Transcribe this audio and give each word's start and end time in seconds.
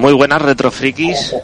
Muy 0.00 0.14
buenas 0.14 0.40
retrofrikis. 0.40 1.36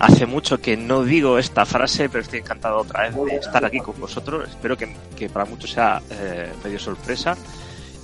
Hace 0.00 0.26
mucho 0.26 0.60
que 0.60 0.76
no 0.76 1.04
digo 1.04 1.38
esta 1.38 1.64
frase, 1.64 2.08
pero 2.08 2.22
estoy 2.22 2.40
encantado 2.40 2.78
otra 2.78 3.02
vez 3.02 3.14
de 3.14 3.36
estar 3.36 3.64
aquí 3.64 3.78
con 3.78 4.00
vosotros. 4.00 4.48
Espero 4.48 4.76
que, 4.76 4.96
que 5.16 5.28
para 5.28 5.44
muchos 5.44 5.70
sea 5.70 6.02
eh, 6.10 6.52
medio 6.64 6.80
sorpresa. 6.80 7.36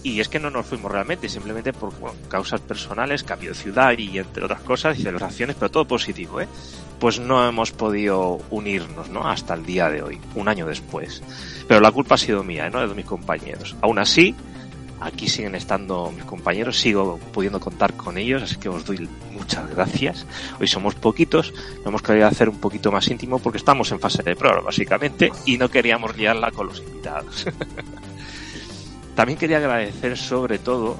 Y 0.05 0.21
es 0.21 0.29
que 0.29 0.39
no 0.39 0.49
nos 0.49 0.65
fuimos 0.65 0.93
realmente, 0.93 1.29
simplemente 1.29 1.73
por 1.73 1.93
bueno, 1.99 2.15
causas 2.29 2.61
personales, 2.61 3.25
cambio 3.25 3.51
de 3.51 3.57
ciudad 3.57 3.93
y 3.99 4.17
entre 4.17 4.45
otras 4.45 4.61
cosas 4.61 4.97
y 4.97 5.03
celebraciones, 5.03 5.57
pero 5.59 5.73
todo 5.73 5.85
positivo, 5.87 6.41
¿eh? 6.41 6.47
Pues 7.01 7.19
no 7.19 7.45
hemos 7.49 7.73
podido 7.73 8.39
unirnos, 8.51 9.09
¿no? 9.09 9.29
Hasta 9.29 9.55
el 9.55 9.67
día 9.67 9.91
de 9.91 10.03
hoy, 10.03 10.21
un 10.37 10.49
año 10.49 10.67
después. 10.67 11.21
Pero 11.67 11.81
la 11.81 11.91
culpa 11.91 12.15
ha 12.15 12.19
sido 12.19 12.45
mía, 12.45 12.71
¿no? 12.71 12.87
De 12.87 12.95
mis 12.95 13.07
compañeros. 13.07 13.75
Aún 13.81 13.99
así, 13.99 14.37
aquí 15.01 15.29
siguen 15.29 15.55
estando 15.55 16.13
mis 16.15 16.25
compañeros, 16.25 16.79
sigo 16.79 17.19
pudiendo 17.33 17.59
contar 17.61 17.95
con 17.95 18.19
ellos, 18.19 18.43
así 18.43 18.57
que 18.57 18.69
os 18.69 18.85
doy 18.85 19.09
muchas 19.33 19.69
gracias. 19.71 20.27
Hoy 20.61 20.69
somos 20.69 20.95
poquitos, 20.95 21.53
lo 21.83 21.89
hemos 21.89 22.03
querido 22.03 22.27
hacer 22.27 22.49
un 22.49 22.59
poquito 22.59 22.93
más 22.93 23.09
íntimo 23.09 23.39
porque 23.39 23.59
estamos 23.59 23.91
en 23.93 24.01
fase 24.01 24.23
de 24.23 24.37
prueba, 24.37 24.61
básicamente, 24.61 25.33
y 25.47 25.59
no 25.59 25.69
queríamos 25.69 26.17
liarla 26.17 26.51
con 26.51 26.69
los 26.69 26.81
invitados. 26.81 27.47
También 29.15 29.39
quería 29.39 29.59
agradecer 29.59 30.17
sobre 30.17 30.59
todo 30.59 30.97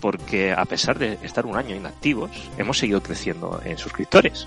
porque 0.00 0.52
a 0.52 0.64
pesar 0.64 0.98
de 0.98 1.18
estar 1.22 1.46
un 1.46 1.56
año 1.56 1.76
inactivos, 1.76 2.30
hemos 2.56 2.78
seguido 2.78 3.02
creciendo 3.02 3.60
en 3.64 3.76
suscriptores. 3.76 4.46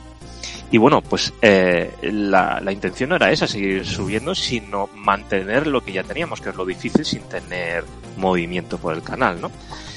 Y 0.72 0.78
bueno, 0.78 1.02
pues 1.02 1.34
eh, 1.42 1.94
la, 2.02 2.60
la, 2.62 2.72
intención 2.72 3.10
no 3.12 3.16
era 3.16 3.32
esa, 3.32 3.48
seguir 3.48 3.86
subiendo, 3.86 4.34
sino 4.34 4.90
mantener 4.96 5.68
lo 5.68 5.82
que 5.82 5.92
ya 5.92 6.04
teníamos, 6.04 6.42
que 6.42 6.50
es 6.50 6.56
lo 6.56 6.66
difícil 6.66 7.06
sin 7.06 7.22
tener 7.24 7.84
movimiento 8.18 8.78
por 8.78 8.94
el 8.96 9.04
canal, 9.04 9.40
¿no? 9.40 9.52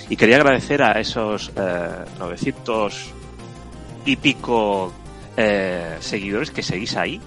Y 0.08 0.16
quería 0.16 0.36
agradecer 0.36 0.82
a 0.82 1.00
esos 1.00 1.50
eh, 1.56 2.04
900 2.18 3.10
y 4.04 4.16
pico 4.16 4.92
eh, 5.36 5.96
seguidores 6.00 6.50
que 6.50 6.62
seguís 6.62 6.96
ahí, 6.96 7.20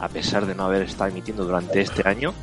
a 0.00 0.08
pesar 0.08 0.46
de 0.46 0.54
no 0.54 0.64
haber 0.64 0.82
estado 0.82 1.10
emitiendo 1.10 1.44
durante 1.44 1.80
este 1.80 2.06
año 2.06 2.34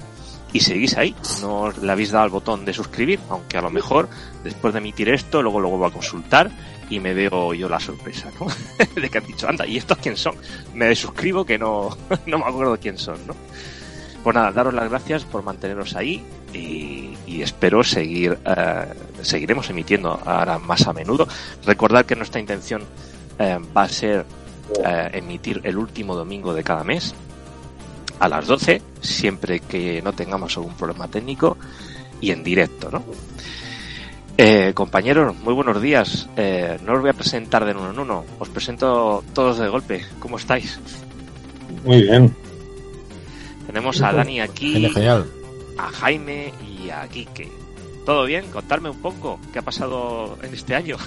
y 0.52 0.62
seguís 0.62 0.98
ahí. 0.98 1.16
No 1.42 1.72
le 1.72 1.92
habéis 1.92 2.12
dado 2.12 2.24
al 2.24 2.30
botón 2.32 2.66
de 2.66 2.74
suscribir, 2.74 3.20
aunque 3.30 3.58
a 3.58 3.62
lo 3.62 3.70
mejor 3.70 4.10
después 4.44 4.74
de 4.74 4.80
emitir 4.80 5.10
esto, 5.10 5.42
luego 5.42 5.60
lo 5.60 5.70
vuelvo 5.70 5.86
a 5.86 5.92
consultar 5.92 6.50
y 6.90 7.00
me 7.00 7.14
veo 7.14 7.54
yo 7.54 7.68
la 7.70 7.80
sorpresa, 7.80 8.30
¿no? 8.40 8.48
de 9.02 9.10
que 9.10 9.18
han 9.18 9.26
dicho, 9.26 9.48
anda, 9.48 9.66
¿y 9.66 9.78
estos 9.78 9.98
quién 9.98 10.18
son? 10.18 10.36
Me 10.74 10.96
suscribo 10.96 11.46
que 11.46 11.58
no, 11.58 11.98
no 12.26 12.40
me 12.40 12.46
acuerdo 12.46 12.78
quién 12.80 12.98
son, 12.98 13.26
¿no? 13.28 13.36
Pues 14.24 14.36
nada, 14.36 14.52
daros 14.52 14.74
las 14.74 14.90
gracias 14.90 15.24
por 15.24 15.44
manteneros 15.44 15.96
ahí 15.96 16.24
y, 16.52 17.42
espero 17.42 17.84
seguir, 17.84 18.40
eh, 18.44 18.86
seguiremos 19.22 19.70
emitiendo 19.70 20.20
ahora 20.26 20.58
más 20.58 20.88
a 20.88 20.94
menudo. 20.94 21.28
Recordad 21.64 22.06
que 22.06 22.16
nuestra 22.16 22.40
intención 22.40 22.84
eh, 23.38 23.60
va 23.76 23.84
a 23.84 23.90
ser 23.90 24.26
eh, 24.84 25.10
emitir 25.14 25.62
el 25.64 25.78
último 25.78 26.16
domingo 26.16 26.56
de 26.56 26.64
cada 26.64 26.84
mes 26.84 27.14
a 28.20 28.28
las 28.28 28.48
12, 28.48 28.82
siempre 29.02 29.60
que 29.60 30.02
no 30.02 30.14
tengamos 30.14 30.58
algún 30.58 30.74
problema 30.76 31.08
técnico 31.08 31.58
y 32.22 32.32
en 32.32 32.44
directo, 32.44 32.90
¿no? 32.90 33.04
Eh, 34.38 34.74
compañeros, 34.74 35.36
muy 35.44 35.54
buenos 35.54 35.82
días. 35.82 36.28
Eh, 36.36 36.78
no 36.86 36.94
os 36.94 37.02
voy 37.02 37.10
a 37.10 37.14
presentar 37.14 37.64
de 37.64 37.72
uno 37.72 37.92
en 37.92 38.00
uno, 38.00 38.26
os 38.40 38.50
presento 38.50 39.24
todos 39.34 39.58
de 39.60 39.70
golpe. 39.70 40.06
¿Cómo 40.20 40.38
estáis? 40.38 40.80
Muy 41.86 42.02
bien. 42.04 42.36
Tenemos 43.66 44.02
a 44.02 44.12
Dani 44.12 44.42
aquí, 44.42 44.90
Genial. 44.90 45.26
a 45.78 45.88
Jaime 45.90 46.54
y 46.68 46.90
a 46.90 47.08
Quique. 47.08 47.50
¿Todo 48.06 48.26
bien? 48.26 48.46
Contadme 48.52 48.90
un 48.90 49.02
poco 49.02 49.40
qué 49.54 49.60
ha 49.60 49.64
pasado 49.64 50.38
en 50.44 50.54
este 50.54 50.76
año. 50.76 50.98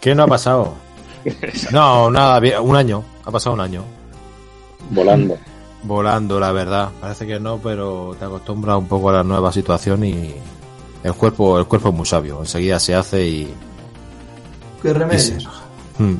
¿Qué 0.00 0.14
no 0.14 0.24
ha 0.24 0.26
pasado? 0.26 0.74
No, 1.70 2.10
nada, 2.10 2.40
un 2.62 2.74
año. 2.76 3.04
Ha 3.26 3.30
pasado 3.30 3.54
un 3.54 3.60
año. 3.60 3.84
Volando. 4.88 5.38
Volando, 5.82 6.38
la 6.38 6.52
verdad. 6.52 6.90
Parece 7.00 7.26
que 7.26 7.40
no, 7.40 7.58
pero 7.58 8.14
te 8.18 8.24
acostumbras 8.24 8.76
un 8.78 8.86
poco 8.86 9.10
a 9.10 9.14
la 9.14 9.22
nueva 9.24 9.50
situación 9.52 10.04
y 10.04 10.34
el 11.02 11.14
cuerpo, 11.14 11.58
el 11.58 11.66
cuerpo 11.66 11.88
es 11.88 11.94
muy 11.94 12.06
sabio. 12.06 12.38
Enseguida 12.40 12.78
se 12.78 12.94
hace 12.94 13.26
y. 13.26 13.54
¿Qué 14.82 14.88
y 14.88 14.92
remedio? 14.92 15.18
se- 15.18 15.38
Hmm. 15.98 16.16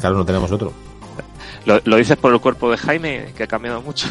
Claro, 0.00 0.16
no 0.16 0.24
tenemos 0.24 0.50
otro. 0.52 0.72
¿Lo, 1.66 1.80
lo 1.84 1.96
dices 1.96 2.16
por 2.18 2.32
el 2.32 2.40
cuerpo 2.40 2.70
de 2.70 2.76
Jaime, 2.76 3.32
que 3.36 3.44
ha 3.44 3.46
cambiado 3.46 3.80
mucho? 3.80 4.08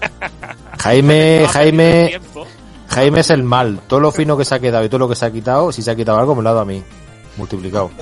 Jaime, 0.78 1.46
Jaime? 1.52 2.20
Jaime 2.88 3.20
es 3.20 3.30
el 3.30 3.42
mal. 3.42 3.80
Todo 3.86 4.00
lo 4.00 4.12
fino 4.12 4.36
que 4.38 4.44
se 4.46 4.54
ha 4.54 4.58
quedado 4.58 4.84
y 4.84 4.88
todo 4.88 5.00
lo 5.00 5.08
que 5.08 5.14
se 5.16 5.26
ha 5.26 5.30
quitado, 5.30 5.70
si 5.72 5.82
se 5.82 5.90
ha 5.90 5.96
quitado 5.96 6.18
algo, 6.18 6.34
me 6.34 6.42
lo 6.42 6.48
ha 6.48 6.52
dado 6.52 6.62
a 6.62 6.66
mí. 6.66 6.82
Multiplicado. 7.36 7.90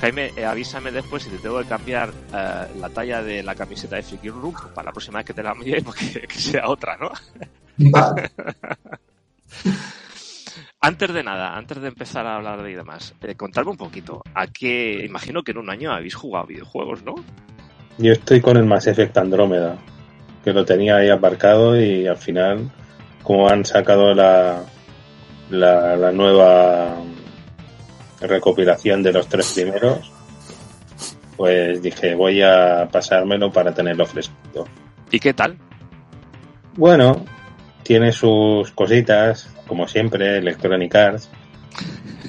Jaime, 0.00 0.32
eh, 0.34 0.46
avísame 0.46 0.90
después 0.90 1.22
si 1.22 1.30
te 1.30 1.38
tengo 1.38 1.58
que 1.60 1.66
cambiar 1.66 2.08
eh, 2.32 2.66
la 2.78 2.88
talla 2.88 3.22
de 3.22 3.42
la 3.42 3.54
camiseta 3.54 3.96
de 3.96 4.02
Friki 4.02 4.30
Room 4.30 4.54
para 4.74 4.86
la 4.86 4.92
próxima 4.92 5.18
vez 5.18 5.26
que 5.26 5.34
te 5.34 5.42
la 5.42 5.52
envíe, 5.52 5.82
porque 5.84 6.26
que 6.26 6.38
sea 6.38 6.68
otra, 6.68 6.96
¿no? 6.96 7.10
Vale. 7.76 8.30
Antes 10.82 11.12
de 11.12 11.22
nada, 11.22 11.58
antes 11.58 11.78
de 11.78 11.88
empezar 11.88 12.26
a 12.26 12.36
hablar 12.36 12.62
de 12.62 12.70
y 12.70 12.74
demás, 12.74 13.14
eh, 13.20 13.34
contadme 13.34 13.72
un 13.72 13.76
poquito. 13.76 14.22
¿A 14.34 14.46
qué? 14.46 15.04
Imagino 15.04 15.42
que 15.42 15.50
en 15.50 15.58
un 15.58 15.68
año 15.68 15.92
habéis 15.92 16.14
jugado 16.14 16.46
videojuegos, 16.46 17.02
¿no? 17.02 17.16
Yo 17.98 18.12
estoy 18.12 18.40
con 18.40 18.56
el 18.56 18.64
Mass 18.64 18.86
Effect 18.86 19.18
Andrómeda, 19.18 19.76
que 20.42 20.54
lo 20.54 20.64
tenía 20.64 20.96
ahí 20.96 21.10
aparcado 21.10 21.78
y 21.78 22.06
al 22.06 22.16
final, 22.16 22.70
como 23.22 23.50
han 23.50 23.66
sacado 23.66 24.14
la, 24.14 24.62
la, 25.50 25.96
la 25.96 26.12
nueva 26.12 26.96
recopilación 28.20 29.02
de 29.02 29.12
los 29.12 29.28
tres 29.28 29.52
primeros, 29.54 30.10
pues 31.36 31.80
dije, 31.82 32.14
voy 32.14 32.42
a 32.42 32.88
pasármelo 32.90 33.50
para 33.50 33.72
tenerlo 33.72 34.04
fresquito. 34.06 34.66
¿Y 35.10 35.18
qué 35.18 35.32
tal? 35.32 35.56
Bueno, 36.76 37.24
tiene 37.82 38.12
sus 38.12 38.70
cositas, 38.72 39.48
como 39.66 39.88
siempre, 39.88 40.38
Electronic 40.38 40.94
Arts, 40.94 41.30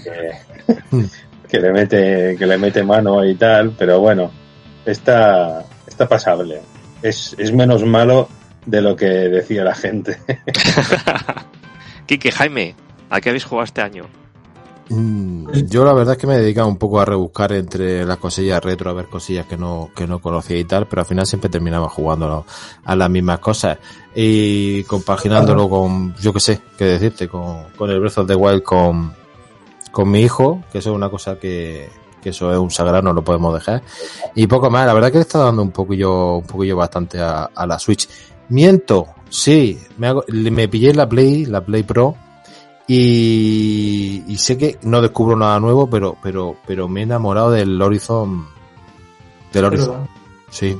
que, 0.04 1.06
que 1.50 1.60
le 1.60 1.72
mete, 1.72 2.36
que 2.38 2.46
le 2.48 2.58
mete 2.58 2.84
mano 2.84 3.24
y 3.26 3.36
tal, 3.36 3.72
pero 3.78 4.00
bueno, 4.00 4.32
está, 4.86 5.66
está 5.88 6.08
pasable. 6.08 6.62
Es, 7.02 7.36
es 7.38 7.52
menos 7.52 7.84
malo 7.84 8.30
de 8.66 8.82
lo 8.82 8.96
que 8.96 9.06
decía 9.06 9.64
la 9.64 9.76
gente. 9.76 10.20
Quique, 12.06 12.32
Jaime, 12.32 12.76
¿a 13.10 13.22
qué 13.22 13.30
habéis 13.30 13.46
jugado 13.46 13.66
este 13.66 13.82
año? 13.82 14.21
Mm, 14.90 15.48
Yo 15.70 15.86
la 15.86 15.94
verdad 15.94 16.14
es 16.14 16.18
que 16.18 16.28
me 16.28 16.36
he 16.36 16.40
dedicado 16.40 16.68
un 16.68 16.78
poco 16.78 17.00
a 17.00 17.06
rebuscar 17.06 17.54
entre 17.54 18.04
las 18.06 18.18
cosillas 18.18 18.64
retro, 18.64 18.90
a 18.90 18.94
ver 18.94 19.08
cosillas 19.08 19.46
que 19.46 19.56
no, 19.58 19.90
que 19.96 20.06
no 20.06 20.20
conocía 20.20 20.58
y 20.58 20.66
tal, 20.66 20.88
pero 20.88 21.02
al 21.04 21.06
final 21.06 21.26
siempre 21.26 21.50
terminaba 21.50 21.88
jugando 21.88 22.46
a 22.84 22.96
las 22.96 23.10
mismas 23.10 23.40
cosas 23.40 23.78
y 24.14 24.84
compaginándolo 24.84 25.70
con, 25.70 26.14
yo 26.18 26.34
qué 26.34 26.40
sé, 26.42 26.60
qué 26.78 26.86
decirte, 26.86 27.30
con, 27.30 27.64
con 27.78 27.90
el 27.90 28.00
Breath 28.00 28.18
of 28.18 28.28
the 28.28 28.36
Wild 28.36 28.64
con, 28.64 29.14
con 29.92 30.10
mi 30.12 30.22
hijo, 30.22 30.62
que 30.72 30.80
eso 30.80 30.90
es 30.90 30.96
una 30.96 31.10
cosa 31.10 31.38
que, 31.40 31.90
que 32.22 32.30
eso 32.30 32.52
es 32.52 32.58
un 32.58 32.72
sagrado, 32.72 33.02
no 33.02 33.14
lo 33.14 33.24
podemos 33.24 33.54
dejar. 33.54 33.82
Y 34.36 34.48
poco 34.48 34.70
más, 34.70 34.86
la 34.86 34.94
verdad 34.94 35.10
que 35.12 35.20
le 35.20 35.22
está 35.22 35.40
dando 35.40 35.62
un 35.62 35.72
poquillo, 35.72 36.38
un 36.38 36.46
poquillo 36.48 36.76
bastante 36.76 37.20
a, 37.22 37.50
a 37.56 37.66
la 37.66 37.80
Switch. 37.80 38.10
Miento, 38.50 39.08
sí, 39.30 39.80
me, 39.98 40.08
hago, 40.08 40.26
me 40.28 40.68
pillé 40.68 40.94
la 40.94 41.08
Play, 41.08 41.46
la 41.46 41.64
Play 41.64 41.84
Pro, 41.84 42.16
y, 42.88 44.24
y 44.28 44.38
sé 44.38 44.58
que 44.58 44.78
no 44.84 45.02
descubro 45.02 45.36
nada 45.38 45.60
nuevo, 45.60 45.90
pero, 45.90 46.18
pero, 46.22 46.58
pero 46.66 46.88
me 46.88 47.02
he 47.02 47.04
enamorado 47.04 47.52
del 47.52 47.82
Horizon. 47.82 48.46
Del 49.54 49.66
Horizon. 49.66 50.08
Sí. 50.50 50.78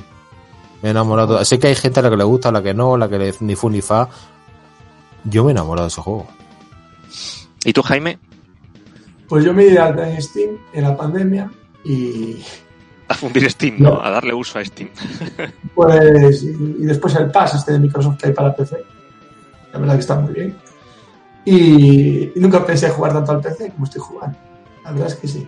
Me 0.82 0.90
he 0.90 0.92
enamorado. 0.92 1.44
Sé 1.46 1.60
que 1.60 1.68
hay 1.68 1.76
gente 1.76 2.00
a 2.00 2.04
la 2.04 2.10
que 2.10 2.18
le 2.18 2.24
gusta, 2.24 2.50
a 2.50 2.52
la 2.52 2.62
que 2.62 2.74
no, 2.74 2.96
a 2.96 2.98
la 2.98 3.10
que 3.10 3.18
le 3.18 3.34
ni 3.42 3.56
fu 3.56 3.70
ni 3.70 3.82
fa. 3.82 4.10
Yo 5.24 5.44
me 5.44 5.52
he 5.52 5.54
enamorado 5.54 5.86
de 5.86 5.92
ese 5.92 6.02
juego. 6.02 6.28
¿Y 7.64 7.74
tú, 7.74 7.82
Jaime? 7.84 8.18
Pues 9.30 9.46
yo 9.46 9.54
me 9.54 9.64
di 9.64 9.72
de 9.72 9.80
alta 9.80 10.10
en 10.10 10.22
Steam 10.22 10.58
en 10.74 10.84
la 10.84 10.98
pandemia 10.98 11.50
y 11.86 12.44
A 13.08 13.14
fundir 13.14 13.50
Steam, 13.50 13.76
¿no? 13.80 13.92
No. 13.92 14.02
A 14.04 14.10
darle 14.10 14.34
uso 14.34 14.60
a 14.60 14.66
Steam. 14.66 14.90
pues 15.76 16.44
y, 16.44 16.48
y 16.50 16.86
después 16.86 17.16
el 17.16 17.32
Pass 17.32 17.56
este 17.56 17.74
de 17.74 17.80
Microsoft 17.80 18.18
que 18.18 18.28
hay 18.28 18.34
para 18.34 18.56
PC. 18.56 18.84
La 19.72 19.80
verdad 19.80 19.94
que 19.94 20.00
está 20.02 20.20
muy 20.20 20.34
bien. 20.34 20.58
Y, 21.46 22.32
y 22.36 22.40
nunca 22.40 22.66
pensé 22.66 22.90
jugar 22.90 23.14
tanto 23.14 23.32
al 23.32 23.42
PC 23.42 23.72
como 23.72 23.86
estoy 23.86 24.02
jugando. 24.02 24.38
La 24.84 24.92
verdad 24.92 25.08
es 25.08 25.16
que 25.16 25.28
sí. 25.28 25.48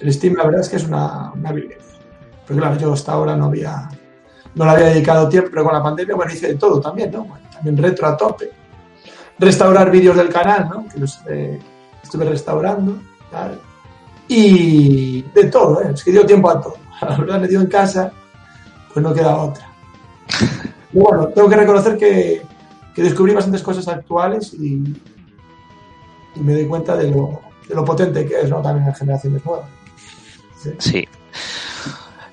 El 0.00 0.12
Steam 0.12 0.34
la 0.34 0.44
verdad 0.44 0.60
es 0.60 0.68
que 0.68 0.76
es 0.76 0.84
una, 0.84 1.32
una 1.32 1.48
habilidad. 1.48 1.78
Porque 2.46 2.60
claro, 2.60 2.76
yo 2.78 2.92
hasta 2.92 3.12
ahora 3.12 3.36
no 3.36 3.46
había 3.46 3.88
no 4.54 4.64
le 4.64 4.70
había 4.70 4.86
dedicado 4.86 5.28
tiempo, 5.28 5.50
pero 5.50 5.64
con 5.64 5.72
la 5.72 5.82
pandemia 5.82 6.14
bueno 6.14 6.32
hice 6.32 6.48
de 6.48 6.54
todo 6.54 6.80
también, 6.80 7.10
¿no? 7.10 7.24
Bueno, 7.24 7.44
también 7.52 7.76
retro 7.76 8.06
a 8.06 8.16
tope. 8.16 8.50
Restaurar 9.38 9.90
vídeos 9.90 10.16
del 10.16 10.28
canal, 10.28 10.68
¿no? 10.68 10.86
Que 10.88 11.00
los 11.00 11.20
eh, 11.28 11.58
estuve 12.02 12.24
restaurando, 12.24 12.98
tal. 13.30 13.60
Y 14.28 15.22
de 15.34 15.44
todo, 15.44 15.82
¿eh? 15.82 15.90
Es 15.92 16.04
que 16.04 16.12
dio 16.12 16.24
tiempo 16.24 16.50
a 16.50 16.60
todo. 16.60 16.76
La 17.00 17.16
verdad, 17.16 17.40
metido 17.40 17.60
en 17.60 17.66
casa, 17.66 18.12
pues 18.92 19.02
no 19.02 19.12
queda 19.12 19.36
otra. 19.36 19.68
Y 20.92 20.98
bueno, 20.98 21.26
tengo 21.26 21.48
que 21.48 21.56
reconocer 21.56 21.96
que, 21.96 22.42
que 22.94 23.02
descubrí 23.02 23.34
bastantes 23.34 23.64
cosas 23.64 23.88
actuales 23.88 24.54
y, 24.54 24.94
y 26.34 26.40
me 26.40 26.54
doy 26.54 26.66
cuenta 26.66 26.96
de 26.96 27.10
lo, 27.10 27.40
de 27.68 27.74
lo 27.74 27.84
potente 27.84 28.26
que 28.26 28.40
es, 28.40 28.50
¿no? 28.50 28.60
También 28.62 28.88
en 28.88 28.94
generaciones 28.94 29.44
nuevas. 29.44 29.66
Sí. 30.78 31.06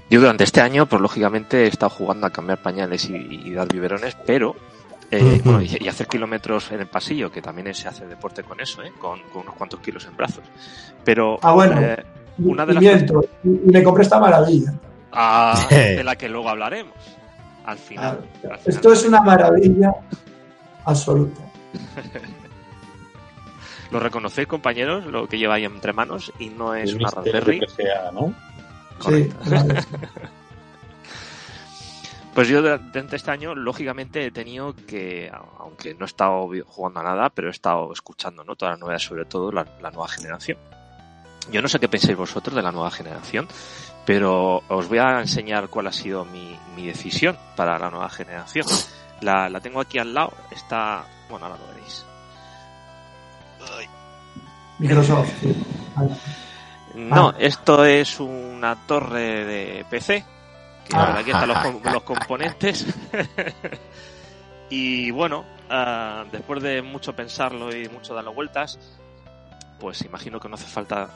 Yo 0.10 0.20
durante 0.20 0.44
este 0.44 0.62
año, 0.62 0.86
pues 0.88 1.02
lógicamente 1.02 1.64
he 1.64 1.68
estado 1.68 1.90
jugando 1.90 2.28
a 2.28 2.30
cambiar 2.32 2.62
pañales 2.62 3.10
y, 3.10 3.16
y 3.16 3.52
dar 3.54 3.68
biberones, 3.72 4.16
pero 4.26 4.56
eh, 5.10 5.42
bueno, 5.44 5.62
y, 5.62 5.78
y 5.80 5.88
hacer 5.88 6.08
kilómetros 6.08 6.72
en 6.72 6.82
el 6.82 6.88
pasillo, 6.88 7.32
que 7.32 7.42
también 7.42 7.74
se 7.74 7.88
hace 7.88 8.06
deporte 8.08 8.44
con 8.44 8.60
eso, 8.60 8.82
¿eh? 8.84 8.92
con, 9.00 9.20
con 9.34 9.44
unos 9.44 9.56
cuantos 9.56 9.80
kilos 9.80 10.06
en 10.06 10.16
brazos. 10.18 10.44
Pero 11.04 11.38
Ah, 11.42 11.54
bueno. 11.54 11.80
eh, 11.82 12.04
Una 12.40 12.66
de 12.66 12.72
y 12.72 12.76
las 12.76 12.84
miento, 12.84 13.24
y, 13.44 13.50
y 13.50 13.72
me 13.72 13.84
compré 13.84 14.04
esta 14.04 14.20
maravilla. 14.20 14.74
ah, 15.14 15.68
de 15.70 16.04
la 16.04 16.16
que 16.18 16.28
luego 16.30 16.50
hablaremos. 16.50 16.94
Al 17.66 17.78
final. 17.78 18.20
Ah, 18.22 18.54
al 18.54 18.60
final. 18.60 18.60
Esto 18.66 18.94
es 18.94 19.06
una 19.06 19.22
maravilla 19.22 19.94
absoluta. 20.86 21.42
¿Lo 23.92 24.00
reconocéis, 24.00 24.48
compañeros? 24.48 25.06
Lo 25.06 25.28
que 25.28 25.38
lleváis 25.38 25.66
entre 25.66 25.94
manos 25.94 26.32
y 26.40 26.50
no 26.50 26.74
es 26.74 26.94
una 26.94 27.10
Raspberry. 27.10 27.60
que 27.60 27.68
sea, 27.68 28.12
¿no? 28.12 28.34
Sí, 29.00 29.30
vale. 29.50 29.84
Pues 32.34 32.48
yo 32.48 32.62
durante 32.62 33.18
este 33.18 33.30
año, 33.30 33.54
lógicamente, 33.54 34.26
he 34.26 34.32
tenido 34.32 34.74
que, 34.74 35.30
aunque 35.60 35.94
no 35.96 36.06
he 36.06 36.08
estado 36.08 36.50
jugando 36.66 37.02
a 37.02 37.04
nada, 37.04 37.30
pero 37.30 37.50
he 37.50 37.52
estado 37.52 37.92
escuchando 37.92 38.46
¿no? 38.46 38.56
todas 38.56 38.74
las 38.76 38.80
novedades, 38.80 39.04
sobre 39.04 39.26
todo 39.26 39.52
la, 39.52 39.66
la 39.82 39.92
nueva 39.92 40.08
generación. 40.08 40.58
Yo 41.52 41.62
no 41.62 41.68
sé 41.68 41.80
qué 41.80 41.90
pensáis 41.90 42.18
vosotros 42.18 42.56
de 42.56 42.62
la 42.62 42.72
nueva 42.72 42.90
generación, 42.90 43.50
pero 44.06 44.64
os 44.70 44.88
voy 44.88 45.00
a 45.00 45.20
enseñar 45.20 45.68
cuál 45.68 45.88
ha 45.88 45.92
sido 45.92 46.24
mi, 46.24 46.58
mi 46.74 46.86
decisión 46.86 47.38
para 47.58 47.78
la 47.78 47.90
nueva 47.90 48.10
generación. 48.10 48.66
La, 49.20 49.50
la 49.50 49.60
tengo 49.60 49.82
aquí 49.82 50.00
al 50.00 50.14
lado, 50.14 50.32
está... 50.52 51.04
Bueno, 51.30 51.48
ahora 51.48 51.60
lo 51.60 51.68
veréis. 51.74 52.06
Microsoft. 54.82 55.30
sí. 55.42 55.56
Vale. 55.96 56.12
No, 56.96 57.30
Ah. 57.30 57.36
esto 57.40 57.86
es 57.86 58.20
una 58.20 58.76
torre 58.86 59.46
de 59.46 59.86
PC. 59.90 60.26
Que 60.90 60.96
Ah. 60.98 61.16
aquí 61.20 61.32
están 61.32 61.48
los, 61.48 61.84
los 61.94 62.04
componentes. 62.04 62.86
y 64.70 65.12
bueno, 65.12 65.46
ah, 65.70 66.26
después 66.32 66.62
de 66.64 66.82
mucho 66.82 67.14
pensarlo 67.16 67.76
y 67.76 67.88
mucho 67.90 68.14
darle 68.14 68.32
vueltas, 68.32 68.80
pues 69.80 70.02
imagino 70.04 70.40
que 70.40 70.50
no 70.50 70.56
hace 70.56 70.66
falta, 70.68 71.10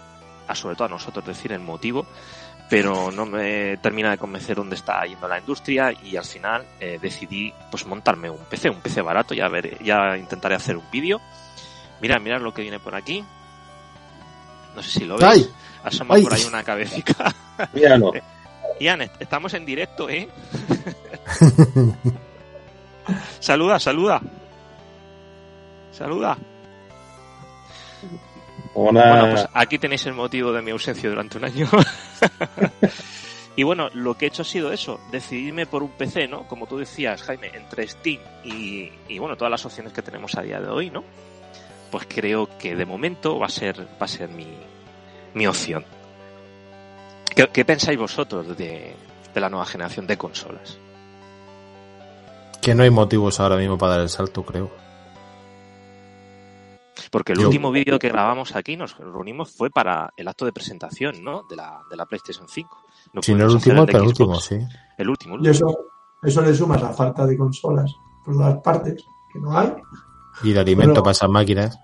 a 0.47 0.55
sobre 0.55 0.75
todo 0.75 0.85
a 0.85 0.91
nosotros, 0.91 1.25
decir 1.25 1.51
el 1.51 1.59
motivo. 1.59 2.05
Pero 2.67 3.11
no 3.11 3.25
me 3.27 3.77
termina 3.77 4.09
de 4.09 4.17
convencer 4.17 4.55
dónde 4.55 4.75
está 4.75 5.05
yendo 5.05 5.27
la 5.27 5.37
industria 5.37 5.91
y 6.03 6.15
al 6.17 6.25
final 6.25 6.65
eh, 6.79 6.97
decidí 6.99 7.53
pues 7.69 7.85
montarme 7.85 8.27
un 8.29 8.43
PC, 8.45 8.71
un 8.71 8.81
PC 8.81 9.01
barato, 9.03 9.35
ya 9.35 9.47
veré, 9.49 9.77
ya 9.83 10.17
intentaré 10.17 10.55
hacer 10.55 10.75
un 10.75 10.89
vídeo. 10.91 11.21
Mirad, 12.01 12.19
mirad 12.21 12.41
lo 12.41 12.53
que 12.55 12.63
viene 12.63 12.79
por 12.79 12.95
aquí. 12.95 13.23
No 14.75 14.83
sé 14.83 14.99
si 14.99 15.05
lo 15.05 15.17
veis. 15.17 15.29
¡Ay! 15.31 15.49
Asoma 15.83 16.15
¡Ay! 16.15 16.23
por 16.23 16.33
ahí 16.33 16.43
una 16.45 16.63
cabecita. 16.63 17.33
Míralo. 17.73 18.11
Ian, 18.79 19.01
est- 19.03 19.21
estamos 19.21 19.53
en 19.53 19.65
directo, 19.65 20.09
¿eh? 20.09 20.27
saluda, 23.39 23.79
saluda. 23.79 24.21
Saluda. 25.91 26.37
Hola. 28.73 29.09
Bueno, 29.09 29.29
pues 29.31 29.47
aquí 29.53 29.79
tenéis 29.79 30.05
el 30.07 30.13
motivo 30.13 30.51
de 30.51 30.61
mi 30.61 30.71
ausencia 30.71 31.09
durante 31.09 31.37
un 31.37 31.45
año. 31.45 31.69
y 33.55 33.63
bueno, 33.63 33.89
lo 33.93 34.17
que 34.17 34.25
he 34.25 34.27
hecho 34.27 34.41
ha 34.41 34.45
sido 34.45 34.73
eso, 34.73 34.99
decidirme 35.11 35.65
por 35.65 35.81
un 35.81 35.91
PC, 35.91 36.27
¿no? 36.27 36.45
Como 36.47 36.67
tú 36.67 36.77
decías, 36.77 37.23
Jaime, 37.23 37.51
entre 37.53 37.87
Steam 37.87 38.19
y, 38.43 38.91
y 39.07 39.17
bueno, 39.19 39.37
todas 39.37 39.51
las 39.51 39.65
opciones 39.65 39.93
que 39.93 40.01
tenemos 40.01 40.35
a 40.35 40.41
día 40.41 40.59
de 40.59 40.67
hoy, 40.67 40.89
¿no? 40.89 41.05
Pues 41.95 42.07
creo 42.09 42.49
que 42.57 42.75
de 42.75 42.85
momento 42.85 43.39
va 43.39 43.45
a 43.45 43.49
ser, 43.49 43.79
va 43.79 44.03
a 44.03 44.07
ser 44.09 44.27
mi, 44.27 44.45
mi 45.33 45.47
opción. 45.47 45.85
¿Qué, 47.33 47.47
qué 47.53 47.63
pensáis 47.63 47.97
vosotros 47.97 48.57
de, 48.57 48.93
de 49.33 49.39
la 49.39 49.49
nueva 49.49 49.65
generación 49.65 50.05
de 50.05 50.17
consolas? 50.17 50.77
Que 52.61 52.75
no 52.75 52.83
hay 52.83 52.89
motivos 52.89 53.39
ahora 53.39 53.55
mismo 53.55 53.77
para 53.77 53.93
dar 53.93 54.01
el 54.01 54.09
salto, 54.09 54.43
creo. 54.43 54.69
Porque 57.11 57.31
el 57.31 57.39
Yo- 57.39 57.45
último 57.47 57.71
vídeo 57.71 57.97
que 57.97 58.09
grabamos 58.09 58.57
aquí, 58.57 58.75
nos 58.75 58.97
reunimos, 58.97 59.51
fue 59.55 59.69
para 59.69 60.11
el 60.17 60.27
acto 60.27 60.43
de 60.43 60.51
presentación, 60.51 61.23
¿no? 61.23 61.43
De 61.49 61.55
la, 61.55 61.79
de 61.89 61.95
la 61.95 62.05
PlayStation 62.05 62.49
5. 62.49 62.77
No 63.13 63.21
Si 63.21 63.33
no 63.33 63.45
el 63.45 63.51
último, 63.51 63.83
el 63.83 63.87
penúltimo, 63.87 64.35
sí. 64.41 64.57
El 64.97 65.09
último, 65.09 65.35
el 65.37 65.45
Y 65.45 65.47
último. 65.47 65.69
eso, 65.69 65.79
eso 66.23 66.41
le 66.41 66.53
sumas 66.53 66.81
la 66.81 66.89
falta 66.91 67.25
de 67.25 67.37
consolas 67.37 67.89
por 68.25 68.33
todas 68.35 68.57
partes, 68.57 69.01
que 69.31 69.39
no 69.39 69.57
hay. 69.57 69.73
Y 70.43 70.51
de 70.51 70.59
alimento 70.59 71.01
para 71.01 71.13
esas 71.13 71.29
máquinas. 71.29 71.79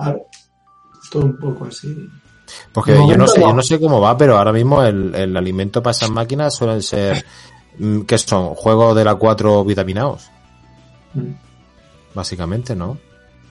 Ahora, 0.00 0.18
todo 1.10 1.24
un 1.24 1.36
poco 1.38 1.66
así. 1.66 2.08
Porque 2.72 2.92
yo 3.08 3.16
no 3.16 3.26
sé, 3.28 3.40
yo 3.40 3.52
no 3.52 3.62
sé 3.62 3.78
cómo 3.78 4.00
va, 4.00 4.16
pero 4.16 4.36
ahora 4.38 4.52
mismo 4.52 4.82
el, 4.82 5.14
el 5.14 5.36
alimento 5.36 5.82
para 5.82 5.92
esas 5.92 6.10
máquinas 6.10 6.54
suelen 6.54 6.82
ser, 6.82 7.24
mm, 7.78 8.00
¿qué 8.02 8.18
son? 8.18 8.54
Juegos 8.54 8.96
de 8.96 9.04
la 9.04 9.14
4 9.14 9.64
vitaminados, 9.64 10.30
Mm. 11.14 11.32
básicamente, 12.14 12.74
¿no? 12.76 12.98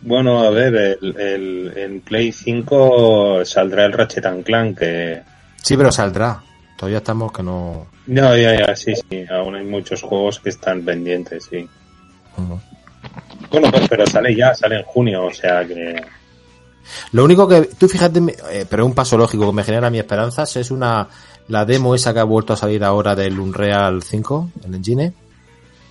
Bueno, 0.01 0.40
a 0.42 0.50
ver, 0.50 0.98
el, 1.01 1.16
el- 1.19 1.74
en 1.78 2.01
Play 2.01 2.31
5 2.31 3.44
saldrá 3.46 3.86
el 3.86 3.92
Ratchet 3.94 4.25
and 4.25 4.44
Clank, 4.46 4.80
que... 4.80 5.22
Sí, 5.62 5.75
pero 5.75 5.92
saldrá. 5.92 6.42
Todavía 6.78 7.00
estamos 7.00 7.34
que 7.34 7.44
no... 7.44 7.88
No, 8.07 8.36
ya, 8.38 8.57
ya, 8.57 8.74
sí, 8.78 8.94
sí, 8.96 9.25
aún 9.30 9.56
hay 9.56 9.66
muchos 9.66 10.01
juegos 10.01 10.40
que 10.40 10.50
están 10.50 10.84
pendientes, 10.84 11.46
sí. 11.51 11.68
Bueno, 13.51 13.69
pues, 13.72 13.88
pero 13.90 14.07
sale 14.07 14.34
ya, 14.36 14.54
sale 14.56 14.78
en 14.78 14.84
junio, 14.84 15.25
o 15.25 15.34
sea 15.34 15.66
que... 15.68 16.01
Lo 17.12 17.24
único 17.24 17.47
que, 17.47 17.69
tú 17.77 17.88
fíjate, 17.88 18.21
eh, 18.51 18.65
pero 18.69 18.86
un 18.86 18.94
paso 18.94 19.18
lógico 19.18 19.45
que 19.47 19.53
me 19.56 19.63
genera 19.63 19.89
mi 19.89 20.00
esperanzas 20.00 20.56
es 20.57 20.71
una, 20.71 21.07
la 21.47 21.65
demo 21.65 21.95
esa 21.95 22.13
que 22.13 22.19
ha 22.19 22.24
vuelto 22.24 22.53
a 22.53 22.57
salir 22.57 22.83
ahora 22.83 23.15
del 23.15 23.39
Unreal 23.39 24.01
5, 24.03 24.50
el 24.65 24.75
engine. 24.75 25.13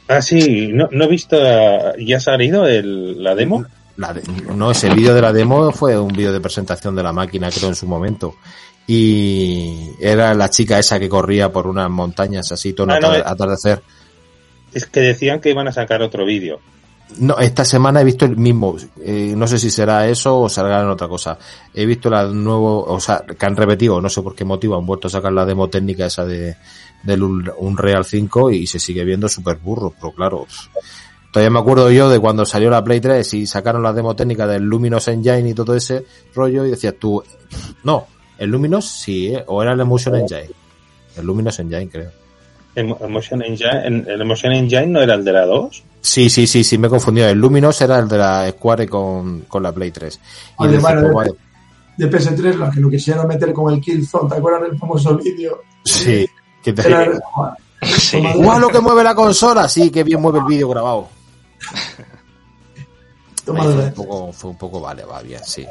Ah, 0.08 0.22
sí, 0.22 0.68
no, 0.72 0.88
no 0.90 1.04
he 1.04 1.08
visto, 1.08 1.36
eh, 1.40 1.94
¿ya 2.06 2.16
ha 2.16 2.20
salido 2.20 2.66
el, 2.66 3.22
la 3.22 3.34
demo? 3.34 3.64
La 3.98 4.12
de- 4.14 4.22
no, 4.54 4.70
ese 4.70 4.88
vídeo 4.94 5.12
de 5.14 5.20
la 5.20 5.32
demo 5.32 5.70
fue 5.72 5.98
un 5.98 6.08
vídeo 6.12 6.32
de 6.32 6.40
presentación 6.40 6.94
de 6.96 7.02
la 7.02 7.12
máquina, 7.12 7.50
creo, 7.50 7.68
en 7.68 7.74
su 7.74 7.86
momento. 7.86 8.36
Y 8.86 9.90
era 10.00 10.32
la 10.34 10.48
chica 10.48 10.78
esa 10.78 10.98
que 10.98 11.10
corría 11.10 11.52
por 11.52 11.66
unas 11.66 11.90
montañas 11.90 12.50
así, 12.52 12.72
tono 12.72 12.94
Ah, 12.94 13.00
no, 13.00 13.14
eh. 13.14 13.22
atardecer. 13.24 13.82
Es 14.72 14.86
que 14.86 15.00
decían 15.00 15.40
que 15.40 15.50
iban 15.50 15.68
a 15.68 15.72
sacar 15.72 16.00
otro 16.00 16.24
vídeo. 16.24 16.58
No, 17.20 17.38
esta 17.38 17.64
semana 17.64 18.00
he 18.00 18.04
visto 18.04 18.26
el 18.26 18.36
mismo. 18.36 18.76
eh, 19.02 19.32
no 19.36 19.46
sé 19.46 19.58
si 19.58 19.70
será 19.70 20.06
eso 20.06 20.40
o 20.40 20.48
salga 20.48 20.80
en 20.82 20.88
otra 20.88 21.08
cosa. 21.08 21.38
He 21.74 21.86
visto 21.86 22.10
la 22.10 22.26
nuevo, 22.26 22.84
o 22.84 23.00
sea, 23.00 23.24
que 23.26 23.46
han 23.46 23.56
repetido, 23.56 24.00
no 24.00 24.08
sé 24.10 24.20
por 24.22 24.34
qué 24.34 24.44
motivo, 24.44 24.76
han 24.76 24.84
vuelto 24.86 25.08
a 25.08 25.10
sacar 25.10 25.32
la 25.32 25.46
demo 25.46 25.68
técnica 25.68 26.06
esa 26.06 26.24
de 26.26 26.56
del 27.02 27.22
Un- 27.22 27.50
Unreal 27.58 28.04
5 28.04 28.50
y 28.50 28.66
se 28.66 28.78
sigue 28.78 29.04
viendo 29.04 29.28
súper 29.28 29.56
burro, 29.56 29.92
pero 29.98 30.12
claro. 30.12 30.46
Todavía 31.32 31.50
me 31.50 31.58
acuerdo 31.60 31.90
yo 31.90 32.08
de 32.10 32.18
cuando 32.18 32.44
salió 32.44 32.70
la 32.70 32.82
Play 32.84 33.00
3 33.00 33.34
y 33.34 33.46
sacaron 33.46 33.82
la 33.82 33.92
demo 33.92 34.14
técnica 34.16 34.46
del 34.46 34.62
Luminous 34.64 35.08
Engine 35.08 35.48
y 35.50 35.54
todo 35.54 35.74
ese 35.74 36.04
rollo 36.34 36.64
y 36.66 36.70
decías 36.70 36.94
tú, 36.98 37.22
no, 37.84 38.06
el 38.38 38.50
Luminous 38.50 38.84
sí, 38.86 39.28
¿eh? 39.28 39.44
o 39.46 39.62
era 39.62 39.72
el 39.72 39.80
Emotion 39.80 40.14
Engine. 40.16 40.50
El 41.16 41.24
Luminous 41.26 41.58
Engine, 41.58 41.88
creo. 41.88 42.10
El 42.80 42.96
Emotion 43.00 43.42
Engine, 43.42 43.86
el 43.86 44.08
el 44.08 44.20
Emotion 44.20 44.52
Engine 44.52 44.86
no 44.86 45.00
era 45.00 45.14
el 45.14 45.24
de 45.24 45.32
la 45.32 45.44
2. 45.46 45.82
Sí, 46.00 46.30
sí, 46.30 46.46
sí, 46.46 46.62
sí, 46.64 46.78
me 46.78 46.86
he 46.86 46.90
confundido. 46.90 47.28
El 47.28 47.38
Luminous 47.38 47.80
era 47.80 47.98
el 47.98 48.08
de 48.08 48.18
la 48.18 48.48
Square 48.50 48.88
con, 48.88 49.40
con 49.42 49.62
la 49.62 49.72
Play 49.72 49.90
3. 49.90 50.14
Y 50.60 50.62
Oye, 50.64 50.78
vale, 50.78 51.00
cinco, 51.00 51.14
vale. 51.16 51.30
De 51.96 52.08
PS3, 52.10 52.54
los 52.54 52.72
que 52.74 52.80
lo 52.80 52.88
quisieron 52.90 53.26
meter 53.26 53.52
con 53.52 53.72
el 53.74 53.80
Killzone, 53.80 54.28
¿te 54.30 54.36
acuerdas 54.36 54.62
del 54.70 54.78
famoso 54.78 55.16
vídeo? 55.16 55.62
Sí. 55.84 56.26
Que 56.62 56.72
te... 56.72 56.86
Era, 56.86 57.10
Sí. 57.82 58.20
¡Guau, 58.36 58.58
lo 58.58 58.68
que 58.68 58.80
mueve 58.80 59.04
la 59.04 59.14
consola! 59.14 59.68
Sí, 59.68 59.90
que 59.90 60.02
bien 60.04 60.20
mueve 60.20 60.40
el 60.40 60.44
vídeo 60.46 60.68
grabado. 60.68 61.08
Ahí 63.46 63.46
de 63.46 63.52
fue, 63.52 63.74
la- 63.76 63.84
un 63.84 63.92
poco, 63.94 64.32
fue 64.32 64.50
un 64.50 64.58
poco, 64.58 64.80
vale, 64.80 65.04
va 65.04 65.22
bien, 65.22 65.40
sí. 65.44 65.66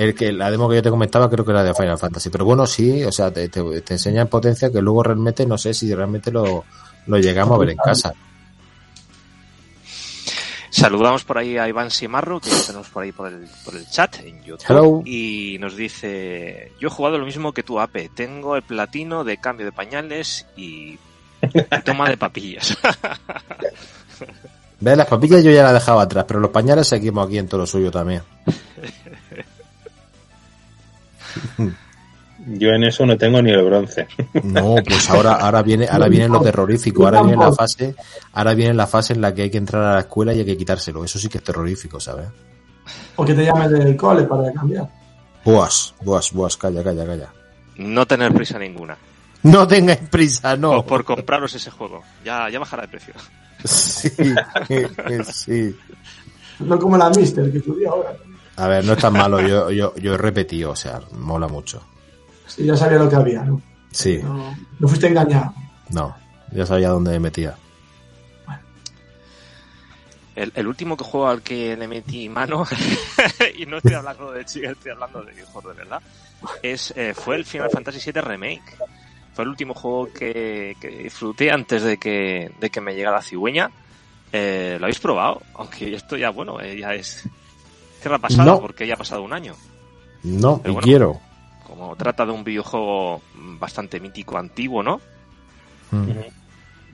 El 0.00 0.14
que, 0.14 0.32
la 0.32 0.50
demo 0.50 0.66
que 0.66 0.76
yo 0.76 0.82
te 0.82 0.88
comentaba 0.88 1.28
creo 1.28 1.44
que 1.44 1.50
era 1.50 1.62
de 1.62 1.74
Final 1.74 1.98
Fantasy. 1.98 2.30
Pero 2.30 2.46
bueno, 2.46 2.66
sí, 2.66 3.04
o 3.04 3.12
sea, 3.12 3.30
te, 3.30 3.50
te, 3.50 3.82
te 3.82 3.92
enseña 3.92 4.22
en 4.22 4.28
potencia 4.28 4.72
que 4.72 4.80
luego 4.80 5.02
realmente, 5.02 5.44
no 5.44 5.58
sé 5.58 5.74
si 5.74 5.94
realmente 5.94 6.30
lo, 6.30 6.64
lo 7.06 7.18
llegamos 7.18 7.54
a 7.54 7.58
ver 7.58 7.68
en 7.68 7.76
casa. 7.76 8.14
Saludamos 10.70 11.24
por 11.24 11.36
ahí 11.36 11.58
a 11.58 11.68
Iván 11.68 11.90
Simarro, 11.90 12.40
que 12.40 12.48
lo 12.48 12.56
tenemos 12.62 12.88
por 12.88 13.02
ahí 13.02 13.12
por 13.12 13.30
el, 13.30 13.46
por 13.62 13.76
el 13.76 13.86
chat 13.90 14.20
en 14.20 14.42
YouTube. 14.42 14.70
Hello. 14.70 15.02
Y 15.04 15.58
nos 15.60 15.76
dice, 15.76 16.72
yo 16.80 16.88
he 16.88 16.90
jugado 16.90 17.18
lo 17.18 17.26
mismo 17.26 17.52
que 17.52 17.62
tú, 17.62 17.78
Ape. 17.78 18.08
Tengo 18.14 18.56
el 18.56 18.62
platino 18.62 19.22
de 19.22 19.36
cambio 19.36 19.66
de 19.66 19.72
pañales 19.72 20.46
y, 20.56 20.98
y 21.42 21.82
toma 21.84 22.08
de 22.08 22.16
papillas. 22.16 22.74
¿Ves? 24.80 24.96
Las 24.96 25.08
papillas 25.08 25.44
yo 25.44 25.50
ya 25.50 25.64
las 25.64 25.74
dejaba 25.74 26.04
atrás, 26.04 26.24
pero 26.26 26.40
los 26.40 26.52
pañales 26.52 26.88
seguimos 26.88 27.26
aquí 27.26 27.36
en 27.36 27.48
todo 27.48 27.60
lo 27.60 27.66
suyo 27.66 27.90
también. 27.90 28.22
Yo 32.46 32.70
en 32.70 32.84
eso 32.84 33.04
no 33.04 33.18
tengo 33.18 33.42
ni 33.42 33.50
el 33.50 33.62
bronce. 33.62 34.08
No, 34.42 34.76
pues 34.86 35.10
ahora, 35.10 35.34
ahora 35.34 35.62
viene, 35.62 35.86
ahora 35.90 36.08
viene 36.08 36.28
lo 36.28 36.40
terrorífico, 36.40 37.04
ahora 37.04 37.22
viene 37.22 37.36
la 37.36 37.52
fase, 37.52 37.94
ahora 38.32 38.54
viene 38.54 38.74
la 38.74 38.86
fase 38.86 39.12
en 39.12 39.20
la 39.20 39.34
que 39.34 39.42
hay 39.42 39.50
que 39.50 39.58
entrar 39.58 39.82
a 39.82 39.94
la 39.94 40.00
escuela 40.00 40.32
y 40.32 40.38
hay 40.38 40.46
que 40.46 40.56
quitárselo. 40.56 41.04
Eso 41.04 41.18
sí 41.18 41.28
que 41.28 41.38
es 41.38 41.44
terrorífico, 41.44 42.00
¿sabes? 42.00 42.28
O 43.16 43.24
que 43.24 43.34
te 43.34 43.44
llamen 43.44 43.70
del 43.70 43.96
cole 43.96 44.22
para 44.22 44.50
cambiar. 44.52 44.88
Buas, 45.44 45.94
buas, 46.00 46.32
buas, 46.32 46.56
calla, 46.56 46.82
calla, 46.82 47.04
calla. 47.04 47.28
No 47.76 48.06
tener 48.06 48.32
prisa 48.32 48.58
ninguna. 48.58 48.96
No 49.42 49.66
tengáis 49.66 50.00
prisa, 50.00 50.54
no. 50.54 50.72
O 50.72 50.84
por 50.84 51.02
compraros 51.02 51.54
ese 51.54 51.70
juego. 51.70 52.02
Ya, 52.22 52.50
ya 52.50 52.58
bajará 52.58 52.82
de 52.82 52.88
precio. 52.88 53.14
Sí, 53.64 54.10
sí. 55.32 55.74
No 56.58 56.78
como 56.78 56.98
la 56.98 57.08
Mister 57.08 57.50
que 57.50 57.60
subí 57.60 57.86
ahora. 57.86 58.14
A 58.60 58.68
ver, 58.68 58.84
no 58.84 58.92
es 58.92 58.98
tan 58.98 59.12
malo, 59.14 59.40
yo, 59.40 59.70
yo, 59.70 59.94
yo 59.96 60.14
he 60.14 60.18
repetido, 60.18 60.70
o 60.72 60.76
sea, 60.76 61.00
mola 61.12 61.48
mucho. 61.48 61.82
Sí, 62.46 62.64
ya 62.66 62.76
sabía 62.76 62.98
lo 62.98 63.08
que 63.08 63.16
había, 63.16 63.42
¿no? 63.42 63.60
Sí, 63.90 64.20
No, 64.22 64.54
no 64.78 64.88
fuiste 64.88 65.06
engañado. 65.08 65.54
no, 65.90 66.14
ya 66.52 66.66
sabía 66.66 66.88
dónde 66.90 67.12
me 67.12 67.20
metía. 67.20 67.54
El, 70.36 70.52
el 70.54 70.66
último 70.66 70.96
que 70.96 71.04
juego 71.04 71.28
al 71.28 71.42
que 71.42 71.76
le 71.76 71.88
metí 71.88 72.28
mano, 72.28 72.64
y 73.58 73.66
no 73.66 73.78
estoy 73.78 73.94
hablando 73.94 74.30
de 74.32 74.44
chicas, 74.44 74.72
estoy 74.72 74.92
hablando 74.92 75.22
de 75.22 75.34
hijos 75.40 75.64
de 75.64 75.72
verdad, 75.74 76.00
es, 76.62 76.92
eh, 76.96 77.14
fue 77.14 77.36
el 77.36 77.44
Final 77.44 77.70
Fantasy 77.70 78.10
VII 78.10 78.20
Remake. 78.22 78.76
Fue 79.34 79.44
el 79.44 79.50
último 79.50 79.74
juego 79.74 80.08
que, 80.12 80.76
que 80.80 80.88
disfruté 80.88 81.50
antes 81.52 81.82
de 81.82 81.98
que, 81.98 82.50
de 82.58 82.70
que 82.70 82.80
me 82.80 82.94
llegara 82.94 83.16
la 83.16 83.22
cigüeña. 83.22 83.70
Eh, 84.32 84.76
¿Lo 84.78 84.86
habéis 84.86 84.98
probado? 84.98 85.42
Aunque 85.54 85.94
esto 85.94 86.16
ya, 86.16 86.30
bueno, 86.30 86.60
eh, 86.60 86.78
ya 86.78 86.94
es 86.94 87.24
tierra 88.00 88.18
pasada 88.18 88.44
No. 88.44 88.60
porque 88.60 88.86
ya 88.86 88.94
ha 88.94 88.98
pasado 88.98 89.22
un 89.22 89.32
año. 89.32 89.54
No, 90.22 90.58
Pero 90.58 90.70
y 90.70 90.74
bueno. 90.74 90.84
quiero. 90.84 91.20
Como 91.66 91.94
trata 91.96 92.26
de 92.26 92.32
un 92.32 92.42
videojuego 92.44 93.20
bastante 93.58 94.00
mítico, 94.00 94.36
antiguo, 94.38 94.82
¿no? 94.82 95.00
Mm. 95.92 96.10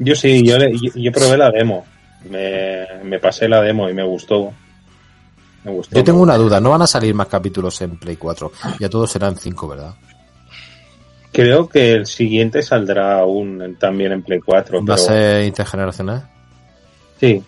Yo 0.01 0.15
sí, 0.15 0.43
yo, 0.47 0.59
le- 0.59 0.73
yo, 0.73 0.91
yo 0.95 1.13
probé 1.13 1.37
la 1.39 1.51
demo. 1.51 1.87
Me, 2.31 2.85
me 3.05 3.19
pasé 3.19 3.49
la 3.49 3.61
demo 3.63 3.89
y 3.89 3.95
me 3.95 4.03
gustó. 4.03 4.53
Me 5.65 5.73
gustó. 5.73 5.97
Yo 5.97 6.05
tengo 6.05 6.21
una 6.21 6.37
duda, 6.37 6.61
no 6.61 6.71
van 6.71 6.83
a 6.83 6.87
salir 6.87 7.15
más 7.15 7.27
capítulos 7.29 7.81
en 7.83 7.97
Play 7.99 8.17
4, 8.17 8.53
ya 8.79 8.89
todos 8.89 9.11
serán 9.11 9.37
5, 9.37 9.67
¿verdad? 9.69 9.95
Creo 11.33 11.69
que 11.69 11.93
el 11.93 12.07
siguiente 12.07 12.63
saldrá 12.63 13.19
aún 13.21 13.61
en- 13.63 13.77
también 13.77 14.13
en 14.13 14.23
Play 14.23 14.41
4. 14.41 14.85
¿Va 14.85 14.95
a 14.95 14.99
ser 14.99 15.45
intergeneracional? 15.45 16.29
sí, 17.19 17.43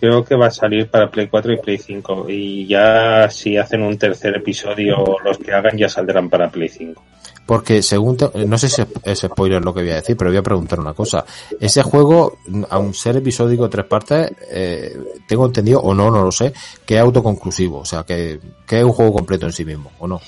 creo 0.00 0.24
que 0.24 0.34
va 0.34 0.46
a 0.46 0.50
salir 0.50 0.88
para 0.88 1.10
Play 1.10 1.28
4 1.28 1.52
y 1.52 1.56
Play 1.58 1.78
5. 1.78 2.26
Y 2.28 2.66
ya 2.66 3.28
si 3.30 3.56
hacen 3.56 3.82
un 3.82 3.96
tercer 3.98 4.36
episodio, 4.36 4.96
los 5.24 5.38
que 5.38 5.52
hagan 5.52 5.76
ya 5.76 5.88
saldrán 5.88 6.28
para 6.28 6.50
Play 6.50 6.68
5. 6.68 7.02
Porque 7.46 7.82
según, 7.82 8.16
te- 8.16 8.46
no 8.46 8.56
sé 8.58 8.68
si 8.68 8.82
es, 9.04 9.18
spoiler 9.18 9.64
lo 9.64 9.74
que 9.74 9.80
voy 9.82 9.90
a 9.90 9.96
decir, 9.96 10.16
pero 10.16 10.30
voy 10.30 10.38
a 10.38 10.42
preguntar 10.42 10.78
una 10.78 10.94
cosa. 10.94 11.24
Ese 11.58 11.82
juego, 11.82 12.38
aun 12.68 12.94
ser 12.94 13.16
episódico 13.16 13.68
tres 13.68 13.86
partes, 13.86 14.30
eh, 14.52 14.96
tengo 15.26 15.46
entendido, 15.46 15.80
o 15.80 15.92
no, 15.92 16.10
no 16.12 16.22
lo 16.24 16.30
sé, 16.30 16.52
que 16.86 16.94
es 16.94 17.00
autoconclusivo, 17.00 17.78
o 17.80 17.84
sea, 17.84 18.04
que, 18.04 18.38
que 18.66 18.78
es 18.78 18.84
un 18.84 18.92
juego 18.92 19.14
completo 19.14 19.46
en 19.46 19.52
sí 19.52 19.64
mismo, 19.64 19.90
o 19.98 20.06
no. 20.06 20.20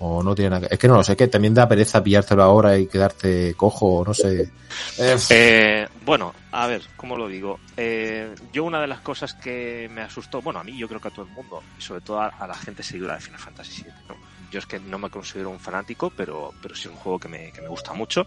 O 0.00 0.22
no 0.22 0.34
tiene 0.34 0.50
nada 0.50 0.68
que... 0.68 0.74
Es 0.74 0.78
que 0.80 0.86
no 0.88 0.94
lo 0.94 1.02
sé, 1.02 1.16
que 1.16 1.26
también 1.28 1.54
da 1.54 1.68
pereza 1.68 2.02
pillártelo 2.02 2.42
ahora 2.42 2.78
y 2.78 2.86
quedarte 2.86 3.54
cojo, 3.54 4.04
no 4.06 4.14
sé. 4.14 4.50
Eh, 4.98 5.16
Eh, 5.30 5.88
bueno, 6.04 6.32
a 6.52 6.66
ver, 6.68 6.82
¿cómo 6.96 7.16
lo 7.16 7.26
digo? 7.26 7.58
Eh, 7.76 8.32
yo 8.52 8.64
una 8.64 8.80
de 8.80 8.86
las 8.86 9.00
cosas 9.00 9.34
que 9.34 9.90
me 9.92 10.02
asustó, 10.02 10.40
bueno, 10.40 10.60
a 10.60 10.64
mí 10.64 10.76
yo 10.78 10.86
creo 10.88 11.00
que 11.00 11.08
a 11.08 11.10
todo 11.10 11.24
el 11.24 11.32
mundo, 11.32 11.62
y 11.78 11.82
sobre 11.82 12.00
todo 12.00 12.20
a, 12.20 12.28
a 12.28 12.46
la 12.46 12.54
gente 12.54 12.82
seguidora 12.82 13.14
de 13.14 13.20
Final 13.20 13.40
Fantasy 13.40 13.82
VII, 13.82 13.92
¿no? 14.08 14.14
Yo 14.50 14.60
es 14.60 14.66
que 14.66 14.78
no 14.78 14.98
me 14.98 15.10
considero 15.10 15.50
un 15.50 15.58
fanático, 15.60 16.10
pero, 16.16 16.54
pero 16.62 16.74
sí 16.74 16.82
es 16.82 16.94
un 16.94 16.96
juego 16.96 17.18
que 17.18 17.28
me, 17.28 17.50
que 17.52 17.60
me 17.60 17.68
gusta 17.68 17.92
mucho. 17.92 18.26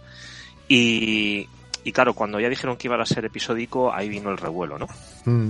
Y, 0.67 1.47
y 1.83 1.91
claro, 1.91 2.13
cuando 2.13 2.39
ya 2.39 2.49
dijeron 2.49 2.77
que 2.77 2.87
iba 2.87 3.01
a 3.01 3.05
ser 3.05 3.25
episódico, 3.25 3.93
ahí 3.93 4.09
vino 4.09 4.29
el 4.29 4.37
revuelo, 4.37 4.77
¿no? 4.77 4.87
mm, 5.25 5.49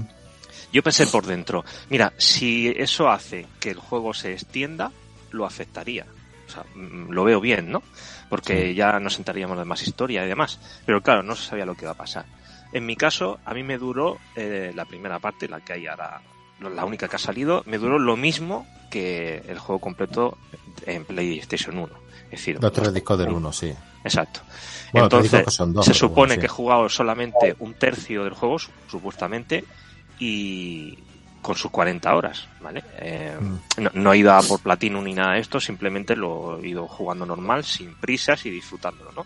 Yo 0.72 0.82
pensé 0.84 1.08
por 1.08 1.26
dentro, 1.26 1.66
mira, 1.90 2.14
si 2.18 2.70
eso 2.70 3.10
hace 3.10 3.48
que 3.60 3.72
el 3.72 3.80
juego 3.80 4.14
se 4.14 4.34
extienda, 4.34 4.92
lo 5.32 5.46
aceptaría. 5.46 6.06
O 6.48 6.52
sea, 6.52 6.64
mm, 6.76 7.12
lo 7.12 7.24
veo 7.24 7.40
bien, 7.42 7.72
¿no? 7.72 7.82
Porque 8.30 8.74
ya 8.76 9.00
nos 9.00 9.14
sentaríamos 9.16 9.58
de 9.58 9.66
más 9.66 9.82
historia 9.84 10.24
y 10.26 10.28
demás. 10.28 10.60
Pero 10.86 11.02
claro, 11.02 11.24
no 11.24 11.36
se 11.36 11.48
sabía 11.50 11.66
lo 11.66 11.76
que 11.76 11.86
iba 11.86 11.92
a 11.92 11.98
pasar. 11.98 12.26
En 12.74 12.86
mi 12.86 12.96
caso, 12.96 13.40
a 13.46 13.54
mí 13.54 13.64
me 13.64 13.78
duró 13.78 14.18
eh, 14.36 14.72
la 14.76 14.86
primera 14.86 15.20
parte, 15.20 15.48
la 15.50 15.60
que 15.62 15.74
hay 15.74 15.88
ahora, 15.88 16.22
la 16.60 16.86
única 16.86 17.08
que 17.10 17.16
ha 17.18 17.20
salido, 17.20 17.64
me 17.66 17.78
duró 17.78 18.00
lo 18.00 18.16
mismo 18.16 18.66
que 18.90 19.44
el 19.48 19.60
juego 19.60 19.80
completo 19.80 20.38
en 20.86 21.04
PlayStation 21.06 21.78
1. 21.78 21.88
Es 22.26 22.32
decir, 22.32 22.58
los 22.62 22.72
tres 22.72 22.94
discos 22.94 23.18
del 23.20 23.30
1, 23.30 23.52
sí. 23.52 23.74
Exacto. 24.04 24.40
Bueno, 24.94 25.06
Entonces, 25.08 25.32
discos 25.32 25.46
que 25.54 25.58
son 25.58 25.74
dos, 25.74 25.86
se 25.86 25.94
supone 25.94 26.16
bueno, 26.16 26.34
sí. 26.36 26.40
que 26.40 26.46
he 26.46 26.50
jugado 26.50 26.90
solamente 26.90 27.56
un 27.60 27.74
tercio 27.74 28.24
del 28.24 28.34
juego, 28.34 28.58
su- 28.60 28.72
supuestamente, 28.90 29.66
y 30.20 30.98
con 31.42 31.56
sus 31.56 31.72
40 31.72 32.14
horas, 32.16 32.48
¿vale? 32.60 32.84
Eh, 33.00 33.36
Mm. 33.40 33.82
no, 33.84 33.90
no 33.94 34.14
he 34.14 34.18
ido 34.20 34.32
a 34.34 34.42
por 34.42 34.60
platino 34.60 35.02
ni 35.02 35.14
nada 35.14 35.34
de 35.34 35.40
esto, 35.40 35.60
simplemente 35.60 36.16
lo 36.16 36.60
he 36.60 36.68
ido 36.70 36.88
jugando 36.88 37.26
normal, 37.26 37.64
sin 37.64 37.96
prisas 37.96 38.46
y 38.46 38.50
disfrutándolo, 38.52 39.12
¿no? 39.14 39.26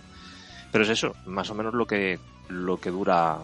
Pero 0.71 0.83
es 0.83 0.89
eso, 0.89 1.15
más 1.25 1.49
o 1.49 1.55
menos 1.55 1.73
lo 1.73 1.85
que, 1.85 2.19
lo 2.49 2.77
que 2.79 2.89
dura 2.89 3.37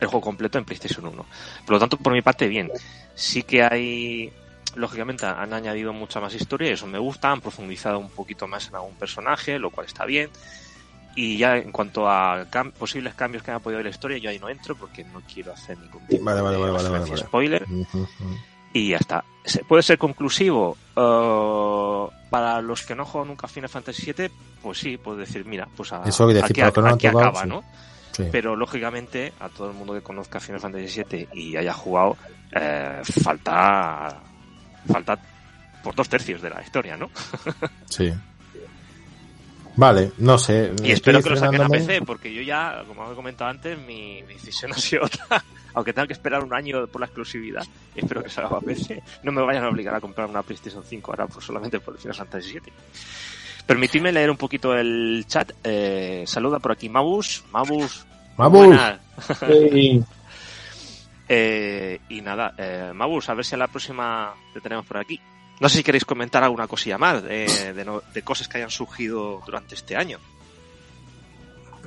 el 0.00 0.06
juego 0.08 0.20
completo 0.24 0.58
en 0.58 0.64
PlayStation 0.64 1.06
1. 1.06 1.26
Por 1.66 1.74
lo 1.74 1.78
tanto, 1.78 1.96
por 1.96 2.12
mi 2.12 2.22
parte, 2.22 2.48
bien. 2.48 2.70
Sí 3.14 3.42
que 3.42 3.62
hay, 3.62 4.32
lógicamente, 4.74 5.26
han 5.26 5.52
añadido 5.52 5.92
mucha 5.92 6.20
más 6.20 6.34
historia 6.34 6.70
y 6.70 6.72
eso 6.72 6.86
me 6.86 6.98
gusta, 6.98 7.30
han 7.30 7.40
profundizado 7.40 7.98
un 7.98 8.10
poquito 8.10 8.46
más 8.48 8.68
en 8.68 8.76
algún 8.76 8.94
personaje, 8.94 9.58
lo 9.58 9.70
cual 9.70 9.86
está 9.86 10.06
bien. 10.06 10.30
Y 11.16 11.36
ya 11.38 11.56
en 11.56 11.72
cuanto 11.72 12.08
a 12.08 12.44
cam- 12.50 12.72
posibles 12.72 13.14
cambios 13.14 13.42
que 13.42 13.50
han 13.50 13.60
podido 13.60 13.80
en 13.80 13.84
la 13.84 13.90
historia, 13.90 14.18
yo 14.18 14.30
ahí 14.30 14.38
no 14.38 14.48
entro 14.48 14.76
porque 14.76 15.02
no 15.04 15.20
quiero 15.32 15.52
hacer 15.52 15.76
ningún 15.78 16.06
tipo 16.06 16.24
Vale, 16.24 16.40
vale, 16.40 16.56
de 16.56 16.62
vale, 16.70 17.16
spoiler 17.16 17.66
y 18.72 18.90
ya 18.90 18.96
está. 18.98 19.24
¿Se- 19.44 19.64
¿Puede 19.64 19.82
ser 19.82 19.98
conclusivo? 19.98 20.76
Eh, 20.96 22.06
para 22.30 22.60
los 22.62 22.82
que 22.86 22.94
no 22.94 23.04
juegan 23.04 23.28
nunca 23.28 23.48
Final 23.48 23.68
Fantasy 23.68 24.12
VII, 24.12 24.30
pues 24.62 24.78
sí, 24.78 24.96
puedo 24.98 25.16
decir, 25.16 25.44
mira, 25.44 25.66
pues 25.76 25.92
a- 25.92 26.04
Eso 26.04 26.26
que 26.28 26.34
decir, 26.34 26.62
aquí, 26.62 26.80
no 26.80 26.86
han 26.86 26.94
aquí 26.94 27.06
acaba, 27.08 27.42
sí. 27.42 27.48
¿no? 27.48 27.64
Sí. 28.12 28.24
Pero 28.30 28.54
lógicamente, 28.54 29.32
a 29.40 29.48
todo 29.48 29.68
el 29.70 29.74
mundo 29.76 29.94
que 29.94 30.02
conozca 30.02 30.38
Final 30.40 30.60
Fantasy 30.60 31.02
VII 31.10 31.28
y 31.32 31.56
haya 31.56 31.72
jugado, 31.72 32.16
eh, 32.52 33.00
falta, 33.22 34.20
falta 34.90 35.18
por 35.82 35.94
dos 35.94 36.08
tercios 36.08 36.40
de 36.42 36.50
la 36.50 36.62
historia, 36.62 36.96
¿no? 36.96 37.10
Sí. 37.86 38.12
Vale, 39.76 40.12
no 40.18 40.38
sé. 40.38 40.72
Y 40.82 40.92
espero 40.92 41.22
que 41.22 41.30
lo 41.30 41.36
saquen 41.36 41.62
a. 41.62 41.68
PC, 41.68 42.02
porque 42.02 42.32
yo 42.32 42.42
ya, 42.42 42.82
como 42.86 43.10
he 43.10 43.14
comentado 43.14 43.50
antes, 43.50 43.78
mi, 43.78 44.22
mi 44.22 44.34
decisión 44.34 44.72
ha 44.76 44.76
sido 44.76 45.04
otra. 45.04 45.42
Aunque 45.74 45.92
tenga 45.92 46.06
que 46.06 46.14
esperar 46.14 46.42
un 46.42 46.52
año 46.52 46.86
por 46.88 47.00
la 47.00 47.06
exclusividad, 47.06 47.64
espero 47.94 48.22
que 48.22 48.30
salga 48.30 48.56
a 48.56 48.60
PC. 48.60 49.02
No 49.22 49.32
me 49.32 49.40
vayan 49.42 49.64
a 49.64 49.68
obligar 49.68 49.94
a 49.94 50.00
comprar 50.00 50.28
una 50.28 50.42
PlayStation 50.42 50.82
5 50.82 51.12
ahora 51.12 51.26
por, 51.28 51.42
solamente 51.42 51.78
por 51.78 51.94
el 51.94 52.00
Final 52.00 52.16
Fantasy 52.16 52.52
VII. 52.54 52.72
Permitidme 53.66 54.10
leer 54.10 54.30
un 54.30 54.36
poquito 54.36 54.76
el 54.76 55.24
chat. 55.28 55.52
Eh, 55.62 56.24
saluda 56.26 56.58
por 56.58 56.72
aquí 56.72 56.88
Mabus. 56.88 57.44
Mabus. 57.52 58.04
Mabus. 58.36 58.76
Sí, 59.38 60.02
Eh, 61.32 62.00
y 62.08 62.22
nada, 62.22 62.54
eh, 62.58 62.90
Mabus, 62.92 63.28
a 63.28 63.34
ver 63.34 63.44
si 63.44 63.54
a 63.54 63.58
la 63.58 63.68
próxima 63.68 64.34
te 64.52 64.60
tenemos 64.60 64.84
por 64.84 64.96
aquí. 64.96 65.20
No 65.60 65.68
sé 65.68 65.78
si 65.78 65.84
queréis 65.84 66.04
comentar 66.04 66.42
alguna 66.42 66.66
cosilla 66.66 66.98
más 66.98 67.22
de, 67.22 67.72
de 67.74 67.84
no- 67.84 68.02
de 68.12 68.22
cosas 68.22 68.48
que 68.48 68.56
hayan 68.58 68.70
surgido 68.70 69.40
durante 69.46 69.74
este 69.74 69.94
año. 69.96 70.18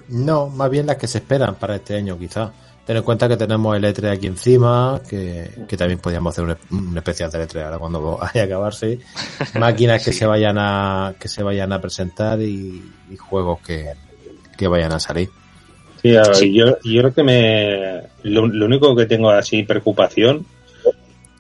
No, 0.10 0.48
más 0.50 0.70
bien 0.70 0.86
las 0.86 0.98
que 0.98 1.08
se 1.08 1.20
esperan 1.20 1.56
para 1.56 1.76
este 1.76 1.96
año, 1.96 2.18
quizá. 2.20 2.52
Ten 2.86 2.98
en 2.98 3.04
cuenta 3.04 3.30
que 3.30 3.38
tenemos 3.38 3.76
el 3.78 3.84
E3 3.86 4.12
aquí 4.12 4.28
encima, 4.28 5.00
que, 5.10 5.50
que 5.68 5.78
también 5.78 6.00
podríamos 6.00 6.34
hacer 6.38 6.58
un, 6.72 6.78
un 6.90 6.98
especial 6.98 7.32
del 7.32 7.48
E3 7.48 7.64
ahora 7.64 7.80
cuando 7.80 8.18
vaya 8.22 8.42
a 8.42 8.46
acabarse. 8.46 9.00
Máquinas 9.60 10.04
que 10.04 10.12
se 10.12 10.26
vayan 10.26 10.58
a 10.60 11.14
que 11.20 11.28
se 11.30 11.42
vayan 11.44 11.72
a 11.72 11.80
presentar 11.80 12.42
y, 12.42 12.84
y 13.10 13.16
juegos 13.18 13.60
que, 13.62 13.94
que 14.58 14.68
vayan 14.68 14.92
a 14.92 15.00
salir. 15.00 15.30
Sí, 16.02 16.16
a 16.18 16.24
ver, 16.24 16.36
Sí. 16.36 16.54
Yo, 16.54 16.66
yo 16.84 17.02
creo 17.02 17.14
que 17.14 17.24
me. 17.24 18.02
Lo, 18.24 18.46
lo 18.48 18.66
único 18.66 18.94
que 18.96 19.06
tengo 19.06 19.30
así 19.30 19.64
preocupación 19.64 20.46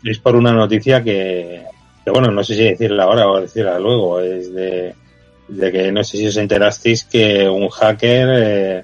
es 0.05 0.19
por 0.19 0.37
una 0.37 0.53
noticia 0.53 1.03
que, 1.03 1.65
que, 2.03 2.11
bueno, 2.11 2.31
no 2.31 2.43
sé 2.43 2.55
si 2.55 2.63
decirla 2.63 3.03
ahora 3.03 3.27
o 3.27 3.39
decirla 3.41 3.79
luego. 3.79 4.19
Es 4.19 4.53
de, 4.53 4.93
de 5.47 5.71
que 5.71 5.91
no 5.91 6.03
sé 6.03 6.17
si 6.17 6.27
os 6.27 6.37
enterasteis 6.37 7.03
que 7.05 7.47
un 7.49 7.69
hacker 7.69 8.27
eh, 8.33 8.83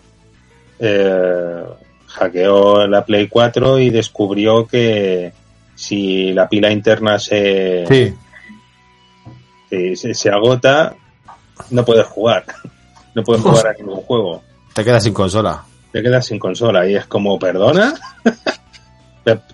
eh, 0.79 1.63
hackeó 2.07 2.87
la 2.87 3.03
Play 3.05 3.27
4 3.27 3.79
y 3.79 3.89
descubrió 3.89 4.65
que 4.67 5.31
si 5.75 6.33
la 6.33 6.47
pila 6.49 6.71
interna 6.71 7.19
se, 7.19 7.85
Sí, 7.87 8.13
se, 9.69 9.95
se- 9.95 10.13
se 10.13 10.29
agota, 10.29 10.95
no 11.71 11.83
puedes 11.85 12.05
jugar. 12.07 12.45
No 13.15 13.23
puedes 13.23 13.41
jugar 13.41 13.67
a 13.67 13.73
ningún 13.73 13.95
juego 14.01 14.43
te 14.71 14.83
quedas 14.85 15.03
sin 15.03 15.13
consola. 15.13 15.63
te 15.91 16.01
quedas 16.03 16.27
sin 16.27 16.37
consola 16.37 16.87
y 16.87 16.95
es 16.95 17.07
como, 17.07 17.39
¿perdona? 17.39 17.95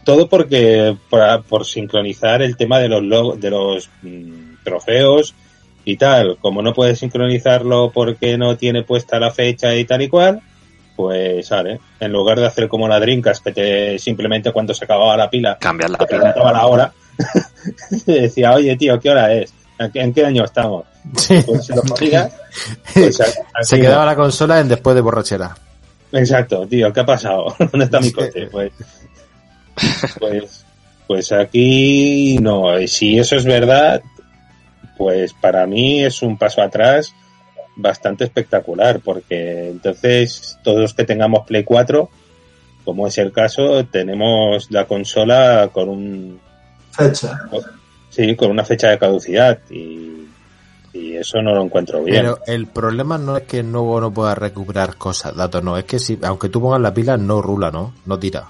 Todo 0.03 0.29
porque 0.29 0.95
por, 1.09 1.43
por 1.43 1.65
sincronizar 1.65 2.41
el 2.41 2.55
tema 2.55 2.79
de 2.79 2.87
los 2.89 3.01
log- 3.01 3.37
de 3.37 3.49
los 3.49 3.89
mm, 4.03 4.63
trofeos 4.63 5.33
y 5.83 5.97
tal, 5.97 6.37
como 6.39 6.61
no 6.61 6.73
puedes 6.73 6.99
sincronizarlo 6.99 7.91
porque 7.93 8.37
no 8.37 8.55
tiene 8.57 8.83
puesta 8.83 9.19
la 9.19 9.31
fecha 9.31 9.75
y 9.75 9.83
tal 9.85 10.01
y 10.01 10.07
cual, 10.09 10.41
pues 10.95 11.47
sale, 11.47 11.79
en 11.99 12.11
lugar 12.11 12.39
de 12.39 12.45
hacer 12.45 12.67
como 12.69 12.87
la 12.87 12.99
Drinkas 12.99 13.41
que 13.41 13.51
te 13.51 13.99
simplemente 13.99 14.51
cuando 14.53 14.73
se 14.73 14.85
acababa 14.85 15.17
la 15.17 15.29
pila 15.29 15.57
Cambiar 15.59 15.89
la 15.89 15.97
te 15.97 16.05
pila. 16.05 16.19
preguntaba 16.19 16.51
la 16.53 16.65
hora, 16.67 16.93
te 18.05 18.11
decía, 18.21 18.53
oye 18.53 18.75
tío, 18.77 18.99
¿qué 18.99 19.09
hora 19.09 19.33
es? 19.33 19.53
¿En 19.77 19.91
qué, 19.91 19.99
en 20.01 20.13
qué 20.13 20.25
año 20.25 20.45
estamos? 20.45 20.85
Sí. 21.17 21.35
Pues 21.45 21.65
se 21.65 21.75
lo 21.75 21.81
ponía. 21.81 22.29
pues, 22.93 23.17
Se 23.17 23.23
así 23.53 23.81
quedaba 23.81 24.05
la 24.05 24.15
consola 24.15 24.59
en 24.61 24.69
después 24.69 24.95
de 24.95 25.01
borrachera. 25.01 25.55
Exacto, 26.13 26.65
tío, 26.65 26.93
¿qué 26.93 27.01
ha 27.01 27.05
pasado? 27.05 27.53
¿Dónde 27.71 27.85
está 27.85 27.99
mi 27.99 28.11
coche? 28.11 28.47
Pues, 28.49 28.71
pues, 30.19 30.65
pues 31.07 31.31
aquí 31.31 32.37
no. 32.41 32.75
Si 32.87 33.17
eso 33.17 33.35
es 33.35 33.45
verdad, 33.45 34.01
pues 34.97 35.33
para 35.33 35.65
mí 35.65 36.03
es 36.03 36.21
un 36.21 36.37
paso 36.37 36.61
atrás 36.61 37.13
bastante 37.75 38.23
espectacular, 38.23 39.01
porque 39.01 39.69
entonces 39.69 40.57
todos 40.63 40.79
los 40.79 40.93
que 40.93 41.03
tengamos 41.03 41.45
Play 41.45 41.63
4, 41.63 42.09
como 42.85 43.07
es 43.07 43.17
el 43.17 43.31
caso, 43.31 43.85
tenemos 43.85 44.71
la 44.71 44.85
consola 44.85 45.69
con 45.73 45.89
un 45.89 46.39
Fecha. 46.91 47.41
sí, 48.09 48.35
con 48.35 48.51
una 48.51 48.63
fecha 48.63 48.89
de 48.89 48.97
caducidad 48.97 49.59
y, 49.69 50.27
y 50.93 51.15
eso 51.17 51.41
no 51.41 51.53
lo 51.53 51.63
encuentro 51.63 52.01
bien. 52.03 52.21
Pero 52.21 52.39
el 52.47 52.67
problema 52.67 53.17
no 53.17 53.35
es 53.35 53.43
que 53.43 53.63
no, 53.63 53.99
no 53.99 54.11
pueda 54.13 54.33
recuperar 54.33 54.95
cosas, 54.95 55.35
datos, 55.35 55.61
no. 55.61 55.77
Es 55.77 55.83
que 55.83 55.99
si, 55.99 56.17
aunque 56.21 56.47
tú 56.47 56.61
pongas 56.61 56.79
la 56.79 56.93
pila, 56.93 57.17
no 57.17 57.41
rula, 57.41 57.69
¿no? 57.69 57.93
No 58.05 58.17
tira. 58.17 58.47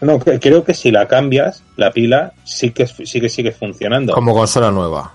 No, 0.00 0.18
cre- 0.18 0.38
creo 0.40 0.62
que 0.64 0.74
si 0.74 0.90
la 0.90 1.08
cambias, 1.08 1.62
la 1.76 1.90
pila 1.90 2.32
sí 2.44 2.70
que 2.70 2.86
sí 2.86 3.20
que 3.20 3.28
sigue 3.28 3.52
funcionando. 3.52 4.12
Como 4.12 4.32
consola 4.34 4.70
nueva. 4.70 5.12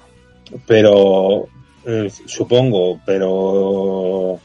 pero 0.67 1.47
eh, 1.85 2.09
supongo, 2.25 2.99
pero 3.05 4.39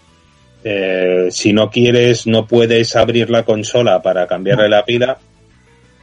eh, 0.64 1.28
si 1.30 1.52
no 1.52 1.70
quieres, 1.70 2.26
no 2.26 2.46
puedes 2.46 2.94
abrir 2.96 3.30
la 3.30 3.44
consola 3.44 4.00
para 4.02 4.26
cambiarle 4.26 4.68
la 4.68 4.84
pila, 4.84 5.18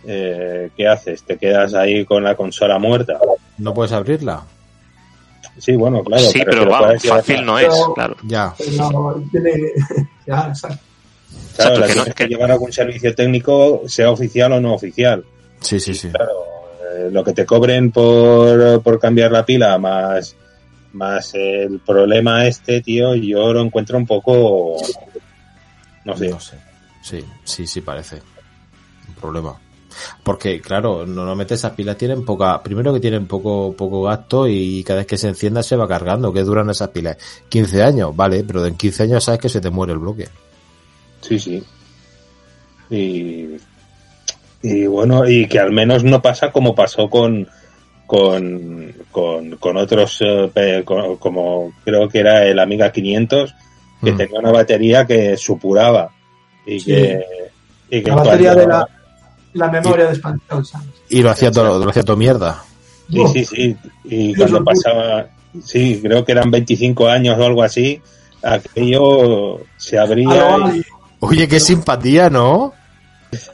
eh, 0.08 0.70
¿qué 0.76 0.88
haces? 0.88 1.24
¿Te 1.24 1.38
quedas 1.38 1.74
ahí 1.74 2.06
con 2.06 2.24
la 2.24 2.36
consola 2.36 2.78
muerta? 2.78 3.18
¿No 3.58 3.74
puedes 3.74 3.92
abrirla? 3.92 4.44
Sí, 5.58 5.76
bueno, 5.78 6.04
claro. 6.04 6.24
sí, 6.24 6.40
pero 6.46 6.52
pero 6.64 6.72
vamos, 6.72 7.04
fácil 7.04 7.46
no 7.46 7.58
es, 7.58 7.74
claro. 7.96 8.16
Ya. 8.24 8.54
Pero 8.58 9.22
tiene. 9.32 9.52
Ya, 10.28 10.48
exacto. 10.50 10.80
Claro, 11.56 11.80
la 11.80 11.88
que 11.88 11.94
tienes 11.94 12.30
llevar 12.30 12.52
a 12.52 12.54
algún 12.54 12.72
servicio 12.72 13.16
técnico, 13.16 13.84
sea 13.88 14.12
oficial 14.12 14.54
o 14.54 14.62
no 14.62 14.74
oficial. 14.74 15.24
Sí, 15.62 15.80
sí, 15.80 15.94
sí. 15.94 16.10
Claro, 16.10 16.34
eh, 16.94 17.10
lo 17.12 17.24
que 17.24 17.34
te 17.34 17.46
cobren 17.46 17.92
por, 17.92 18.82
por 18.82 19.00
cambiar 19.00 19.32
la 19.32 19.46
pila 19.46 19.78
más, 19.78 20.36
más 20.94 21.34
el 21.34 21.80
problema 21.80 22.46
este, 22.46 22.82
tío, 22.82 23.16
yo 23.16 23.54
lo 23.54 23.62
encuentro 23.62 23.98
un 23.98 24.06
poco, 24.06 24.78
no 26.04 26.18
sé. 26.18 26.30
No 26.30 26.40
sé. 26.40 26.58
Sí, 27.02 27.24
sí, 27.44 27.68
sí 27.68 27.82
parece. 27.82 28.22
Un 29.08 29.16
problema. 29.16 29.60
Porque, 30.24 30.60
claro, 30.60 31.06
normalmente 31.06 31.54
esas 31.54 31.74
pilas 31.74 31.98
tienen 31.98 32.26
poca, 32.26 32.62
primero 32.62 32.94
que 32.94 33.00
tienen 33.00 33.28
poco, 33.28 33.74
poco 33.78 34.04
gasto 34.04 34.48
y 34.48 34.84
cada 34.84 35.00
vez 35.00 35.08
que 35.08 35.18
se 35.18 35.30
encienda 35.30 35.64
se 35.64 35.76
va 35.76 35.88
cargando. 35.88 36.34
¿Qué 36.34 36.44
duran 36.44 36.70
esas 36.70 36.90
pilas? 36.90 37.18
15 37.50 37.84
años, 37.84 38.16
vale, 38.16 38.44
pero 38.44 38.66
en 38.66 38.76
15 38.76 39.04
años 39.04 39.24
sabes 39.24 39.40
que 39.40 39.50
se 39.50 39.62
te 39.62 39.70
muere 39.70 39.94
el 39.94 40.00
bloque. 40.00 40.28
Sí, 41.28 41.40
sí. 41.40 41.64
Y, 42.90 43.58
y 44.62 44.86
bueno, 44.88 45.28
y 45.28 45.48
que 45.48 45.60
al 45.60 45.72
menos 45.72 46.04
no 46.04 46.22
pasa 46.22 46.52
como 46.52 46.76
pasó 46.76 47.10
con, 47.10 47.48
con, 48.06 48.94
con, 49.12 49.56
con 49.58 49.78
otros, 49.78 50.20
eh, 50.22 50.84
como 50.86 51.74
creo 51.84 52.08
que 52.08 52.20
era 52.20 52.46
el 52.46 52.60
Amiga 52.60 52.92
500, 52.92 53.54
que 54.04 54.12
Mm. 54.12 54.18
tenía 54.18 54.40
una 54.40 54.52
batería 54.52 55.06
que 55.06 55.36
supuraba. 55.38 56.12
Y 56.66 56.80
Sí. 56.80 56.86
que, 56.92 57.22
y 57.90 58.02
que 58.04 58.10
La 58.10 58.16
batería 58.18 58.54
cuando- 58.54 58.62
de 58.62 58.68
la, 58.68 58.90
la 59.54 59.72
memoria 59.72 60.06
de 60.06 60.12
expansión, 60.12 60.66
¿sabes? 60.66 60.88
Y 61.10 61.22
lo 61.22 61.30
hacía 61.32 61.52
todo, 61.52 61.84
lo 61.84 61.90
hacía 61.90 62.04
todo 62.04 62.18
mierda. 62.18 62.64
Sí, 63.12 63.22
sí, 63.34 63.46
sí. 63.46 63.78
Y 64.04 64.32
Eso 64.32 64.40
cuando 64.42 64.64
pasaba, 64.66 65.28
sí, 65.64 66.00
creo 66.02 66.26
que 66.26 66.32
eran 66.34 66.50
25 66.52 67.08
años 67.08 67.38
o 67.40 67.44
algo 67.46 67.62
así, 67.64 68.02
aquello 68.44 69.62
se 69.78 69.98
a 69.98 70.04
abría 70.04 70.58
lo 70.58 70.76
y. 70.76 70.84
Oye, 71.28 71.48
qué 71.48 71.60
simpatía, 71.60 72.30
¿no? 72.30 72.74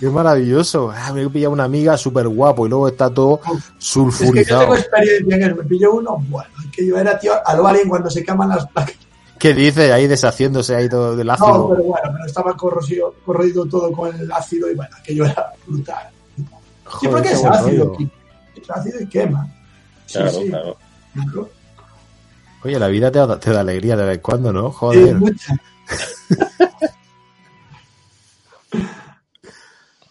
qué 0.00 0.08
maravilloso. 0.10 0.92
Ah, 0.94 1.12
me 1.12 1.22
he 1.22 1.30
pillado 1.30 1.52
una 1.52 1.64
amiga 1.64 1.96
súper 1.96 2.28
guapo 2.28 2.66
y 2.66 2.70
luego 2.70 2.88
está 2.88 3.10
todo 3.10 3.40
Es 3.44 3.50
que 3.50 3.56
yo 3.56 3.62
sulfurizado. 3.78 4.60
tengo 4.60 4.76
experiencia 4.76 5.36
en 5.36 5.42
eso. 5.42 5.56
Me 5.56 5.64
pilló 5.64 5.92
uno, 5.94 6.24
bueno, 6.28 6.50
que 6.74 6.86
yo 6.86 6.98
era 6.98 7.18
tío 7.18 7.32
a 7.44 7.54
lo 7.56 7.66
alien 7.66 7.88
cuando 7.88 8.10
se 8.10 8.22
queman 8.24 8.48
las 8.50 8.66
placas. 8.68 8.94
¿Qué 9.38 9.52
dice 9.52 9.92
ahí 9.92 10.06
deshaciéndose 10.06 10.74
ahí 10.74 10.88
todo 10.88 11.14
del 11.14 11.26
No, 11.26 11.32
ácido? 11.34 11.68
pero 11.70 11.82
bueno, 11.82 12.10
pero 12.12 12.24
estaba 12.26 12.56
corrosivo, 12.56 13.14
corroído 13.24 13.66
todo 13.66 13.92
con 13.92 14.14
el 14.18 14.30
ácido 14.32 14.70
y 14.70 14.74
bueno, 14.74 14.96
aquello 14.98 15.26
era 15.26 15.52
brutal. 15.66 16.08
Sí, 16.36 16.44
Joder, 16.84 17.10
porque 17.10 17.28
qué 17.28 17.34
es 17.34 17.44
ácido, 17.44 17.84
rollo. 17.86 18.10
es 18.62 18.70
ácido 18.70 19.00
y 19.00 19.06
quema. 19.06 19.46
Sí, 20.06 20.12
claro, 20.18 20.30
sí, 20.30 20.48
claro. 20.48 20.78
Oye, 22.62 22.78
la 22.78 22.88
vida 22.88 23.10
te 23.10 23.18
da, 23.18 23.38
te 23.38 23.50
da 23.52 23.60
alegría 23.60 23.96
de 23.96 24.04
vez 24.06 24.16
en 24.16 24.22
cuando, 24.22 24.52
¿no? 24.52 24.70
Joder. 24.70 25.16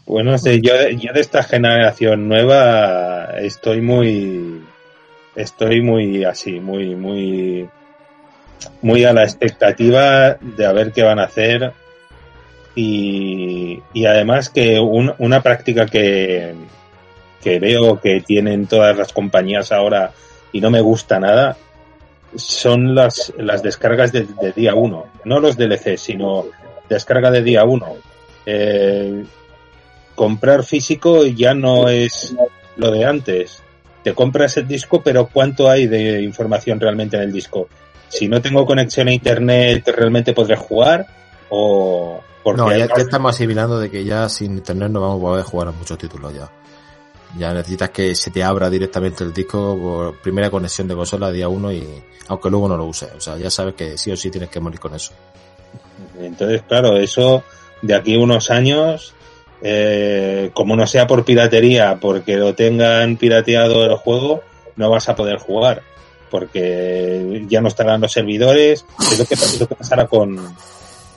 Bueno, 0.05 0.31
no 0.31 0.37
sé, 0.37 0.61
yo, 0.61 0.71
yo 0.91 1.13
de 1.13 1.19
esta 1.21 1.41
generación 1.43 2.27
nueva 2.29 3.39
estoy 3.39 3.81
muy, 3.81 4.63
estoy 5.35 5.81
muy 5.81 6.23
así, 6.23 6.59
muy, 6.59 6.95
muy, 6.95 7.67
muy 8.83 9.03
a 9.03 9.13
la 9.13 9.23
expectativa 9.23 10.35
de 10.35 10.65
a 10.65 10.71
ver 10.73 10.91
qué 10.91 11.01
van 11.01 11.19
a 11.19 11.23
hacer 11.23 11.73
y, 12.75 13.81
y 13.93 14.05
además 14.05 14.49
que 14.49 14.79
un- 14.79 15.15
una 15.17 15.41
práctica 15.41 15.87
que, 15.87 16.53
que 17.43 17.59
veo 17.59 17.99
que 17.99 18.21
tienen 18.21 18.67
todas 18.67 18.95
las 18.95 19.11
compañías 19.11 19.71
ahora 19.71 20.11
y 20.51 20.61
no 20.61 20.69
me 20.69 20.81
gusta 20.81 21.19
nada 21.19 21.57
son 22.35 22.95
las, 22.95 23.33
las 23.37 23.63
descargas 23.63 24.11
de, 24.11 24.27
de 24.41 24.51
día 24.51 24.75
1, 24.75 25.05
no 25.25 25.39
los 25.39 25.57
DLC, 25.57 25.97
sino 25.97 26.45
descarga 26.89 27.31
de 27.31 27.41
día 27.41 27.63
1. 27.63 27.95
Eh, 28.45 29.25
comprar 30.13 30.63
físico 30.63 31.25
ya 31.25 31.53
no 31.53 31.89
es 31.89 32.35
lo 32.77 32.91
de 32.91 33.05
antes. 33.05 33.61
Te 34.03 34.13
compras 34.13 34.57
el 34.57 34.67
disco, 34.67 35.01
pero 35.01 35.27
¿cuánto 35.27 35.69
hay 35.69 35.87
de 35.87 36.21
información 36.21 36.79
realmente 36.79 37.17
en 37.17 37.23
el 37.23 37.31
disco? 37.31 37.67
Si 38.07 38.27
no 38.27 38.41
tengo 38.41 38.65
conexión 38.65 39.07
a 39.07 39.13
internet, 39.13 39.87
¿realmente 39.87 40.33
podré 40.33 40.55
jugar? 40.55 41.07
¿O 41.49 42.21
porque 42.43 42.61
No, 42.61 42.71
ya, 42.71 42.87
ya 42.87 42.93
estamos 42.97 43.33
asimilando 43.33 43.79
de 43.79 43.89
que 43.89 44.05
ya 44.05 44.29
sin 44.29 44.57
internet 44.57 44.91
no 44.91 45.01
vamos 45.01 45.17
a 45.17 45.21
poder 45.21 45.43
jugar 45.43 45.69
a 45.69 45.71
muchos 45.71 45.97
títulos 45.97 46.33
ya. 46.33 46.49
Ya 47.37 47.53
necesitas 47.53 47.89
que 47.89 48.15
se 48.15 48.31
te 48.31 48.43
abra 48.43 48.69
directamente 48.69 49.23
el 49.23 49.33
disco 49.33 49.77
por 49.77 50.17
primera 50.19 50.49
conexión 50.49 50.87
de 50.87 50.95
consola 50.95 51.31
día 51.31 51.49
uno 51.49 51.71
y 51.71 51.85
aunque 52.27 52.49
luego 52.49 52.67
no 52.67 52.77
lo 52.77 52.85
uses. 52.85 53.09
O 53.15 53.19
sea, 53.19 53.37
ya 53.37 53.49
sabes 53.49 53.75
que 53.75 53.97
sí 53.97 54.11
o 54.11 54.17
sí 54.17 54.31
tienes 54.31 54.49
que 54.49 54.59
morir 54.59 54.79
con 54.79 54.95
eso. 54.95 55.11
Entonces, 56.19 56.63
claro, 56.67 56.97
eso 56.97 57.43
de 57.81 57.93
aquí 57.93 58.15
unos 58.15 58.49
años, 58.51 59.13
eh, 59.61 60.49
como 60.53 60.75
no 60.75 60.87
sea 60.87 61.07
por 61.07 61.25
piratería, 61.25 61.97
porque 61.99 62.37
lo 62.37 62.55
tengan 62.55 63.17
pirateado 63.17 63.85
el 63.85 63.95
juego, 63.95 64.41
no 64.75 64.89
vas 64.89 65.09
a 65.09 65.15
poder 65.15 65.37
jugar. 65.37 65.81
Porque 66.29 67.45
ya 67.47 67.61
no 67.61 67.67
estarán 67.67 68.01
los 68.01 68.11
servidores. 68.11 68.85
Es 69.11 69.19
lo 69.19 69.25
que, 69.25 69.33
es 69.35 69.59
lo 69.59 69.67
que 69.67 69.75
pasará 69.75 70.07
con, 70.07 70.55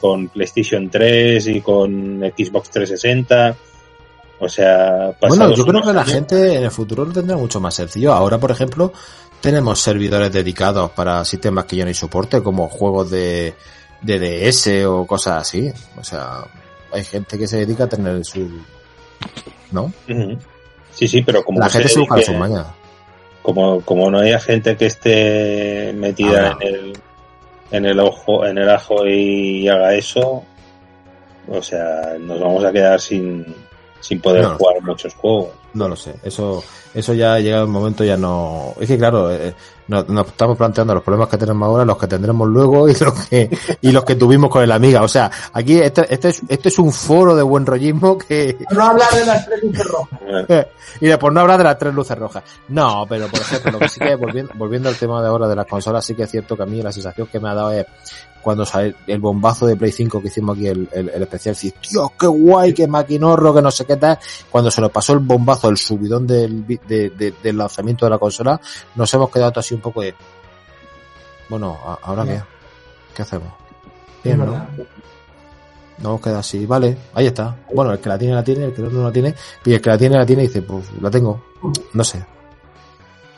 con 0.00 0.28
PlayStation 0.28 0.90
3 0.90 1.46
y 1.48 1.60
con 1.60 2.20
Xbox 2.36 2.70
360. 2.70 3.56
O 4.40 4.48
sea, 4.48 5.12
Bueno, 5.20 5.52
yo 5.54 5.64
creo 5.64 5.82
que 5.82 5.92
la 5.92 6.04
gente 6.04 6.54
en 6.56 6.64
el 6.64 6.70
futuro 6.70 7.04
lo 7.04 7.12
tendrá 7.12 7.36
mucho 7.36 7.60
más 7.60 7.74
sencillo. 7.74 8.12
Ahora, 8.12 8.38
por 8.38 8.50
ejemplo, 8.50 8.92
tenemos 9.40 9.80
servidores 9.80 10.32
dedicados 10.32 10.90
para 10.92 11.24
sistemas 11.24 11.64
que 11.64 11.76
ya 11.76 11.84
no 11.84 11.88
hay 11.88 11.94
soporte, 11.94 12.42
como 12.42 12.68
juegos 12.68 13.10
de, 13.10 13.54
de 14.02 14.18
DS 14.50 14.84
o 14.86 15.06
cosas 15.06 15.42
así. 15.42 15.70
O 15.98 16.04
sea, 16.04 16.44
hay 16.92 17.04
gente 17.04 17.36
que 17.38 17.48
se 17.48 17.58
dedica 17.58 17.84
a 17.84 17.88
tener 17.88 18.24
su... 18.24 18.48
¿No? 19.72 19.92
Sí, 20.92 21.08
sí, 21.08 21.22
pero 21.22 21.44
como 21.44 21.58
La 21.60 21.68
gente 21.68 21.88
se 21.88 21.98
busca 22.00 22.22
su 22.22 22.32
maña. 22.34 22.64
como, 23.42 23.80
como 23.82 24.10
no 24.10 24.20
haya 24.20 24.40
gente 24.40 24.76
que 24.76 24.86
esté 24.86 25.92
metida 25.94 26.52
Ah, 26.52 26.58
en 26.60 26.74
el 26.74 26.92
en 27.70 27.84
el 27.84 28.00
ojo, 28.00 28.46
en 28.46 28.56
el 28.56 28.70
ajo 28.70 29.06
y 29.06 29.68
haga 29.68 29.94
eso, 29.94 30.42
o 31.48 31.62
sea, 31.62 32.16
nos 32.18 32.40
vamos 32.40 32.64
a 32.64 32.72
quedar 32.72 32.98
sin, 32.98 33.44
sin 34.00 34.20
poder 34.20 34.42
No. 34.44 34.56
jugar 34.56 34.82
muchos 34.82 35.14
juegos. 35.14 35.48
No 35.74 35.86
lo 35.86 35.96
sé, 35.96 36.14
eso, 36.22 36.64
eso 36.94 37.12
ya 37.12 37.34
ha 37.34 37.40
llegado 37.40 37.66
un 37.66 37.70
momento 37.70 38.02
ya 38.02 38.16
no. 38.16 38.74
Es 38.80 38.88
que 38.88 38.96
claro, 38.96 39.30
eh, 39.30 39.54
nos, 39.86 40.08
nos 40.08 40.26
estamos 40.26 40.56
planteando 40.56 40.94
los 40.94 41.02
problemas 41.02 41.28
que 41.28 41.36
tenemos 41.36 41.66
ahora, 41.66 41.84
los 41.84 41.98
que 41.98 42.06
tendremos 42.06 42.48
luego 42.48 42.88
y 42.88 42.94
los 43.00 43.12
que, 43.26 43.50
y 43.82 43.92
los 43.92 44.02
que 44.04 44.14
tuvimos 44.14 44.50
con 44.50 44.62
el 44.62 44.72
amiga. 44.72 45.02
O 45.02 45.08
sea, 45.08 45.30
aquí 45.52 45.78
este, 45.78 46.12
este 46.12 46.28
es, 46.30 46.42
este 46.48 46.68
es 46.70 46.78
un 46.78 46.90
foro 46.90 47.36
de 47.36 47.42
buen 47.42 47.66
rollismo 47.66 48.16
que, 48.16 48.56
No 48.70 48.82
hablar 48.82 49.10
de 49.12 49.26
las 49.26 49.44
tres 49.46 49.62
luces 49.62 49.86
rojas. 49.86 50.20
y 51.00 51.06
después 51.06 51.34
no 51.34 51.40
hablar 51.40 51.58
de 51.58 51.64
las 51.64 51.78
tres 51.78 51.94
luces 51.94 52.18
rojas. 52.18 52.42
No, 52.68 53.04
pero 53.06 53.28
por 53.28 53.40
ejemplo, 53.40 53.72
lo 53.72 53.78
que 53.78 53.88
sí 53.90 54.00
que 54.00 54.14
volviendo, 54.14 54.52
volviendo 54.56 54.88
al 54.88 54.96
tema 54.96 55.20
de 55.20 55.28
ahora 55.28 55.48
de 55.48 55.56
las 55.56 55.66
consolas, 55.66 56.04
sí 56.04 56.14
que 56.14 56.22
es 56.22 56.30
cierto 56.30 56.56
que 56.56 56.62
a 56.62 56.66
mí 56.66 56.80
la 56.82 56.92
sensación 56.92 57.26
que 57.26 57.38
me 57.40 57.50
ha 57.50 57.54
dado 57.54 57.72
es 57.72 57.86
cuando 58.42 58.64
sale 58.64 58.94
el 59.06 59.18
bombazo 59.18 59.66
de 59.66 59.76
Play 59.76 59.92
5 59.92 60.20
que 60.22 60.28
hicimos 60.28 60.56
aquí 60.56 60.66
el, 60.68 60.88
el, 60.92 61.08
el 61.10 61.22
especial, 61.22 61.54
decir, 61.54 61.74
tío, 61.80 62.12
qué 62.18 62.26
guay, 62.26 62.72
qué 62.72 62.86
maquinorro, 62.86 63.54
que 63.54 63.62
no 63.62 63.70
sé 63.70 63.84
qué 63.84 63.96
tal. 63.96 64.18
Cuando 64.50 64.70
se 64.70 64.80
nos 64.80 64.90
pasó 64.90 65.12
el 65.12 65.18
bombazo, 65.20 65.68
el 65.68 65.76
subidón 65.76 66.26
del, 66.26 66.66
de- 66.66 67.10
de- 67.10 67.34
del 67.42 67.56
lanzamiento 67.58 68.06
de 68.06 68.10
la 68.10 68.18
consola, 68.18 68.60
nos 68.94 69.12
hemos 69.14 69.30
quedado 69.30 69.52
así 69.60 69.74
un 69.74 69.80
poco 69.80 70.02
de, 70.02 70.14
bueno, 71.48 71.76
¿a- 71.84 71.98
¿ahora 72.02 72.24
qué? 72.24 72.42
¿Qué 73.14 73.22
hacemos? 73.22 73.48
Bien, 74.22 74.38
¿no? 74.38 74.46
Nos 75.98 76.04
hemos 76.06 76.20
quedado 76.20 76.38
así, 76.40 76.64
vale, 76.66 76.96
ahí 77.14 77.26
está. 77.26 77.56
Bueno, 77.74 77.92
el 77.92 77.98
que 77.98 78.08
la 78.08 78.16
tiene, 78.18 78.34
la 78.34 78.44
tiene, 78.44 78.64
el 78.66 78.72
que 78.74 78.82
no 78.82 78.90
no 78.90 79.02
la 79.04 79.12
tiene, 79.12 79.34
y 79.64 79.74
el 79.74 79.80
que 79.80 79.90
la 79.90 79.98
tiene, 79.98 80.16
la 80.16 80.24
tiene 80.26 80.44
y 80.44 80.46
dice, 80.46 80.62
pues 80.62 80.84
la 81.00 81.10
tengo. 81.10 81.42
No 81.92 82.04
sé. 82.04 82.24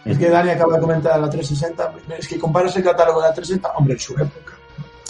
Es 0.05 0.19
que 0.19 0.29
Dani 0.31 0.51
acaba 0.51 0.75
de 0.75 0.81
comentar 0.81 1.19
la 1.21 1.29
360. 1.31 1.93
Es 2.19 2.27
que 2.29 2.39
comparas 2.39 2.75
el 2.77 2.83
catálogo 2.85 3.21
de 3.21 3.29
la 3.29 3.35
360, 3.35 3.77
hombre, 3.79 3.95
en 3.95 4.01
su 4.01 4.13
época, 4.15 4.55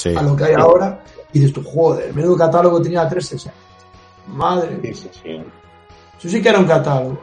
Sí. 0.01 0.17
a 0.17 0.23
lo 0.23 0.35
que 0.35 0.45
hay 0.45 0.55
ahora, 0.55 1.03
y 1.33 1.41
dices 1.41 1.53
tú, 1.53 1.63
joder, 1.63 2.15
menudo 2.15 2.37
catálogo 2.37 2.81
tenía 2.81 3.05
la 3.05 3.09
360. 3.11 3.55
Madre 4.29 4.77
mía. 4.77 4.95
Sí, 4.95 5.03
sí, 5.03 5.21
sí. 5.23 5.31
Eso 6.19 6.29
sí 6.29 6.43
que 6.43 6.49
era 6.49 6.59
un 6.59 6.67
catálogo. 6.67 7.23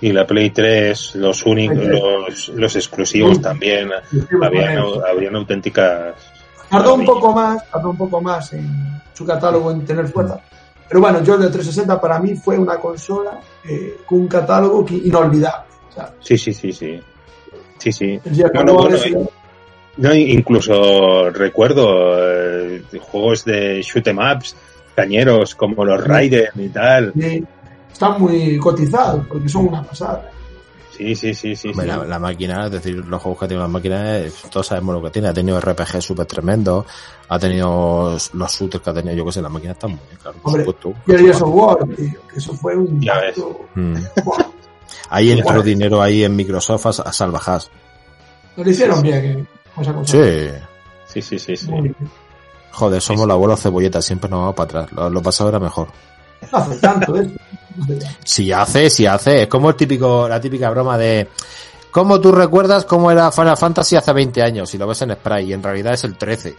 Y 0.00 0.12
la 0.12 0.26
Play 0.26 0.50
3, 0.50 1.16
los 1.16 1.44
únicos, 1.44 1.78
los, 1.78 2.48
los 2.50 2.76
exclusivos 2.76 3.40
también, 3.40 3.90
habían, 4.42 4.78
habrían 5.08 5.36
auténticas... 5.36 6.14
Tardó 6.68 6.94
un 6.94 7.04
poco 7.04 7.32
más, 7.32 7.68
tardó 7.70 7.90
un 7.90 7.96
poco 7.96 8.20
más 8.20 8.52
en 8.52 9.02
su 9.12 9.24
catálogo 9.24 9.70
en 9.70 9.84
tener 9.84 10.06
fuerza. 10.08 10.40
Pero 10.88 11.00
bueno, 11.00 11.22
yo 11.24 11.34
el 11.34 11.42
de 11.42 11.46
360 11.48 12.00
para 12.00 12.20
mí 12.20 12.36
fue 12.36 12.58
una 12.58 12.76
consola 12.76 13.40
eh, 13.64 13.98
con 14.06 14.20
un 14.20 14.28
catálogo 14.28 14.84
inolvidable. 14.90 15.66
Sí, 16.20 16.36
sí, 16.36 16.52
sí, 16.52 16.72
sí. 16.72 17.00
Sí, 17.78 17.92
sí. 17.92 18.20
Bueno, 18.54 18.74
bueno, 18.74 18.96
No, 19.98 20.14
incluso 20.14 21.30
recuerdo 21.30 22.16
eh, 22.18 22.82
juegos 23.00 23.44
de 23.44 23.82
shoot 23.82 24.06
'em 24.08 24.18
ups, 24.18 24.54
cañeros 24.94 25.54
como 25.54 25.84
los 25.84 26.02
Raiden 26.04 26.48
y 26.56 26.68
tal. 26.68 27.12
sí, 27.18 27.44
están 27.92 28.20
muy 28.20 28.58
cotizados 28.58 29.26
porque 29.26 29.48
son 29.48 29.68
una 29.68 29.82
pasada. 29.82 30.30
Sí, 30.96 31.14
sí, 31.14 31.34
sí, 31.34 31.54
sí. 31.54 31.72
La, 31.74 32.04
la 32.06 32.18
máquina, 32.18 32.66
es 32.66 32.72
decir, 32.72 32.96
los 33.06 33.20
juegos 33.22 33.40
que 33.40 33.48
tiene 33.48 33.62
la 33.62 33.68
máquina, 33.68 34.18
eh, 34.18 34.32
todos 34.50 34.66
sabemos 34.66 34.94
lo 34.94 35.02
que 35.02 35.10
tiene. 35.10 35.28
Ha 35.28 35.34
tenido 35.34 35.60
RPG 35.60 36.00
súper 36.00 36.24
tremendo, 36.24 36.86
ha 37.28 37.38
tenido 37.38 38.16
los 38.32 38.52
shooters 38.52 38.82
que 38.82 38.90
ha 38.90 38.94
tenido, 38.94 39.14
yo 39.14 39.24
que 39.26 39.32
sé, 39.32 39.42
la 39.42 39.50
máquina 39.50 39.72
está 39.72 39.88
muy 39.88 39.98
bien, 40.08 40.18
claro, 40.22 40.38
por 40.38 40.52
Hombre, 40.54 40.64
supuesto. 40.64 40.94
Y 41.06 41.12
el 41.12 41.20
Gears 41.20 41.42
of 41.42 41.50
War, 41.54 41.76
tío, 41.94 42.20
que 42.32 42.38
eso 42.38 42.54
fue 42.54 42.76
un 42.76 42.98
Ya 43.00 43.20
ves. 43.20 43.36
Mm. 43.74 43.94
Ahí 45.10 45.30
entró 45.32 45.62
dinero 45.62 46.00
ahí 46.00 46.24
en 46.24 46.34
Microsoft 46.34 46.86
a, 46.86 46.88
a 47.02 47.12
salvajas. 47.12 47.70
Lo 48.56 48.68
hicieron 48.70 49.02
bien, 49.02 49.24
eh, 49.24 49.44
esa 49.82 49.92
consola. 49.92 50.24
Sí. 50.24 50.50
Sí, 51.06 51.22
sí, 51.22 51.38
sí, 51.38 51.56
sí. 51.56 51.70
Joder, 52.72 53.00
somos 53.00 53.20
Sí, 53.20 53.24
sí. 53.24 53.28
la 53.28 53.34
abuela 53.34 53.56
cebolleta, 53.56 54.02
siempre 54.02 54.28
nos 54.28 54.40
vamos 54.40 54.54
para 54.54 54.80
atrás. 54.82 54.92
Lo, 54.92 55.10
lo 55.10 55.22
pasado 55.22 55.48
era 55.48 55.58
mejor. 55.58 55.88
No 56.52 56.58
hace 56.58 56.76
tanto, 56.76 57.16
¿eh? 57.16 57.30
Si 58.24 58.52
hace, 58.52 58.90
si 58.90 59.06
hace. 59.06 59.42
Es 59.42 59.48
como 59.48 59.70
el 59.70 59.76
típico, 59.76 60.28
la 60.28 60.40
típica 60.40 60.70
broma 60.70 60.98
de 60.98 61.28
¿Cómo 61.90 62.20
tú 62.20 62.30
recuerdas 62.30 62.84
cómo 62.84 63.10
era 63.10 63.32
Final 63.32 63.56
Fantasy 63.56 63.96
hace 63.96 64.12
20 64.12 64.42
años? 64.42 64.74
Y 64.74 64.78
lo 64.78 64.86
ves 64.86 65.00
en 65.00 65.12
Spray 65.14 65.48
y 65.48 65.52
en 65.54 65.62
realidad 65.62 65.94
es 65.94 66.04
el 66.04 66.16
13. 66.18 66.50
O 66.50 66.54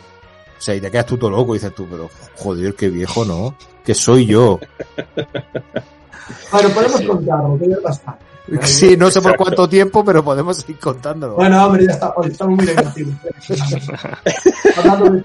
sea, 0.57 0.73
y 0.73 0.81
te 0.81 0.89
quedas 0.89 1.05
tú 1.05 1.15
todo 1.17 1.29
loco 1.29 1.53
y 1.53 1.59
dices 1.59 1.75
tú, 1.75 1.85
pero 1.87 2.09
joder, 2.37 2.73
qué 2.73 2.89
viejo, 2.89 3.23
¿no? 3.23 3.53
Que 3.85 3.93
soy 3.93 4.25
yo. 4.25 4.59
Bueno, 6.51 6.69
podemos 6.71 7.01
contarlo, 7.01 7.57
que 7.57 7.69
ya 7.69 7.75
es 7.75 7.83
bastante. 7.83 8.25
Sí, 8.63 8.95
no 8.97 9.11
sé 9.11 9.21
por 9.21 9.31
Exacto. 9.31 9.43
cuánto 9.43 9.69
tiempo, 9.69 10.05
pero 10.05 10.23
podemos 10.23 10.67
ir 10.69 10.79
contándolo. 10.79 11.35
Bueno, 11.35 11.65
hombre, 11.65 11.85
ya 11.85 11.91
está. 11.93 12.13
Oye, 12.15 12.31
estamos 12.31 12.55
muy 12.55 12.65
negativos. 12.65 13.13
Hablando 14.77 15.09
de 15.09 15.23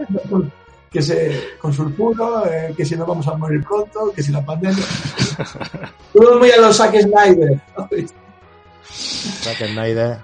que 0.90 1.00
se 1.00 1.56
con 1.58 1.72
sulfuro, 1.72 2.44
eh, 2.46 2.74
que 2.76 2.84
si 2.84 2.96
nos 2.96 3.06
vamos 3.06 3.26
a 3.26 3.34
morir 3.34 3.62
pronto, 3.64 4.12
que 4.14 4.22
si 4.22 4.30
la 4.32 4.44
pandemia. 4.44 4.84
Todos 6.12 6.38
muy 6.38 6.50
a 6.50 6.58
los 6.60 6.76
Zack 6.76 7.00
Snyder. 7.00 7.60
Zack 8.84 9.58
Snyder. 9.68 10.18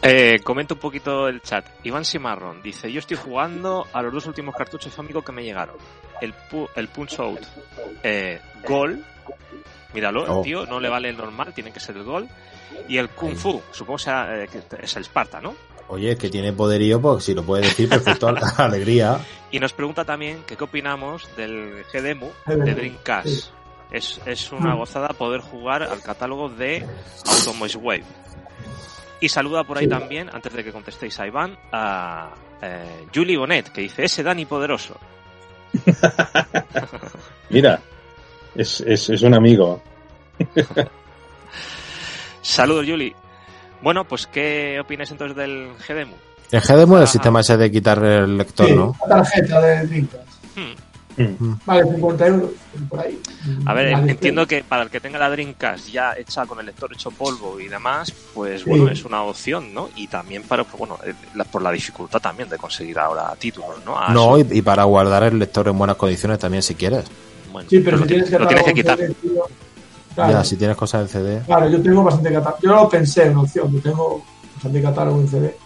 Eh, 0.00 0.38
comento 0.44 0.74
un 0.74 0.80
poquito 0.80 1.28
el 1.28 1.42
chat. 1.42 1.66
Iván 1.82 2.04
Simarron 2.04 2.62
dice: 2.62 2.90
Yo 2.90 3.00
estoy 3.00 3.16
jugando 3.16 3.86
a 3.92 4.00
los 4.02 4.12
dos 4.12 4.26
últimos 4.26 4.54
cartuchos 4.54 4.94
Famicom 4.94 5.22
que 5.22 5.32
me 5.32 5.42
llegaron. 5.42 5.76
El, 6.20 6.32
pu- 6.50 6.68
el 6.76 6.88
Punch 6.88 7.18
Out 7.18 7.40
eh, 8.02 8.40
Gol. 8.66 9.04
Míralo, 9.94 10.24
Oh. 10.28 10.38
el 10.38 10.44
tío 10.44 10.66
no 10.66 10.80
le 10.80 10.88
vale 10.88 11.08
el 11.08 11.16
normal, 11.16 11.52
tiene 11.54 11.72
que 11.72 11.80
ser 11.80 11.96
el 11.96 12.04
Gol. 12.04 12.28
Y 12.88 12.98
el 12.98 13.08
Kung 13.10 13.34
Fu, 13.36 13.60
supongo 13.72 13.98
sea, 13.98 14.42
eh, 14.44 14.48
que 14.48 14.62
es 14.82 14.96
el 14.96 15.04
Sparta, 15.04 15.40
¿no? 15.40 15.54
Oye, 15.88 16.12
es 16.12 16.18
que 16.18 16.28
tiene 16.28 16.52
poderío, 16.52 17.00
pues 17.00 17.24
si 17.24 17.34
lo 17.34 17.42
puede 17.42 17.62
decir, 17.62 17.88
perfecto, 17.88 18.28
alegría. 18.58 19.18
Y 19.50 19.58
nos 19.58 19.72
pregunta 19.72 20.04
también 20.04 20.42
que 20.46 20.56
qué 20.56 20.64
opinamos 20.64 21.26
del 21.36 21.84
GDEMU 21.92 22.30
de 22.46 22.74
Dreamcast. 22.74 23.26
sí. 23.28 23.44
Es, 23.90 24.20
es 24.26 24.52
una 24.52 24.74
gozada 24.74 25.08
poder 25.08 25.40
jugar 25.40 25.82
al 25.82 26.02
catálogo 26.02 26.50
de 26.50 26.86
Automouse 27.26 27.76
Wave. 27.76 28.04
Y 29.18 29.30
saluda 29.30 29.64
por 29.64 29.78
ahí 29.78 29.84
Sí. 29.84 29.90
también, 29.90 30.28
antes 30.30 30.52
de 30.52 30.62
que 30.62 30.72
contestéis 30.72 31.18
a 31.20 31.26
Iván, 31.26 31.56
a 31.72 32.28
eh, 32.60 33.06
Julie 33.14 33.38
Bonet, 33.38 33.70
que 33.72 33.80
dice, 33.80 34.04
ese 34.04 34.22
Dani 34.22 34.44
poderoso. 34.44 34.94
Mira, 37.50 37.80
es, 38.58 38.80
es, 38.82 39.08
es 39.08 39.22
un 39.22 39.34
amigo. 39.34 39.80
Saludos, 42.42 42.86
Julie. 42.88 43.14
Bueno, 43.82 44.04
pues, 44.04 44.26
¿qué 44.26 44.78
opinas 44.80 45.10
entonces 45.10 45.36
del 45.36 45.70
GDEMU? 45.86 46.14
El 46.50 46.60
GDM 46.60 46.94
es 46.96 47.00
el 47.02 47.08
sistema 47.08 47.40
ese 47.40 47.56
de 47.56 47.70
quitar 47.70 48.02
el 48.04 48.36
lector, 48.38 48.66
Sí, 48.66 48.74
¿no? 48.74 48.96
la 49.06 49.16
tarjeta 49.16 49.60
de 49.60 49.86
Dreamcast. 49.86 50.28
Hmm. 50.56 50.74
Mm. 51.20 51.58
Vale, 51.66 51.82
50 51.94 52.26
euros 52.28 52.50
por 52.88 53.00
ahí. 53.00 53.20
A 53.66 53.74
ver, 53.74 53.92
Vale, 53.92 54.12
entiendo 54.12 54.46
que 54.46 54.62
para 54.62 54.84
el 54.84 54.90
que 54.90 55.00
tenga 55.00 55.18
la 55.18 55.28
Dreamcast 55.28 55.88
ya 55.88 56.12
hecha 56.16 56.46
con 56.46 56.60
el 56.60 56.66
lector 56.66 56.92
hecho 56.92 57.10
polvo 57.10 57.58
y 57.60 57.66
demás, 57.68 58.12
pues 58.32 58.62
Sí. 58.62 58.70
bueno, 58.70 58.88
es 58.88 59.04
una 59.04 59.22
opción, 59.24 59.74
¿no? 59.74 59.90
Y 59.96 60.06
también 60.06 60.44
para, 60.44 60.62
pues, 60.64 60.76
bueno, 60.78 60.96
eh, 61.04 61.12
la- 61.34 61.44
por 61.44 61.60
la 61.60 61.72
dificultad 61.72 62.20
también 62.20 62.48
de 62.48 62.56
conseguir 62.56 62.98
ahora 63.00 63.34
títulos, 63.36 63.84
¿no? 63.84 63.98
Ah, 63.98 64.12
No, 64.12 64.38
y 64.38 64.62
para 64.62 64.84
guardar 64.84 65.24
el 65.24 65.38
lector 65.40 65.66
en 65.68 65.76
buenas 65.76 65.96
condiciones 65.96 66.38
también 66.38 66.62
si 66.62 66.76
quieres. 66.76 67.04
Bueno, 67.52 67.68
Sí, 67.68 67.80
pero 67.80 67.98
si 67.98 68.04
tienes 68.04 68.30
que 68.30 68.38
lo 68.38 68.46
tienes 68.46 68.64
que 68.64 68.74
quitar. 68.74 68.96
CD, 68.98 69.14
tío, 69.22 69.42
claro, 70.14 70.32
Ya, 70.32 70.44
si 70.44 70.56
tienes 70.56 70.76
cosas 70.76 71.02
en 71.02 71.08
CD. 71.08 71.42
claro, 71.46 71.68
yo 71.68 71.80
tengo 71.82 72.02
bastante 72.04 72.32
catálogo. 72.32 72.58
Yo 72.62 72.74
lo 72.74 72.88
pensé 72.88 73.24
en 73.26 73.36
opción, 73.36 73.72
yo 73.72 73.80
tengo 73.80 74.22
bastante 74.54 74.82
catálogo 74.82 75.20
en 75.20 75.28
CD. 75.28 75.56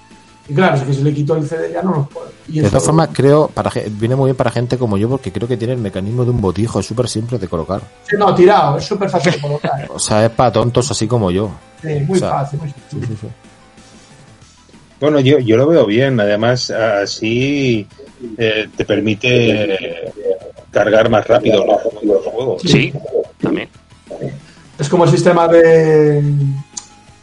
Y 0.48 0.54
claro, 0.54 0.76
es 0.76 0.82
que 0.82 0.92
si 0.92 1.02
le 1.04 1.14
quito 1.14 1.36
el 1.36 1.46
CD 1.46 1.70
ya 1.72 1.82
no 1.82 1.94
los 1.94 2.08
puedo. 2.08 2.28
Y 2.48 2.58
De 2.60 2.68
todas 2.68 2.84
formas, 2.84 3.10
creo, 3.12 3.46
para 3.46 3.70
viene 3.90 4.16
muy 4.16 4.26
bien 4.26 4.36
para 4.36 4.50
gente 4.50 4.76
como 4.76 4.96
yo 4.98 5.08
porque 5.08 5.30
creo 5.30 5.46
que 5.46 5.56
tiene 5.56 5.74
el 5.74 5.78
mecanismo 5.78 6.24
de 6.24 6.30
un 6.32 6.40
botijo, 6.40 6.80
es 6.80 6.86
súper 6.86 7.08
simple 7.08 7.38
de 7.38 7.46
colocar. 7.46 7.80
Sí, 8.08 8.16
no, 8.18 8.34
tirado, 8.34 8.76
es 8.76 8.84
súper 8.84 9.08
fácil 9.08 9.32
de 9.32 9.40
colocar. 9.42 9.80
¿eh? 9.82 9.86
O 9.88 9.98
sea, 10.00 10.24
es 10.26 10.30
para 10.32 10.50
tontos 10.52 10.90
así 10.90 11.06
como 11.06 11.30
yo. 11.30 11.50
Sí, 11.80 11.88
muy 12.08 12.16
O 12.16 12.20
sea, 12.20 12.30
fácil, 12.30 12.58
muy 12.58 12.68
Sí, 12.70 12.74
fácil. 12.82 13.06
sí, 13.06 13.16
sí. 13.20 13.26
Bueno, 15.00 15.20
yo, 15.20 15.38
yo 15.38 15.56
lo 15.56 15.66
veo 15.66 15.86
bien. 15.86 16.18
Además, 16.20 16.70
así 16.70 17.86
eh, 18.38 18.68
te 18.76 18.84
permite 18.84 20.12
cargar 20.72 21.08
más 21.10 21.26
rápido 21.26 21.64
los, 21.64 22.02
los 22.02 22.24
juegos. 22.26 22.62
Sí, 22.62 22.92
también. 23.40 23.68
Es 24.78 24.88
como 24.88 25.04
el 25.04 25.10
sistema 25.10 25.46
de, 25.48 26.22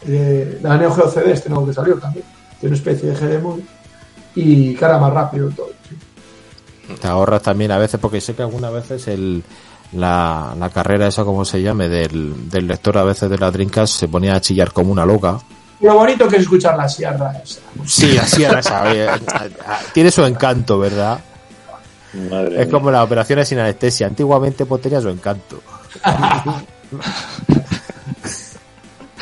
de 0.05 0.59
la 0.61 0.77
Neo 0.77 0.91
Geo 0.93 1.09
CD, 1.09 1.31
este 1.33 1.49
nuevo 1.49 1.67
que 1.67 1.73
salió 1.73 1.95
también. 1.97 2.25
Tiene 2.59 2.75
una 2.75 2.77
especie 2.77 3.09
de 3.09 3.15
GDMU 3.15 3.59
y 4.35 4.73
carga 4.75 4.99
más 4.99 5.13
rápido 5.13 5.49
todo. 5.49 5.69
sí. 5.87 5.95
Te 6.99 7.07
ahorras 7.07 7.41
también 7.43 7.71
a 7.71 7.77
veces, 7.77 7.99
porque 7.99 8.19
sé 8.19 8.33
que 8.33 8.41
algunas 8.41 8.73
veces 8.73 9.07
el, 9.09 9.43
la, 9.93 10.55
la 10.57 10.69
carrera 10.69 11.07
esa, 11.07 11.23
como 11.23 11.45
se 11.45 11.61
llame, 11.61 11.87
del, 11.87 12.49
del 12.49 12.67
lector 12.67 12.97
a 12.97 13.03
veces 13.03 13.29
de 13.29 13.37
la 13.37 13.51
Dreamcast 13.51 13.93
se 13.95 14.07
ponía 14.07 14.35
a 14.35 14.41
chillar 14.41 14.71
como 14.73 14.91
una 14.91 15.05
loca. 15.05 15.39
Lo 15.81 15.93
bonito 15.93 16.27
que 16.27 16.37
es 16.37 16.41
escuchar 16.41 16.75
la 16.75 16.89
sierra 16.89 17.31
esa. 17.43 17.59
Sí, 17.85 18.17
así 18.17 18.43
era 18.43 18.59
esa. 18.59 18.83
Tiene 19.93 20.11
su 20.11 20.23
encanto, 20.25 20.79
¿verdad? 20.79 21.19
Madre 22.29 22.61
Es 22.61 22.67
mía. 22.67 22.69
como 22.71 22.91
las 22.91 23.03
operaciones 23.05 23.47
sin 23.47 23.59
anestesia. 23.59 24.07
Antiguamente 24.07 24.65
pues 24.65 24.81
tenía 24.81 25.01
su 25.01 25.09
encanto. 25.09 25.61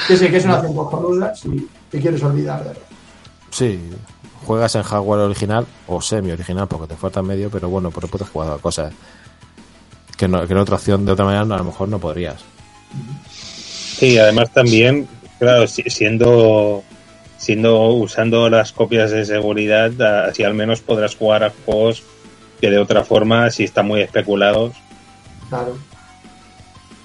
Que 0.08 0.15
sé 0.15 0.30
que 0.30 0.38
es 0.38 0.45
una 0.45 0.56
acción 0.56 0.76
cojonuda 0.76 1.36
si 1.36 1.67
te 1.89 2.00
quieres 2.00 2.23
olvidar 2.23 2.63
de 2.63 2.71
Sí, 3.52 3.80
juegas 4.45 4.76
en 4.76 4.84
hardware 4.84 5.19
original 5.21 5.65
o 5.88 6.02
semi 6.02 6.32
original 6.32 6.67
porque 6.67 6.88
te 6.88 6.95
falta 6.95 7.21
medio, 7.21 7.50
pero 7.50 7.67
bueno, 7.69 7.91
pero 7.91 8.08
puedes 8.08 8.30
jugar 8.30 8.52
a 8.54 8.58
cosas 8.58 8.93
que, 10.15 10.28
no, 10.28 10.45
que 10.47 10.54
en 10.54 10.60
otra 10.60 10.76
opción 10.76 11.06
de 11.06 11.12
otra 11.12 11.26
manera 11.26 11.43
no, 11.45 11.56
a 11.56 11.58
lo 11.58 11.63
mejor 11.65 11.89
no 11.89 12.00
podrías. 12.00 12.38
Sí, 13.97 14.17
además 14.17 14.52
también, 14.54 15.08
claro, 15.39 15.67
si- 15.67 15.84
siendo 15.89 16.84
siendo 17.38 17.88
usando 17.89 18.50
las 18.50 18.71
copias 18.71 19.12
de 19.12 19.26
seguridad, 19.26 19.91
así 20.30 20.43
al 20.43 20.54
menos 20.54 20.82
podrás 20.82 21.15
jugar 21.15 21.43
a 21.43 21.52
juegos 21.65 22.02
que 22.60 22.70
de 22.70 22.78
otra 22.80 23.04
forma, 23.04 23.50
si 23.52 23.63
están 23.63 23.88
muy 23.88 24.02
especulados. 24.02 24.74
Claro. 25.50 25.78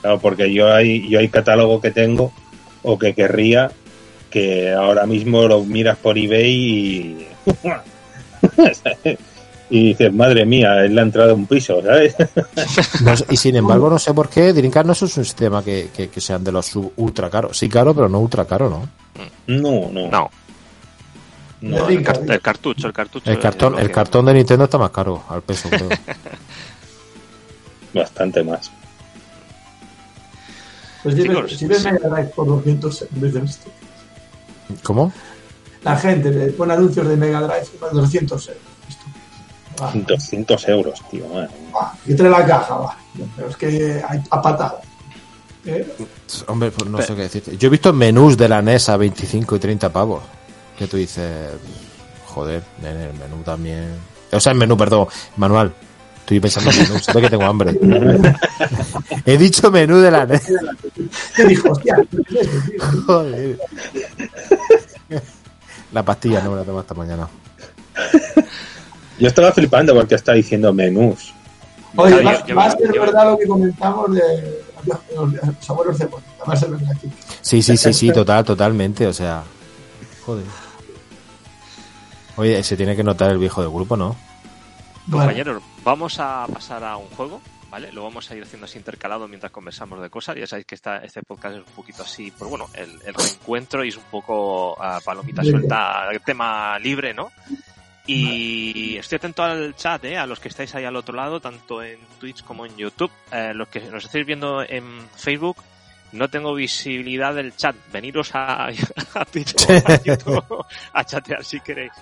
Claro, 0.00 0.18
porque 0.18 0.52
yo 0.52 0.72
hay, 0.72 1.08
yo 1.08 1.18
hay 1.20 1.28
catálogo 1.28 1.80
que 1.80 1.90
tengo 1.90 2.32
o 2.82 2.98
que 2.98 3.14
querría 3.14 3.70
que 4.30 4.72
ahora 4.72 5.06
mismo 5.06 5.46
lo 5.46 5.62
miras 5.64 5.96
por 5.98 6.16
eBay 6.18 6.50
y. 6.50 7.26
y 9.70 9.88
dices, 9.88 10.12
madre 10.12 10.44
mía, 10.44 10.84
es 10.84 10.90
la 10.90 11.02
entrada 11.02 11.28
de 11.28 11.34
un 11.34 11.46
piso, 11.46 11.80
¿sabes? 11.82 12.14
No 13.02 13.14
y 13.30 13.36
sin 13.36 13.56
embargo, 13.56 13.88
no 13.88 13.98
sé 13.98 14.12
por 14.12 14.28
qué 14.28 14.52
Dreamcast 14.52 14.86
no 14.86 14.92
es 14.92 15.02
un 15.02 15.08
sistema 15.08 15.62
que, 15.64 15.88
que, 15.94 16.08
que 16.08 16.20
sean 16.20 16.44
de 16.44 16.52
los 16.52 16.66
sub- 16.66 16.92
ultra 16.96 17.30
caros. 17.30 17.56
Sí, 17.56 17.68
caro, 17.68 17.94
pero 17.94 18.08
no 18.08 18.20
ultra 18.20 18.44
caro, 18.44 18.68
¿no? 18.68 18.88
No, 19.46 19.90
no. 19.90 20.10
No, 20.10 20.30
no. 21.62 21.88
El, 21.88 22.03
car- 22.03 22.16
Dreamcast. 22.16 22.31
el 22.31 22.40
cartucho, 22.40 22.87
el 22.88 22.92
cartucho. 22.92 23.31
El 23.31 23.38
cartón, 23.40 23.79
el 23.79 23.90
cartón 23.90 24.27
de 24.27 24.35
Nintendo 24.35 24.64
está 24.64 24.79
más 24.79 24.90
caro 24.90 25.22
al 25.29 25.42
peso, 25.42 25.68
creo. 25.70 25.88
Bastante 27.94 28.42
más. 28.42 28.70
Pues 31.03 31.16
dime, 31.16 31.35
Chicos, 31.35 31.53
si 31.57 31.66
ves. 31.66 31.85
Mega 31.85 32.09
Drive 32.09 32.29
por 32.29 32.46
200 32.46 33.03
en 33.03 33.20
vez 33.20 33.35
de 33.35 33.40
esto. 33.40 33.70
¿Cómo? 34.83 35.12
La 35.83 35.96
gente 35.96 36.31
le 36.31 36.46
pone 36.53 36.75
anuncios 36.75 37.07
de 37.09 37.16
Mega 37.16 37.40
Drive 37.40 37.66
por 37.81 37.92
200 37.92 38.48
euros. 38.48 38.62
Esto. 38.88 39.05
Va, 39.83 39.92
200 39.94 40.68
euros, 40.68 41.03
tío. 41.11 41.27
madre 41.29 41.48
mía. 41.61 41.70
va, 41.75 41.94
y 42.07 42.14
trae 42.14 42.31
la 42.31 42.46
caja, 42.46 42.75
va. 42.77 42.96
Pero 43.37 43.48
es 43.48 43.57
que 43.57 44.03
hay 44.09 44.22
a 44.31 44.40
patada. 44.40 44.81
¿Eh? 45.64 45.94
Hombre, 46.46 46.70
pues 46.70 46.88
no 46.90 47.03
sé 47.03 47.14
qué 47.14 47.22
decirte. 47.22 47.57
Yo 47.57 47.66
he 47.66 47.70
visto 47.70 47.92
menús 47.92 48.37
de 48.37 48.48
la 48.48 48.62
NES 48.62 48.88
a 48.88 48.96
25 48.96 49.57
y 49.57 49.59
30 49.59 49.92
pavos. 49.92 50.22
Que 50.78 50.87
tú 50.87 50.96
dices, 50.96 51.30
joder, 52.26 52.62
nene, 52.82 53.06
el 53.11 53.14
menú 53.14 53.42
también. 53.44 53.88
O 54.32 54.40
sea, 54.40 54.52
el 54.52 54.58
menú, 54.58 54.76
perdón, 54.76 55.06
manual. 55.37 55.72
Estoy 56.20 56.40
pensando 56.40 56.70
en 56.70 56.78
menú, 56.82 56.98
sabes 57.00 57.22
que 57.24 57.30
tengo 57.30 57.44
hambre. 57.44 57.78
He 59.26 59.37
dicho 59.37 59.70
menú 59.70 59.98
de 59.98 60.11
la 60.11 60.24
NES. 60.26 60.42
¿Qué 61.37 61.44
dijo? 61.44 61.72
Joder. 63.06 63.58
La 65.92 66.02
pastilla 66.02 66.40
no 66.42 66.52
me 66.52 66.56
la 66.56 66.64
tomo 66.64 66.78
hasta 66.80 66.94
mañana. 66.94 67.28
Yo 69.18 69.28
estaba 69.28 69.52
flipando 69.52 69.94
porque 69.94 70.14
está 70.14 70.32
diciendo 70.32 70.72
menús. 70.72 71.35
Oye, 71.96 72.22
va, 72.22 72.44
yo- 72.46 72.54
va 72.56 72.66
a 72.66 72.70
ser 72.70 72.92
yo- 72.94 73.02
verdad 73.02 73.30
lo 73.30 73.38
que 73.38 73.46
comentamos 73.46 74.14
de 74.14 74.62
los, 74.87 74.98
los 75.35 75.70
abuelos 75.70 75.98
de 75.98 76.06
Bonita. 76.06 76.44
Va 76.48 76.54
a 76.54 76.56
ser 76.56 76.70
verdad 76.70 76.90
aquí. 76.96 77.11
Sí, 77.42 77.61
sí, 77.62 77.76
sí, 77.76 77.92
sí, 77.92 78.11
total, 78.12 78.44
totalmente. 78.44 79.06
O 79.06 79.12
sea, 79.12 79.42
joder. 80.24 80.46
Oye, 82.37 82.62
se 82.62 82.76
tiene 82.76 82.96
que 82.96 83.04
notar 83.04 83.30
el 83.30 83.38
viejo 83.38 83.61
del 83.61 83.70
grupo, 83.70 83.96
¿no? 83.96 84.16
Bueno, 85.06 85.26
Compañeros, 85.26 85.62
vamos 85.85 86.18
a 86.18 86.46
pasar 86.52 86.82
a 86.85 86.96
un 86.96 87.08
juego, 87.08 87.40
¿vale? 87.70 87.92
Lo 87.92 88.04
vamos 88.04 88.30
a 88.30 88.37
ir 88.37 88.42
haciendo 88.42 88.64
así 88.66 88.78
intercalado 88.78 89.28
mientras 89.28 89.52
conversamos 89.52 90.00
de 90.00 90.08
cosas. 90.08 90.37
Ya 90.37 90.46
sabéis 90.46 90.66
que 90.66 90.74
esta, 90.74 90.98
este 90.98 91.22
podcast 91.22 91.56
es 91.56 91.66
un 91.66 91.74
poquito 91.74 92.02
así, 92.04 92.30
pues 92.30 92.48
bueno, 92.48 92.68
el, 92.74 92.90
el 93.04 93.14
reencuentro 93.14 93.85
y 93.85 93.88
es 93.88 93.96
un 93.96 94.04
poco 94.04 94.80
ah, 94.82 95.00
palomita 95.04 95.42
Libre. 95.42 95.58
suelta, 95.58 96.08
tema 96.24 96.78
libre, 96.78 97.12
¿no? 97.12 97.30
Y 98.06 98.96
estoy 98.96 99.16
atento 99.16 99.42
al 99.44 99.76
chat, 99.76 100.04
¿eh? 100.04 100.16
A 100.18 100.26
los 100.26 100.40
que 100.40 100.48
estáis 100.48 100.74
ahí 100.74 100.85
al 100.85 100.96
otro 100.96 101.14
lado, 101.14 101.40
tanto 101.40 101.82
en 101.82 101.98
Twitch 102.18 102.42
como 102.42 102.66
en 102.66 102.76
YouTube. 102.76 103.12
Eh, 103.30 103.52
los 103.54 103.68
que 103.68 103.80
nos 103.80 104.04
estáis 104.04 104.26
viendo 104.26 104.62
en 104.62 105.08
Facebook, 105.14 105.56
no 106.12 106.29
tengo 106.29 106.55
visibilidad 106.55 107.35
del 107.35 107.55
chat. 107.57 107.75
Veniros 107.92 108.35
a, 108.35 108.66
a 108.66 108.70
a 109.20 109.27
YouTube 110.05 110.64
a 110.92 111.05
chatear 111.05 111.44
si 111.44 111.61
queréis. 111.61 111.92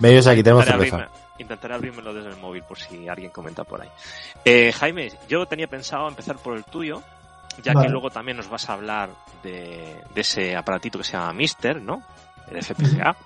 Medios 0.00 0.26
aquí 0.26 0.42
tenemos 0.42 0.64
Intentaré 0.64 0.90
cerveza. 0.90 1.10
intentaré 1.38 1.74
abrirmelo 1.74 2.14
desde 2.14 2.30
el 2.30 2.36
móvil 2.36 2.62
por 2.62 2.78
si 2.78 3.08
alguien 3.08 3.30
comenta 3.30 3.64
por 3.64 3.80
ahí. 3.82 3.88
Eh, 4.44 4.72
Jaime, 4.72 5.10
yo 5.28 5.46
tenía 5.46 5.66
pensado 5.66 6.08
empezar 6.08 6.36
por 6.38 6.56
el 6.56 6.64
tuyo, 6.64 7.02
ya 7.62 7.72
Vale. 7.72 7.86
que 7.86 7.92
luego 7.92 8.10
también 8.10 8.36
nos 8.36 8.48
vas 8.48 8.68
a 8.70 8.74
hablar 8.74 9.10
de, 9.42 9.96
de 10.14 10.20
ese 10.20 10.54
aparatito 10.56 10.98
que 10.98 11.04
se 11.04 11.12
llama 11.12 11.32
Mister, 11.32 11.80
¿no? 11.82 12.02
El 12.50 12.62
FPGA. 12.62 13.16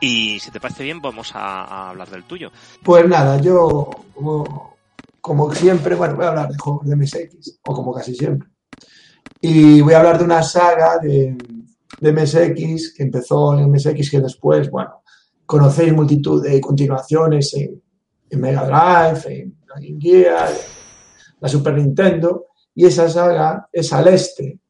Y 0.00 0.38
si 0.38 0.50
te 0.50 0.60
parece 0.60 0.84
bien, 0.84 1.00
vamos 1.00 1.34
a, 1.34 1.62
a 1.64 1.88
hablar 1.90 2.08
del 2.10 2.24
tuyo. 2.24 2.52
pues 2.82 3.08
nada, 3.08 3.40
yo 3.40 3.90
como, 4.14 4.76
como 5.20 5.52
siempre, 5.54 5.94
bueno, 5.96 6.14
voy 6.14 6.26
a 6.26 6.28
hablar 6.28 6.48
de 6.48 6.58
juegos 6.58 6.86
de 6.86 6.94
MSX, 6.96 7.58
o 7.64 7.74
como 7.74 7.92
casi 7.94 8.14
siempre. 8.14 8.48
Y 9.40 9.80
voy 9.80 9.94
a 9.94 9.98
hablar 9.98 10.18
de 10.18 10.24
una 10.24 10.42
saga 10.42 10.98
de, 10.98 11.36
de 12.00 12.12
MSX 12.12 12.94
que 12.94 13.02
empezó 13.02 13.58
en 13.58 13.70
MSX 13.70 14.10
que 14.10 14.20
después, 14.20 14.70
bueno, 14.70 15.02
conocéis 15.46 15.92
multitud 15.92 16.42
de 16.42 16.60
continuaciones 16.60 17.54
en, 17.54 17.82
en 18.30 18.40
Mega 18.40 18.64
Drive, 18.64 19.40
en 19.40 19.58
Game 19.66 20.00
Gear, 20.00 20.48
en 20.48 21.36
la 21.40 21.48
Super 21.48 21.74
Nintendo, 21.74 22.46
y 22.74 22.86
esa 22.86 23.08
saga 23.08 23.68
es 23.72 23.92
al 23.92 24.08
este. 24.08 24.60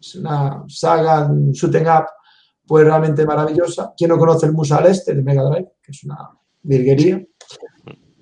Es 0.00 0.14
una 0.14 0.64
saga, 0.68 1.26
un 1.26 1.52
shooting 1.52 1.86
up, 1.86 2.06
pues 2.66 2.84
realmente 2.84 3.26
maravillosa. 3.26 3.92
¿Quién 3.96 4.10
no 4.10 4.18
conoce 4.18 4.46
el 4.46 4.52
Musa 4.52 4.78
al 4.78 4.86
este 4.86 5.14
de 5.14 5.22
Mega 5.22 5.42
Drive? 5.42 5.72
Que 5.82 5.92
es 5.92 6.04
una 6.04 6.16
virguería. 6.62 7.22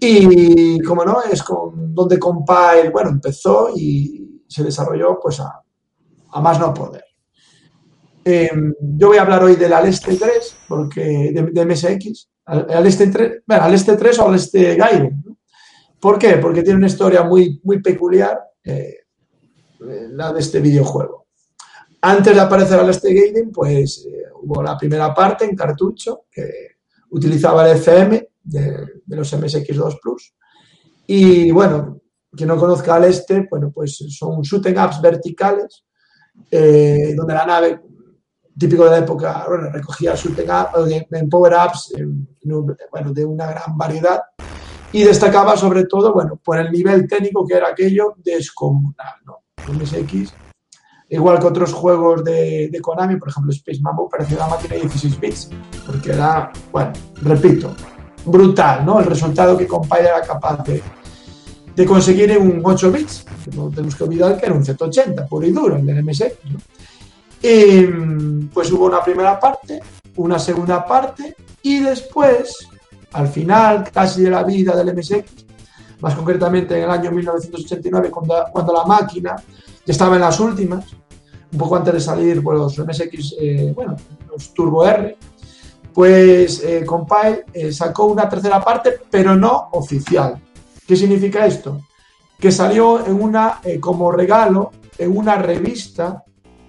Y 0.00 0.80
como 0.80 1.04
no, 1.04 1.22
es 1.22 1.42
con 1.42 1.94
donde 1.94 2.18
Compile, 2.18 2.90
bueno, 2.92 3.10
empezó 3.10 3.70
y 3.74 4.35
se 4.48 4.64
desarrolló 4.64 5.18
pues 5.20 5.40
a, 5.40 5.62
más 6.40 6.58
no 6.58 6.72
poder. 6.74 7.04
Eh, 8.24 8.50
yo 8.80 9.08
voy 9.08 9.18
a 9.18 9.22
hablar 9.22 9.44
hoy 9.44 9.56
del 9.56 9.72
Aleste 9.72 10.16
3, 10.16 10.56
porque 10.68 11.30
de, 11.32 11.64
MSX, 11.64 12.28
al, 12.46 12.66
al 12.70 12.86
este 12.86 13.06
3, 13.06 13.42
bueno, 13.46 13.62
al 13.64 13.74
este 13.74 13.96
3 13.96 14.18
o 14.18 14.28
al 14.28 14.34
este 14.34 14.74
Gaiden. 14.74 15.22
¿no? 15.24 15.36
¿Por 16.00 16.18
qué? 16.18 16.36
Porque 16.36 16.62
tiene 16.62 16.78
una 16.78 16.88
historia 16.88 17.22
muy, 17.22 17.60
muy 17.64 17.80
peculiar, 17.80 18.38
eh, 18.64 18.94
la 19.78 20.32
de 20.32 20.40
este 20.40 20.60
videojuego. 20.60 21.26
Antes 22.00 22.34
de 22.34 22.40
aparecer 22.40 22.78
al 22.78 22.90
este 22.90 23.14
Gaiden, 23.14 23.50
pues 23.50 24.06
eh, 24.06 24.24
hubo 24.42 24.62
la 24.62 24.76
primera 24.76 25.14
parte 25.14 25.44
en 25.44 25.56
cartucho 25.56 26.24
que 26.30 26.76
utilizaba 27.10 27.68
el 27.68 27.76
FM 27.76 28.28
de, 28.42 28.86
de 29.04 29.16
los 29.16 29.32
MSX2 29.32 29.98
Plus. 30.00 30.34
Y 31.06 31.50
bueno, 31.50 32.00
quien 32.36 32.48
no 32.48 32.56
conozca 32.56 32.94
al 32.96 33.04
este, 33.04 33.46
bueno, 33.50 33.70
pues 33.74 33.96
son 34.10 34.42
shooting 34.42 34.78
ups 34.78 35.00
verticales, 35.00 35.84
eh, 36.50 37.14
donde 37.16 37.34
la 37.34 37.46
nave, 37.46 37.80
típico 38.58 38.84
de 38.84 38.90
la 38.90 38.98
época, 38.98 39.44
bueno, 39.48 39.70
recogía 39.70 40.14
shooting 40.14 40.48
up, 40.50 40.88
eh, 40.88 41.06
en 41.10 41.28
power 41.28 41.54
ups, 41.66 41.94
en- 41.96 42.28
bueno, 42.90 43.12
de 43.12 43.24
una 43.24 43.46
gran 43.46 43.76
variedad. 43.76 44.20
Y 44.92 45.02
destacaba 45.02 45.56
sobre 45.56 45.84
todo, 45.86 46.12
bueno, 46.12 46.40
por 46.42 46.58
el 46.58 46.70
nivel 46.70 47.08
técnico 47.08 47.44
que 47.46 47.54
era 47.54 47.68
aquello 47.68 48.14
descomunal, 48.24 49.14
¿no? 49.24 49.42
MSX, 49.68 50.32
igual 51.08 51.38
que 51.40 51.46
otros 51.46 51.72
juegos 51.72 52.22
de, 52.24 52.68
de 52.70 52.80
Konami, 52.80 53.16
por 53.16 53.28
ejemplo, 53.28 53.52
Space 53.52 53.80
Mambo, 53.80 54.08
parecía 54.08 54.36
una 54.36 54.46
máquina 54.48 54.74
de 54.74 54.82
16 54.82 55.20
bits, 55.20 55.50
porque 55.84 56.12
era, 56.12 56.52
bueno, 56.70 56.92
repito, 57.22 57.74
brutal, 58.24 58.86
¿no? 58.86 59.00
El 59.00 59.06
resultado 59.06 59.56
que 59.58 59.66
Compile 59.66 60.08
era 60.08 60.22
capaz 60.22 60.62
de, 60.64 60.82
de 61.76 61.84
conseguir 61.84 62.36
un 62.38 62.62
8 62.64 62.90
bits, 62.90 63.26
que 63.44 63.54
no 63.54 63.68
tenemos 63.68 63.94
que 63.94 64.04
olvidar 64.04 64.38
que 64.38 64.46
era 64.46 64.54
un 64.54 64.64
180, 64.64 65.26
puro 65.26 65.46
y 65.46 65.52
duro, 65.52 65.76
el 65.76 65.84
del 65.84 66.02
MSX. 66.02 66.32
Y, 67.42 67.82
pues 68.52 68.72
hubo 68.72 68.86
una 68.86 69.04
primera 69.04 69.38
parte, 69.38 69.80
una 70.16 70.38
segunda 70.38 70.86
parte, 70.86 71.36
y 71.62 71.80
después, 71.80 72.66
al 73.12 73.28
final 73.28 73.90
casi 73.92 74.22
de 74.22 74.30
la 74.30 74.42
vida 74.42 74.74
del 74.74 74.96
MSX, 74.96 75.44
más 76.00 76.14
concretamente 76.14 76.76
en 76.78 76.84
el 76.84 76.90
año 76.90 77.10
1989, 77.12 78.10
cuando, 78.10 78.46
cuando 78.50 78.72
la 78.72 78.84
máquina 78.84 79.36
ya 79.36 79.92
estaba 79.92 80.16
en 80.16 80.22
las 80.22 80.40
últimas, 80.40 80.86
un 81.52 81.58
poco 81.58 81.76
antes 81.76 81.92
de 81.92 82.00
salir 82.00 82.42
los 82.42 82.78
MSX, 82.78 83.34
eh, 83.38 83.72
bueno, 83.74 83.96
los 84.30 84.54
Turbo 84.54 84.86
R, 84.86 85.16
pues 85.92 86.62
eh, 86.64 86.84
Compile 86.86 87.44
eh, 87.52 87.70
sacó 87.70 88.06
una 88.06 88.28
tercera 88.28 88.62
parte, 88.62 88.98
pero 89.10 89.36
no 89.36 89.68
oficial. 89.72 90.40
¿Qué 90.86 90.96
significa 90.96 91.46
esto? 91.46 91.80
Que 92.38 92.52
salió 92.52 93.04
en 93.06 93.20
una, 93.20 93.60
eh, 93.64 93.80
como 93.80 94.12
regalo 94.12 94.72
en 94.98 95.16
una 95.16 95.36
revista 95.36 96.24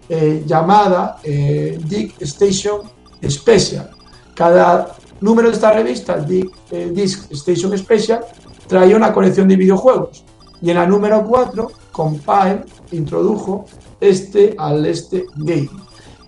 eh, 0.10 0.44
llamada 0.46 1.20
eh, 1.24 1.78
Dick 1.84 2.22
Station 2.22 2.82
Special. 3.28 3.90
Cada 4.34 4.96
número 5.20 5.50
de 5.50 5.56
esta 5.56 5.74
revista, 5.74 6.18
Dick, 6.18 6.50
eh, 6.72 6.92
Disc 6.94 7.32
Station 7.32 7.78
Special, 7.78 8.22
traía 8.68 8.96
una 8.96 9.12
colección 9.14 9.48
de 9.48 9.58
videojuegos. 9.58 10.24
Y 10.62 10.70
en 10.70 10.78
la 10.78 10.86
número 10.86 11.26
4, 11.26 11.72
Compile 11.92 12.64
introdujo 12.92 13.66
este 14.00 14.56
al 14.58 14.86
este 14.86 15.26
game, 15.36 15.70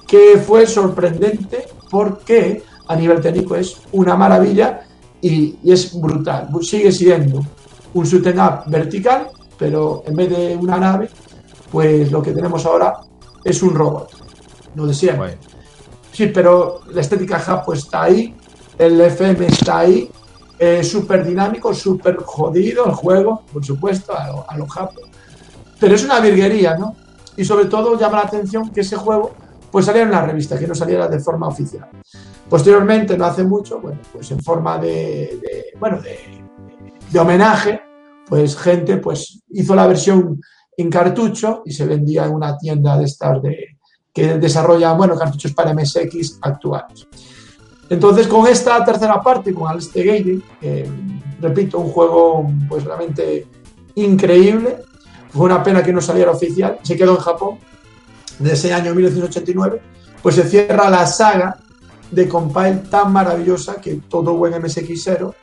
que 0.07 0.37
fue 0.45 0.65
sorprendente 0.65 1.67
porque 1.89 2.63
a 2.87 2.95
nivel 2.95 3.21
técnico 3.21 3.55
es 3.55 3.77
una 3.91 4.15
maravilla 4.15 4.81
y, 5.21 5.57
y 5.63 5.71
es 5.71 5.99
brutal. 5.99 6.49
Sigue 6.61 6.91
siendo 6.91 7.45
un 7.93 8.05
shooting 8.05 8.39
up 8.39 8.63
vertical, 8.67 9.29
pero 9.57 10.03
en 10.05 10.15
vez 10.15 10.29
de 10.29 10.55
una 10.55 10.77
nave, 10.77 11.09
pues 11.71 12.11
lo 12.11 12.21
que 12.21 12.31
tenemos 12.31 12.65
ahora 12.65 12.99
es 13.43 13.61
un 13.61 13.73
robot, 13.73 14.11
lo 14.75 14.85
de 14.85 14.93
siempre. 14.93 15.37
Sí, 16.11 16.27
pero 16.27 16.81
la 16.91 17.01
estética 17.01 17.39
Japo 17.39 17.73
está 17.73 18.03
ahí, 18.03 18.35
el 18.77 18.99
FM 18.99 19.47
está 19.47 19.79
ahí, 19.79 20.09
eh, 20.57 20.83
súper 20.83 21.25
dinámico, 21.25 21.73
súper 21.73 22.17
jodido 22.17 22.85
el 22.85 22.93
juego, 22.93 23.43
por 23.51 23.63
supuesto, 23.63 24.17
a 24.17 24.27
lo, 24.27 24.45
a 24.49 24.57
lo 24.57 24.67
Japo. 24.67 25.01
Pero 25.79 25.95
es 25.95 26.03
una 26.03 26.19
virguería, 26.19 26.77
¿no? 26.77 26.95
Y 27.37 27.45
sobre 27.45 27.65
todo 27.65 27.97
llama 27.97 28.17
la 28.17 28.23
atención 28.23 28.69
que 28.69 28.81
ese 28.81 28.97
juego 28.97 29.31
pues 29.71 29.85
salía 29.85 30.01
en 30.01 30.09
una 30.09 30.25
revista, 30.25 30.57
que 30.57 30.67
no 30.67 30.75
saliera 30.75 31.07
de 31.07 31.19
forma 31.19 31.47
oficial. 31.47 31.87
Posteriormente, 32.49 33.17
no 33.17 33.25
hace 33.25 33.43
mucho, 33.43 33.79
bueno, 33.79 33.99
pues 34.11 34.31
en 34.31 34.41
forma 34.41 34.79
de, 34.79 35.39
de 35.41 35.65
bueno, 35.79 36.01
de, 36.01 36.48
de 37.11 37.19
homenaje, 37.19 37.81
pues 38.27 38.55
gente 38.57 38.97
pues 38.97 39.41
hizo 39.49 39.75
la 39.75 39.87
versión 39.87 40.41
en 40.77 40.89
cartucho 40.89 41.63
y 41.65 41.73
se 41.73 41.85
vendía 41.85 42.25
en 42.25 42.33
una 42.33 42.57
tienda 42.57 42.97
de 42.97 43.05
estas 43.05 43.41
de, 43.41 43.77
que 44.13 44.37
desarrollan, 44.37 44.97
bueno, 44.97 45.17
cartuchos 45.17 45.53
para 45.53 45.73
MSX 45.73 46.39
actuales. 46.41 47.07
Entonces, 47.89 48.27
con 48.27 48.47
esta 48.47 48.83
tercera 48.85 49.21
parte, 49.21 49.53
con 49.53 49.67
Aleste 49.67 50.03
Gate, 50.03 50.41
eh, 50.61 50.89
repito, 51.41 51.79
un 51.79 51.89
juego 51.89 52.47
pues 52.67 52.83
realmente 52.83 53.47
increíble. 53.95 54.77
Fue 55.29 55.45
una 55.45 55.63
pena 55.63 55.83
que 55.83 55.91
no 55.91 56.01
saliera 56.01 56.31
oficial, 56.31 56.79
se 56.83 56.95
quedó 56.95 57.11
en 57.11 57.21
Japón. 57.21 57.57
De 58.37 58.53
ese 58.53 58.73
año 58.73 58.95
1989, 58.95 59.81
pues 60.21 60.35
se 60.35 60.43
cierra 60.43 60.89
la 60.89 61.05
saga 61.05 61.57
de 62.09 62.27
Compile 62.27 62.83
tan 62.89 63.11
maravillosa 63.11 63.81
que 63.81 63.95
todo 64.07 64.35
buen 64.35 64.53
MSXero 64.61 65.35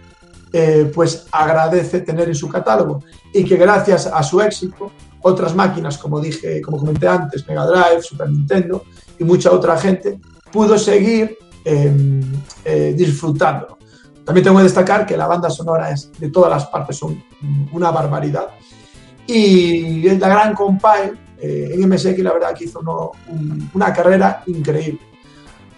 eh, 0.58 0.90
pues 0.94 1.26
agradece 1.32 2.00
tener 2.00 2.28
en 2.28 2.34
su 2.34 2.48
catálogo 2.48 3.02
y 3.30 3.44
que 3.44 3.58
gracias 3.58 4.06
a 4.06 4.22
su 4.22 4.40
éxito 4.40 4.90
otras 5.20 5.54
máquinas, 5.54 5.98
como 5.98 6.18
dije, 6.18 6.62
como 6.62 6.78
comenté 6.78 7.06
antes, 7.06 7.46
Mega 7.46 7.66
Drive, 7.66 8.00
Super 8.00 8.30
Nintendo 8.30 8.84
y 9.18 9.24
mucha 9.24 9.52
otra 9.52 9.76
gente 9.76 10.18
pudo 10.50 10.78
seguir 10.78 11.36
eh, 11.62 12.22
eh, 12.64 12.94
disfrutándolo. 12.96 13.76
También 14.24 14.44
tengo 14.44 14.56
que 14.56 14.62
destacar 14.62 15.04
que 15.04 15.14
la 15.14 15.26
banda 15.26 15.50
sonora 15.50 15.90
es 15.90 16.10
de 16.18 16.30
todas 16.30 16.50
las 16.50 16.64
partes 16.68 16.96
son 16.96 17.22
una 17.72 17.90
barbaridad 17.90 18.46
y 19.26 20.08
la 20.16 20.26
gran 20.26 20.54
Compile 20.54 21.12
eh, 21.38 21.72
en 21.74 21.86
MSX 21.86 22.18
la 22.20 22.32
verdad 22.32 22.54
que 22.54 22.64
hizo 22.64 22.80
uno, 22.80 23.12
un, 23.28 23.70
una 23.74 23.92
carrera 23.92 24.42
increíble. 24.46 25.00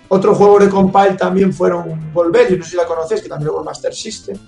Otro 0.06 0.36
juego 0.36 0.60
de 0.60 0.68
Compile 0.68 1.14
también 1.14 1.52
fueron 1.52 2.12
Volver, 2.12 2.56
no 2.56 2.62
sé 2.62 2.70
si 2.70 2.76
la 2.76 2.86
conocéis, 2.86 3.22
que 3.22 3.28
también 3.28 3.48
luego 3.48 3.64
Master 3.64 3.92
System, 3.92 4.38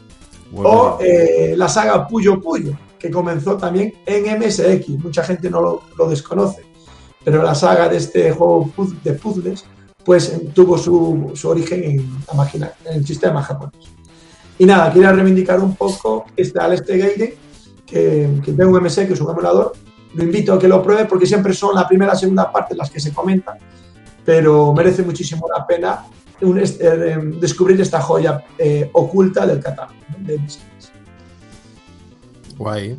Bueno, 0.50 0.70
o 0.70 0.98
eh, 1.00 1.54
la 1.56 1.68
saga 1.68 2.06
Puyo 2.06 2.40
Puyo, 2.40 2.72
que 2.98 3.10
comenzó 3.10 3.56
también 3.56 3.94
en 4.06 4.38
MSX. 4.38 4.88
Mucha 5.02 5.22
gente 5.22 5.48
no 5.50 5.60
lo, 5.60 5.82
lo 5.96 6.08
desconoce, 6.08 6.62
pero 7.24 7.42
la 7.42 7.54
saga 7.54 7.88
de 7.88 7.96
este 7.98 8.30
juego 8.32 8.70
puz- 8.76 9.00
de 9.02 9.12
puzzles 9.12 9.64
pues 10.04 10.30
eh, 10.30 10.50
tuvo 10.54 10.78
su, 10.78 11.32
su 11.34 11.48
origen 11.50 11.84
en 11.84 12.10
la 12.26 12.34
máquina, 12.34 12.72
en 12.86 12.94
el 12.98 13.06
sistema 13.06 13.42
japonés. 13.42 13.74
Y 14.58 14.64
nada, 14.66 14.92
quería 14.92 15.12
reivindicar 15.12 15.60
un 15.60 15.76
poco 15.76 16.24
este 16.36 16.58
Aleste 16.58 16.96
Gate, 16.98 17.36
que, 17.86 18.40
que 18.44 18.52
tengo 18.52 18.80
MSX, 18.80 19.06
que 19.06 19.12
es 19.12 19.20
un 19.20 19.30
emulador. 19.30 19.72
Lo 20.14 20.24
invito 20.24 20.54
a 20.54 20.58
que 20.58 20.66
lo 20.68 20.82
pruebe 20.82 21.04
porque 21.04 21.26
siempre 21.26 21.52
son 21.54 21.74
la 21.74 21.86
primera 21.86 22.14
y 22.14 22.18
segunda 22.18 22.50
parte 22.50 22.74
las 22.74 22.90
que 22.90 22.98
se 22.98 23.12
comentan, 23.12 23.58
pero 24.24 24.72
merece 24.72 25.02
muchísimo 25.02 25.46
la 25.54 25.66
pena 25.66 26.04
un- 26.42 26.58
este, 26.58 26.86
eh, 26.86 27.18
descubrir 27.40 27.80
esta 27.80 28.00
joya 28.00 28.42
eh, 28.58 28.88
oculta 28.92 29.46
del 29.46 29.60
catálogo 29.60 29.94
de 30.18 30.36
MSX. 30.38 30.90
guay. 32.56 32.98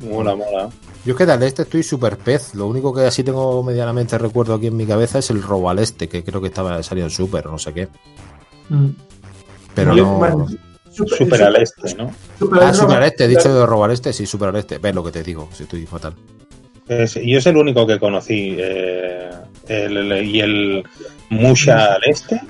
Mola, 0.00 0.34
mola. 0.34 0.68
Yo 1.04 1.12
es 1.12 1.18
que 1.18 1.26
del 1.26 1.42
este 1.42 1.62
estoy 1.62 1.82
súper 1.82 2.16
pez. 2.18 2.54
Lo 2.54 2.66
único 2.66 2.92
que 2.94 3.02
así 3.02 3.22
tengo 3.22 3.62
medianamente 3.62 4.16
recuerdo 4.18 4.54
aquí 4.54 4.66
en 4.68 4.76
mi 4.76 4.86
cabeza 4.86 5.18
es 5.18 5.30
el 5.30 5.42
robo 5.42 5.68
al 5.70 5.78
este, 5.78 6.08
que 6.08 6.22
creo 6.24 6.40
que 6.40 6.48
estaba 6.48 6.82
salido 6.82 7.06
en 7.06 7.10
Super 7.10 7.46
o 7.48 7.52
no 7.52 7.58
sé 7.58 7.72
qué. 7.72 7.88
Pero 9.74 9.94
Yo, 9.94 10.04
no. 10.04 10.46
super- 10.90 11.18
Super 11.18 11.42
al 11.44 11.56
este, 11.56 11.94
¿no? 11.96 12.12
super- 12.38 12.62
Ah, 12.62 12.74
Super 12.74 12.96
al 12.98 13.04
este, 13.04 13.24
he 13.24 13.28
dicho 13.28 13.52
de 13.54 13.66
robo 13.66 13.84
al 13.84 13.92
este, 13.92 14.12
sí, 14.12 14.26
Super 14.26 14.48
al 14.50 14.56
este. 14.56 14.78
Ves 14.78 14.94
lo 14.94 15.04
que 15.04 15.12
te 15.12 15.22
digo, 15.22 15.48
si 15.52 15.62
estoy 15.64 15.86
fatal. 15.86 16.14
Es- 16.88 17.14
yo 17.14 17.38
es 17.38 17.46
el 17.46 17.56
único 17.56 17.86
que 17.86 17.98
conocí. 17.98 18.56
eh, 18.58 19.30
el- 19.68 19.96
el- 20.12 20.24
y 20.24 20.40
el 20.40 20.84
Musha 21.30 21.94
al 21.94 22.02
este 22.06 22.40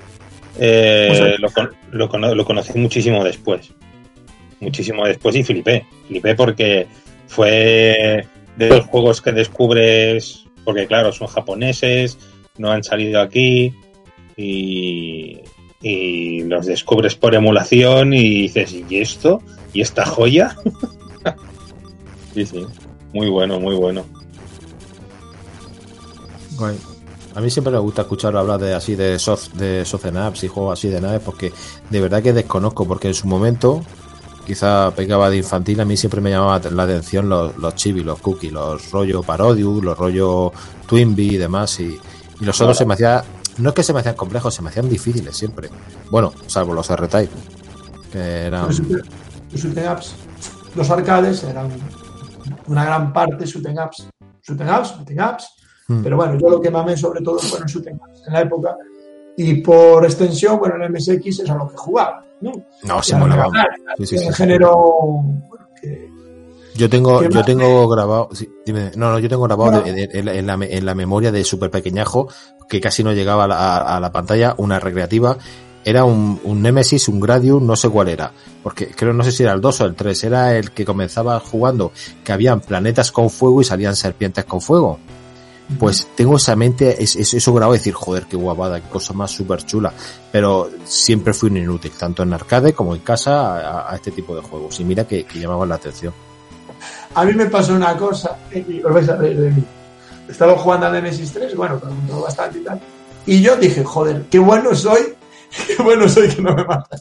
eh, 0.61 1.37
lo, 1.39 1.49
lo 1.91 2.09
cono- 2.09 2.35
lo 2.35 2.45
conocí 2.45 2.79
muchísimo 2.79 3.25
después. 3.25 3.73
Muchísimo 4.61 5.07
después 5.07 5.35
y 5.37 5.43
flipé. 5.43 5.87
Flipé 6.07 6.35
porque 6.35 6.87
fue 7.27 8.27
de 8.57 8.69
los 8.69 8.85
juegos 8.87 9.21
que 9.23 9.33
descubres, 9.33 10.45
porque 10.65 10.87
claro, 10.87 11.13
son 11.13 11.29
japoneses, 11.29 12.19
no 12.59 12.71
han 12.71 12.85
salido 12.85 13.21
aquí 13.21 13.73
y, 14.37 15.39
y 15.81 16.43
los 16.43 16.67
descubres 16.67 17.15
por 17.15 17.35
emulación 17.35 18.13
y 18.13 18.43
dices, 18.43 18.75
¿y 18.89 18.99
esto? 19.01 19.43
¿Y 19.73 19.81
esta 19.81 20.05
joya? 20.05 20.55
sí, 22.35 22.45
sí. 22.45 22.67
Muy 23.15 23.29
bueno, 23.31 23.59
muy 23.59 23.75
bueno. 23.77 24.05
Guay. 26.59 26.77
A 27.35 27.41
mí 27.41 27.51
siempre 27.51 27.73
me 27.73 27.79
gusta 27.79 28.03
escuchar 28.03 28.37
hablar 28.37 28.61
de 28.61 28.75
así 28.75 28.97
de 28.97 29.19
soft, 29.19 29.53
de 29.53 29.85
soft 29.85 30.07
en 30.07 30.17
apps 30.17 30.45
y 30.45 30.49
juegos 30.49 30.79
así 30.79 30.89
de 30.89 31.01
naves 31.01 31.21
porque 31.25 31.53
de 31.89 32.01
verdad 32.01 32.23
que 32.23 32.33
desconozco 32.33 32.87
porque 32.87 33.09
en 33.09 33.15
su 33.15 33.29
momento 33.29 33.83
quizá 34.47 34.91
pegaba 34.91 35.31
de 35.31 35.37
infantil 35.37 35.81
a 35.81 35.85
mí 35.85 35.97
siempre 35.97 36.21
me 36.21 36.31
llamaba 36.31 36.61
la 36.71 36.83
atención 36.83 37.29
los, 37.29 37.57
los 37.57 37.75
chibi, 37.77 38.03
los 38.03 38.19
cookies, 38.21 38.53
los 38.53 38.91
rollo 38.91 39.23
Parodius, 39.23 39.85
los 39.85 39.97
rollo 39.97 40.53
Twinbee 40.87 41.35
y 41.35 41.37
demás 41.37 41.79
y, 41.79 42.01
y 42.41 42.45
los 42.45 42.61
otros 42.61 42.77
se 42.77 42.85
me 42.85 42.95
hacía 42.95 43.23
no 43.59 43.69
es 43.69 43.75
que 43.75 43.83
se 43.83 43.93
me 43.93 44.01
hacían 44.01 44.15
complejos, 44.15 44.55
se 44.55 44.63
me 44.63 44.71
hacían 44.71 44.89
difíciles 44.89 45.37
siempre. 45.37 45.69
Bueno, 46.11 46.33
salvo 46.47 46.73
los 46.73 46.89
R-Type 46.89 47.33
que 48.11 48.19
eran 48.47 48.69
Los 48.69 50.15
los 50.75 50.91
arcades 50.91 51.43
eran 51.45 51.69
una 52.67 52.85
gran 52.85 53.13
parte 53.13 53.45
shooting 53.45 53.79
ups. 53.79 54.09
Shooting 54.43 54.69
ups, 54.69 54.95
shooting 54.97 55.21
ups. 55.21 55.60
Hmm. 55.91 56.03
Pero 56.05 56.17
bueno, 56.17 56.39
yo 56.39 56.49
lo 56.51 56.61
que 56.61 56.71
mamé 56.71 56.97
sobre 56.97 57.21
todo 57.21 57.39
fueron 57.39 57.69
en 58.27 58.33
la 58.33 58.41
época. 58.43 58.77
Y 59.37 59.55
por 59.55 60.05
extensión, 60.05 60.59
bueno, 60.59 60.77
en 60.77 60.93
MSX 60.93 61.41
es 61.41 61.51
a 61.51 61.55
lo 61.55 61.69
que 61.69 61.77
jugaba. 61.77 62.25
¿no? 62.41 62.53
no 62.85 63.03
se 63.03 63.17
molaba. 63.17 63.51
Sí, 63.99 64.07
sí, 64.07 64.17
en 64.17 64.29
el 64.29 64.35
género 64.35 64.73
bueno, 64.77 65.67
que- 65.81 66.09
Yo 66.75 66.89
tengo, 66.89 67.21
¿Qué 67.21 67.29
yo 67.29 67.45
tengo 67.45 67.87
grabado, 67.89 68.29
sí, 68.33 68.49
dime, 68.65 68.93
no, 68.97 69.11
no, 69.13 69.19
yo 69.19 69.29
tengo 69.29 69.43
grabado 69.43 69.85
en, 69.85 70.25
la- 70.25 70.35
en 70.35 70.47
la, 70.47 70.57
me- 70.57 70.75
en 70.75 70.87
la 70.87 70.95
memoria 70.95 71.31
de 71.33 71.45
super 71.45 71.71
pequeñajo 71.71 72.29
que 72.69 72.81
casi 72.81 73.03
no 73.05 73.13
llegaba 73.13 73.45
a 73.45 73.49
la, 73.49 73.57
a- 73.59 73.97
a 73.97 74.01
la 74.01 74.13
pantalla, 74.13 74.55
una 74.59 74.79
recreativa. 74.81 75.37
Era 75.85 76.05
un, 76.05 76.41
un 76.45 76.63
Nemesis, 76.63 77.09
un 77.09 77.21
Gradius, 77.21 77.61
no 77.63 77.75
sé 77.75 77.89
cuál 77.89 78.09
era, 78.09 78.33
porque 78.63 78.89
creo, 78.89 79.13
no 79.15 79.25
sé 79.25 79.33
si 79.33 79.43
era 79.43 79.53
el 79.53 79.61
2 79.63 79.81
o 79.81 79.85
el 79.87 79.95
3, 79.95 80.25
era 80.25 80.57
el 80.57 80.71
que 80.73 80.85
comenzaba 80.85 81.41
jugando, 81.41 81.93
que 82.23 82.33
habían 82.33 82.61
planetas 82.61 83.11
con 83.13 83.29
fuego 83.31 83.61
y 83.61 83.65
salían 83.65 83.97
serpientes 83.97 84.45
con 84.45 84.61
fuego. 84.61 84.99
Pues 85.79 86.09
tengo 86.17 86.37
esa 86.37 86.57
mente, 86.57 87.03
es, 87.03 87.15
es- 87.17 87.35
eso 87.35 87.53
grabado, 87.55 87.75
decir, 87.75 87.95
joder, 87.95 88.25
qué 88.27 88.37
guapada, 88.37 88.81
qué 88.81 88.89
cosa 88.89 89.13
más 89.13 89.31
súper 89.31 89.65
chula. 89.65 89.93
Pero 90.33 90.71
siempre 90.85 91.33
fui 91.33 91.49
un 91.51 91.59
inútil, 91.59 91.93
tanto 91.93 92.23
en 92.23 92.33
arcade 92.33 92.73
como 92.73 92.95
en 92.95 93.01
casa, 93.03 93.89
a, 93.89 93.95
este 93.95 94.11
tipo 94.11 94.35
de 94.35 94.43
juegos. 94.43 94.81
Y 94.81 94.85
mira 94.85 95.07
que, 95.07 95.25
que 95.25 95.39
llamaban 95.39 95.69
la 95.69 95.77
atención. 95.77 96.13
A 97.15 97.25
mí 97.25 97.35
me 97.35 97.47
pasó 97.47 97.75
una 97.75 97.97
cosa, 97.97 98.37
y 98.53 98.83
os 98.83 98.93
vais 98.93 99.09
a 99.09 99.17
reír 99.17 99.39
de 99.39 99.51
mí. 99.51 99.65
Estaba 100.29 100.57
jugando 100.57 100.87
a 100.87 100.91
Nemesis 100.91 101.33
3, 101.33 101.55
bueno, 101.55 101.79
preguntó 101.79 102.23
bastante 102.23 102.59
y 102.59 102.65
tal. 102.65 102.81
Y 103.27 103.43
yo 103.43 103.57
dije, 103.57 103.85
joder, 103.85 104.27
qué 104.31 104.39
bueno 104.39 104.75
soy, 104.75 105.15
qué 105.67 105.83
bueno 105.83 106.09
soy 106.09 106.29
que 106.29 106.43
no 106.43 106.55
me 106.55 106.65
matan. 106.65 107.01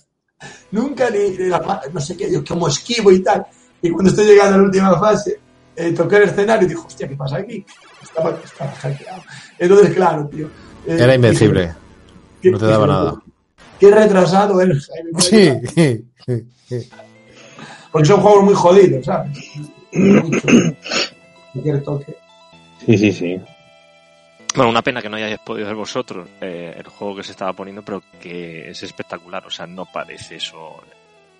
Nunca 0.71 1.09
ni, 1.09 1.29
ni 1.37 1.47
la 1.47 1.81
no 1.91 1.99
sé 1.99 2.15
qué, 2.15 2.31
yo 2.31 2.43
como 2.45 2.67
esquivo 2.67 3.11
y 3.11 3.19
tal. 3.21 3.45
Y 3.81 3.89
cuando 3.89 4.09
estoy 4.11 4.25
llegando 4.25 4.55
a 4.55 4.57
la 4.59 4.63
última 4.63 4.99
fase, 4.99 5.39
eh, 5.75 5.91
toqué 5.91 6.17
el 6.17 6.23
escenario 6.23 6.65
y 6.65 6.69
dije, 6.69 6.81
hostia, 6.85 7.07
¿qué 7.07 7.15
pasa 7.15 7.37
aquí? 7.37 7.65
Estaba, 8.01 8.37
estaba 8.43 8.71
hackeado. 8.71 9.21
Entonces, 9.57 9.93
claro, 9.95 10.27
tío. 10.27 10.47
eh, 10.87 10.97
Era 10.99 11.15
invencible. 11.15 11.73
dije, 12.41 12.51
No 12.51 12.57
te 12.59 12.65
daba 12.65 12.85
dije, 12.85 12.97
nada. 12.97 13.21
Qué 13.79 13.91
retrasado 13.91 14.61
eres, 14.61 14.87
Jaime. 14.87 15.21
Sí. 15.21 16.85
Porque 17.91 18.07
son 18.07 18.21
juegos 18.21 18.43
muy 18.43 18.53
jodidos, 18.53 19.05
¿sabes? 19.05 19.37
Cualquier 21.53 21.83
toque. 21.83 22.15
Sí, 22.85 22.97
sí, 22.97 23.11
sí. 23.11 23.41
Bueno, 24.55 24.71
una 24.71 24.81
pena 24.81 25.01
que 25.01 25.09
no 25.09 25.17
hayáis 25.17 25.39
podido 25.39 25.67
ver 25.67 25.75
vosotros 25.75 26.27
eh, 26.41 26.73
el 26.77 26.87
juego 26.87 27.17
que 27.17 27.23
se 27.23 27.31
estaba 27.31 27.53
poniendo, 27.53 27.83
pero 27.83 28.01
que 28.19 28.69
es 28.71 28.81
espectacular. 28.83 29.45
O 29.45 29.49
sea, 29.51 29.67
no 29.67 29.85
parece 29.85 30.35
eso 30.37 30.75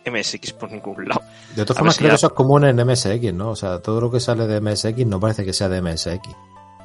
MSX 0.06 0.54
por 0.54 0.72
ningún 0.72 1.08
lado. 1.08 1.22
De 1.56 1.64
todas 1.66 1.78
formas, 1.78 1.98
creo 1.98 2.10
que 2.12 2.16
eso 2.16 2.28
es 2.28 2.34
común 2.34 2.66
en 2.66 2.76
MSX, 2.78 3.34
¿no? 3.34 3.50
O 3.52 3.56
sea, 3.56 3.80
todo 3.80 4.00
lo 4.02 4.12
que 4.12 4.20
sale 4.20 4.48
de 4.48 4.62
MSX 4.62 5.06
no 5.06 5.20
parece 5.20 5.44
que 5.46 5.54
sea 5.54 5.70
de 5.70 5.82
MSX. 5.82 6.20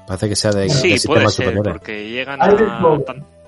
Parece 0.07 0.29
que 0.29 0.37
sea 0.37 0.51
de, 0.53 0.63
de 0.63 0.69
Sí, 0.71 0.81
puede 0.83 0.99
sistemas 0.99 1.35
ser, 1.35 1.45
superiores. 1.47 1.73
porque 1.75 2.09
llegan 2.11 2.43
Hay 2.43 2.57
de 2.57 2.65
a... 2.65 2.79
todo. 2.81 3.05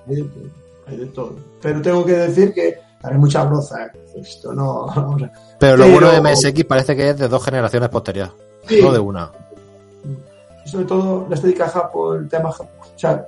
Hay 0.08 0.14
de 0.16 0.22
todo, 0.24 0.42
hay 0.86 0.96
de 0.96 1.06
todo. 1.06 1.36
Pero 1.62 1.82
tengo 1.82 2.04
que 2.04 2.12
decir 2.12 2.52
que 2.54 2.78
hay 3.02 3.18
mucha 3.18 3.44
broza. 3.44 3.86
¿eh? 3.86 3.90
Esto 4.20 4.52
no. 4.54 4.86
Pero 5.58 5.76
lo 5.76 5.84
pero- 5.84 5.94
bueno 5.94 6.10
de 6.12 6.20
MSX 6.20 6.64
parece 6.64 6.94
que 6.96 7.10
es 7.10 7.18
de 7.18 7.28
dos 7.28 7.44
generaciones 7.44 7.88
posteriores, 7.88 8.32
Sí, 8.68 8.80
no 8.82 8.92
de 8.92 8.98
una. 8.98 9.30
y 10.64 10.68
sobre 10.68 10.84
todo 10.86 11.26
la 11.28 11.34
estética 11.34 11.68
japo, 11.68 12.14
el 12.14 12.28
tema 12.28 12.50
japo. 12.52 12.70
O 12.82 12.98
sea, 12.98 13.26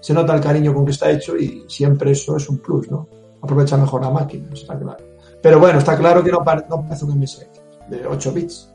se 0.00 0.12
nota 0.14 0.34
el 0.34 0.40
cariño 0.40 0.72
con 0.74 0.84
que 0.84 0.90
está 0.92 1.10
hecho 1.10 1.36
y 1.36 1.64
siempre 1.68 2.10
eso 2.12 2.36
es 2.36 2.48
un 2.48 2.58
plus, 2.58 2.90
¿no? 2.90 3.06
Aprovecha 3.42 3.76
mejor 3.76 4.02
la 4.02 4.10
máquina, 4.10 4.48
está 4.52 4.78
claro. 4.78 5.04
Pero 5.40 5.58
bueno, 5.60 5.78
está 5.78 5.96
claro 5.96 6.22
que 6.24 6.30
no, 6.32 6.38
no 6.38 6.44
parece 6.44 7.04
un 7.04 7.18
MSX 7.20 7.46
de 7.88 8.06
8 8.06 8.32
bits. 8.32 8.68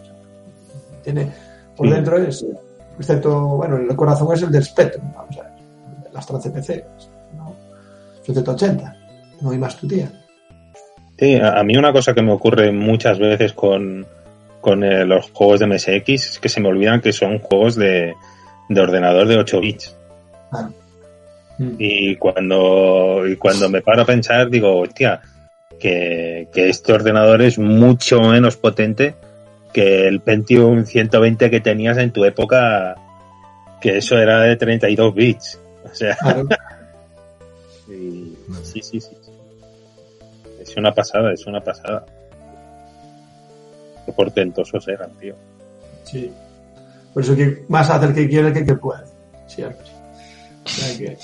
Tiene, 1.03 1.33
por 1.75 1.87
Sí. 1.87 1.93
dentro 1.93 2.17
es, 2.17 2.45
excepto, 2.97 3.57
bueno, 3.57 3.77
el 3.77 3.95
corazón 3.95 4.33
es 4.33 4.41
el 4.41 4.51
del 4.51 4.63
Spectrum, 4.63 5.11
vamos 5.13 5.37
a 5.37 5.43
ver, 5.43 5.51
el 6.09 6.17
Astra 6.17 6.39
CPC, 6.39 6.83
¿no? 7.35 7.55
780, 8.23 8.95
no 9.41 9.51
hay 9.51 9.57
más 9.57 9.77
tu 9.77 9.87
tía. 9.87 10.11
Sí, 11.17 11.35
a, 11.35 11.63
mí 11.63 11.75
una 11.75 11.91
cosa 11.91 12.13
que 12.13 12.21
me 12.21 12.31
ocurre 12.31 12.71
muchas 12.71 13.17
veces 13.17 13.53
con, 13.53 14.05
con 14.61 14.83
eh, 14.83 15.05
los 15.05 15.31
juegos 15.31 15.59
de 15.59 15.67
MSX 15.67 16.09
es 16.09 16.39
que 16.39 16.49
se 16.49 16.61
me 16.61 16.69
olvidan 16.69 17.01
que 17.01 17.11
son 17.11 17.39
juegos 17.39 17.75
de, 17.75 18.13
de 18.69 18.81
ordenador 18.81 19.27
de 19.27 19.37
8 19.37 19.59
bits. 19.59 19.95
Claro. 20.51 20.73
Y 21.79 22.15
cuando, 22.17 23.25
y 23.27 23.35
cuando 23.35 23.67
me 23.67 23.81
paro 23.81 24.03
a 24.03 24.05
pensar, 24.05 24.47
digo, 24.47 24.79
hostia, 24.79 25.21
que, 25.79 26.47
que 26.53 26.69
este 26.69 26.93
ordenador 26.93 27.41
es 27.41 27.57
mucho 27.57 28.21
menos 28.21 28.57
potente 28.57 29.15
que 29.73 30.07
el 30.07 30.21
Pentium 30.21 30.85
120 30.85 31.49
que 31.49 31.59
tenías 31.59 31.97
en 31.97 32.11
tu 32.11 32.23
época, 32.25 32.95
que 33.81 33.97
eso 33.97 34.17
era 34.17 34.41
de 34.41 34.55
32 34.55 35.13
bits. 35.13 35.59
O 35.91 35.93
sea, 35.95 36.15
Claro. 36.15 36.47
y- 37.89 38.35
sí, 38.63 38.81
sí, 38.81 38.99
sí. 39.01 39.15
Es 40.61 40.75
una 40.75 40.93
pasada, 40.93 41.31
es 41.33 41.45
una 41.45 41.61
pasada. 41.61 42.05
Qué 44.05 44.11
portentosos 44.11 44.87
eran, 44.87 45.11
tío. 45.17 45.35
Sí. 46.03 46.31
Por 47.13 47.23
eso 47.23 47.35
que 47.35 47.63
más 47.69 47.89
hace 47.89 48.07
el 48.07 48.13
que 48.13 48.27
quiere 48.27 48.51
que 48.53 48.59
el 48.59 48.65
que 48.65 48.75
puede. 48.75 49.03
Siempre. 49.47 49.85
O 50.65 50.69
sea 50.69 50.97
que- 50.97 51.17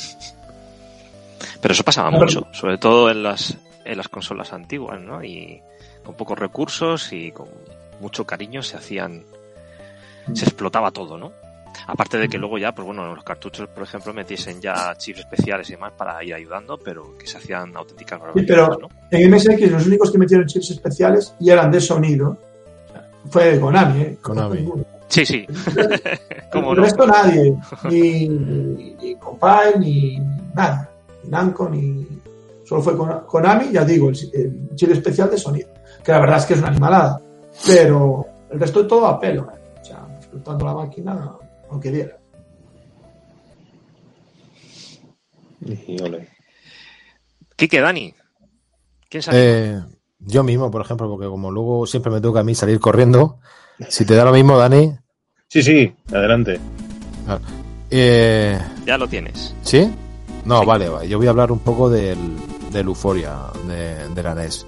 Pero 1.61 1.73
eso 1.73 1.83
pasaba 1.83 2.09
Claro. 2.09 2.25
mucho, 2.25 2.47
sobre 2.51 2.77
todo 2.77 3.09
en 3.09 3.23
las, 3.23 3.57
en 3.85 3.97
las 3.97 4.07
consolas 4.09 4.53
antiguas, 4.53 4.99
¿no? 5.01 5.23
Y 5.23 5.61
con 6.03 6.15
pocos 6.15 6.37
recursos 6.39 7.11
y 7.13 7.31
con 7.31 7.47
mucho 8.03 8.25
cariño 8.25 8.61
se 8.61 8.77
hacían, 8.77 9.23
se 10.33 10.45
explotaba 10.45 10.91
todo, 10.91 11.17
¿no? 11.17 11.31
Aparte 11.87 12.17
de 12.19 12.29
que 12.29 12.37
luego 12.37 12.57
ya, 12.59 12.71
pues 12.71 12.85
bueno, 12.85 13.15
los 13.15 13.23
cartuchos, 13.23 13.67
por 13.69 13.83
ejemplo, 13.83 14.13
metiesen 14.13 14.61
ya 14.61 14.93
chips 14.95 15.19
especiales 15.21 15.67
y 15.69 15.73
demás 15.73 15.93
para 15.97 16.23
ir 16.23 16.33
ayudando, 16.35 16.77
pero 16.77 17.17
que 17.17 17.25
se 17.25 17.37
hacían 17.39 17.75
auténticas 17.75 18.19
barbaridades, 18.19 18.77
pero- 18.77 18.77
¿no? 18.79 18.89
En 19.09 19.31
MSX 19.31 19.71
los 19.71 19.87
únicos 19.87 20.11
que 20.11 20.17
metieron 20.19 20.45
chips 20.45 20.69
especiales 20.69 21.33
y 21.39 21.49
eran 21.49 21.71
de 21.71 21.81
sonido 21.81 22.37
fue 23.29 23.59
Konami, 23.59 24.01
¿eh? 24.01 24.17
Konami. 24.21 24.69
Sí, 25.07 25.25
sí. 25.25 25.47
¿Cómo 26.51 26.71
el 26.71 26.77
no? 26.77 26.83
resto 26.83 27.07
nadie. 27.07 27.55
Ni, 27.89 28.27
ni, 28.29 28.93
ni 29.01 29.15
Compile, 29.15 29.79
ni 29.79 30.19
nada. 30.53 30.89
Ni 31.23 31.29
Namco, 31.29 31.69
ni... 31.69 32.07
Solo 32.65 32.81
fue 32.81 32.95
Kon- 32.97 33.21
Konami, 33.27 33.71
ya 33.71 33.83
digo, 33.85 34.09
el, 34.09 34.17
el 34.33 34.75
chip 34.75 34.91
especial 34.91 35.29
de 35.29 35.37
sonido. 35.37 35.69
Que 36.03 36.11
la 36.11 36.19
verdad 36.19 36.37
es 36.39 36.45
que 36.45 36.53
es 36.53 36.59
una 36.59 36.69
animalada. 36.69 37.19
Pero 37.65 38.25
el 38.51 38.59
resto 38.59 38.85
todo 38.87 39.05
a 39.07 39.19
pelo. 39.19 39.49
¿eh? 39.51 39.79
O 39.81 39.85
sea, 39.85 40.05
explotando 40.17 40.65
la 40.65 40.73
máquina, 40.73 41.31
aunque 41.69 41.91
diera. 41.91 42.17
Y 45.87 46.01
ole. 46.01 46.29
Quique, 47.55 47.79
Dani. 47.79 48.13
¿Quién 49.09 49.23
sabe? 49.23 49.37
Eh, 49.39 49.81
yo 50.19 50.43
mismo, 50.43 50.69
por 50.71 50.81
ejemplo, 50.81 51.09
porque 51.09 51.27
como 51.27 51.51
luego 51.51 51.85
siempre 51.85 52.11
me 52.11 52.19
toca 52.21 52.41
a 52.41 52.43
mí 52.43 52.55
salir 52.55 52.79
corriendo, 52.79 53.39
si 53.89 54.05
te 54.05 54.15
da 54.15 54.25
lo 54.25 54.31
mismo, 54.31 54.57
Dani, 54.57 54.91
Sí, 55.47 55.61
sí, 55.61 55.95
adelante. 56.11 56.59
eh, 57.91 58.59
Ya 58.85 58.97
lo 58.97 59.07
tienes. 59.07 59.53
¿sí? 59.61 59.93
No, 60.45 60.61
Sí. 60.61 60.65
vale, 60.65 60.89
vale, 60.89 61.07
yo 61.07 61.17
voy 61.19 61.27
a 61.27 61.29
hablar 61.29 61.51
un 61.51 61.59
poco 61.59 61.89
del, 61.91 62.17
del 62.71 62.87
Euphoria 62.87 63.37
de, 63.67 64.09
de 64.09 64.23
la 64.23 64.33
NES. 64.33 64.65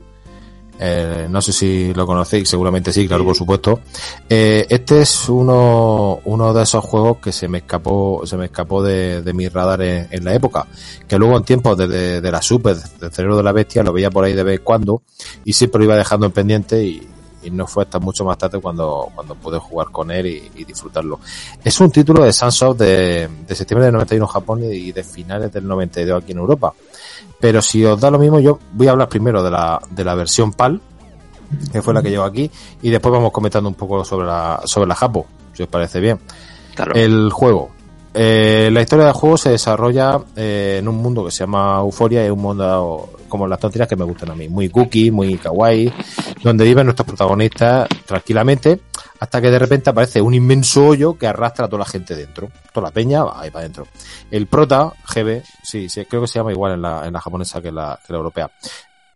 Eh, 0.78 1.28
no 1.30 1.42
sé 1.42 1.54
si 1.54 1.94
lo 1.94 2.06
conocéis, 2.06 2.50
seguramente 2.50 2.92
sí, 2.92 3.08
claro, 3.08 3.24
por 3.24 3.36
supuesto. 3.36 3.80
Eh, 4.28 4.66
este 4.70 5.02
es 5.02 5.30
uno, 5.30 6.20
uno 6.26 6.54
de 6.54 6.64
esos 6.64 6.84
juegos 6.84 7.18
que 7.20 7.32
se 7.32 7.48
me 7.48 7.60
escapó, 7.60 8.22
se 8.26 8.36
me 8.38 8.46
escapó 8.46 8.84
de, 8.84 9.22
de 9.22 9.34
mi 9.34 9.48
radar 9.48 9.82
en, 9.82 10.08
en 10.12 10.24
la 10.26 10.34
época. 10.34 10.68
Que 11.08 11.18
luego 11.18 11.38
en 11.38 11.44
tiempos 11.44 11.78
de, 11.78 11.88
de- 11.88 12.22
de 12.22 12.32
la 12.32 12.42
Super, 12.42 12.76
del 12.76 13.12
cerebro 13.12 13.38
de 13.38 13.44
la 13.44 13.52
bestia, 13.54 13.84
lo 13.84 13.94
veía 13.94 14.10
por 14.10 14.26
ahí 14.26 14.34
de 14.34 14.44
vez 14.44 14.60
en 14.60 14.64
cuando 14.66 15.02
y 15.46 15.54
siempre 15.54 15.80
lo 15.80 15.86
iba 15.86 15.96
dejando 15.96 16.26
en 16.26 16.32
pendiente 16.34 16.84
y, 16.84 17.08
y 17.44 17.52
no 17.52 17.68
fue 17.68 17.84
hasta 17.84 18.00
mucho 18.00 18.26
más 18.26 18.38
tarde 18.38 18.60
cuando, 18.60 19.10
cuando 19.16 19.36
pude 19.36 19.60
jugar 19.60 19.88
con 19.92 20.12
él 20.12 20.26
y, 20.26 20.52
y 20.56 20.66
disfrutarlo. 20.66 21.20
Es 21.64 21.80
un 21.80 21.92
título 21.92 22.24
de 22.26 22.34
Sunsoft 22.34 22.80
de, 22.80 23.30
de 23.48 23.56
septiembre 23.56 23.86
del 23.86 23.94
91 23.94 24.26
en 24.26 24.30
Japón 24.32 24.64
y 24.64 24.92
de 24.92 25.04
finales 25.04 25.54
del 25.54 25.68
92 25.68 26.22
aquí 26.24 26.32
en 26.34 26.40
Europa. 26.40 26.74
Pero 27.40 27.62
si 27.62 27.84
os 27.86 28.00
da 28.00 28.10
lo 28.10 28.20
mismo, 28.20 28.40
yo 28.40 28.60
voy 28.74 28.88
a 28.88 28.92
hablar 28.92 29.10
primero 29.10 29.44
de 29.44 29.52
la, 29.52 29.80
de 29.90 30.04
la 30.04 30.16
versión 30.16 30.54
PAL, 30.54 30.82
que 31.72 31.82
fue 31.82 31.94
la 31.94 32.02
que 32.02 32.10
llevo 32.10 32.24
aquí, 32.24 32.50
y 32.82 32.90
después 32.90 33.12
vamos 33.12 33.32
comentando 33.32 33.70
un 33.70 33.76
poco 33.76 34.04
sobre 34.04 34.28
la, 34.28 34.62
sobre 34.66 34.88
la 34.88 34.96
Japo, 34.96 35.26
si 35.54 35.64
os 35.64 35.70
parece 35.70 36.00
bien. 36.00 36.20
Claro. 36.76 36.94
El 36.96 37.30
juego. 37.32 37.72
Eh, 38.18 38.70
la 38.72 38.82
historia 38.82 39.06
del 39.06 39.14
juego 39.14 39.38
se 39.38 39.50
desarrolla 39.50 40.22
eh, 40.38 40.78
en 40.80 40.88
un 40.88 40.96
mundo 40.96 41.26
que 41.26 41.32
se 41.32 41.40
llama 41.40 41.80
Euforia, 41.82 42.24
es 42.24 42.32
un 42.32 42.40
mundo 42.40 43.10
como 43.28 43.46
las 43.46 43.60
tonterías 43.60 43.90
que 43.90 43.98
me 43.98 44.06
gustan 44.06 44.32
a 44.32 44.36
mí, 44.36 44.48
muy 44.48 44.70
cookie, 44.70 45.12
muy 45.12 45.38
kawaii, 45.38 45.92
donde 46.42 46.64
viven 46.64 46.86
nuestros 46.86 47.06
protagonistas 47.06 47.90
tranquilamente, 48.06 48.80
hasta 49.20 49.42
que 49.42 49.52
de 49.52 49.60
repente 49.60 49.90
aparece 49.90 50.22
un 50.22 50.34
inmenso 50.34 50.88
hoyo 50.88 51.18
que 51.18 51.28
arrastra 51.28 51.66
a 51.66 51.68
toda 51.68 51.80
la 51.80 51.86
gente 51.86 52.16
dentro. 52.16 52.50
Toda 52.72 52.88
la 52.88 52.94
peña 52.94 53.26
va 53.26 53.42
ahí 53.42 53.50
para 53.50 53.64
adentro. 53.64 53.88
El 54.32 54.48
prota, 54.48 54.94
GB, 55.14 55.44
sí, 55.62 55.90
sí, 55.90 56.06
creo 56.06 56.22
que 56.22 56.28
se 56.28 56.40
llama 56.40 56.54
igual 56.54 56.74
en 56.74 56.84
la, 56.84 57.06
en 57.06 57.12
la 57.12 57.20
japonesa 57.20 57.62
que 57.62 57.72
la, 57.74 58.00
que 58.06 58.14
la 58.14 58.18
europea, 58.18 58.50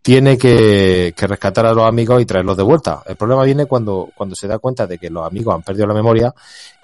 tiene 0.02 0.38
que, 0.38 1.12
que 1.14 1.26
rescatar 1.26 1.66
a 1.66 1.74
los 1.74 1.84
amigos 1.86 2.22
y 2.22 2.24
traerlos 2.26 2.56
de 2.56 2.62
vuelta. 2.62 3.02
El 3.06 3.16
problema 3.16 3.44
viene 3.44 3.66
cuando, 3.66 4.08
cuando 4.14 4.34
se 4.34 4.48
da 4.48 4.58
cuenta 4.58 4.86
de 4.86 4.96
que 4.98 5.10
los 5.10 5.26
amigos 5.26 5.54
han 5.54 5.62
perdido 5.62 5.86
la 5.86 5.92
memoria 5.94 6.34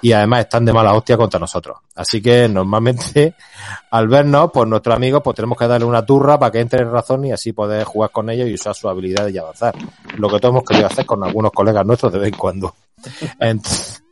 y 0.03 0.12
además 0.12 0.41
están 0.41 0.67
de 0.67 0.73
mala 0.75 0.93
hostia 0.93 1.17
contra 1.17 1.41
nosotros. 1.41 1.79
Así 1.95 2.21
que 2.21 2.47
normalmente 2.49 3.35
al 3.91 4.09
vernos, 4.09 4.51
pues 4.53 4.69
nuestros 4.69 4.95
amigos, 4.97 5.23
pues 5.25 5.35
tenemos 5.35 5.57
que 5.57 5.67
darle 5.67 5.87
una 5.87 6.05
turra 6.05 6.39
para 6.39 6.53
que 6.53 6.61
entre 6.61 6.83
en 6.83 6.93
razón 6.93 7.25
y 7.25 7.33
así 7.33 7.53
poder 7.53 7.85
jugar 7.85 8.11
con 8.11 8.29
ellos 8.29 8.49
y 8.49 8.55
usar 8.55 8.75
sus 8.75 8.91
habilidades 8.91 9.35
y 9.35 9.39
avanzar. 9.39 9.75
Lo 10.19 10.29
que 10.29 10.39
todos 10.39 10.53
hemos 10.53 10.64
querido 10.64 10.87
hacer 10.87 11.07
con 11.07 11.25
algunos 11.25 11.53
colegas 11.53 11.87
nuestros 11.87 12.12
de 12.12 12.19
vez 12.19 12.33
en 12.33 12.39
cuando. 12.39 12.75
Entonces, 13.41 14.03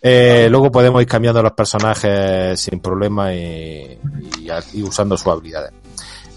eh, 0.00 0.48
luego 0.50 0.72
podemos 0.72 1.00
ir 1.02 1.06
cambiando 1.06 1.42
los 1.42 1.52
personajes 1.52 2.58
sin 2.58 2.80
problema 2.80 3.32
y, 3.34 3.98
y- 4.40 4.48
y 4.72 4.82
usando 4.82 5.16
sus 5.18 5.28
habilidades. 5.28 5.72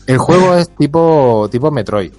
El 0.07 0.17
juego 0.17 0.55
es 0.55 0.69
tipo, 0.69 1.47
tipo 1.51 1.71
Metroid. 1.71 2.11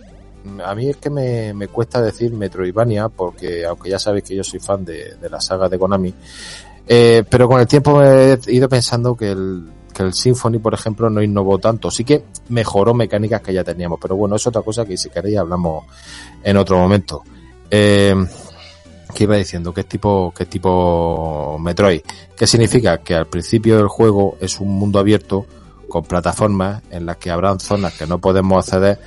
A 0.65 0.75
mí 0.75 0.89
es 0.89 0.97
que 0.97 1.11
me, 1.11 1.53
me 1.55 1.69
cuesta 1.69 2.01
decir 2.01 2.33
Metroidvania 2.33 3.09
porque 3.09 3.65
aunque 3.65 3.91
ya 3.91 3.99
sabéis 3.99 4.25
que 4.25 4.37
yo 4.37 4.45
soy 4.45 4.61
fan 4.61 4.85
de, 4.85 5.17
de 5.17 5.29
la 5.29 5.41
saga 5.41 5.69
de 5.69 5.79
Konami, 5.79 6.15
eh, 6.87 7.25
pero 7.29 7.49
con 7.49 7.61
el 7.61 7.67
tiempo 7.67 8.03
he 8.03 8.39
ido 8.49 8.69
pensando 8.69 9.17
que 9.17 9.33
el, 9.33 9.65
que 9.93 10.03
el 10.05 10.15
Symphony, 10.15 10.59
por 10.59 10.75
ejemplo, 10.75 11.11
no 11.11 11.23
innovó 11.23 11.59
tanto. 11.59 11.91
Sí 11.91 12.05
que 12.05 12.25
mejoró 12.51 12.95
mecánicas 12.95 13.41
que 13.41 13.53
ya 13.53 13.65
teníamos, 13.65 13.99
pero 14.01 14.15
bueno, 14.15 14.37
es 14.37 14.47
otra 14.47 14.63
cosa 14.63 14.85
que 14.85 14.97
si 14.97 15.11
queréis 15.11 15.39
hablamos 15.39 15.85
en 16.43 16.57
otro 16.57 16.79
momento. 16.79 17.23
Eh, 17.71 18.15
¿Qué 19.15 19.25
iba 19.25 19.37
diciendo? 19.37 19.73
¿Qué 19.73 19.85
tipo, 19.85 20.33
qué 20.37 20.45
tipo 20.45 21.57
Metroid? 21.59 22.03
¿Qué 22.37 22.47
significa? 22.47 22.99
Que 22.99 23.15
al 23.15 23.27
principio 23.27 23.79
del 23.79 23.89
juego 23.89 24.37
es 24.41 24.61
un 24.61 24.69
mundo 24.69 24.99
abierto 24.99 25.47
con 25.89 26.05
plataformas 26.05 26.83
en 26.91 27.07
las 27.07 27.17
que 27.17 27.31
habrán 27.31 27.61
zonas 27.61 27.95
que 27.95 28.07
no 28.07 28.19
podemos 28.19 28.59
acceder 28.69 28.99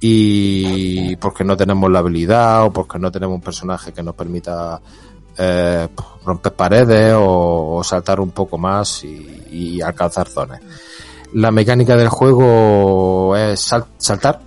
y 0.00 1.16
porque 1.16 1.44
no 1.44 1.56
tenemos 1.56 1.90
la 1.90 2.00
habilidad 2.00 2.64
o 2.64 2.72
porque 2.72 2.98
no 2.98 3.10
tenemos 3.10 3.36
un 3.36 3.40
personaje 3.40 3.92
que 3.92 4.02
nos 4.02 4.14
permita 4.14 4.80
eh, 5.38 5.88
romper 6.24 6.52
paredes 6.52 7.14
o, 7.18 7.80
saltar 7.82 8.20
un 8.20 8.30
poco 8.30 8.58
más 8.58 9.02
y, 9.04 9.80
alcanzar 9.80 10.28
zonas. 10.28 10.60
La 11.32 11.50
mecánica 11.50 11.96
del 11.96 12.08
juego 12.08 13.34
es 13.36 13.60
sal- 13.60 13.86
saltar, 13.98 14.40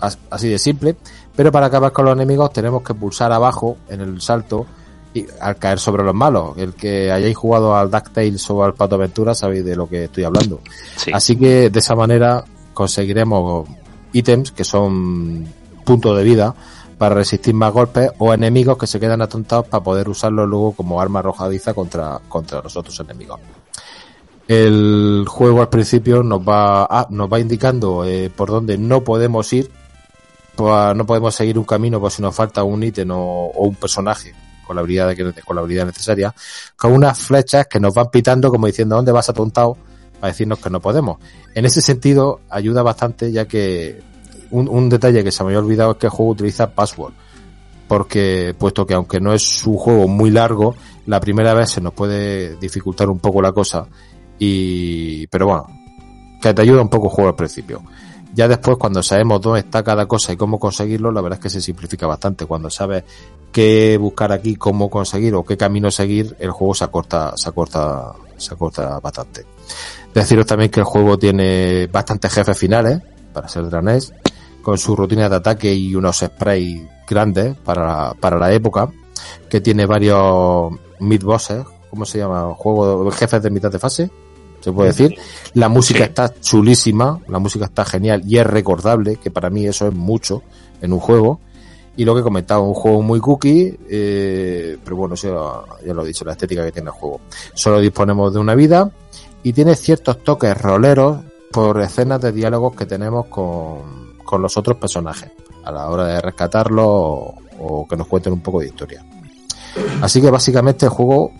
as- 0.00 0.18
así 0.30 0.48
de 0.48 0.58
simple, 0.58 0.96
pero 1.34 1.50
para 1.52 1.66
acabar 1.66 1.92
con 1.92 2.04
los 2.04 2.14
enemigos 2.14 2.52
tenemos 2.52 2.82
que 2.82 2.94
pulsar 2.94 3.32
abajo 3.32 3.76
en 3.88 4.00
el 4.00 4.20
salto 4.20 4.66
y 5.16 5.26
al 5.40 5.56
caer 5.56 5.78
sobre 5.78 6.04
los 6.04 6.14
malos. 6.14 6.56
El 6.58 6.74
que 6.74 7.10
hayáis 7.10 7.36
jugado 7.36 7.74
al 7.74 7.90
DuckTales 7.90 8.50
o 8.50 8.62
al 8.62 8.74
Pato 8.74 8.96
Aventura 8.96 9.34
sabéis 9.34 9.64
de 9.64 9.76
lo 9.76 9.88
que 9.88 10.04
estoy 10.04 10.24
hablando. 10.24 10.60
Sí. 10.96 11.10
Así 11.12 11.36
que 11.36 11.70
de 11.70 11.78
esa 11.78 11.94
manera 11.94 12.44
conseguiremos 12.74 13.68
ítems 14.12 14.50
que 14.50 14.64
son 14.64 15.46
puntos 15.84 16.16
de 16.16 16.24
vida 16.24 16.54
para 16.98 17.14
resistir 17.14 17.54
más 17.54 17.72
golpes 17.72 18.10
o 18.18 18.32
enemigos 18.32 18.78
que 18.78 18.86
se 18.86 19.00
quedan 19.00 19.22
atontados 19.22 19.66
para 19.68 19.82
poder 19.82 20.08
usarlos 20.08 20.48
luego 20.48 20.72
como 20.72 21.00
arma 21.00 21.20
arrojadiza 21.20 21.74
contra, 21.74 22.20
contra 22.28 22.62
los 22.62 22.76
otros 22.76 22.98
enemigos. 23.00 23.40
El 24.48 25.24
juego 25.28 25.60
al 25.60 25.68
principio 25.68 26.22
nos 26.22 26.40
va, 26.40 26.84
ah, 26.84 27.06
nos 27.10 27.30
va 27.30 27.40
indicando 27.40 28.04
eh, 28.04 28.30
por 28.34 28.48
dónde 28.48 28.78
no 28.78 29.02
podemos 29.02 29.52
ir, 29.52 29.70
pues, 30.54 30.96
no 30.96 31.04
podemos 31.04 31.34
seguir 31.34 31.58
un 31.58 31.64
camino 31.64 32.00
por 32.00 32.12
si 32.12 32.22
nos 32.22 32.34
falta 32.34 32.62
un 32.62 32.82
ítem 32.82 33.10
o, 33.10 33.46
o 33.46 33.64
un 33.64 33.74
personaje 33.74 34.34
con 34.66 34.76
la 34.76 34.82
habilidad 34.82 35.14
la 35.48 35.84
necesaria, 35.84 36.34
con 36.76 36.92
unas 36.92 37.18
flechas 37.18 37.66
que 37.66 37.80
nos 37.80 37.94
van 37.94 38.10
pitando 38.10 38.50
como 38.50 38.66
diciendo 38.66 38.96
dónde 38.96 39.12
vas 39.12 39.28
atontado 39.28 39.76
para 40.20 40.32
decirnos 40.32 40.58
que 40.58 40.70
no 40.70 40.80
podemos. 40.80 41.18
En 41.54 41.64
ese 41.64 41.80
sentido, 41.80 42.40
ayuda 42.50 42.82
bastante, 42.82 43.32
ya 43.32 43.46
que 43.46 44.00
un, 44.50 44.68
un 44.68 44.88
detalle 44.88 45.22
que 45.22 45.30
se 45.30 45.42
me 45.42 45.48
había 45.48 45.60
olvidado 45.60 45.92
es 45.92 45.96
que 45.98 46.06
el 46.06 46.10
juego 46.12 46.32
utiliza 46.32 46.70
password. 46.70 47.12
Porque, 47.88 48.54
puesto 48.58 48.84
que 48.84 48.94
aunque 48.94 49.20
no 49.20 49.32
es 49.32 49.64
un 49.66 49.76
juego 49.76 50.08
muy 50.08 50.30
largo, 50.30 50.74
la 51.06 51.20
primera 51.20 51.54
vez 51.54 51.70
se 51.70 51.80
nos 51.80 51.92
puede 51.92 52.56
dificultar 52.56 53.08
un 53.08 53.20
poco 53.20 53.40
la 53.40 53.52
cosa. 53.52 53.86
Y, 54.38 55.26
pero 55.28 55.46
bueno, 55.46 55.66
que 56.42 56.52
te 56.52 56.62
ayuda 56.62 56.82
un 56.82 56.88
poco 56.88 57.06
el 57.06 57.12
juego 57.12 57.30
al 57.30 57.36
principio. 57.36 57.82
Ya 58.36 58.48
después, 58.48 58.76
cuando 58.76 59.02
sabemos 59.02 59.40
dónde 59.40 59.60
está 59.60 59.82
cada 59.82 60.04
cosa 60.04 60.30
y 60.30 60.36
cómo 60.36 60.60
conseguirlo, 60.60 61.10
la 61.10 61.22
verdad 61.22 61.38
es 61.38 61.42
que 61.42 61.48
se 61.48 61.62
simplifica 61.62 62.06
bastante. 62.06 62.44
Cuando 62.44 62.68
sabes 62.68 63.02
qué 63.50 63.96
buscar 63.98 64.30
aquí, 64.30 64.56
cómo 64.56 64.90
conseguir 64.90 65.34
o 65.34 65.42
qué 65.42 65.56
camino 65.56 65.90
seguir, 65.90 66.36
el 66.38 66.50
juego 66.50 66.74
se 66.74 66.84
acorta, 66.84 67.32
se 67.34 67.48
acorta, 67.48 68.12
se 68.36 68.52
acorta 68.52 69.00
bastante. 69.00 69.46
Deciros 70.12 70.44
también 70.44 70.70
que 70.70 70.80
el 70.80 70.84
juego 70.84 71.16
tiene 71.18 71.86
bastantes 71.86 72.30
jefes 72.30 72.58
finales, 72.58 73.00
para 73.32 73.48
ser 73.48 73.70
dranés, 73.70 74.12
con 74.60 74.76
su 74.76 74.94
rutina 74.94 75.30
de 75.30 75.36
ataque 75.36 75.74
y 75.74 75.94
unos 75.94 76.18
sprays 76.18 76.82
grandes 77.08 77.56
para, 77.56 78.12
para 78.20 78.38
la 78.38 78.52
época, 78.52 78.90
que 79.48 79.62
tiene 79.62 79.86
varios 79.86 80.72
mid 81.00 81.22
bosses, 81.22 81.64
¿cómo 81.88 82.04
se 82.04 82.18
llama? 82.18 82.52
Juego, 82.54 83.10
jefes 83.12 83.42
de 83.42 83.50
mitad 83.50 83.72
de 83.72 83.78
fase, 83.78 84.10
se 84.70 84.72
puede 84.72 84.88
decir. 84.88 85.16
La 85.54 85.68
música 85.68 85.98
Sí. 86.00 86.04
está 86.04 86.34
chulísima, 86.40 87.20
la 87.28 87.38
música 87.38 87.64
está 87.66 87.84
genial 87.84 88.22
y 88.26 88.38
es 88.38 88.46
recordable, 88.46 89.16
que 89.16 89.30
para 89.30 89.48
mí 89.50 89.66
eso 89.66 89.86
es 89.88 89.94
mucho 89.94 90.42
en 90.82 90.92
un 90.92 90.98
juego. 91.00 91.40
Y 91.96 92.04
lo 92.04 92.14
que 92.14 92.20
he 92.20 92.22
comentado, 92.24 92.62
un 92.62 92.74
juego 92.74 93.00
muy 93.00 93.20
cookie, 93.20 93.74
eh, 93.88 94.76
pero 94.84 94.96
bueno, 94.96 95.14
eso 95.14 95.64
ya, 95.80 95.86
ya 95.86 95.94
lo 95.94 96.02
he 96.04 96.08
dicho, 96.08 96.24
la 96.26 96.32
estética 96.32 96.62
que 96.64 96.72
tiene 96.72 96.88
el 96.90 96.94
juego. 96.94 97.20
Solo 97.54 97.80
disponemos 97.80 98.34
de 98.34 98.38
una 98.40 98.54
vida 98.54 98.90
y 99.42 99.52
tiene 99.54 99.74
ciertos 99.76 100.22
toques 100.22 100.60
roleros 100.60 101.18
por 101.52 101.80
escenas 101.80 102.20
de 102.20 102.32
diálogos 102.32 102.74
que 102.76 102.84
tenemos 102.84 103.26
con, 103.26 104.14
con 104.24 104.42
los 104.42 104.56
otros 104.58 104.76
personajes 104.76 105.30
a 105.64 105.70
la 105.72 105.88
hora 105.88 106.06
de 106.06 106.20
rescatarlos 106.20 106.84
o, 106.86 107.34
o 107.60 107.86
que 107.88 107.96
nos 107.96 108.06
cuenten 108.08 108.34
un 108.34 108.40
poco 108.40 108.60
de 108.60 108.66
historia. 108.66 109.02
Así 110.02 110.20
que 110.20 110.30
básicamente 110.30 110.86
el 110.86 110.90
juego, 110.90 111.30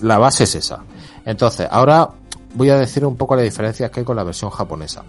la 0.00 0.16
base 0.18 0.44
es 0.44 0.54
esa. 0.54 0.82
Entonces, 1.24 1.66
ahora 1.70 2.08
voy 2.56 2.70
a 2.70 2.78
decir 2.78 3.04
un 3.04 3.16
poco 3.16 3.36
las 3.36 3.44
diferencias 3.44 3.90
que 3.90 4.00
hay 4.00 4.06
con 4.06 4.16
la 4.16 4.24
versión 4.24 4.50
japonesa. 4.50 5.04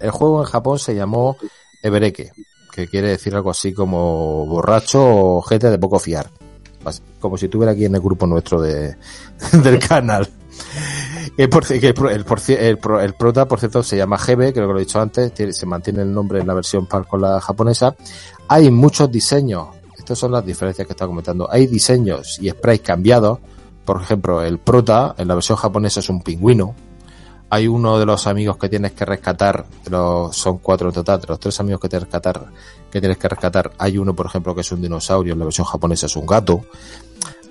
El 0.00 0.10
juego 0.10 0.40
en 0.40 0.46
Japón 0.46 0.78
se 0.78 0.94
llamó 0.94 1.36
Ebereke, 1.82 2.32
que 2.72 2.88
quiere 2.88 3.08
decir 3.08 3.34
algo 3.34 3.50
así 3.50 3.72
como 3.72 4.46
borracho 4.46 5.04
o 5.04 5.42
gente 5.42 5.70
de 5.70 5.78
poco 5.78 5.98
fiar. 5.98 6.30
Como 7.20 7.36
si 7.36 7.46
estuviera 7.46 7.72
aquí 7.72 7.84
en 7.84 7.94
el 7.94 8.00
grupo 8.00 8.26
nuestro 8.26 8.60
de, 8.60 8.96
del 9.52 9.78
canal. 9.78 10.28
Eh, 11.36 11.48
el, 11.52 12.08
el, 12.08 12.24
el, 12.48 12.78
el 13.00 13.14
prota, 13.14 13.46
por 13.46 13.60
cierto, 13.60 13.82
se 13.82 13.96
llama 13.96 14.18
Hebe, 14.26 14.52
creo 14.52 14.66
que 14.66 14.72
lo 14.72 14.78
he 14.78 14.84
dicho 14.84 15.00
antes, 15.00 15.32
se 15.56 15.66
mantiene 15.66 16.02
el 16.02 16.12
nombre 16.12 16.40
en 16.40 16.46
la 16.46 16.54
versión 16.54 16.86
PAL 16.86 17.06
con 17.06 17.20
la 17.20 17.40
japonesa. 17.40 17.94
Hay 18.48 18.70
muchos 18.70 19.10
diseños, 19.10 19.68
estas 19.96 20.18
son 20.18 20.32
las 20.32 20.44
diferencias 20.44 20.86
que 20.86 20.94
estaba 20.94 21.10
comentando. 21.10 21.46
Hay 21.50 21.66
diseños 21.66 22.38
y 22.40 22.48
sprays 22.48 22.80
cambiados. 22.80 23.40
Por 23.88 24.02
ejemplo, 24.02 24.42
el 24.42 24.58
prota 24.58 25.14
en 25.16 25.28
la 25.28 25.34
versión 25.34 25.56
japonesa 25.56 26.00
es 26.00 26.10
un 26.10 26.20
pingüino. 26.20 26.74
Hay 27.48 27.68
uno 27.68 27.98
de 27.98 28.04
los 28.04 28.26
amigos 28.26 28.58
que 28.58 28.68
tienes 28.68 28.92
que 28.92 29.06
rescatar, 29.06 29.64
los, 29.90 30.36
son 30.36 30.58
cuatro 30.58 30.88
en 30.88 30.94
total, 30.94 31.22
los 31.26 31.40
tres 31.40 31.58
amigos 31.58 31.80
que 31.80 31.88
tienes 31.88 32.06
que 32.06 32.18
rescatar, 32.18 32.46
que 32.90 33.00
tienes 33.00 33.16
que 33.16 33.28
rescatar, 33.28 33.72
hay 33.78 33.96
uno, 33.96 34.14
por 34.14 34.26
ejemplo, 34.26 34.54
que 34.54 34.60
es 34.60 34.70
un 34.72 34.82
dinosaurio, 34.82 35.32
en 35.32 35.38
la 35.38 35.46
versión 35.46 35.66
japonesa 35.66 36.04
es 36.04 36.16
un 36.16 36.26
gato. 36.26 36.66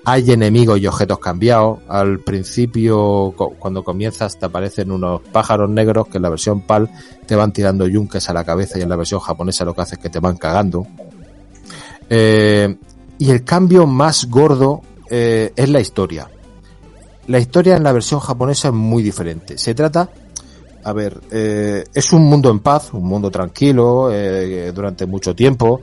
Hay 0.04 0.30
enemigos 0.30 0.78
y 0.78 0.86
objetos 0.86 1.18
cambiados. 1.18 1.80
Al 1.88 2.20
principio, 2.20 3.34
cuando 3.58 3.82
comienzas, 3.82 4.38
te 4.38 4.46
aparecen 4.46 4.92
unos 4.92 5.22
pájaros 5.32 5.68
negros 5.68 6.06
que 6.06 6.18
en 6.18 6.22
la 6.22 6.30
versión 6.30 6.60
PAL 6.60 6.88
te 7.26 7.34
van 7.34 7.52
tirando 7.52 7.88
yunques 7.88 8.30
a 8.30 8.32
la 8.32 8.44
cabeza 8.44 8.78
y 8.78 8.82
en 8.82 8.90
la 8.90 8.94
versión 8.94 9.18
japonesa 9.18 9.64
lo 9.64 9.74
que 9.74 9.80
hace 9.80 9.96
es 9.96 10.00
que 10.00 10.08
te 10.08 10.20
van 10.20 10.36
cagando. 10.36 10.86
Eh, 12.08 12.76
y 13.18 13.28
el 13.28 13.42
cambio 13.42 13.88
más 13.88 14.26
gordo 14.26 14.82
eh, 15.10 15.52
es 15.54 15.68
la 15.68 15.80
historia. 15.80 16.28
La 17.26 17.38
historia 17.38 17.76
en 17.76 17.82
la 17.82 17.92
versión 17.92 18.20
japonesa 18.20 18.68
es 18.68 18.74
muy 18.74 19.02
diferente. 19.02 19.58
Se 19.58 19.74
trata, 19.74 20.08
a 20.84 20.92
ver, 20.92 21.20
eh, 21.30 21.84
es 21.92 22.12
un 22.12 22.22
mundo 22.22 22.50
en 22.50 22.60
paz, 22.60 22.90
un 22.92 23.04
mundo 23.04 23.30
tranquilo 23.30 24.10
eh, 24.12 24.72
durante 24.74 25.06
mucho 25.06 25.34
tiempo 25.34 25.80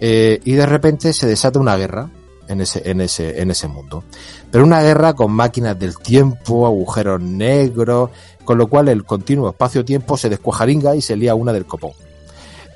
y 0.00 0.52
de 0.52 0.66
repente 0.66 1.12
se 1.12 1.26
desata 1.26 1.58
una 1.58 1.76
guerra 1.76 2.08
en 2.46 2.60
ese, 2.60 2.88
en 2.88 3.00
ese, 3.00 3.42
en 3.42 3.50
ese 3.50 3.66
mundo. 3.66 4.04
Pero 4.50 4.64
una 4.64 4.80
guerra 4.80 5.14
con 5.14 5.32
máquinas 5.32 5.78
del 5.78 5.98
tiempo, 5.98 6.66
agujeros 6.66 7.20
negros, 7.20 8.10
con 8.44 8.58
lo 8.58 8.68
cual 8.68 8.88
el 8.88 9.04
continuo 9.04 9.50
espacio-tiempo 9.50 10.16
se 10.16 10.28
descuajaringa 10.28 10.94
y 10.94 11.02
se 11.02 11.16
lía 11.16 11.34
una 11.34 11.52
del 11.52 11.66
copón. 11.66 11.92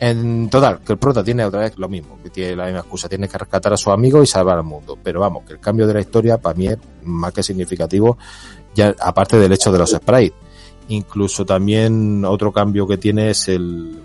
En 0.04 0.50
total, 0.50 0.80
que 0.80 0.94
el 0.94 0.98
prota 0.98 1.22
tiene 1.22 1.44
otra 1.44 1.60
vez 1.60 1.78
lo 1.78 1.88
mismo, 1.88 2.18
que 2.20 2.28
tiene 2.28 2.56
la 2.56 2.64
misma 2.64 2.80
excusa, 2.80 3.08
tiene 3.08 3.28
que 3.28 3.38
rescatar 3.38 3.72
a 3.72 3.76
su 3.76 3.88
amigo 3.92 4.20
y 4.20 4.26
salvar 4.26 4.58
al 4.58 4.64
mundo. 4.64 4.98
Pero 5.00 5.20
vamos, 5.20 5.44
que 5.44 5.52
el 5.52 5.60
cambio 5.60 5.86
de 5.86 5.94
la 5.94 6.00
historia 6.00 6.38
para 6.38 6.58
mí 6.58 6.66
es 6.66 6.76
más 7.04 7.32
que 7.32 7.40
significativo, 7.40 8.18
ya 8.74 8.96
aparte 8.98 9.38
del 9.38 9.52
hecho 9.52 9.70
de 9.70 9.78
los 9.78 9.90
sprites. 9.90 10.36
Incluso 10.88 11.46
también 11.46 12.24
otro 12.24 12.50
cambio 12.50 12.84
que 12.84 12.98
tiene 12.98 13.30
es 13.30 13.46
el, 13.46 13.96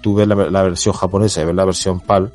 tú 0.00 0.14
ves 0.14 0.28
la, 0.28 0.62
versión 0.62 0.94
japonesa 0.94 1.42
y 1.42 1.46
ves 1.46 1.54
la 1.56 1.64
versión 1.64 1.98
PAL, 1.98 2.32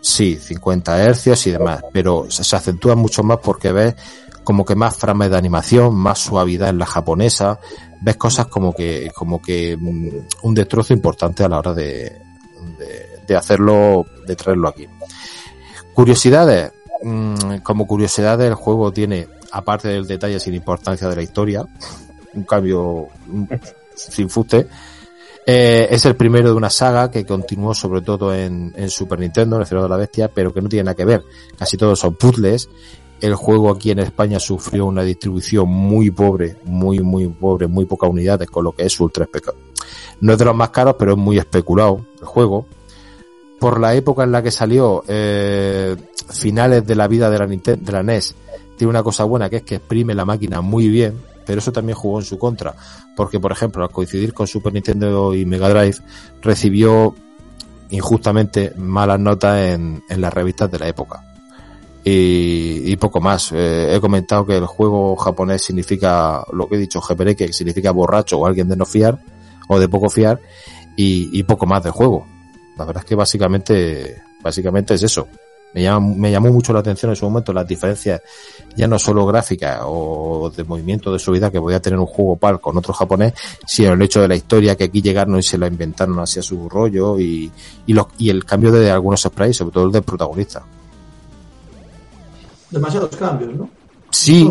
sí, 0.00 0.36
50 0.36 1.02
hercios 1.02 1.44
y 1.48 1.50
demás, 1.50 1.82
pero 1.92 2.26
se, 2.28 2.44
se 2.44 2.54
acentúa 2.54 2.94
mucho 2.94 3.24
más 3.24 3.38
porque 3.42 3.72
ves 3.72 3.96
como 4.44 4.64
que 4.64 4.74
más 4.74 4.96
frames 4.96 5.30
de 5.30 5.36
animación, 5.36 5.94
más 5.94 6.18
suavidad 6.18 6.70
en 6.70 6.78
la 6.78 6.86
japonesa, 6.86 7.58
ves 8.00 8.16
cosas 8.16 8.46
como 8.46 8.72
que, 8.72 9.10
como 9.14 9.40
que 9.40 9.76
mm, 9.78 10.08
un 10.42 10.54
destrozo 10.54 10.92
importante 10.92 11.44
a 11.44 11.48
la 11.48 11.58
hora 11.58 11.74
de, 11.74 12.20
de, 12.78 13.20
de 13.26 13.36
hacerlo, 13.36 14.06
de 14.26 14.36
traerlo 14.36 14.68
aquí. 14.68 14.88
Curiosidades, 15.94 16.72
mm, 17.02 17.58
como 17.62 17.86
curiosidades 17.86 18.48
el 18.48 18.54
juego 18.54 18.92
tiene, 18.92 19.28
aparte 19.52 19.88
del 19.88 20.06
detalle 20.06 20.40
sin 20.40 20.54
importancia 20.54 21.08
de 21.08 21.16
la 21.16 21.22
historia, 21.22 21.66
un 22.34 22.44
cambio 22.44 23.08
sin 23.94 24.28
fuste, 24.30 24.66
eh, 25.44 25.88
es 25.90 26.04
el 26.06 26.14
primero 26.14 26.48
de 26.48 26.54
una 26.54 26.70
saga 26.70 27.10
que 27.10 27.26
continuó 27.26 27.74
sobre 27.74 28.00
todo 28.00 28.34
en, 28.34 28.72
en 28.76 28.88
Super 28.90 29.18
Nintendo, 29.18 29.56
en 29.56 29.62
el 29.62 29.68
Cero 29.68 29.82
de 29.82 29.88
la 29.88 29.96
Bestia, 29.96 30.28
pero 30.28 30.52
que 30.52 30.62
no 30.62 30.68
tiene 30.68 30.84
nada 30.84 30.94
que 30.94 31.04
ver. 31.04 31.22
Casi 31.58 31.76
todos 31.76 31.98
son 31.98 32.14
puzzles. 32.14 32.68
El 33.22 33.36
juego 33.36 33.70
aquí 33.70 33.92
en 33.92 34.00
España 34.00 34.40
sufrió 34.40 34.84
una 34.84 35.04
distribución 35.04 35.68
muy 35.68 36.10
pobre, 36.10 36.56
muy, 36.64 36.98
muy 36.98 37.28
pobre, 37.28 37.68
muy 37.68 37.84
pocas 37.84 38.10
unidades, 38.10 38.50
con 38.50 38.64
lo 38.64 38.72
que 38.72 38.82
es 38.84 38.98
ultra 38.98 39.22
especulado. 39.26 39.62
No 40.20 40.32
es 40.32 40.38
de 40.40 40.44
los 40.44 40.56
más 40.56 40.70
caros, 40.70 40.96
pero 40.98 41.12
es 41.12 41.18
muy 41.18 41.38
especulado 41.38 42.04
el 42.18 42.26
juego. 42.26 42.66
Por 43.60 43.78
la 43.78 43.94
época 43.94 44.24
en 44.24 44.32
la 44.32 44.42
que 44.42 44.50
salió, 44.50 45.04
eh, 45.06 45.94
finales 46.30 46.84
de 46.84 46.96
la 46.96 47.06
vida 47.06 47.30
de 47.30 47.38
la, 47.38 47.46
Nintendo, 47.46 47.86
de 47.86 47.92
la 47.92 48.02
NES, 48.02 48.34
tiene 48.76 48.90
una 48.90 49.04
cosa 49.04 49.22
buena 49.22 49.48
que 49.48 49.58
es 49.58 49.62
que 49.62 49.76
exprime 49.76 50.16
la 50.16 50.24
máquina 50.24 50.60
muy 50.60 50.88
bien, 50.88 51.14
pero 51.46 51.60
eso 51.60 51.70
también 51.70 51.96
jugó 51.96 52.18
en 52.18 52.24
su 52.24 52.40
contra, 52.40 52.74
porque 53.16 53.38
por 53.38 53.52
ejemplo 53.52 53.84
al 53.84 53.90
coincidir 53.90 54.34
con 54.34 54.48
Super 54.48 54.72
Nintendo 54.72 55.32
y 55.32 55.46
Mega 55.46 55.68
Drive 55.68 55.98
recibió 56.40 57.14
injustamente 57.90 58.72
malas 58.76 59.20
notas 59.20 59.60
en, 59.60 60.02
en 60.08 60.20
las 60.20 60.34
revistas 60.34 60.68
de 60.72 60.80
la 60.80 60.88
época 60.88 61.31
y, 62.04 62.96
poco 62.96 63.20
más. 63.20 63.52
Eh, 63.52 63.94
he 63.94 64.00
comentado 64.00 64.44
que 64.46 64.56
el 64.56 64.66
juego 64.66 65.16
japonés 65.16 65.62
significa 65.62 66.44
lo 66.52 66.68
que 66.68 66.76
he 66.76 66.78
dicho, 66.78 67.00
GPR, 67.00 67.36
que 67.36 67.52
significa 67.52 67.90
borracho 67.92 68.38
o 68.38 68.46
alguien 68.46 68.68
de 68.68 68.76
no 68.76 68.84
fiar 68.84 69.20
o 69.68 69.78
de 69.78 69.88
poco 69.88 70.10
fiar 70.10 70.40
y, 70.96 71.30
y 71.38 71.42
poco 71.44 71.66
más 71.66 71.82
del 71.82 71.92
juego. 71.92 72.26
La 72.76 72.84
verdad 72.84 73.02
es 73.02 73.08
que 73.08 73.14
básicamente, 73.14 74.22
básicamente 74.42 74.94
es 74.94 75.02
eso. 75.02 75.28
Me, 75.74 75.82
llama, 75.82 76.14
me 76.16 76.30
llamó 76.30 76.50
mucho 76.50 76.72
la 76.72 76.80
atención 76.80 77.12
en 77.12 77.16
su 77.16 77.24
momento 77.24 77.52
las 77.52 77.66
diferencias, 77.66 78.20
ya 78.76 78.86
no 78.86 78.98
solo 78.98 79.24
gráficas 79.24 79.80
o 79.84 80.52
de 80.54 80.64
movimiento 80.64 81.10
de 81.10 81.18
subida 81.18 81.50
que 81.50 81.60
podía 81.60 81.80
tener 81.80 81.98
un 81.98 82.04
juego 82.04 82.36
PAL 82.36 82.60
con 82.60 82.76
otro 82.76 82.92
japonés, 82.92 83.32
sino 83.66 83.94
el 83.94 84.02
hecho 84.02 84.20
de 84.20 84.28
la 84.28 84.34
historia 84.34 84.76
que 84.76 84.84
aquí 84.84 85.00
llegaron 85.00 85.38
y 85.38 85.42
se 85.42 85.56
la 85.56 85.68
inventaron 85.68 86.18
hacia 86.18 86.42
su 86.42 86.68
rollo 86.68 87.18
y, 87.18 87.50
y, 87.86 87.92
los, 87.94 88.06
y 88.18 88.28
el 88.28 88.44
cambio 88.44 88.70
de 88.70 88.90
algunos 88.90 89.22
sprites, 89.22 89.56
sobre 89.56 89.72
todo 89.72 89.86
el 89.86 89.92
del 89.92 90.02
protagonista. 90.02 90.62
Demasiados 92.72 93.14
cambios, 93.16 93.54
¿no? 93.54 93.68
Sí, 94.10 94.44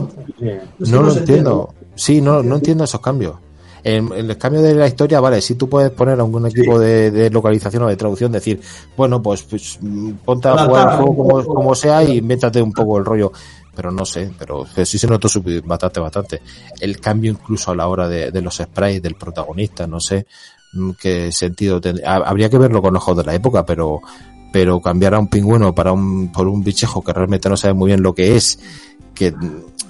no 0.80 1.01
lo 1.01 1.11
se 1.11 1.19
entiendo. 1.19 1.69
entiende. 1.74 1.91
Sí, 1.95 2.22
no, 2.22 2.41
no 2.41 2.55
entiendo 2.55 2.84
esos 2.86 3.01
cambios. 3.01 3.36
En, 3.84 4.11
en 4.13 4.30
el 4.30 4.38
cambio 4.38 4.61
de 4.61 4.76
la 4.76 4.88
historia, 4.88 5.19
vale, 5.19 5.41
si 5.41 5.55
tú 5.55 5.67
puedes 5.67 5.89
poner 5.91 6.19
a 6.19 6.24
un 6.24 6.45
equipo 6.45 6.78
de, 6.80 7.09
de 7.09 7.30
localización 7.32 7.84
o 7.84 7.88
de 7.88 7.95
traducción, 7.95 8.32
decir, 8.32 8.61
bueno, 8.95 9.22
pues, 9.22 9.41
pues 9.43 9.80
ponte 10.24 10.47
a 10.49 10.65
jugar 10.65 10.91
el 10.91 10.97
juego 10.97 11.43
como, 11.45 11.74
sea 11.76 12.03
y 12.03 12.22
métate 12.22 12.61
un 12.61 12.72
poco 12.74 12.97
el 12.99 13.05
rollo. 13.05 13.32
Pero 13.76 13.89
no 13.89 14.05
sé, 14.05 14.30
pero 14.38 14.65
sí 14.86 14.97
se 14.99 15.07
notó 15.07 15.28
bastante, 15.65 15.99
bastante. 15.99 16.41
El 16.80 16.99
cambio 16.99 17.32
incluso 17.32 17.72
a 17.72 17.76
la 17.76 17.88
hora 17.88 18.07
de, 18.07 18.30
de 18.30 18.41
los 18.41 18.55
sprites 18.57 19.01
del 19.01 19.15
protagonista, 19.15 19.88
no 19.88 19.99
sé 19.99 20.28
mm, 20.74 20.91
qué 21.01 21.32
sentido 21.32 21.80
tendría. 21.82 22.11
Ha- 22.11 22.30
Habría 22.30 22.49
que 22.49 22.57
verlo 22.57 22.82
con 22.82 22.95
ojos 22.95 23.15
de 23.17 23.24
la 23.24 23.34
época, 23.34 23.65
pero, 23.65 24.01
pero 24.52 24.82
cambiar 24.82 25.14
a 25.16 25.20
un 25.20 25.28
pingüino 25.28 25.74
para 25.74 25.91
un, 25.91 26.32
por 26.32 26.47
un 26.47 26.64
bichejo 26.64 27.02
que 27.02 27.14
realmente 27.14 27.49
no 27.49 27.58
sabe 27.58 27.74
muy 27.74 27.88
bien 27.88 28.04
lo 28.04 28.14
que 28.14 28.36
es 28.36 28.60
que 29.14 29.34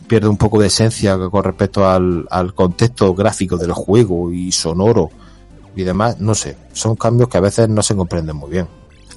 pierde 0.08 0.28
un 0.28 0.38
poco 0.38 0.60
de 0.60 0.68
esencia 0.68 1.18
con 1.18 1.44
respecto 1.44 1.88
al, 1.88 2.28
al 2.30 2.54
contexto 2.54 3.14
gráfico 3.14 3.58
del 3.58 3.72
juego 3.72 4.32
y 4.32 4.52
sonoro 4.52 5.10
y 5.76 5.84
demás, 5.84 6.20
no 6.20 6.36
sé, 6.36 6.58
son 6.74 6.96
cambios 6.96 7.30
que 7.30 7.38
a 7.38 7.42
veces 7.42 7.70
no 7.70 7.82
se 7.82 7.96
comprenden 7.96 8.36
muy 8.36 8.52
bien. 8.52 8.68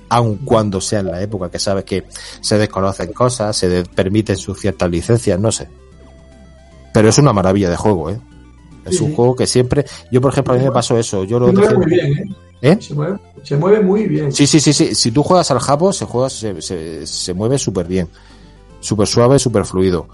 Aun 0.09 0.37
cuando 0.37 0.81
sea 0.81 1.01
en 1.01 1.07
la 1.07 1.21
época 1.21 1.51
que 1.51 1.59
sabes 1.59 1.85
que 1.85 2.05
se 2.41 2.59
desconocen 2.59 3.13
cosas, 3.13 3.57
se 3.57 3.85
permiten 3.85 4.37
sus 4.37 4.61
ciertas 4.61 4.89
licencias, 4.91 5.39
no 5.41 5.51
sé. 5.51 5.69
Pero 6.93 7.09
es 7.09 7.19
una 7.19 7.33
maravilla 7.33 7.71
de 7.71 7.77
juego, 7.77 8.11
¿eh? 8.11 8.21
Es 8.85 9.01
un 9.01 9.15
juego 9.15 9.35
que 9.35 9.47
siempre, 9.47 9.85
yo 10.11 10.21
por 10.21 10.33
ejemplo 10.33 10.55
a 10.55 10.57
mí 10.57 10.65
me 10.65 10.71
pasó 10.71 10.99
eso, 10.99 11.25
yo 11.25 11.39
lo 11.39 11.47
Se 11.47 11.53
mueve 11.53 11.77
muy 11.77 11.87
bien, 11.87 12.13
¿eh? 12.13 12.37
¿Eh? 12.63 12.77
Se 12.81 12.95
mueve, 12.95 13.19
se 13.43 13.57
mueve 13.57 13.81
muy 13.81 14.07
bien. 14.07 14.33
Sí, 14.33 14.47
sí, 14.47 14.61
sí, 14.61 14.73
sí. 14.73 14.95
Si 14.95 15.11
tú 15.11 15.23
juegas 15.23 15.51
al 15.51 15.59
Japo, 15.59 15.93
se 15.93 16.05
juega, 16.07 16.31
se, 16.31 16.63
se, 16.63 17.07
se 17.07 17.35
mueve 17.35 17.59
súper 17.59 17.87
bien. 17.87 18.09
Súper 18.81 19.07
suave, 19.07 19.39
súper 19.39 19.65
fluido. 19.65 20.09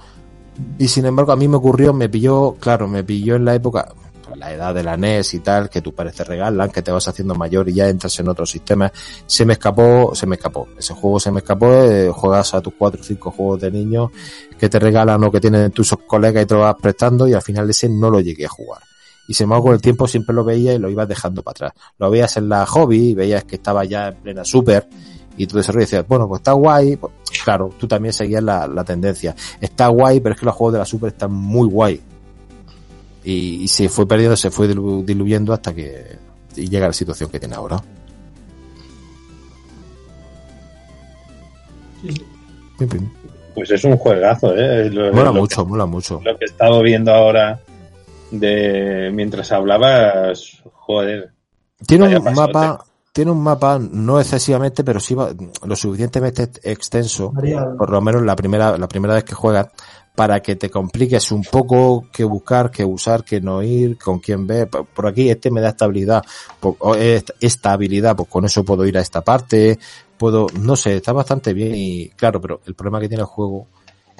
Y 0.78 0.88
sin 0.88 1.06
embargo, 1.06 1.32
a 1.32 1.36
mí 1.36 1.48
me 1.48 1.56
ocurrió, 1.56 1.92
me 1.92 2.08
pilló, 2.08 2.56
claro, 2.58 2.88
me 2.88 3.04
pilló 3.04 3.36
en 3.36 3.44
la 3.44 3.54
época, 3.54 3.92
la 4.36 4.52
edad 4.52 4.74
de 4.74 4.82
la 4.82 4.96
NES 4.96 5.34
y 5.34 5.40
tal, 5.40 5.68
que 5.68 5.80
tus 5.80 5.92
padres 5.92 6.14
te 6.16 6.24
regalan, 6.24 6.70
que 6.70 6.82
te 6.82 6.90
vas 6.90 7.06
haciendo 7.08 7.34
mayor 7.34 7.68
y 7.68 7.74
ya 7.74 7.88
entras 7.88 8.18
en 8.20 8.28
otros 8.28 8.50
sistemas. 8.50 8.92
Se 9.26 9.44
me 9.44 9.54
escapó, 9.54 10.14
se 10.14 10.26
me 10.26 10.36
escapó. 10.36 10.68
Ese 10.78 10.94
juego 10.94 11.20
se 11.20 11.30
me 11.30 11.40
escapó, 11.40 11.66
eh, 11.84 12.10
juegas 12.12 12.54
a 12.54 12.60
tus 12.60 12.74
cuatro 12.74 13.00
o 13.00 13.04
cinco 13.04 13.30
juegos 13.30 13.60
de 13.60 13.70
niños 13.70 14.10
que 14.58 14.68
te 14.68 14.78
regalan 14.78 15.22
o 15.24 15.30
que 15.30 15.40
tienen 15.40 15.70
tus 15.70 15.94
colegas 16.06 16.42
y 16.44 16.46
te 16.46 16.54
lo 16.54 16.60
vas 16.60 16.76
prestando 16.80 17.26
y 17.28 17.34
al 17.34 17.42
final 17.42 17.68
ese 17.70 17.88
no 17.88 18.10
lo 18.10 18.20
llegué 18.20 18.46
a 18.46 18.48
jugar. 18.48 18.82
Y 19.28 19.34
se 19.34 19.46
me 19.46 19.60
con 19.60 19.72
el 19.72 19.80
tiempo 19.80 20.08
siempre 20.08 20.34
lo 20.34 20.42
veía 20.44 20.74
y 20.74 20.78
lo 20.78 20.90
ibas 20.90 21.06
dejando 21.06 21.42
para 21.42 21.52
atrás. 21.52 21.72
Lo 21.98 22.10
veías 22.10 22.36
en 22.36 22.48
la 22.48 22.66
hobby 22.66 23.10
y 23.10 23.14
veías 23.14 23.44
que 23.44 23.56
estaba 23.56 23.84
ya 23.84 24.08
en 24.08 24.16
plena 24.16 24.44
super 24.44 24.88
y 25.36 25.46
tu 25.46 25.56
desarrollo 25.56 25.84
decías, 25.84 26.06
bueno, 26.06 26.28
pues 26.28 26.40
está 26.40 26.52
guay. 26.52 26.96
Pues, 26.96 27.12
claro, 27.42 27.70
tú 27.78 27.86
también 27.88 28.12
seguías 28.12 28.42
la, 28.42 28.66
la 28.66 28.84
tendencia. 28.84 29.34
Está 29.60 29.88
guay, 29.88 30.20
pero 30.20 30.34
es 30.34 30.40
que 30.40 30.46
los 30.46 30.54
juegos 30.54 30.74
de 30.74 30.78
la 30.80 30.84
super 30.84 31.12
están 31.12 31.32
muy 31.32 31.66
guay. 31.66 32.00
Y, 33.24 33.62
y 33.64 33.68
se 33.68 33.88
fue 33.88 34.06
perdiendo, 34.06 34.36
se 34.36 34.50
fue 34.50 34.68
dilu- 34.68 35.04
diluyendo 35.04 35.52
hasta 35.52 35.74
que 35.74 36.16
llega 36.54 36.86
la 36.86 36.92
situación 36.92 37.30
que 37.30 37.38
tiene 37.38 37.54
ahora. 37.54 37.80
Sí, 42.02 42.12
sí. 42.12 42.26
Pim, 42.78 42.88
pim. 42.88 43.10
Pues 43.54 43.70
es 43.70 43.84
un 43.84 43.96
juegazo, 43.96 44.54
¿eh? 44.56 44.88
Lo, 44.90 45.12
Mola 45.12 45.24
lo 45.24 45.34
mucho, 45.34 45.66
mola 45.66 45.86
mucho. 45.86 46.18
que- 46.20 46.24
lo 46.30 46.38
que 46.38 46.44
he 46.44 46.48
estado 46.48 46.82
viendo 46.82 47.12
ahora 47.12 47.60
de 48.30 49.10
mientras 49.12 49.52
hablabas, 49.52 50.62
joder. 50.72 51.32
Tiene 51.86 52.16
un 52.16 52.24
pasote. 52.24 52.52
mapa, 52.52 52.84
tiene 53.12 53.30
un 53.32 53.42
mapa 53.42 53.78
no 53.80 54.20
excesivamente, 54.20 54.84
pero 54.84 55.00
sí 55.00 55.14
va- 55.14 55.30
lo 55.66 55.76
suficientemente 55.76 56.48
extenso, 56.62 57.32
Variado. 57.32 57.76
por 57.76 57.90
lo 57.90 58.00
menos 58.00 58.22
la 58.22 58.36
primera, 58.36 58.78
la 58.78 58.88
primera 58.88 59.14
vez 59.14 59.24
que 59.24 59.34
juegas, 59.34 59.68
para 60.14 60.40
que 60.40 60.56
te 60.56 60.70
compliques 60.70 61.32
un 61.32 61.42
poco 61.42 62.06
qué 62.12 62.24
buscar, 62.24 62.70
qué 62.70 62.84
usar, 62.84 63.24
qué 63.24 63.40
no 63.40 63.62
ir, 63.62 63.96
con 63.96 64.18
quién 64.18 64.46
ver. 64.46 64.68
Por 64.68 65.06
aquí 65.06 65.30
este 65.30 65.50
me 65.50 65.60
da 65.60 65.70
estabilidad, 65.70 66.22
estabilidad, 67.40 68.16
pues 68.16 68.28
con 68.28 68.44
eso 68.44 68.64
puedo 68.64 68.86
ir 68.86 68.98
a 68.98 69.00
esta 69.00 69.22
parte, 69.22 69.78
puedo, 70.18 70.46
no 70.60 70.76
sé, 70.76 70.96
está 70.96 71.12
bastante 71.12 71.54
bien 71.54 71.74
y 71.74 72.08
claro, 72.10 72.40
pero 72.40 72.60
el 72.66 72.74
problema 72.74 73.00
que 73.00 73.08
tiene 73.08 73.22
el 73.22 73.26
juego 73.26 73.68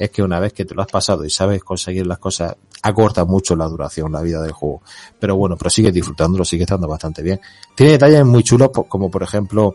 es 0.01 0.11
que 0.11 0.23
una 0.23 0.41
vez 0.41 0.55
que 0.55 0.65
te 0.65 0.75
lo 0.75 0.81
has 0.81 0.89
pasado 0.89 1.27
y 1.27 1.31
sabes 1.31 1.63
conseguir 1.63 2.07
las 2.07 2.19
cosas, 2.19 2.57
acorta 2.83 3.27
mucho 3.27 3.55
la 3.55 3.67
duración, 3.67 4.11
la 4.11 4.23
vida 4.23 4.41
del 4.41 4.53
juego. 4.53 4.81
Pero 5.19 5.37
bueno, 5.37 5.59
pero 5.59 5.69
sigues 5.69 5.93
disfrutándolo, 5.93 6.43
sigue 6.43 6.63
estando 6.63 6.89
bastante 6.89 7.23
bien. 7.23 7.39
Tiene 7.75 7.93
detalles 7.93 8.25
muy 8.25 8.43
chulos, 8.43 8.71
como 8.89 9.11
por 9.11 9.23
ejemplo, 9.23 9.75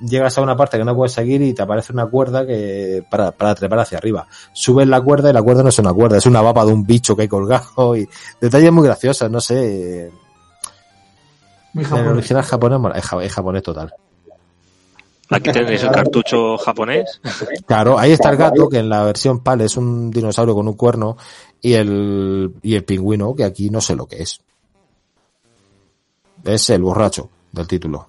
llegas 0.00 0.36
a 0.38 0.42
una 0.42 0.56
parte 0.56 0.78
que 0.78 0.84
no 0.84 0.94
puedes 0.94 1.12
seguir 1.12 1.42
y 1.42 1.54
te 1.54 1.62
aparece 1.62 1.92
una 1.92 2.06
cuerda 2.06 2.46
que 2.46 3.04
para, 3.10 3.32
para 3.32 3.54
trepar 3.54 3.80
hacia 3.80 3.98
arriba. 3.98 4.26
Subes 4.52 4.86
la 4.88 5.00
cuerda 5.00 5.30
y 5.30 5.32
la 5.32 5.42
cuerda 5.42 5.62
no 5.62 5.68
es 5.68 5.78
una 5.78 5.92
cuerda, 5.92 6.18
es 6.18 6.26
una 6.26 6.42
baba 6.42 6.64
de 6.64 6.72
un 6.72 6.84
bicho 6.84 7.16
que 7.16 7.22
hay 7.22 7.28
colgado 7.28 7.96
y 7.96 8.08
detalles 8.40 8.72
muy 8.72 8.84
graciosos, 8.84 9.30
no 9.30 9.40
sé. 9.40 10.10
Muy 11.72 11.84
El 11.84 11.90
japonés. 11.90 12.12
original 12.12 12.42
japonés 12.42 12.80
es 13.22 13.32
japonés 13.32 13.62
total. 13.62 13.94
Aquí 15.28 15.50
tenéis 15.50 15.82
el 15.82 15.90
cartucho 15.90 16.56
japonés. 16.56 17.20
Claro, 17.66 17.98
ahí 17.98 18.12
está 18.12 18.30
el 18.30 18.36
gato, 18.36 18.68
que 18.68 18.78
en 18.78 18.88
la 18.88 19.02
versión 19.02 19.40
PAL 19.40 19.62
es 19.62 19.76
un 19.76 20.10
dinosaurio 20.10 20.54
con 20.54 20.68
un 20.68 20.74
cuerno, 20.74 21.16
y 21.60 21.72
el, 21.72 22.54
y 22.62 22.76
el 22.76 22.84
pingüino, 22.84 23.34
que 23.34 23.44
aquí 23.44 23.68
no 23.70 23.80
sé 23.80 23.96
lo 23.96 24.06
que 24.06 24.22
es. 24.22 24.40
Es 26.44 26.70
el 26.70 26.82
borracho 26.82 27.28
del 27.50 27.66
título. 27.66 28.08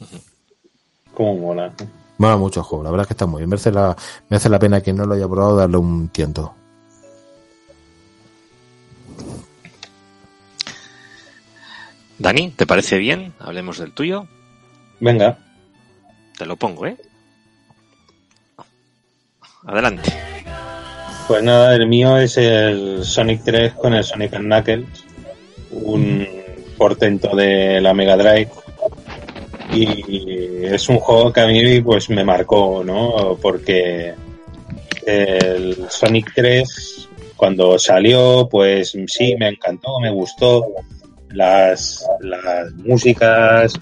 Cómo 1.14 1.34
mola. 1.36 1.72
Mola 2.18 2.36
mucho 2.36 2.60
el 2.60 2.64
juego, 2.64 2.84
la 2.84 2.90
verdad 2.90 3.04
es 3.04 3.08
que 3.08 3.14
está 3.14 3.26
muy 3.26 3.40
bien. 3.40 3.50
Merece 3.50 3.72
la, 3.72 3.96
merece 4.28 4.48
la 4.48 4.58
pena 4.58 4.80
que 4.80 4.92
no 4.92 5.06
lo 5.06 5.14
haya 5.14 5.28
probado 5.28 5.56
darle 5.56 5.76
un 5.78 6.08
tiento. 6.08 6.54
Dani, 12.18 12.50
¿te 12.50 12.66
parece 12.66 12.98
bien? 12.98 13.32
Hablemos 13.38 13.78
del 13.78 13.92
tuyo. 13.92 14.26
Venga, 15.00 15.38
Te 16.36 16.44
lo 16.44 16.56
pongo, 16.56 16.86
¿eh? 16.86 16.96
Adelante. 19.66 20.12
pues 21.26 21.42
nada, 21.42 21.74
el 21.74 21.86
mío 21.86 22.18
es 22.18 22.36
el 22.36 23.04
Sonic 23.04 23.42
3 23.44 23.74
con 23.74 23.94
el 23.94 24.04
Sonic 24.04 24.36
Knuckles, 24.36 25.04
un 25.70 26.26
portento 26.76 27.34
de 27.34 27.80
la 27.80 27.94
Mega 27.94 28.16
Drive. 28.18 28.50
Y 29.72 30.64
es 30.64 30.88
un 30.88 30.98
juego 30.98 31.32
que 31.32 31.40
a 31.40 31.46
mí 31.46 31.80
pues 31.80 32.10
me 32.10 32.24
marcó, 32.24 32.82
¿no? 32.84 33.36
Porque 33.40 34.14
el 35.06 35.76
Sonic 35.88 36.32
3 36.34 37.08
cuando 37.36 37.78
salió, 37.78 38.48
pues 38.50 38.94
sí, 39.06 39.34
me 39.38 39.48
encantó, 39.48 39.98
me 40.00 40.10
gustó. 40.10 40.66
Las, 41.30 42.04
las 42.20 42.72
músicas, 42.72 43.72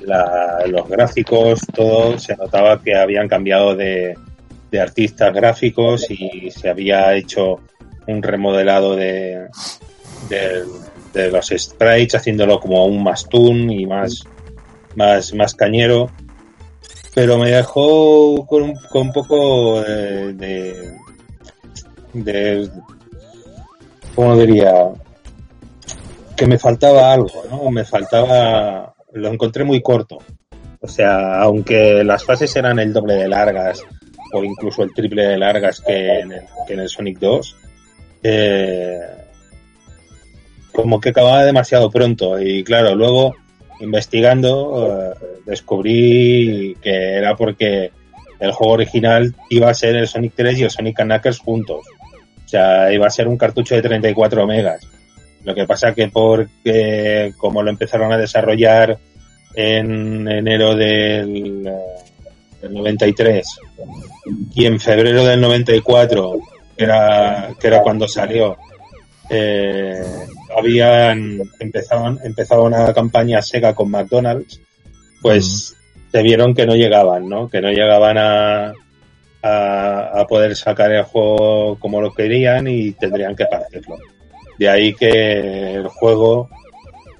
la- 0.00 0.64
los 0.66 0.88
gráficos, 0.88 1.60
todo, 1.72 2.18
se 2.18 2.36
notaba 2.36 2.82
que 2.82 2.96
habían 2.96 3.28
cambiado 3.28 3.76
de, 3.76 4.14
de 4.70 4.80
artistas 4.80 5.32
gráficos 5.32 6.10
y 6.10 6.50
se 6.50 6.68
había 6.68 7.14
hecho 7.14 7.60
un 8.08 8.20
remodelado 8.22 8.96
de, 8.96 9.46
de, 10.28 11.30
los 11.30 11.46
sprites, 11.56 12.16
haciéndolo 12.16 12.58
como 12.58 12.78
aún 12.82 13.02
más 13.02 13.28
toon 13.28 13.70
y 13.70 13.86
más, 13.86 14.24
más, 14.98 15.32
más 15.32 15.54
cañero. 15.54 16.10
Pero 17.14 17.38
me 17.38 17.50
dejó 17.50 18.46
con 18.46 18.62
un, 18.62 18.74
con 18.90 19.08
un 19.08 19.12
poco 19.12 19.80
de, 19.80 20.92
de, 22.12 22.70
¿cómo 24.14 24.36
diría? 24.36 24.90
Que 26.36 26.46
me 26.46 26.58
faltaba 26.58 27.12
algo, 27.12 27.44
¿no? 27.50 27.70
Me 27.70 27.84
faltaba, 27.84 28.94
lo 29.12 29.28
encontré 29.28 29.64
muy 29.64 29.80
corto. 29.80 30.18
O 30.80 30.86
sea, 30.86 31.40
aunque 31.40 32.04
las 32.04 32.24
fases 32.24 32.54
eran 32.54 32.78
el 32.78 32.92
doble 32.92 33.14
de 33.14 33.28
largas 33.28 33.82
o 34.32 34.44
incluso 34.44 34.82
el 34.82 34.92
triple 34.94 35.26
de 35.26 35.38
largas 35.38 35.80
que 35.80 36.20
en 36.20 36.32
el, 36.32 36.42
que 36.66 36.74
en 36.74 36.80
el 36.80 36.88
Sonic 36.88 37.18
2, 37.18 37.56
eh, 38.22 39.00
como 40.70 41.00
que 41.00 41.08
acababa 41.08 41.42
demasiado 41.42 41.90
pronto. 41.90 42.40
Y 42.40 42.62
claro, 42.62 42.94
luego 42.94 43.34
investigando 43.80 45.12
eh, 45.12 45.14
descubrí 45.46 46.76
que 46.82 47.14
era 47.16 47.36
porque 47.36 47.92
el 48.40 48.52
juego 48.52 48.74
original 48.74 49.34
iba 49.50 49.70
a 49.70 49.74
ser 49.74 49.96
el 49.96 50.08
Sonic 50.08 50.32
3 50.36 50.58
y 50.58 50.62
el 50.64 50.70
Sonic 50.70 50.96
Knuckles 50.96 51.38
juntos. 51.38 51.84
O 52.44 52.48
sea, 52.48 52.92
iba 52.92 53.06
a 53.06 53.10
ser 53.10 53.28
un 53.28 53.36
cartucho 53.36 53.74
de 53.74 53.82
34 53.82 54.46
megas. 54.46 54.86
Lo 55.44 55.54
que 55.54 55.66
pasa 55.66 55.94
que 55.94 56.08
porque 56.08 57.32
como 57.36 57.62
lo 57.62 57.70
empezaron 57.70 58.12
a 58.12 58.18
desarrollar 58.18 58.98
en 59.54 60.28
enero 60.28 60.74
del, 60.74 61.66
eh, 61.66 61.72
del 62.62 62.74
93 62.74 63.46
y 64.54 64.66
en 64.66 64.78
febrero 64.80 65.24
del 65.24 65.40
94, 65.40 66.38
que 66.76 66.84
era, 66.84 67.50
que 67.58 67.66
era 67.66 67.82
cuando 67.82 68.06
salió, 68.06 68.56
eh, 69.30 70.02
habían 70.56 71.40
empezado, 71.60 72.18
empezado 72.22 72.64
una 72.64 72.92
campaña 72.92 73.42
Sega 73.42 73.74
con 73.74 73.90
McDonald's, 73.90 74.60
pues 75.20 75.76
se 76.10 76.22
vieron 76.22 76.54
que 76.54 76.66
no 76.66 76.74
llegaban, 76.74 77.28
¿no? 77.28 77.48
Que 77.48 77.60
no 77.60 77.70
llegaban 77.70 78.16
a, 78.18 78.72
a, 79.42 80.20
a 80.20 80.26
poder 80.26 80.56
sacar 80.56 80.92
el 80.92 81.04
juego 81.04 81.78
como 81.78 82.00
lo 82.00 82.12
querían 82.12 82.66
y 82.68 82.92
tendrían 82.92 83.36
que 83.36 83.46
partirlo. 83.46 83.98
De 84.58 84.68
ahí 84.68 84.94
que 84.94 85.74
el 85.74 85.88
juego, 85.88 86.48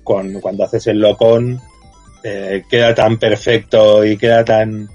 con, 0.02 0.40
cuando 0.40 0.64
haces 0.64 0.86
el 0.88 0.98
locón, 0.98 1.61
eh, 2.24 2.62
queda 2.68 2.94
tan 2.94 3.18
perfecto 3.18 4.04
y 4.04 4.16
queda 4.16 4.44
tan, 4.44 4.88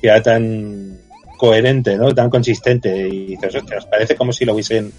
queda 0.00 0.22
tan 0.22 0.98
coherente, 1.36 1.96
¿no? 1.96 2.14
Tan 2.14 2.30
consistente. 2.30 3.08
Y 3.08 3.36
dices, 3.36 3.62
parece 3.90 4.16
como 4.16 4.32
si 4.32 4.44
lo 4.44 4.54
hubiesen, 4.54 4.90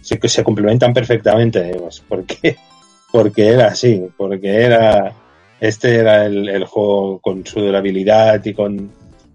se, 0.00 0.18
se 0.28 0.44
complementan 0.44 0.92
perfectamente, 0.92 1.74
pues, 1.78 2.02
porque, 2.06 2.56
porque 3.12 3.48
era 3.48 3.68
así, 3.68 4.08
porque 4.16 4.48
era, 4.48 5.12
este 5.60 5.96
era 5.96 6.26
el, 6.26 6.48
el 6.48 6.64
juego 6.64 7.18
con 7.20 7.46
su 7.46 7.60
durabilidad 7.60 8.44
y 8.44 8.54
con, 8.54 8.90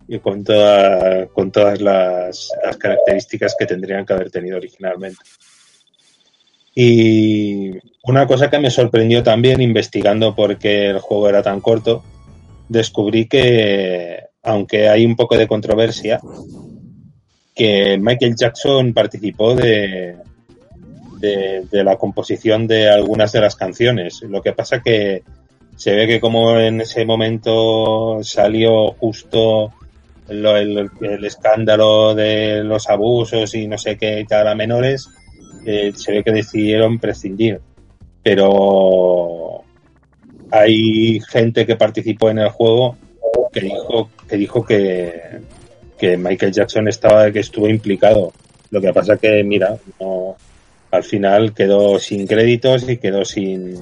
y 0.08 0.20
con, 0.20 0.44
toda, 0.44 1.28
con 1.28 1.52
todas 1.52 1.82
las, 1.82 2.52
las 2.64 2.78
características 2.78 3.56
que 3.58 3.66
tendrían 3.66 4.06
que 4.06 4.14
haber 4.14 4.32
tenido 4.32 4.58
originalmente. 4.58 5.20
Y 6.76 7.72
una 8.04 8.28
cosa 8.28 8.50
que 8.50 8.60
me 8.60 8.70
sorprendió 8.70 9.24
también 9.24 9.62
investigando 9.62 10.36
por 10.36 10.58
qué 10.58 10.90
el 10.90 11.00
juego 11.00 11.30
era 11.30 11.42
tan 11.42 11.62
corto, 11.62 12.04
descubrí 12.68 13.28
que, 13.28 14.20
aunque 14.44 14.90
hay 14.90 15.06
un 15.06 15.16
poco 15.16 15.38
de 15.38 15.48
controversia, 15.48 16.20
que 17.56 17.98
Michael 17.98 18.36
Jackson 18.36 18.94
participó 18.94 19.56
de, 19.56 20.18
de, 21.26 21.84
la 21.84 21.98
composición 21.98 22.68
de 22.68 22.90
algunas 22.90 23.32
de 23.32 23.42
las 23.42 23.56
canciones. 23.56 24.22
Lo 24.24 24.42
que 24.42 24.54
pasa 24.54 24.82
que 24.82 25.24
se 25.76 25.94
ve 25.94 26.08
que 26.08 26.20
como 26.20 26.58
en 26.58 26.82
ese 26.82 27.06
momento 27.06 28.20
salió 28.24 28.92
justo 28.94 29.74
el 30.28 31.26
escándalo 31.26 32.16
de 32.16 32.64
los 32.64 32.90
abusos 32.90 33.54
y 33.54 33.68
no 33.68 33.78
sé 33.78 33.98
qué 33.98 34.22
y 34.22 34.26
tal 34.26 34.48
a 34.48 34.56
menores, 34.56 35.10
eh, 35.66 35.92
se 35.96 36.12
ve 36.12 36.24
que 36.24 36.32
decidieron 36.32 37.00
prescindir. 37.00 37.60
Pero 38.24 39.64
hay 40.52 41.20
gente 41.28 41.66
que 41.66 41.76
participó 41.76 42.30
en 42.30 42.40
el 42.40 42.50
juego 42.50 42.98
que 43.52 43.62
dijo 43.62 44.10
que 44.28 44.38
dijo 44.38 44.66
que, 44.66 45.14
que 45.98 46.18
Michael 46.18 46.52
Jackson 46.52 46.88
estaba 46.88 47.32
que 47.32 47.40
estuvo 47.40 47.68
implicado. 47.68 48.34
Lo 48.72 48.82
que 48.82 48.92
pasa 48.94 49.18
que 49.18 49.44
mira, 49.44 49.78
no, 50.00 50.36
al 50.92 51.04
final 51.04 51.54
quedó 51.54 52.00
sin 52.00 52.26
créditos 52.28 52.88
y 52.90 52.98
quedó 52.98 53.26
sin 53.26 53.76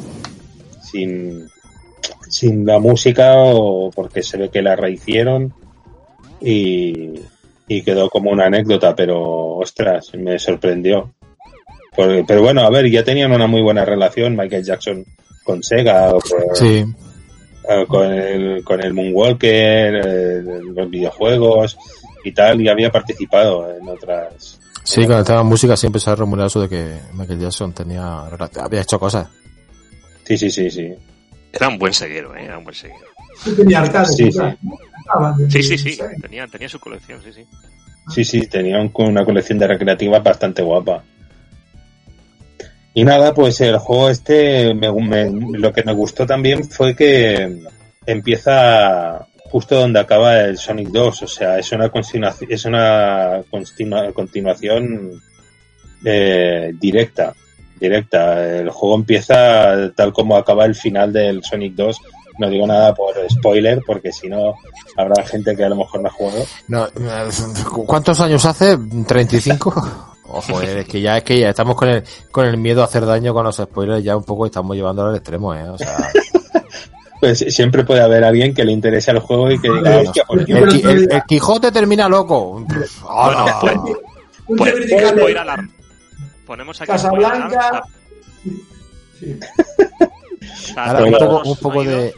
sin 0.82 1.48
sin 2.30 2.66
la 2.66 2.80
música 2.80 3.34
o 3.38 3.92
porque 3.92 4.24
se 4.24 4.38
ve 4.38 4.50
que 4.50 4.62
la 4.62 4.76
rehicieron 4.76 5.54
y, 6.42 7.14
y 7.68 7.82
quedó 7.84 8.10
como 8.10 8.32
una 8.32 8.46
anécdota, 8.48 8.96
pero 8.96 9.58
ostras, 9.58 10.12
me 10.16 10.38
sorprendió. 10.40 11.14
Por- 11.96 12.26
pero 12.26 12.42
bueno, 12.42 12.62
a 12.62 12.70
ver, 12.70 12.90
ya 12.90 13.04
tenían 13.04 13.32
una 13.32 13.48
muy 13.48 13.62
buena 13.62 13.86
relación 13.86 14.36
Michael 14.36 14.64
Jackson 14.64 15.06
con 15.44 15.62
Sega, 15.64 16.14
o 16.16 16.20
con, 16.20 16.56
Sí, 16.56 16.84
con 17.88 18.12
el, 18.14 18.64
con 18.64 18.82
el 18.82 18.94
Moonwalker, 18.94 19.96
eh, 20.06 20.42
los 20.76 20.90
videojuegos 20.90 21.78
y 22.26 22.32
tal, 22.32 22.62
y 22.62 22.68
había 22.68 22.92
participado 22.92 23.70
en 23.74 23.88
otras. 23.88 24.60
Sí, 24.94 25.06
con 25.08 25.18
el 25.18 25.24
tema 25.24 25.40
de 25.40 25.44
música 25.46 25.76
siempre 25.78 26.00
se 26.02 26.10
ha 26.10 26.16
rumoreado 26.16 26.48
eso 26.48 26.62
de 26.62 26.70
que 26.70 27.00
Michael 27.14 27.40
Jackson 27.40 27.74
tenía, 27.74 28.20
había 28.60 28.82
hecho 28.82 29.00
cosas. 29.00 29.28
Sí, 30.26 30.38
sí, 30.38 30.50
sí, 30.50 30.70
sí. 30.70 30.94
Era 31.52 31.68
un 31.68 31.78
buen 31.78 31.94
seguero, 31.94 32.36
¿eh? 32.36 32.46
Era 32.46 32.58
un 32.58 32.64
buen 32.64 32.76
seguero. 32.76 33.06
Tenía 33.58 33.80
arcades. 33.82 34.16
Sí, 34.16 34.30
Sí, 35.50 35.64
sí, 35.64 35.78
sí. 35.78 35.96
de- 36.02 36.16
Tenía, 36.22 36.48
tenía 36.48 36.70
su 36.70 36.80
colección, 36.80 37.22
sí, 37.24 37.34
sí. 37.34 37.46
Sí, 38.10 38.24
sí, 38.24 38.48
tenía 38.48 38.80
un- 38.80 38.92
una 38.96 39.26
colección 39.26 39.60
de 39.60 39.68
recreativas 39.68 40.24
bastante 40.24 40.62
guapa. 40.62 41.04
Y 42.94 43.04
nada, 43.04 43.34
pues 43.34 43.60
el 43.62 43.78
juego 43.80 44.10
este, 44.10 44.74
me- 44.74 44.92
me- 44.94 45.58
lo 45.58 45.74
que 45.74 45.84
me 45.84 45.94
gustó 45.94 46.26
también 46.26 46.64
fue 46.64 46.96
que 46.96 47.60
empieza 48.06 49.28
justo 49.54 49.76
donde 49.76 50.00
acaba 50.00 50.40
el 50.40 50.58
Sonic 50.58 50.88
2, 50.90 51.22
o 51.22 51.28
sea, 51.28 51.60
es 51.60 51.72
una 51.72 51.90
continuación, 51.90 52.52
es 52.52 52.66
una 52.66 53.44
continua- 53.52 54.12
continuación 54.12 55.22
eh, 56.04 56.72
directa, 56.82 57.36
directa. 57.80 58.44
El 58.60 58.72
juego 58.72 58.96
empieza 58.96 59.92
tal 59.96 60.12
como 60.12 60.36
acaba 60.38 60.66
el 60.66 60.74
final 60.74 61.14
del 61.14 61.44
Sonic 61.44 61.76
2. 61.76 61.98
No 62.40 62.50
digo 62.50 62.66
nada 62.66 62.96
por 62.96 63.14
spoiler, 63.30 63.80
porque 63.86 64.12
si 64.12 64.28
no 64.28 64.56
habrá 64.98 65.24
gente 65.24 65.56
que 65.56 65.64
a 65.66 65.70
lo 65.70 65.76
mejor 65.76 66.02
no 66.02 66.08
ha 66.08 66.12
jugado. 66.12 66.44
No, 66.68 66.88
eh, 66.88 67.30
¿Cuántos 67.86 68.20
años 68.22 68.44
hace? 68.46 68.76
¿35? 68.76 70.08
Ojo, 70.26 70.62
eh, 70.64 70.80
es 70.80 70.88
que 70.88 71.00
ya 71.00 71.18
es 71.18 71.24
que 71.24 71.40
ya 71.40 71.50
estamos 71.52 71.76
con 71.76 71.90
el, 71.90 72.04
con 72.32 72.48
el 72.48 72.58
miedo 72.58 72.82
a 72.82 72.86
hacer 72.86 73.06
daño 73.06 73.36
con 73.36 73.44
los 73.44 73.58
spoilers, 73.58 74.04
ya 74.04 74.18
un 74.18 74.24
poco 74.24 74.48
estamos 74.48 74.76
llevándolo 74.76 75.10
al 75.12 75.16
extremo, 75.18 75.54
eh. 75.54 75.70
O 75.70 75.78
sea, 75.78 75.96
Pues 77.24 77.40
siempre 77.56 77.86
puede 77.86 78.02
haber 78.02 78.24
alguien 78.26 78.54
que 78.54 78.66
le 78.66 78.74
interese 78.74 79.10
el 79.12 79.20
juego 79.20 79.50
y 79.50 79.58
que 79.58 79.70
diga, 79.70 79.80
Bueno, 79.82 80.02
hostia, 80.10 80.24
pues 80.28 80.42
el, 80.42 80.48
Qui- 80.68 80.90
el- 80.90 81.12
el 81.14 81.24
Quijote 81.24 81.72
termina 81.72 82.10
loco. 82.10 82.66
¡Hala! 83.10 83.60
pues- 83.62 83.76
Un 84.48 84.58
Pues, 84.58 84.74
teorizante- 84.74 85.18
spoiler 85.20 85.38
alarm. 85.38 85.72
Ponemos 86.46 86.82
aquí 86.82 86.92
spoiler 86.98 87.26
alarm. 87.32 87.50
Casablanca. 87.54 87.84
Sí. 89.20 89.40
Ahora, 90.76 91.04
un 91.06 91.12
poco, 91.14 91.50
un 91.50 91.56
poco 91.58 91.84
de... 91.86 92.14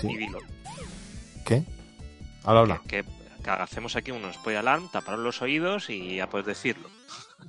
Sí. 0.00 0.08
¿Qué? 1.44 1.62
Habla, 2.44 2.60
habla. 2.60 2.80
Que, 2.88 3.04
que 3.44 3.50
hacemos 3.50 3.96
aquí 3.96 4.12
un 4.12 4.22
spoiler 4.32 4.60
alarm, 4.60 4.88
taparos 4.90 5.20
los 5.20 5.42
oídos 5.42 5.90
y 5.90 6.16
ya 6.16 6.30
puedes 6.30 6.46
decirlo. 6.46 6.88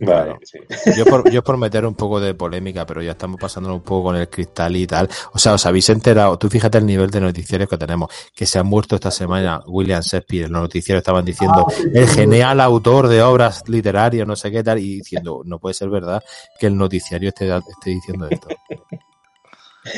Vale, 0.01 0.37
sí. 0.43 0.59
Yo 0.95 1.05
por, 1.05 1.29
yo 1.29 1.43
por 1.43 1.57
meter 1.57 1.85
un 1.85 1.93
poco 1.95 2.19
de 2.19 2.33
polémica, 2.33 2.85
pero 2.85 3.01
ya 3.01 3.11
estamos 3.11 3.39
pasando 3.39 3.73
un 3.73 3.81
poco 3.81 4.05
con 4.05 4.15
el 4.15 4.29
cristal 4.29 4.75
y 4.77 4.87
tal. 4.87 5.09
O 5.33 5.39
sea, 5.39 5.53
os 5.53 5.65
habéis 5.65 5.89
enterado, 5.89 6.37
tú 6.37 6.49
fíjate 6.49 6.77
el 6.77 6.85
nivel 6.85 7.09
de 7.09 7.19
noticiarios 7.21 7.69
que 7.69 7.77
tenemos, 7.77 8.09
que 8.33 8.45
se 8.45 8.59
ha 8.59 8.63
muerto 8.63 8.95
esta 8.95 9.11
semana 9.11 9.61
William 9.67 10.01
Shakespeare, 10.01 10.49
los 10.49 10.61
noticieros 10.61 11.01
estaban 11.01 11.25
diciendo, 11.25 11.65
Ah, 11.67 11.73
sí, 11.75 11.83
el 11.93 12.07
genial 12.07 12.59
autor 12.61 13.07
de 13.09 13.21
obras 13.21 13.63
literarias, 13.67 14.25
no 14.25 14.35
sé 14.35 14.51
qué 14.51 14.63
tal, 14.63 14.79
y 14.79 14.97
diciendo, 14.97 15.41
no 15.45 15.59
puede 15.59 15.73
ser 15.73 15.89
verdad 15.89 16.23
que 16.59 16.67
el 16.67 16.77
noticiario 16.77 17.29
esté, 17.29 17.47
esté 17.55 17.89
diciendo 17.89 18.27
esto. 18.29 18.47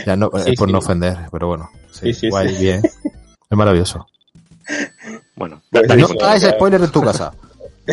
Ya 0.05 0.15
no, 0.15 0.29
Sí, 0.43 0.51
es 0.51 0.57
por 0.57 0.67
sí. 0.69 0.73
no 0.73 0.79
ofender, 0.79 1.17
pero 1.31 1.47
bueno, 1.47 1.69
sí, 1.91 2.13
Sí, 2.13 2.21
sí, 2.21 2.29
guay, 2.29 2.49
sí. 2.55 2.61
bien. 2.61 2.81
Es 2.83 3.57
maravilloso. 3.57 4.07
Bueno, 5.35 5.61
Pues 5.71 5.87
No 5.97 6.07
hagas 6.25 6.43
spoiler 6.43 6.81
en 6.81 6.91
tu 6.91 7.01
casa. 7.01 7.33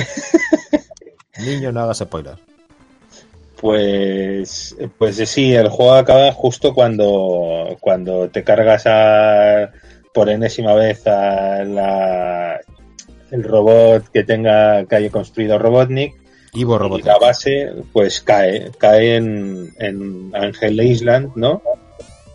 Niño, 1.38 1.72
no 1.72 1.80
hagas 1.80 1.98
spoiler. 1.98 2.36
Pues, 3.60 4.76
pues 4.98 5.16
sí, 5.28 5.52
el 5.54 5.68
juego 5.68 5.94
acaba 5.94 6.32
justo 6.32 6.72
cuando, 6.72 7.76
cuando 7.80 8.28
te 8.28 8.44
cargas 8.44 8.84
a, 8.86 9.70
por 10.14 10.28
enésima 10.28 10.74
vez 10.74 11.06
a 11.08 11.64
la, 11.64 12.60
el 13.30 13.42
robot 13.42 14.08
que 14.12 14.22
tenga 14.22 14.84
que 14.84 14.96
haya 14.96 15.10
construido 15.10 15.58
Robotnik 15.58 16.14
Ivo 16.54 16.76
y 16.76 16.78
Robot. 16.78 17.04
la 17.04 17.18
base 17.18 17.72
pues 17.92 18.20
cae, 18.20 18.70
cae 18.78 19.16
en, 19.16 19.74
en 19.78 20.30
Angel 20.34 20.80
Island, 20.80 21.32
¿no? 21.34 21.62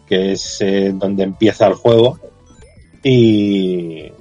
Que 0.08 0.34
es 0.34 0.60
eh, 0.62 0.92
donde 0.94 1.24
empieza 1.24 1.68
el 1.68 1.74
juego 1.74 2.20
y, 3.02 4.12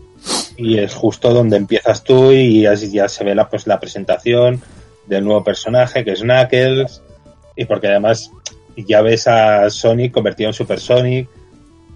y 0.63 0.79
es 0.79 0.95
justo 0.95 1.35
donde 1.35 1.57
empiezas 1.57 2.05
tú 2.05 2.31
y 2.31 2.63
ya, 2.63 2.75
ya 2.75 3.09
se 3.09 3.25
ve 3.25 3.35
la, 3.35 3.49
pues, 3.49 3.67
la 3.67 3.81
presentación 3.81 4.63
del 5.07 5.25
nuevo 5.25 5.43
personaje 5.43 6.05
que 6.05 6.13
es 6.13 6.21
Knuckles 6.21 7.03
y 7.57 7.65
porque 7.65 7.89
además 7.89 8.31
ya 8.77 9.03
ves 9.03 9.27
a 9.27 9.69
Sonic 9.71 10.13
convertido 10.13 10.51
en 10.51 10.55
Super 10.55 10.79
Sonic 10.79 11.29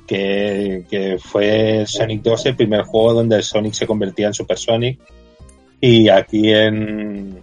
que, 0.06 0.84
que 0.90 1.16
fue 1.18 1.84
Sonic 1.86 2.22
2 2.22 2.46
el 2.46 2.56
primer 2.56 2.82
juego 2.82 3.14
donde 3.14 3.40
Sonic 3.42 3.74
se 3.74 3.86
convertía 3.86 4.26
en 4.26 4.34
Super 4.34 4.58
Sonic 4.58 4.98
y 5.80 6.08
aquí 6.08 6.52
en, 6.52 7.38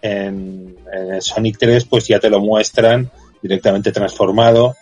en, 0.00 0.76
en 0.92 1.20
Sonic 1.20 1.58
3 1.58 1.84
pues 1.86 2.06
ya 2.06 2.20
te 2.20 2.30
lo 2.30 2.40
muestran 2.40 3.10
directamente 3.42 3.90
transformado 3.90 4.76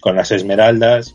con 0.00 0.16
las 0.16 0.32
esmeraldas 0.32 1.14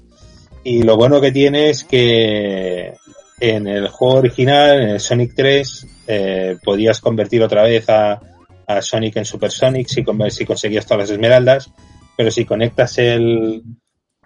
y 0.63 0.83
lo 0.83 0.95
bueno 0.95 1.19
que 1.19 1.33
tiene 1.33 1.69
es 1.69 1.83
que 1.83 2.93
en 3.41 3.67
el 3.67 3.87
juego 3.87 4.19
original, 4.19 4.83
en 4.83 4.89
el 4.89 4.99
Sonic 4.99 5.33
3, 5.35 5.87
eh, 6.07 6.57
podías 6.63 7.01
convertir 7.01 7.41
otra 7.41 7.63
vez 7.63 7.89
a, 7.89 8.21
a 8.67 8.81
Sonic 8.83 9.17
en 9.17 9.25
Super 9.25 9.49
Sonic 9.51 9.87
si, 9.87 10.05
si 10.29 10.45
conseguías 10.45 10.85
todas 10.85 11.05
las 11.05 11.09
esmeraldas, 11.09 11.71
pero 12.15 12.29
si 12.29 12.45
conectas 12.45 12.99
el, 12.99 13.63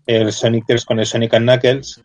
el 0.05 0.31
Sonic 0.33 0.65
3 0.67 0.83
con 0.83 0.99
el 0.99 1.05
Sonic 1.05 1.33
and 1.33 1.49
Knuckles, 1.49 2.03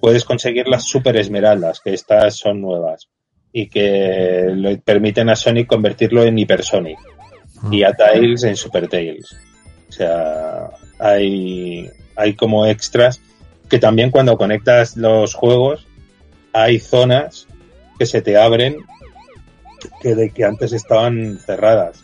puedes 0.00 0.24
conseguir 0.24 0.68
las 0.68 0.84
Super 0.84 1.16
Esmeraldas, 1.16 1.80
que 1.80 1.94
estas 1.94 2.36
son 2.36 2.60
nuevas 2.60 3.08
y 3.52 3.68
que 3.68 4.52
le 4.54 4.78
permiten 4.78 5.30
a 5.30 5.36
Sonic 5.36 5.66
convertirlo 5.66 6.22
en 6.22 6.38
Hyper 6.38 6.62
Sonic 6.62 6.98
y 7.72 7.82
a 7.82 7.92
Tails 7.92 8.44
en 8.44 8.56
Super 8.56 8.86
Tails. 8.86 9.36
O 9.88 9.92
sea, 9.92 10.70
hay, 11.00 11.90
hay 12.14 12.34
como 12.34 12.66
extras 12.66 13.20
que 13.68 13.80
también 13.80 14.12
cuando 14.12 14.36
conectas 14.36 14.96
los 14.96 15.34
juegos 15.34 15.86
hay 16.52 16.78
zonas 16.78 17.46
que 17.98 18.06
se 18.06 18.22
te 18.22 18.36
abren 18.36 18.76
que 20.00 20.14
de 20.14 20.30
que 20.30 20.44
antes 20.44 20.72
estaban 20.72 21.38
cerradas. 21.44 22.02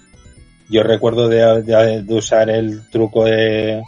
Yo 0.70 0.82
recuerdo 0.82 1.28
de, 1.28 1.62
de- 1.62 2.02
de 2.02 2.14
usar 2.14 2.50
el 2.50 2.88
truco 2.90 3.24
de, 3.24 3.82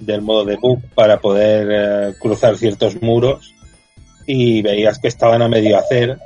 del 0.00 0.22
modo 0.22 0.44
de 0.44 0.56
bug 0.56 0.80
para 0.94 1.20
poder 1.20 1.68
eh, 1.70 2.14
cruzar 2.20 2.56
ciertos 2.56 3.00
muros 3.02 3.54
y 4.26 4.62
veías 4.62 4.98
que 4.98 5.08
estaban 5.08 5.42
a 5.42 5.48
medio 5.48 5.78
hacer 5.78 6.18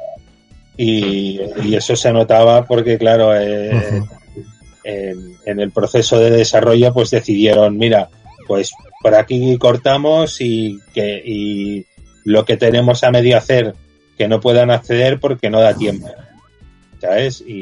y, 0.76 1.40
y 1.64 1.74
eso 1.76 1.94
se 1.96 2.12
notaba 2.12 2.64
porque 2.66 2.98
claro 2.98 3.34
eh, 3.36 4.02
en, 4.84 5.36
en 5.46 5.60
el 5.60 5.70
proceso 5.70 6.18
de 6.18 6.30
desarrollo 6.30 6.92
pues 6.92 7.10
decidieron 7.10 7.76
mira 7.78 8.08
pues 8.46 8.72
por 9.00 9.14
aquí 9.14 9.56
cortamos 9.58 10.40
y 10.40 10.78
que 10.92 11.22
y 11.24 11.86
lo 12.25 12.45
que 12.45 12.57
tenemos 12.57 13.05
a 13.05 13.11
medio 13.11 13.37
hacer 13.37 13.75
que 14.18 14.29
no 14.29 14.41
puedan 14.41 14.70
acceder 14.70 15.20
porque 15.20 15.51
no 15.51 15.61
da 15.61 15.75
tiempo. 15.75 16.09
¿Sabes? 17.01 17.43
Y, 17.47 17.53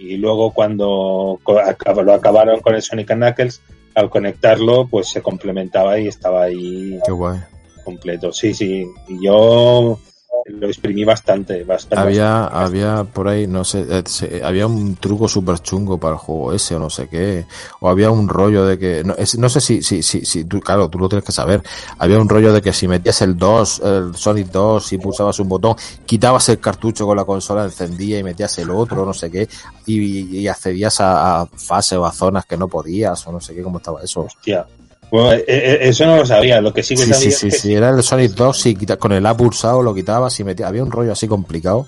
y 0.00 0.16
luego 0.18 0.52
cuando 0.52 1.40
lo 1.46 2.12
acabaron 2.14 2.60
con 2.60 2.74
el 2.74 2.82
Sonic 2.82 3.10
and 3.12 3.22
Knuckles, 3.22 3.62
al 3.94 4.10
conectarlo, 4.10 4.86
pues 4.88 5.08
se 5.08 5.22
complementaba 5.22 5.98
y 5.98 6.08
estaba 6.08 6.42
ahí 6.44 6.98
Qué 7.06 7.12
guay. 7.12 7.38
completo. 7.84 8.32
Sí, 8.32 8.52
sí. 8.52 8.84
Y 9.08 9.24
yo 9.24 9.98
lo 10.46 10.66
exprimí 10.66 11.04
bastante, 11.04 11.64
bastante. 11.64 11.96
Había, 11.98 12.44
había 12.46 13.04
por 13.04 13.28
ahí, 13.28 13.46
no 13.46 13.64
sé, 13.64 13.86
eh, 13.88 14.02
se- 14.06 14.42
había 14.44 14.66
un 14.66 14.96
truco 14.96 15.26
súper 15.28 15.58
chungo 15.60 15.98
para 15.98 16.14
el 16.14 16.18
juego 16.18 16.52
ese 16.52 16.74
o 16.76 16.78
no 16.78 16.90
sé 16.90 17.08
qué, 17.08 17.46
o 17.80 17.88
había 17.88 18.10
un 18.10 18.28
rollo 18.28 18.64
de 18.66 18.78
que, 18.78 19.02
no, 19.04 19.14
es- 19.16 19.38
no 19.38 19.48
sé 19.48 19.60
si, 19.60 19.82
si, 19.82 20.02
si, 20.02 20.24
si 20.24 20.44
tú, 20.44 20.60
claro, 20.60 20.88
tú 20.88 20.98
lo 20.98 21.08
tienes 21.08 21.24
que 21.24 21.32
saber, 21.32 21.62
había 21.98 22.18
un 22.18 22.28
rollo 22.28 22.52
de 22.52 22.60
que 22.62 22.72
si 22.72 22.86
metías 22.88 23.20
el 23.22 23.36
2, 23.36 23.80
el 23.84 24.14
Sonic 24.16 24.48
2 24.48 24.92
y 24.92 24.98
pulsabas 24.98 25.38
un 25.40 25.48
botón, 25.48 25.76
quitabas 26.06 26.48
el 26.50 26.58
cartucho 26.60 27.06
con 27.06 27.16
la 27.16 27.24
consola, 27.24 27.64
encendía 27.64 28.18
y 28.18 28.22
metías 28.22 28.58
el 28.58 28.70
otro, 28.70 29.04
no 29.06 29.14
sé 29.14 29.30
qué, 29.30 29.48
y, 29.86 30.38
y 30.38 30.48
accedías 30.48 31.00
a, 31.00 31.40
a 31.42 31.46
fases 31.46 31.98
o 31.98 32.04
a 32.06 32.12
zonas 32.12 32.44
que 32.46 32.56
no 32.56 32.68
podías 32.68 33.26
o 33.26 33.32
no 33.32 33.40
sé 33.40 33.54
qué, 33.54 33.62
cómo 33.62 33.78
estaba 33.78 34.02
eso. 34.02 34.22
Hostia. 34.22 34.66
Bueno, 35.14 35.32
eh, 35.32 35.44
eh, 35.46 35.78
eso 35.82 36.06
no 36.06 36.16
lo 36.16 36.26
sabía. 36.26 36.60
Lo 36.60 36.72
que 36.74 36.82
sí 36.82 36.96
que 36.96 37.02
Sí, 37.04 37.12
sabía 37.12 37.20
sí, 37.20 37.28
es 37.28 37.38
sí, 37.38 37.46
que 37.50 37.56
sí, 37.56 37.72
era 37.74 37.90
el 37.90 38.02
Sonic 38.02 38.32
2, 38.32 38.58
sí, 38.60 38.74
quita- 38.74 38.96
con 38.96 39.12
el 39.12 39.24
A 39.26 39.36
pulsado 39.36 39.80
lo 39.80 39.94
quitabas 39.94 40.40
y 40.40 40.44
metías, 40.44 40.68
había 40.68 40.82
un 40.82 40.90
rollo 40.90 41.12
así 41.12 41.28
complicado, 41.28 41.86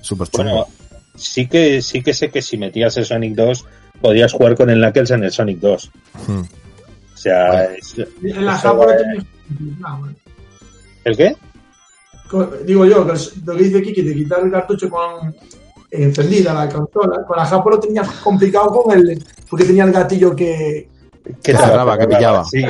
súper 0.00 0.26
chungo. 0.28 0.50
Bueno, 0.50 0.66
sí 1.14 1.46
que 1.46 1.80
sí 1.82 2.02
que 2.02 2.12
sé 2.12 2.28
que 2.30 2.42
si 2.42 2.58
metías 2.58 2.96
el 2.96 3.04
Sonic 3.04 3.34
2 3.36 3.64
podías 4.00 4.32
jugar 4.32 4.56
con 4.56 4.68
el 4.70 4.78
Knuckles 4.80 5.12
en 5.12 5.22
el 5.22 5.30
Sonic 5.30 5.60
2. 5.60 5.90
Hmm. 6.26 6.40
O 6.40 7.16
sea, 7.16 7.64
es- 7.74 7.94
En 7.96 8.44
la 8.44 8.56
eso, 8.56 8.90
eh. 8.90 9.24
¿el 11.04 11.16
qué? 11.16 11.36
Digo 12.64 12.84
yo, 12.86 13.04
lo 13.44 13.56
que 13.56 13.62
dice 13.62 13.80
Kiki, 13.82 14.02
de 14.02 14.14
quitar 14.14 14.40
el 14.44 14.50
cartucho 14.50 14.90
con 14.90 15.32
encendida 15.92 16.52
la 16.52 16.68
consola, 16.68 17.24
con 17.24 17.36
la 17.36 17.46
Japón 17.46 17.74
lo 17.74 17.78
tenía 17.80 18.02
complicado 18.24 18.82
con 18.82 18.98
el, 18.98 19.24
porque 19.48 19.64
tenía 19.64 19.84
el 19.84 19.92
gatillo 19.92 20.34
que, 20.34 20.88
Que 21.42 21.56
cerraba, 21.56 21.98
que 21.98 22.06
pillaba. 22.08 22.44
Sí. 22.44 22.62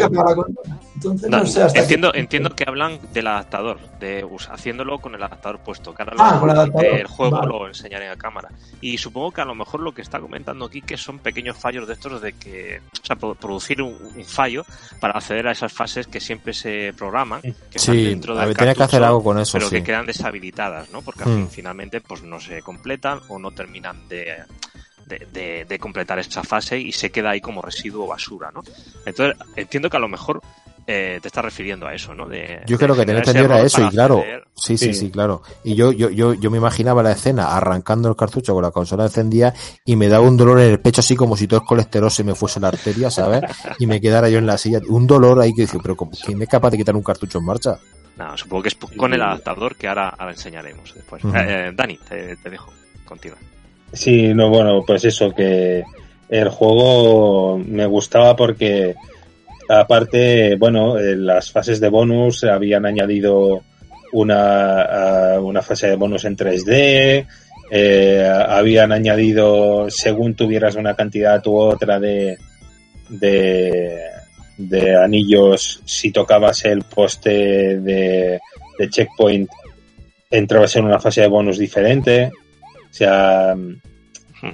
Entonces 0.94 1.28
No, 1.30 1.38
no, 1.40 1.46
sé 1.46 1.62
hasta 1.62 1.80
entiendo, 1.80 2.10
qué- 2.12 2.20
entiendo 2.20 2.50
que 2.56 2.64
hablan 2.66 2.98
del 3.12 3.26
adaptador, 3.26 3.78
de 4.00 4.26
haciéndolo 4.50 4.98
con 4.98 5.14
el 5.14 5.22
adaptador 5.22 5.58
puesto. 5.60 5.94
Que 5.94 6.02
ahora 6.02 6.16
Ah, 6.18 6.34
lo- 6.34 6.40
con 6.40 6.50
el 6.50 6.56
adaptador. 6.56 6.86
El 7.00 7.06
juego 7.06 7.36
Vale. 7.36 7.48
lo 7.48 7.68
enseñaré 7.68 8.08
a 8.08 8.16
cámara. 8.16 8.48
Y 8.80 8.96
supongo 8.98 9.30
que 9.32 9.40
a 9.42 9.44
lo 9.44 9.54
mejor 9.54 9.80
lo 9.80 9.92
que 9.92 10.02
está 10.02 10.18
comentando 10.20 10.64
aquí 10.64 10.80
que 10.80 10.96
son 10.96 11.18
pequeños 11.18 11.56
fallos 11.58 11.86
de 11.86 11.92
estos 11.94 12.20
de 12.22 12.32
que, 12.32 12.80
o 13.02 13.06
sea, 13.06 13.16
pro- 13.16 13.34
producir 13.34 13.82
un, 13.82 13.94
un 14.16 14.24
fallo 14.24 14.64
para 15.00 15.14
acceder 15.18 15.46
a 15.48 15.52
esas 15.52 15.72
fases 15.72 16.06
que 16.06 16.20
siempre 16.20 16.54
se 16.54 16.94
programan, 16.96 17.42
que 17.42 17.48
están 17.74 17.94
Sí, 17.94 18.04
dentro 18.04 18.34
del 18.36 18.56
tenía 18.56 18.74
que 18.74 18.82
hacer 18.82 19.02
algo 19.04 19.22
con 19.22 19.38
eso, 19.38 19.52
pero 19.58 19.68
sí. 19.68 19.76
que 19.76 19.82
quedan 19.84 20.06
deshabilitadas, 20.06 20.90
¿no? 20.90 21.02
Porque 21.02 21.24
al 21.24 21.30
fin, 21.34 21.48
finalmente 21.50 22.00
pues 22.00 22.22
no 22.22 22.40
se 22.40 22.62
completan 22.62 23.20
o 23.28 23.38
no 23.38 23.50
terminan 23.50 24.08
de, 24.08 24.34
de, 25.06 25.26
de- 25.32 25.64
de 25.66 25.78
completar 25.78 26.18
esa 26.18 26.42
fase 26.42 26.78
y 26.78 26.92
se 26.92 27.10
queda 27.10 27.30
ahí 27.30 27.40
como 27.40 27.62
residuo 27.62 28.06
basura, 28.06 28.50
¿no? 28.52 28.62
Entonces 29.04 29.36
entiendo 29.56 29.88
que 29.88 29.96
a 29.96 30.00
lo 30.00 30.08
mejor 30.08 30.40
eh, 30.88 31.18
te 31.20 31.28
estás 31.28 31.44
refiriendo 31.44 31.86
a 31.86 31.94
eso, 31.94 32.14
¿no? 32.14 32.26
De, 32.28 32.60
Yo 32.66 32.76
de 32.78 32.84
creo 32.84 32.94
que 32.96 33.02
ese 33.02 33.12
entendido 33.12 33.46
era 33.46 33.60
eso, 33.60 33.82
y 33.82 33.88
claro, 33.90 34.18
acceder. 34.18 34.44
sí, 34.54 34.78
sí, 34.78 34.86
Sí. 34.86 34.94
sí, 34.94 35.10
claro. 35.10 35.42
Y 35.64 35.74
yo, 35.74 35.90
yo, 35.90 36.10
yo, 36.10 36.34
yo 36.34 36.50
me 36.50 36.58
imaginaba 36.58 37.02
la 37.02 37.10
escena 37.12 37.56
arrancando 37.56 38.08
el 38.08 38.14
cartucho 38.14 38.54
con 38.54 38.62
la 38.62 38.70
consola 38.70 39.04
encendida 39.04 39.52
y 39.84 39.96
me 39.96 40.06
daba 40.08 40.24
un 40.28 40.36
dolor 40.36 40.60
en 40.60 40.70
el 40.70 40.78
pecho 40.80 41.00
así 41.00 41.16
como 41.16 41.36
si 41.36 41.48
todo 41.48 41.60
el 41.60 41.66
colesterol 41.66 42.10
se 42.10 42.22
me 42.22 42.34
fuese 42.36 42.60
la 42.60 42.68
arteria, 42.68 43.10
¿sabes? 43.10 43.42
Y 43.80 43.86
me 43.86 44.00
quedara 44.00 44.28
yo 44.28 44.38
en 44.38 44.46
la 44.46 44.56
silla. 44.58 44.78
Un 44.88 45.06
dolor 45.08 45.40
ahí 45.40 45.52
que 45.54 45.62
dice, 45.62 45.78
pero 45.82 45.96
¿cómo- 45.96 46.12
¿quién 46.24 46.40
es 46.42 46.48
capaz 46.48 46.70
de 46.70 46.76
quitar 46.78 46.94
un 46.94 47.02
cartucho 47.02 47.38
en 47.38 47.44
marcha? 47.46 47.78
No, 48.16 48.36
supongo 48.38 48.62
que 48.62 48.68
es 48.68 48.76
con 48.96 49.12
el 49.12 49.20
adaptador 49.22 49.74
que 49.76 49.88
ahora, 49.88 50.08
ahora 50.10 50.32
enseñaremos 50.32 50.94
después. 50.94 51.20
Eh, 51.34 51.72
Dani, 51.74 51.98
te, 51.98 52.36
te 52.36 52.48
dejo. 52.50 52.72
Continúa. 53.04 53.38
Sí, 53.92 54.34
no, 54.34 54.50
bueno, 54.50 54.82
pues 54.86 55.04
eso, 55.04 55.32
que 55.32 55.84
el 56.28 56.48
juego 56.48 57.58
me 57.58 57.86
gustaba 57.86 58.34
porque 58.36 58.94
aparte, 59.68 60.56
bueno, 60.56 60.98
en 60.98 61.26
las 61.26 61.50
fases 61.50 61.80
de 61.80 61.88
bonus 61.88 62.44
habían 62.44 62.86
añadido 62.86 63.62
una, 64.12 65.38
una 65.40 65.62
fase 65.62 65.88
de 65.88 65.96
bonus 65.96 66.24
en 66.24 66.36
3D, 66.36 67.26
eh, 67.70 68.44
habían 68.48 68.92
añadido, 68.92 69.90
según 69.90 70.34
tuvieras 70.34 70.76
una 70.76 70.94
cantidad 70.94 71.44
u 71.46 71.56
otra 71.56 71.98
de, 71.98 72.38
de, 73.08 73.98
de 74.56 74.96
anillos, 74.96 75.80
si 75.84 76.12
tocabas 76.12 76.64
el 76.64 76.82
poste 76.82 77.80
de, 77.80 78.40
de 78.78 78.88
checkpoint, 78.88 79.50
entrabas 80.30 80.76
en 80.76 80.84
una 80.84 81.00
fase 81.00 81.22
de 81.22 81.28
bonus 81.28 81.58
diferente. 81.58 82.30
O 82.96 82.98
sea, 82.98 83.54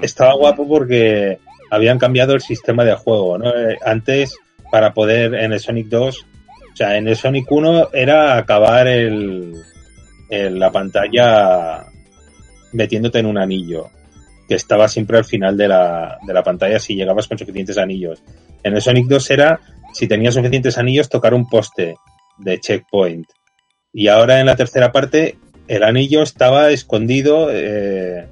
estaba 0.03 0.35
guapo 0.35 0.67
porque 0.67 1.39
habían 1.71 1.99
cambiado 1.99 2.35
el 2.35 2.41
sistema 2.41 2.85
de 2.85 2.95
juego, 2.95 3.39
¿no? 3.39 3.49
Eh, 3.51 3.79
Antes, 3.85 4.35
para 4.73 4.93
poder 4.93 5.35
en 5.35 5.53
el 5.53 5.61
Sonic 5.61 5.87
2, 5.87 6.19
o 6.73 6.77
sea, 6.77 6.97
en 6.97 7.07
el 7.07 7.15
Sonic 7.17 7.47
1 7.51 7.91
era 7.93 8.37
acabar 8.37 8.89
el, 8.89 9.55
el- 10.29 10.59
la 10.59 10.73
pantalla 10.73 11.85
metiéndote 12.73 13.21
en 13.21 13.27
un 13.27 13.39
anillo, 13.39 13.91
que 14.49 14.57
estaba 14.57 14.89
siempre 14.89 15.19
al 15.19 15.25
final 15.25 15.57
de 15.57 15.69
la, 15.69 16.19
de 16.27 16.35
la 16.35 16.43
pantalla 16.43 16.81
si 16.81 16.97
llegabas 16.97 17.29
con 17.29 17.39
suficientes 17.39 17.79
anillos. 17.79 18.23
En 18.65 18.75
el 18.75 18.83
Sonic 18.83 19.07
2 19.07 19.31
era, 19.31 19.61
si 19.93 20.09
tenías 20.09 20.35
suficientes 20.35 20.79
anillos, 20.79 21.09
tocar 21.09 21.33
un 21.33 21.49
poste 21.49 21.95
de 22.39 22.59
checkpoint. 22.59 23.27
Y 23.93 24.09
ahora 24.09 24.41
en 24.41 24.47
la 24.47 24.57
tercera 24.57 24.91
parte, 24.91 25.37
el 25.69 25.83
anillo 25.83 26.23
estaba 26.23 26.71
escondido 26.71 27.49
eh, 27.51 28.27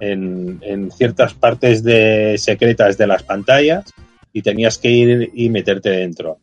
en, 0.00 0.58
en 0.62 0.90
ciertas 0.90 1.34
partes 1.34 1.82
de 1.82 2.36
secretas 2.38 2.98
de 2.98 3.06
las 3.06 3.22
pantallas 3.22 3.92
y 4.32 4.42
tenías 4.42 4.78
que 4.78 4.90
ir 4.90 5.30
y 5.34 5.48
meterte 5.48 5.90
dentro. 5.90 6.38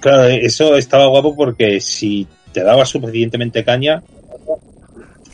Claro, 0.00 0.24
eso 0.24 0.76
estaba 0.76 1.06
guapo 1.06 1.36
porque 1.36 1.80
si 1.80 2.26
te 2.52 2.62
dabas 2.62 2.88
suficientemente 2.88 3.64
caña, 3.64 4.02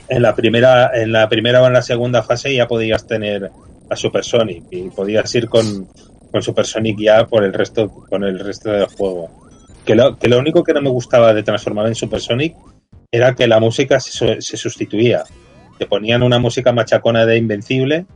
en 0.08 0.22
la 0.22 0.34
primera, 0.34 0.90
en 0.94 1.12
la 1.12 1.28
primera 1.28 1.62
o 1.62 1.66
en 1.66 1.72
la 1.72 1.82
segunda 1.82 2.22
fase 2.22 2.54
ya 2.54 2.66
podías 2.66 3.06
tener 3.06 3.50
a 3.88 3.96
Super 3.96 4.24
Sonic 4.24 4.64
y 4.70 4.90
podías 4.90 5.32
ir 5.34 5.48
con, 5.48 5.88
con 6.30 6.42
Super 6.42 6.66
Sonic 6.66 6.98
ya 7.00 7.26
por 7.26 7.44
el 7.44 7.52
resto, 7.52 7.88
con 7.88 8.24
el 8.24 8.38
resto 8.38 8.70
del 8.70 8.86
juego. 8.86 9.30
Que 9.84 9.94
lo, 9.94 10.18
que 10.18 10.28
lo 10.28 10.38
único 10.38 10.62
que 10.62 10.74
no 10.74 10.82
me 10.82 10.90
gustaba 10.90 11.32
de 11.32 11.42
transformar 11.42 11.86
en 11.86 11.94
Super 11.94 12.20
Sonic 12.20 12.56
era 13.12 13.34
que 13.34 13.46
la 13.46 13.61
música 13.61 13.98
se, 14.00 14.40
se 14.40 14.56
sustituía. 14.56 15.24
Te 15.78 15.86
ponían 15.86 16.22
una 16.22 16.38
música 16.38 16.72
machacona 16.72 17.26
de 17.26 17.38
Invencible 17.38 18.06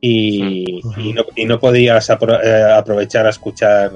y, 0.00 0.80
y 0.96 1.12
no, 1.12 1.24
y 1.36 1.44
no 1.44 1.58
podías 1.60 2.08
apro- 2.10 2.40
eh, 2.42 2.72
aprovechar 2.72 3.26
a 3.26 3.30
escuchar 3.30 3.92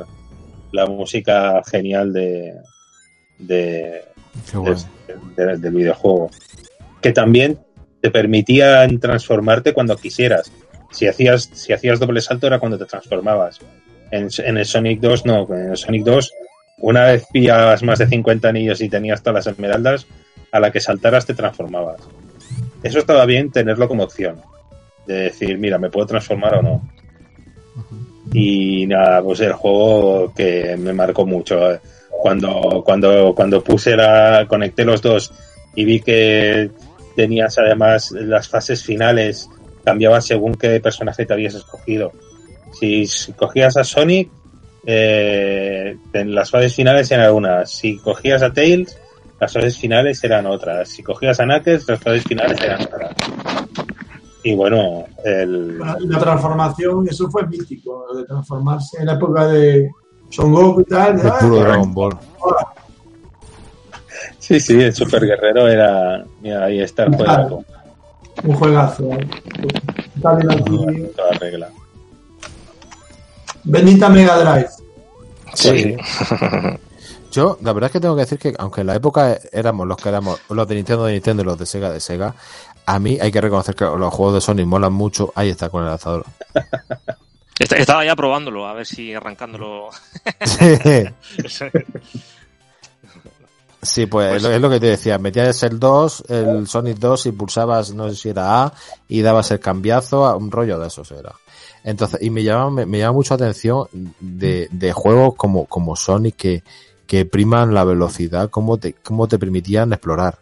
la 0.73 0.87
música 0.87 1.63
genial 1.71 2.13
de- 2.13 2.55
de- 3.39 4.03
del 5.59 5.73
videojuego. 5.73 6.31
Que 7.01 7.13
también 7.13 7.59
te 8.03 8.11
permitían 8.11 8.99
transformarte 9.01 9.73
cuando 9.73 9.97
quisieras. 9.97 10.51
Si 10.91 11.07
hacías, 11.07 11.49
si 11.53 11.73
hacías 11.73 11.99
doble 12.01 12.21
salto 12.21 12.47
era 12.47 12.59
cuando 12.59 12.79
te 12.79 12.85
transformabas. 12.85 13.61
En, 14.11 14.29
en 14.39 14.59
el 14.59 14.65
Sonic 14.67 15.01
2 15.01 15.25
no, 15.27 15.47
en 15.55 15.71
el 15.71 15.77
Sonic 15.77 16.05
2 16.05 16.33
una 16.79 17.05
vez 17.07 17.25
pillabas 17.33 17.83
más 17.83 17.99
de 18.01 18.09
50 18.09 18.49
anillos 18.49 18.81
y 18.81 18.89
tenías 18.89 19.23
todas 19.23 19.47
las 19.47 19.55
esmeraldas, 19.55 20.07
a 20.53 20.61
la 20.61 20.71
que 20.71 20.81
saltaras 20.81 21.27
te 21.27 21.35
transformabas. 21.35 22.01
Eso 22.83 22.99
estaba 22.99 23.25
bien 23.27 23.51
tenerlo 23.51 23.89
como 23.89 24.05
opción. 24.05 24.41
De 25.07 25.15
decir, 25.15 25.59
mira, 25.59 25.79
me 25.79 25.91
puedo 25.91 26.07
transformar 26.07 26.57
o 26.57 26.63
no. 26.63 26.89
Y 28.33 28.87
nada, 28.87 29.23
pues 29.23 29.41
el 29.41 29.53
juego 29.53 30.33
que 30.35 30.77
me 30.77 30.93
marcó 30.93 31.27
mucho. 31.27 31.73
eh. 31.73 31.81
Cuando, 32.11 32.83
cuando, 32.85 33.35
cuando 33.35 33.63
puse 33.63 33.97
la, 33.97 34.47
conecté 34.49 34.85
los 34.85 35.03
dos 35.03 35.33
y 35.75 35.85
vi 35.85 36.01
que 36.01 36.71
tenías 37.17 37.59
además 37.59 38.13
las 38.13 38.49
fases 38.49 38.83
finales, 38.83 39.49
cambiaban 39.85 40.23
según 40.23 40.55
qué 40.55 40.81
personaje 40.81 41.27
te 41.27 41.33
habías 41.33 41.55
escogido. 41.55 42.13
Si, 42.79 43.07
si 43.07 43.33
cogías 43.33 43.77
a 43.77 43.85
Sonic, 43.85 44.31
eh, 44.87 45.97
en 46.13 46.35
las 46.35 46.51
fases 46.51 46.75
finales 46.75 47.11
eran 47.11 47.33
unas. 47.33 47.71
Si 47.71 47.99
cogías 47.99 48.43
a 48.43 48.53
Tails, 48.53 48.97
las 49.41 49.53
fases 49.53 49.79
finales 49.79 50.23
eran 50.25 50.47
otras. 50.47 50.89
Si 50.89 51.03
cogías 51.03 51.39
a 51.41 51.45
Knuckles, 51.45 51.89
las 51.89 52.01
fases 52.01 52.25
finales 52.25 52.61
eran 52.61 52.83
otras. 52.83 53.15
Y 54.43 54.55
bueno, 54.55 55.07
el, 55.25 55.79
Bueno, 55.79 55.97
la 56.01 56.19
transformación, 56.19 57.09
eso 57.09 57.31
fue 57.31 57.47
mítico, 57.47 58.07
lo 58.13 58.19
de 58.19 58.27
transformarse 58.27 58.99
en 59.01 59.07
la 59.07 59.15
época 59.15 59.47
de 59.47 59.91
Son 60.31 60.53
Goku 60.53 60.83
y 60.83 60.85
tal. 60.85 61.19
El 61.19 61.33
puro 61.41 61.61
Dragon 61.61 61.95
Ball. 61.95 62.19
sí, 64.39 64.61
sí, 64.61 64.81
el 64.81 64.95
Super 64.95 65.25
Guerrero 65.27 65.67
era. 65.67 66.25
Mira, 66.43 66.65
ahí 66.65 66.81
está 66.81 67.05
el 67.05 67.17
juego. 67.17 67.65
Un 68.43 68.55
juegazo. 68.55 69.05
¿eh? 69.13 69.29
Está 70.15 70.35
bien 70.35 70.51
aquí. 70.51 71.07
Toda 71.17 71.33
regla. 71.41 71.69
Bendita 73.65 74.09
Mega 74.11 74.39
Drive. 74.39 74.71
Sí. 75.55 75.97
Yo, 77.35 77.59
la 77.63 77.73
verdad 77.73 77.89
es 77.89 77.93
que 77.93 78.01
tengo 78.01 78.15
que 78.15 78.21
decir 78.21 78.39
que, 78.39 78.55
aunque 78.59 78.83
en 78.83 78.87
la 78.87 78.95
época 78.95 79.37
éramos 79.51 79.89
los 79.89 79.97
que 79.97 80.09
éramos 80.09 80.39
los 80.51 80.69
de 80.69 80.77
Nintendo 80.77 81.05
de 81.05 81.15
Nintendo 81.15 81.43
y 81.43 81.47
los 81.47 81.59
de 81.59 81.67
Sega 81.67 81.91
de 81.91 81.99
Sega, 81.99 82.33
a 82.87 82.99
mí 83.01 83.19
hay 83.21 83.33
que 83.33 83.41
reconocer 83.41 83.75
que 83.75 83.85
los 83.85 84.15
juegos 84.15 84.35
de 84.35 84.41
Sony 84.41 84.65
molan 84.65 84.93
mucho. 84.93 85.33
Ahí 85.35 85.49
está 85.49 85.69
con 85.69 85.83
el 85.83 85.89
lanzador. 85.89 86.25
Estaba 87.59 88.05
ya 88.05 88.15
probándolo, 88.15 88.69
a 88.69 88.75
ver 88.75 88.87
si 88.87 89.13
arrancándolo. 89.13 89.91
Sí. 90.45 90.79
Sí, 93.85 94.07
pues, 94.07 94.41
pues, 94.41 94.55
es 94.55 94.61
lo 94.63 94.71
que 94.71 94.81
te 94.81 94.87
decía, 94.87 95.19
metías 95.19 95.63
el 95.63 95.79
2, 95.79 96.25
el 96.31 96.67
Sonic 96.67 96.97
2 96.97 97.27
y 97.27 97.33
pulsabas, 97.33 97.93
no 97.93 98.09
sé 98.09 98.17
si 98.17 98.29
era 98.31 98.65
A, 98.65 98.73
y 99.09 99.21
dabas 99.21 99.51
el 99.51 99.61
cambiazo, 99.61 100.25
a 100.25 100.37
un 100.37 100.51
rollo 100.51 100.79
de 100.79 100.87
esos 100.87 101.11
era. 101.11 101.35
Entonces, 101.83 102.23
y 102.23 102.31
me 102.31 102.43
llama, 102.43 102.87
me, 102.87 102.99
llama 102.99 103.13
mucho 103.13 103.35
atención 103.35 103.87
de, 103.93 104.69
de 104.71 104.93
juegos 104.95 105.35
como, 105.37 105.67
como 105.67 105.97
Sonic 105.97 106.35
que, 106.35 106.63
que 107.07 107.25
priman 107.25 107.75
la 107.75 107.85
velocidad, 107.85 108.51
cómo 108.51 108.79
te, 108.79 108.95
cómo 108.95 109.29
te 109.29 109.39
permitían 109.39 109.93
explorar 109.93 110.39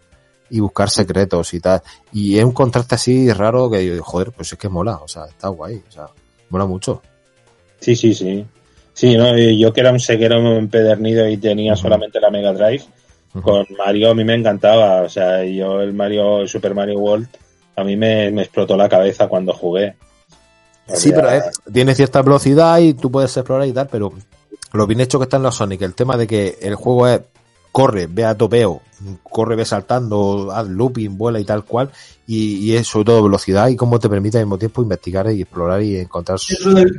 y 0.51 0.61
buscar 0.61 0.91
secretos 0.91 1.55
y 1.55 1.61
tal. 1.61 1.83
Y 2.13 2.39
es 2.39 2.45
un 2.45 2.53
contraste 2.53 2.95
así 2.95 3.33
raro 3.33 3.71
que, 3.71 3.99
joder, 3.99 4.33
pues 4.33 4.53
es 4.53 4.59
que 4.59 4.69
mola, 4.69 4.97
o 4.97 5.09
sea, 5.09 5.25
está 5.25 5.49
guay, 5.49 5.83
o 5.89 5.91
sea, 5.91 6.07
mola 6.51 6.67
mucho. 6.67 7.03
Sí, 7.81 7.97
sí, 7.97 8.15
sí. 8.15 8.45
Sí, 8.95 9.17
¿no? 9.17 9.37
yo 9.37 9.73
que 9.73 9.81
era 9.81 9.91
un 9.91 10.01
seguero 10.01 10.37
empedernido 10.57 11.27
y 11.27 11.39
tenía 11.39 11.75
solamente 11.75 12.21
la 12.21 12.31
Mega 12.31 12.53
Drive, 12.53 12.85
con 13.41 13.67
Mario 13.79 14.11
a 14.11 14.15
mí 14.15 14.25
me 14.25 14.35
encantaba, 14.35 15.01
o 15.01 15.09
sea, 15.09 15.43
yo 15.45 15.81
el 15.81 15.95
Mario, 15.95 16.47
Super 16.47 16.75
Mario 16.75 16.99
World, 16.99 17.29
a 17.77 17.85
mí 17.85 17.97
me, 17.97 18.29
explotó 18.43 18.77
la 18.77 18.91
cabeza 18.91 19.29
cuando 19.29 19.55
jugué. 19.55 19.95
sí, 20.87 21.11
pero 21.15 21.33
eh, 21.33 21.43
tiene 21.73 21.95
cierta 21.95 22.21
velocidad 22.21 22.79
y 22.81 22.93
tú 22.93 23.11
puedes 23.11 23.35
explorar 23.35 23.67
y 23.67 23.73
tal, 23.73 23.89
pero 23.91 24.13
lo 24.73 24.87
bien 24.87 25.01
hecho 25.01 25.19
que 25.19 25.25
está 25.25 25.37
en 25.37 25.45
los 25.45 25.57
Sonic, 25.57 25.83
el 25.83 25.95
tema 25.95 26.17
de 26.17 26.27
que 26.27 26.59
el 26.61 26.75
juego 26.75 27.09
es 27.09 27.21
corre, 27.73 28.07
ve 28.07 28.25
a 28.25 28.37
topeo, 28.37 28.83
corre, 29.23 29.57
ve 29.57 29.65
saltando, 29.65 30.51
haz 30.53 30.69
looping, 30.69 31.17
vuela 31.17 31.41
y 31.41 31.45
tal 31.45 31.65
cual, 31.65 31.91
y, 32.27 32.75
es 32.75 32.87
sobre 32.87 33.07
todo 33.07 33.23
velocidad 33.23 33.69
y 33.69 33.77
cómo 33.77 33.99
te 33.99 34.09
permite 34.09 34.39
al 34.39 34.45
mismo 34.45 34.59
tiempo 34.59 34.83
investigar 34.83 35.31
y 35.33 35.43
explorar 35.43 35.83
y 35.83 35.97
encontrar 35.97 36.37
Eso 36.37 36.71
del, 36.73 36.95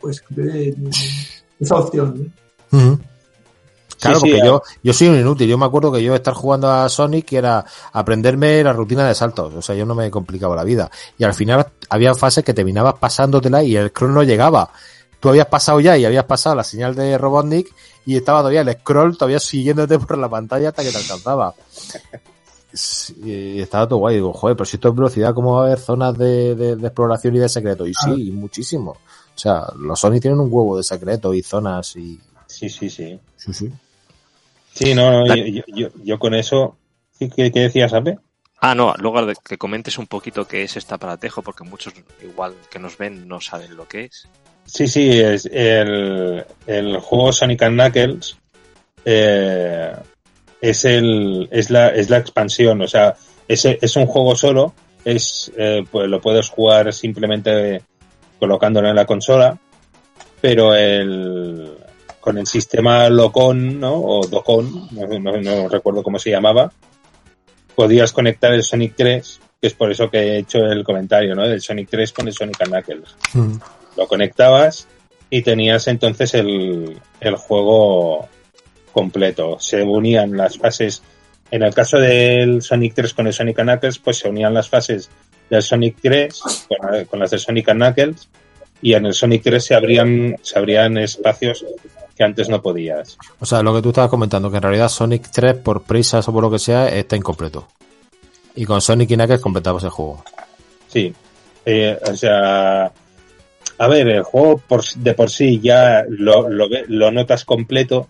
pues, 0.00 0.22
pues 0.34 0.74
esa 1.60 1.76
opción. 1.76 2.32
¿no? 2.70 2.98
Claro, 4.00 4.20
porque 4.20 4.40
yo, 4.44 4.62
yo 4.82 4.92
soy 4.92 5.08
un 5.08 5.18
inútil. 5.18 5.48
Yo 5.48 5.56
me 5.56 5.64
acuerdo 5.64 5.90
que 5.92 6.02
yo 6.02 6.14
estar 6.14 6.34
jugando 6.34 6.70
a 6.70 6.88
Sonic 6.88 7.32
era 7.32 7.64
aprenderme 7.92 8.62
la 8.62 8.72
rutina 8.72 9.06
de 9.06 9.14
saltos. 9.14 9.54
O 9.54 9.62
sea, 9.62 9.74
yo 9.74 9.86
no 9.86 9.94
me 9.94 10.10
complicaba 10.10 10.56
la 10.56 10.64
vida. 10.64 10.90
Y 11.16 11.24
al 11.24 11.32
final 11.32 11.68
había 11.88 12.14
fases 12.14 12.44
que 12.44 12.52
terminabas 12.52 12.94
pasándotela 12.94 13.62
y 13.62 13.76
el 13.76 13.88
scroll 13.88 14.12
no 14.12 14.22
llegaba. 14.22 14.70
Tú 15.24 15.30
habías 15.30 15.46
pasado 15.46 15.80
ya 15.80 15.96
y 15.96 16.04
habías 16.04 16.26
pasado 16.26 16.54
la 16.54 16.64
señal 16.64 16.94
de 16.94 17.16
Robotnik 17.16 17.74
y 18.04 18.14
estaba 18.14 18.40
todavía 18.40 18.60
el 18.60 18.70
scroll 18.74 19.16
todavía 19.16 19.40
siguiéndote 19.40 19.98
por 19.98 20.18
la 20.18 20.28
pantalla 20.28 20.68
hasta 20.68 20.82
que 20.82 20.90
te 20.90 20.98
alcanzaba. 20.98 21.54
Y 23.24 23.58
estaba 23.58 23.88
todo 23.88 24.00
guay. 24.00 24.16
Digo, 24.16 24.34
joder, 24.34 24.54
pero 24.54 24.66
si 24.66 24.76
esto 24.76 24.90
es 24.90 24.94
velocidad, 24.94 25.32
¿cómo 25.32 25.54
va 25.54 25.62
a 25.62 25.66
haber 25.68 25.78
zonas 25.78 26.18
de, 26.18 26.54
de, 26.54 26.72
exploración 26.72 27.36
y 27.36 27.38
de 27.38 27.48
secreto? 27.48 27.86
Y 27.86 27.94
sí, 27.94 28.32
muchísimo. 28.32 28.90
O 28.90 29.38
sea, 29.38 29.64
los 29.78 29.98
Sonic 29.98 30.20
tienen 30.20 30.40
un 30.40 30.52
huevo 30.52 30.76
de 30.76 30.82
secreto 30.82 31.32
y 31.32 31.42
zonas 31.42 31.96
y... 31.96 32.20
Sí, 32.46 32.68
sí, 32.68 32.90
sí. 32.90 33.18
Sí, 33.38 33.54
sí. 33.54 33.72
Sí, 34.74 34.94
no, 34.94 35.24
yo, 35.34 35.88
yo, 36.04 36.18
con 36.18 36.34
eso. 36.34 36.76
¿Qué, 37.18 37.50
decías, 37.50 37.94
Ape? 37.94 38.18
Ah, 38.60 38.74
no, 38.74 38.92
luego 38.98 39.26
que 39.42 39.56
comentes 39.56 39.96
un 39.96 40.06
poquito 40.06 40.46
qué 40.46 40.64
es 40.64 40.76
este 40.76 40.94
aparatejo, 40.94 41.40
porque 41.40 41.64
muchos, 41.64 41.94
igual 42.22 42.54
que 42.70 42.78
nos 42.78 42.98
ven, 42.98 43.26
no 43.26 43.40
saben 43.40 43.74
lo 43.74 43.88
que 43.88 44.04
es. 44.04 44.28
Sí, 44.64 44.88
sí, 44.88 45.10
es 45.10 45.46
el, 45.46 46.44
el 46.66 46.96
juego 46.98 47.32
Sonic 47.32 47.66
Knuckles. 47.66 48.36
Eh, 49.04 49.92
es 50.60 50.84
el 50.86 51.48
es 51.50 51.68
la 51.68 51.88
es 51.88 52.08
la 52.08 52.16
expansión 52.16 52.80
o 52.80 52.88
sea 52.88 53.14
es, 53.46 53.66
es 53.66 53.96
un 53.96 54.06
juego 54.06 54.34
solo 54.34 54.72
es 55.04 55.52
eh, 55.58 55.84
pues 55.90 56.08
lo 56.08 56.22
puedes 56.22 56.48
jugar 56.48 56.90
simplemente 56.94 57.82
colocándolo 58.38 58.88
en 58.88 58.96
la 58.96 59.04
consola 59.04 59.58
pero 60.40 60.74
el 60.74 61.76
con 62.24 62.38
el 62.38 62.46
sistema 62.46 63.10
Locon, 63.10 63.78
¿no? 63.78 63.96
O 63.96 64.26
Docon, 64.26 64.88
no, 64.92 65.68
recuerdo 65.68 66.02
cómo 66.02 66.18
se 66.18 66.30
llamaba, 66.30 66.72
podías 67.74 68.14
conectar 68.14 68.54
el 68.54 68.62
Sonic 68.62 68.94
3, 68.96 69.40
que 69.60 69.66
es 69.66 69.74
por 69.74 69.90
eso 69.90 70.08
que 70.08 70.18
he 70.20 70.38
hecho 70.38 70.60
el 70.60 70.84
comentario, 70.84 71.34
¿no? 71.34 71.46
Del 71.46 71.60
Sonic 71.60 71.90
3 71.90 72.14
con 72.14 72.26
el 72.26 72.32
Sonic 72.32 72.64
Knuckles. 72.64 73.14
Mm. 73.34 73.56
Lo 73.96 74.06
conectabas 74.06 74.86
y 75.30 75.42
tenías 75.42 75.88
entonces 75.88 76.34
el, 76.34 77.00
el 77.20 77.36
juego 77.36 78.28
completo. 78.92 79.58
Se 79.58 79.82
unían 79.82 80.36
las 80.36 80.58
fases, 80.58 81.02
en 81.50 81.62
el 81.62 81.74
caso 81.74 81.98
del 81.98 82.62
Sonic 82.62 82.94
3 82.94 83.14
con 83.14 83.26
el 83.26 83.32
Sonic 83.32 83.56
Knuckles, 83.56 83.98
pues 83.98 84.18
se 84.18 84.28
unían 84.28 84.54
las 84.54 84.68
fases 84.68 85.10
del 85.50 85.62
Sonic 85.62 85.96
3 86.00 86.40
con, 86.68 87.04
con 87.06 87.20
las 87.20 87.30
de 87.30 87.38
Sonic 87.38 87.72
Knuckles 87.72 88.28
y 88.80 88.94
en 88.94 89.06
el 89.06 89.14
Sonic 89.14 89.42
3 89.42 89.64
se 89.64 89.74
abrían, 89.74 90.36
se 90.42 90.58
abrían 90.58 90.98
espacios 90.98 91.64
que 92.16 92.22
antes 92.22 92.48
no 92.48 92.62
podías. 92.62 93.18
O 93.40 93.46
sea, 93.46 93.62
lo 93.62 93.74
que 93.74 93.82
tú 93.82 93.88
estabas 93.88 94.10
comentando, 94.10 94.50
que 94.50 94.58
en 94.58 94.62
realidad 94.62 94.88
Sonic 94.88 95.30
3, 95.30 95.56
por 95.56 95.82
prisas 95.82 96.28
o 96.28 96.32
por 96.32 96.42
lo 96.42 96.50
que 96.50 96.58
sea, 96.58 96.88
está 96.88 97.16
incompleto. 97.16 97.66
Y 98.54 98.64
con 98.64 98.80
Sonic 98.80 99.10
y 99.10 99.16
Knuckles 99.16 99.40
completamos 99.40 99.82
el 99.84 99.90
juego. 99.90 100.22
Sí. 100.88 101.12
Eh, 101.64 101.98
o 102.08 102.14
sea, 102.14 102.92
a 103.78 103.88
ver, 103.88 104.08
el 104.08 104.22
juego 104.22 104.58
por, 104.58 104.84
de 104.84 105.14
por 105.14 105.30
sí 105.30 105.60
ya 105.60 106.04
lo, 106.08 106.48
lo, 106.48 107.10
notas 107.10 107.44
completo, 107.44 108.08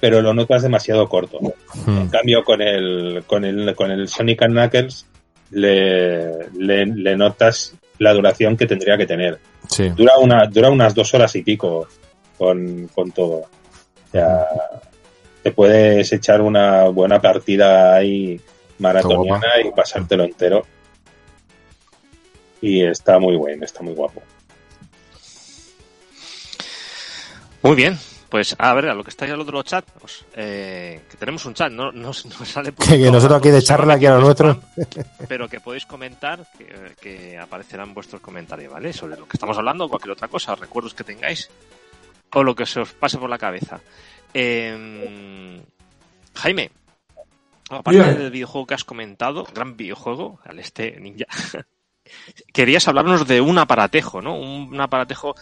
pero 0.00 0.20
lo 0.20 0.34
notas 0.34 0.62
demasiado 0.62 1.08
corto. 1.08 1.38
Hmm. 1.86 1.98
En 1.98 2.08
cambio, 2.08 2.44
con 2.44 2.60
el, 2.60 3.24
con 3.26 3.44
el, 3.44 3.74
con 3.74 3.90
el 3.90 4.08
Sonic 4.08 4.44
Knuckles 4.46 5.06
le, 5.50 6.50
le, 6.52 7.16
notas 7.16 7.74
la 7.98 8.12
duración 8.12 8.56
que 8.56 8.66
tendría 8.66 8.98
que 8.98 9.06
tener. 9.06 9.38
Sí. 9.68 9.88
Dura, 9.88 10.18
una, 10.18 10.46
dura 10.46 10.70
unas 10.70 10.94
dos 10.94 11.14
horas 11.14 11.34
y 11.36 11.42
pico 11.42 11.88
con, 12.36 12.88
con 12.94 13.10
todo. 13.12 13.36
O 13.36 14.10
sea, 14.12 14.46
te 15.42 15.50
puedes 15.50 16.12
echar 16.12 16.42
una 16.42 16.84
buena 16.88 17.20
partida 17.20 17.94
ahí 17.94 18.40
maratoniana 18.78 19.60
y 19.64 19.70
pasártelo 19.70 20.24
entero. 20.24 20.66
Y 22.60 22.84
está 22.84 23.18
muy 23.18 23.36
bueno, 23.36 23.64
está 23.64 23.82
muy 23.82 23.94
guapo. 23.94 24.22
Muy 27.62 27.74
bien, 27.74 27.98
pues 28.28 28.54
a 28.58 28.74
ver, 28.74 28.88
a 28.88 28.94
lo 28.94 29.02
que 29.02 29.10
está 29.10 29.26
ya 29.26 29.34
el 29.34 29.40
otro 29.40 29.62
chat, 29.62 29.84
pues, 30.00 30.24
eh, 30.34 31.02
que 31.10 31.16
tenemos 31.16 31.44
un 31.46 31.54
chat, 31.54 31.70
no, 31.72 31.92
no, 31.92 32.12
sale 32.44 32.72
Que, 32.72 33.10
nosotros 33.10 33.38
aquí 33.38 33.50
de 33.50 33.62
charla 33.62 33.94
aquí 33.94 34.06
a 34.06 34.14
lo 34.14 34.20
nuestro. 34.20 34.60
Pero 35.28 35.48
que 35.48 35.60
podéis 35.60 35.86
comentar, 35.86 36.46
que, 36.56 36.94
que, 37.00 37.38
aparecerán 37.38 37.94
vuestros 37.94 38.20
comentarios, 38.20 38.72
¿vale? 38.72 38.92
Sobre 38.92 39.16
lo 39.16 39.26
que 39.26 39.36
estamos 39.36 39.56
hablando 39.56 39.84
o 39.84 39.88
cualquier 39.88 40.12
otra 40.12 40.28
cosa, 40.28 40.54
recuerdos 40.54 40.94
que 40.94 41.04
tengáis 41.04 41.50
o 42.32 42.42
lo 42.42 42.54
que 42.54 42.66
se 42.66 42.80
os 42.80 42.92
pase 42.92 43.18
por 43.18 43.30
la 43.30 43.38
cabeza. 43.38 43.80
Em, 44.34 45.62
Jaime, 46.34 46.70
aparte 47.70 48.14
del 48.14 48.30
videojuego 48.30 48.66
que 48.66 48.74
has 48.74 48.84
comentado, 48.84 49.46
gran 49.54 49.76
videojuego, 49.76 50.40
al 50.44 50.58
este 50.58 51.00
ninja, 51.00 51.26
querías 52.52 52.86
hablarnos 52.88 53.26
de 53.26 53.40
un 53.40 53.58
aparatejo, 53.58 54.20
¿no? 54.20 54.38
Un, 54.38 54.78
aparatejo 54.80 55.34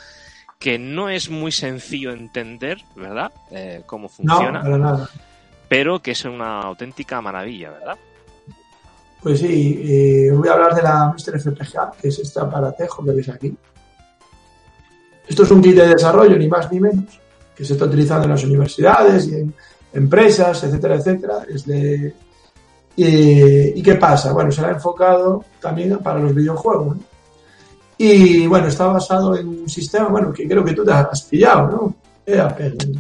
que 0.65 0.79
no 0.79 1.11
es 1.11 1.29
muy 1.29 1.53
sencillo 1.53 2.13
entender, 2.13 2.79
¿verdad? 2.97 3.31
Eh, 3.51 3.83
cómo 3.85 4.09
funciona. 4.09 4.63
nada. 4.63 5.11
Pero 5.69 6.01
que 6.01 6.13
es 6.13 6.25
una 6.25 6.63
auténtica 6.63 7.21
maravilla, 7.21 7.73
¿verdad? 7.73 7.99
Pues 9.23 9.41
sí, 9.41 9.83
eh, 9.85 10.33
voy 10.33 10.49
a 10.49 10.55
hablar 10.55 10.75
de 10.75 10.81
la 10.81 11.13
Mr. 11.13 11.39
FPGA, 11.39 11.93
que 12.01 12.09
es 12.09 12.19
este 12.19 12.41
aparatejo 12.41 13.05
que 13.05 13.11
veis 13.11 13.29
aquí. 13.29 13.55
Esto 15.29 15.43
es 15.43 15.51
un 15.51 15.61
kit 15.61 15.77
de 15.77 15.89
desarrollo, 15.89 16.39
ni 16.39 16.49
más 16.49 16.73
ni 16.73 16.81
menos, 16.81 17.21
que 17.55 17.63
se 17.63 17.75
está 17.75 17.85
utilizando 17.85 18.25
en 18.25 18.31
las 18.31 18.45
universidades 18.45 19.29
y 19.29 19.35
en 19.35 19.55
empresas, 19.93 20.65
etcétera, 20.65 20.95
etcétera. 20.95 21.45
Es 21.47 21.67
de, 21.67 22.15
y, 22.97 23.83
qué 23.83 23.97
pasa? 23.97 24.33
Bueno, 24.33 24.51
se 24.51 24.65
ha 24.65 24.71
enfocado 24.71 25.45
también 25.61 25.99
para 25.99 26.21
los 26.21 26.35
videojuegos. 26.35 26.97
Y 27.97 28.47
bueno, 28.47 28.69
está 28.69 28.87
basado 28.87 29.37
en 29.37 29.49
un 29.49 29.69
sistema, 29.69 30.09
bueno, 30.09 30.33
que 30.33 30.49
creo 30.49 30.65
que 30.65 30.73
tú 30.73 30.85
te 30.85 30.93
has 30.93 31.23
pillado, 31.23 31.69
¿no? 31.69 31.95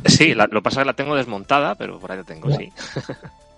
Sí, 0.06 0.34
lo 0.34 0.48
que 0.48 0.62
pasa 0.62 0.82
que 0.82 0.86
la 0.86 0.92
tengo 0.92 1.16
desmontada, 1.16 1.74
pero 1.74 1.98
por 1.98 2.12
ahí 2.12 2.18
la 2.18 2.24
tengo, 2.24 2.50
sí. 2.50 2.72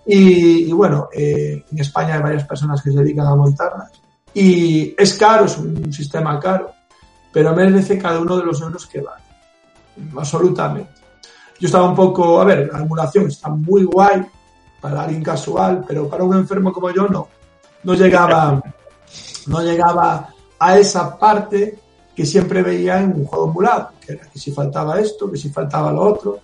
Y, 0.09 0.71
bueno, 0.71 1.09
eh, 1.13 1.65
en 1.69 1.79
España 1.79 2.15
hay 2.15 2.21
varias 2.21 2.45
personas 2.45 2.81
que 2.81 2.91
se 2.91 2.99
dedican 2.99 3.27
a 3.27 3.35
montarlas. 3.35 3.91
Y 4.33 4.95
es 4.97 5.15
caro, 5.15 5.43
es 5.43 5.57
un 5.57 5.91
sistema 5.91 6.39
caro 6.39 6.71
pero 7.37 7.53
merece 7.53 7.99
cada 7.99 8.19
uno 8.19 8.35
de 8.37 8.45
los 8.45 8.59
euros 8.61 8.87
que 8.87 8.99
vale. 8.99 9.21
Absolutamente. 10.17 10.89
Yo 11.59 11.67
estaba 11.67 11.87
un 11.87 11.95
poco, 11.95 12.41
a 12.41 12.45
ver, 12.45 12.67
la 12.73 12.79
emulación 12.79 13.27
está 13.27 13.49
muy 13.49 13.83
guay 13.83 14.25
para 14.81 15.03
alguien 15.03 15.23
casual, 15.23 15.83
pero 15.87 16.09
para 16.09 16.23
un 16.23 16.35
enfermo 16.35 16.73
como 16.73 16.89
yo 16.89 17.07
no. 17.07 17.27
No 17.83 17.93
llegaba, 17.93 18.59
no 19.45 19.61
llegaba 19.61 20.29
a 20.59 20.77
esa 20.77 21.17
parte 21.17 21.79
que 22.15 22.25
siempre 22.25 22.63
veía 22.63 22.99
en 22.99 23.13
un 23.13 23.25
juego 23.25 23.49
emulado, 23.49 23.89
que 23.99 24.13
era 24.13 24.25
que 24.25 24.39
si 24.39 24.51
faltaba 24.51 24.99
esto, 24.99 25.29
que 25.29 25.37
si 25.37 25.49
faltaba 25.49 25.91
lo 25.91 26.01
otro. 26.01 26.39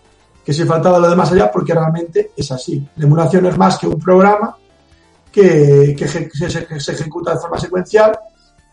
que 0.45 0.51
si 0.51 0.65
faltaba 0.65 0.99
lo 0.99 1.09
de 1.09 1.15
más 1.15 1.31
allá, 1.31 1.49
porque 1.49 1.73
realmente 1.73 2.31
es 2.35 2.51
así. 2.51 2.85
La 2.97 3.05
emulación 3.05 3.45
es 3.45 3.57
más 3.57 3.77
que 3.77 3.87
un 3.87 3.97
programa 3.97 4.57
que, 5.31 5.95
que 5.97 6.05
se, 6.05 6.29
se, 6.29 6.91
ejecuta 6.91 7.33
de 7.33 7.39
forma 7.39 7.57
secuencial 7.57 8.11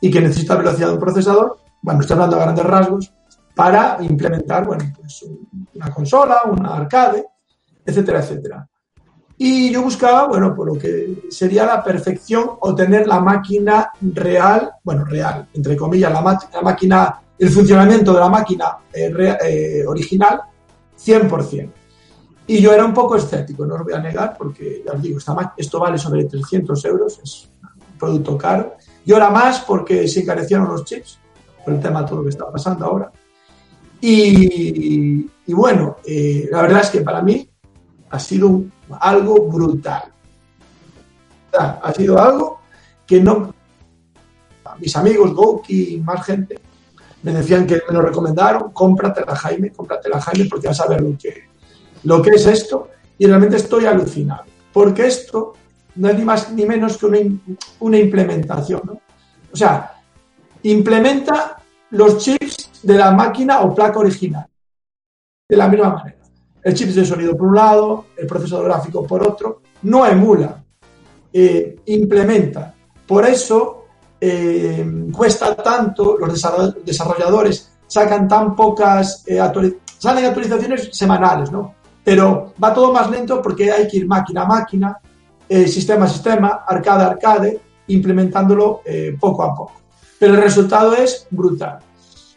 y 0.01 0.11
que 0.11 0.20
necesita 0.20 0.57
velocidad 0.57 0.88
de 0.88 0.95
un 0.95 1.01
procesador. 1.01 1.59
Bueno, 1.80 2.01
estoy 2.01 2.14
hablando 2.14 2.36
a 2.36 2.41
grandes 2.41 2.64
rasgos, 2.66 3.12
para 3.55 3.99
implementar, 4.01 4.64
bueno, 4.64 4.84
pues 4.99 5.22
una 5.74 5.91
consola, 5.91 6.41
una 6.47 6.76
arcade, 6.76 7.26
etcétera, 7.84 8.20
etcétera. 8.20 8.70
Y 9.43 9.72
yo 9.72 9.80
buscaba, 9.80 10.28
bueno, 10.28 10.55
por 10.55 10.66
lo 10.66 10.78
que 10.78 11.22
sería 11.30 11.64
la 11.64 11.82
perfección 11.82 12.45
o 12.61 12.74
tener 12.74 13.07
la 13.07 13.20
máquina 13.20 13.91
real, 13.99 14.72
bueno, 14.84 15.03
real, 15.07 15.49
entre 15.55 15.78
comillas, 15.78 16.12
la, 16.12 16.38
la 16.53 16.61
máquina, 16.61 17.22
el 17.38 17.49
funcionamiento 17.49 18.12
de 18.12 18.20
la 18.20 18.28
máquina 18.28 18.76
eh, 18.93 19.11
eh, 19.43 19.84
original, 19.86 20.43
100%. 21.03 21.72
Y 22.49 22.61
yo 22.61 22.74
era 22.74 22.84
un 22.84 22.93
poco 22.93 23.16
escéptico, 23.16 23.64
no 23.64 23.76
os 23.76 23.84
voy 23.84 23.95
a 23.95 24.01
negar, 24.01 24.36
porque 24.36 24.82
ya 24.84 24.93
os 24.93 25.01
digo, 25.01 25.18
esto 25.57 25.80
vale 25.80 25.97
sobre 25.97 26.26
300 26.26 26.84
euros, 26.84 27.18
es 27.24 27.49
un 27.62 27.99
producto 27.99 28.36
caro. 28.36 28.74
Yo 29.07 29.16
era 29.16 29.30
más 29.30 29.61
porque 29.61 30.07
se 30.07 30.20
encarecieron 30.20 30.68
los 30.68 30.84
chips, 30.84 31.18
por 31.64 31.72
el 31.72 31.80
tema 31.80 32.03
de 32.03 32.09
todo 32.09 32.18
lo 32.18 32.24
que 32.24 32.28
está 32.28 32.53
pasando 32.53 32.84
ahora. 32.84 33.11
Y, 34.03 35.24
bueno, 35.47 35.97
eh, 36.05 36.47
la 36.53 36.61
verdad 36.61 36.82
es 36.82 36.91
que 36.91 37.01
para 37.01 37.22
mí 37.22 37.49
ha 38.11 38.18
sido 38.18 38.64
algo 38.99 39.47
brutal. 39.47 40.05
Ha 41.53 41.93
sido 41.93 42.20
algo 42.20 42.61
que 43.07 43.20
no... 43.20 43.55
Mis 44.78 44.97
amigos, 44.97 45.34
Goki 45.34 45.95
y 45.95 46.01
más 46.01 46.24
gente, 46.24 46.59
me 47.22 47.32
decían 47.32 47.66
que 47.66 47.82
me 47.86 47.95
lo 47.95 48.03
recomendaron, 48.03 48.70
cómpratela 48.72 49.34
Jaime, 49.34 49.70
cómpratela 49.72 50.20
Jaime, 50.20 50.49
porque 50.49 50.68
vas 50.68 50.80
a 50.80 50.86
ver 50.86 51.03
lo 51.03 51.18
que, 51.18 51.49
lo 52.05 52.22
que 52.22 52.30
es 52.30 52.47
esto. 52.47 52.88
Y 53.18 53.26
realmente 53.26 53.57
estoy 53.57 53.84
alucinado, 53.84 54.45
porque 54.72 55.07
esto 55.07 55.55
no 55.97 56.09
es 56.09 56.16
ni 56.16 56.24
más 56.24 56.53
ni 56.53 56.64
menos 56.64 56.97
que 56.97 57.07
una, 57.07 57.18
una 57.80 57.99
implementación. 57.99 59.01
O 59.53 59.57
sea, 59.57 60.01
implementa 60.62 61.61
los 61.91 62.18
chips 62.18 62.70
de 62.82 62.95
la 62.95 63.11
máquina 63.11 63.61
o 63.61 63.74
placa 63.74 63.99
original. 63.99 64.47
De 65.49 65.57
la 65.57 65.68
misma 65.68 65.91
manera. 65.91 66.20
El 66.63 66.75
chip 66.75 66.89
de 66.89 67.05
sonido 67.05 67.37
por 67.37 67.49
un 67.49 67.57
lado, 67.57 68.07
el 68.17 68.27
procesador 68.27 68.67
gráfico 68.67 69.07
por 69.07 69.27
otro, 69.27 69.63
no 69.83 70.07
emula, 70.07 70.63
eh, 71.33 71.81
implementa. 71.87 72.75
Por 73.07 73.27
eso 73.27 73.87
eh, 74.21 75.09
cuesta 75.13 75.55
tanto, 75.57 76.19
los 76.19 76.43
desarrolladores 76.85 77.73
sacan 77.87 78.29
tan 78.29 78.55
pocas 78.55 79.25
eh, 79.27 79.41
salen 79.99 80.25
actualizaciones 80.25 80.91
semanales, 80.93 81.51
¿no? 81.51 81.75
Pero 82.05 82.53
va 82.63 82.75
todo 82.75 82.93
más 82.93 83.11
lento 83.11 83.41
porque 83.41 83.71
hay 83.71 83.89
que 83.89 83.99
ir 83.99 84.07
máquina 84.07 84.43
a 84.43 84.47
máquina, 84.47 84.99
sistema 85.49 86.05
a 86.05 86.09
sistema, 86.09 86.65
arcade 86.67 87.05
a 87.05 87.09
arcade, 87.09 87.61
implementándolo 87.89 88.83
poco 89.21 89.43
a 89.43 89.55
poco. 89.55 89.73
Pero 90.19 90.35
el 90.35 90.41
resultado 90.41 90.95
es 90.95 91.27
brutal. 91.31 91.79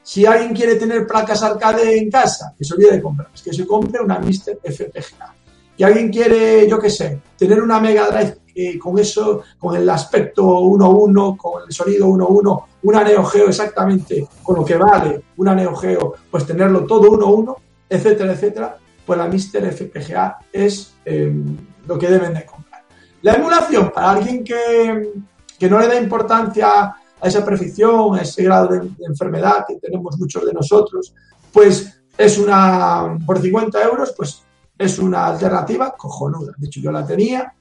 Si 0.03 0.25
alguien 0.25 0.53
quiere 0.53 0.75
tener 0.75 1.07
placas 1.07 1.41
arcade 1.43 1.97
en 1.97 2.11
casa, 2.11 2.53
que 2.57 2.65
se 2.65 2.73
olvide 2.73 2.91
de 2.91 3.01
comprar, 3.01 3.29
es 3.33 3.41
que 3.41 3.53
se 3.53 3.65
compre 3.65 4.01
una 4.01 4.19
Mister 4.19 4.59
FPGA. 4.61 5.33
Y 5.77 5.83
alguien 5.83 6.11
quiere, 6.11 6.67
yo 6.67 6.77
qué 6.77 6.89
sé, 6.89 7.21
tener 7.37 7.61
una 7.61 7.79
Mega 7.79 8.07
Drive 8.07 8.37
eh, 8.53 8.77
con 8.77 8.99
eso, 8.99 9.41
con 9.57 9.75
el 9.75 9.89
aspecto 9.89 10.43
1.1, 10.43 11.37
con 11.37 11.63
el 11.65 11.73
sonido 11.73 12.07
1.1, 12.07 12.65
una 12.83 13.03
Neo 13.03 13.23
Geo 13.23 13.47
exactamente 13.47 14.27
con 14.43 14.57
lo 14.57 14.65
que 14.65 14.75
vale 14.75 15.23
una 15.37 15.55
Neo 15.55 15.75
Geo, 15.75 16.13
pues 16.29 16.45
tenerlo 16.45 16.85
todo 16.85 17.09
1.1, 17.13 17.55
etcétera, 17.89 18.33
etcétera, 18.33 18.77
pues 19.05 19.17
la 19.17 19.27
Mister 19.27 19.65
FPGA 19.73 20.37
es 20.51 20.93
em, 21.05 21.57
lo 21.87 21.97
que 21.97 22.09
deben 22.09 22.33
de 22.33 22.45
comprar. 22.45 22.83
La 23.21 23.35
emulación, 23.35 23.89
para 23.89 24.11
alguien 24.11 24.43
que, 24.43 25.13
que 25.57 25.69
no 25.69 25.79
le 25.79 25.87
da 25.87 25.95
importancia 25.95 26.93
a 27.23 27.27
esa 27.27 27.45
perfección, 27.45 28.15
a 28.15 28.21
ese 28.21 28.43
grado 28.43 28.67
de, 28.67 28.89
enfermedad 29.07 29.65
que 29.65 29.77
tenemos 29.77 30.19
muchos 30.19 30.45
de 30.45 30.51
nosotros, 30.51 31.13
pues 31.53 32.01
es 32.17 32.37
una, 32.37 33.17
por 33.25 33.41
50 33.41 33.81
euros, 33.81 34.13
pues 34.15 34.43
es 34.77 34.99
una 34.99 35.27
alternativa 35.27 35.95
cojonuda. 35.95 36.53
De 36.57 36.67
hecho, 36.67 36.81
yo 36.81 36.91
la 36.91 37.05
tenía 37.05 37.53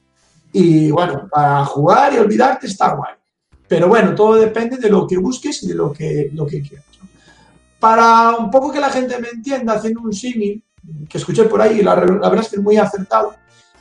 y 0.53 0.91
bueno, 0.91 1.29
para 1.31 1.65
jugar 1.65 2.13
y 2.13 2.19
olvidarte 2.19 2.67
está 2.67 2.95
guay. 2.95 3.15
Pero 3.69 3.87
bueno, 3.89 4.17
todo 4.17 4.35
depende 4.35 4.79
de 4.79 4.91
lo 4.91 5.07
que 5.07 5.17
busques 5.17 5.63
y 5.63 5.69
de 5.69 5.75
lo 5.75 5.93
que, 5.93 6.31
lo 6.35 6.45
que 6.45 6.61
quieras. 6.61 6.87
Para 7.79 8.37
un 8.37 8.51
poco 8.51 8.73
que 8.73 8.81
la 8.81 8.91
gente 8.91 9.19
me 9.19 9.29
entienda, 9.29 9.75
haciendo 9.75 10.01
un 10.01 10.13
símil, 10.13 10.63
que 11.09 11.19
escuché 11.19 11.45
por 11.45 11.63
ahí, 11.63 11.83
la, 11.83 11.95
la 11.95 12.29
verdad 12.29 12.41
es 12.41 12.49
que 12.49 12.57
es 12.57 12.63
muy 12.63 12.77
acertado, 12.77 13.35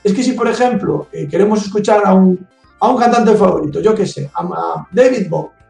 es 0.04 0.14
que 0.14 0.24
si, 0.24 0.34
por 0.34 0.48
ejemplo, 0.48 1.08
eh, 1.12 1.28
queremos 1.28 1.64
escuchar 1.64 2.04
a 2.06 2.14
un, 2.14 2.48
a 2.80 2.88
un 2.88 2.98
cantante 2.98 3.36
favorito, 3.36 3.82
yo 3.82 3.94
qué 3.96 4.06
sé, 4.06 4.30
a 4.34 4.88
David 4.92 5.28
Bowie, 5.30 5.61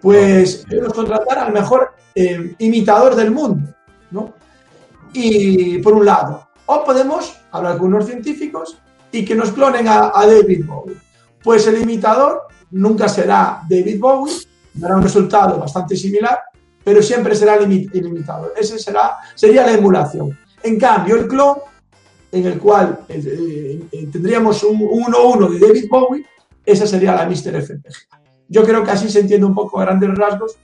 pues 0.00 0.66
debemos 0.66 0.94
contratar 0.94 1.38
al 1.38 1.52
mejor 1.52 1.92
eh, 2.14 2.54
imitador 2.58 3.14
del 3.14 3.30
mundo, 3.30 3.74
¿no? 4.10 4.34
Y 5.12 5.78
por 5.78 5.94
un 5.94 6.04
lado, 6.04 6.48
o 6.66 6.84
podemos 6.84 7.36
hablar 7.50 7.78
con 7.78 7.88
unos 7.88 8.06
científicos 8.06 8.78
y 9.12 9.24
que 9.24 9.34
nos 9.34 9.50
clonen 9.50 9.88
a, 9.88 10.12
David 10.14 10.64
Bowie. 10.66 10.96
Pues 11.42 11.66
el 11.66 11.82
imitador 11.82 12.42
nunca 12.70 13.08
será 13.08 13.62
David 13.68 13.98
Bowie, 13.98 14.34
dará 14.74 14.96
un 14.96 15.02
resultado 15.02 15.58
bastante 15.58 15.96
similar, 15.96 16.38
pero 16.84 17.02
siempre 17.02 17.34
será 17.34 17.56
el, 17.56 17.72
imitador. 17.72 18.54
Ese 18.56 18.78
será, 18.78 19.18
sería 19.34 19.66
la 19.66 19.72
emulación. 19.72 20.38
En 20.62 20.78
cambio, 20.78 21.16
el 21.16 21.26
clon, 21.26 21.56
en 22.30 22.46
el 22.46 22.58
cual 22.58 23.00
eh, 23.08 23.82
eh, 23.90 24.08
tendríamos 24.12 24.62
un 24.62 24.78
1-1 24.80 25.48
de 25.50 25.66
David 25.66 25.88
Bowie, 25.90 26.26
esa 26.64 26.86
sería 26.86 27.14
la 27.14 27.26
Mr. 27.26 27.62
FPGA. 27.62 28.19
Yo 28.50 28.64
creo 28.64 28.84
que 28.84 28.90
así 28.90 29.08
se 29.08 29.20
entiende 29.20 29.46
un 29.46 29.54
poco 29.54 29.80
a 29.80 29.84
grandes 29.84 30.14
rasgos 30.14 30.56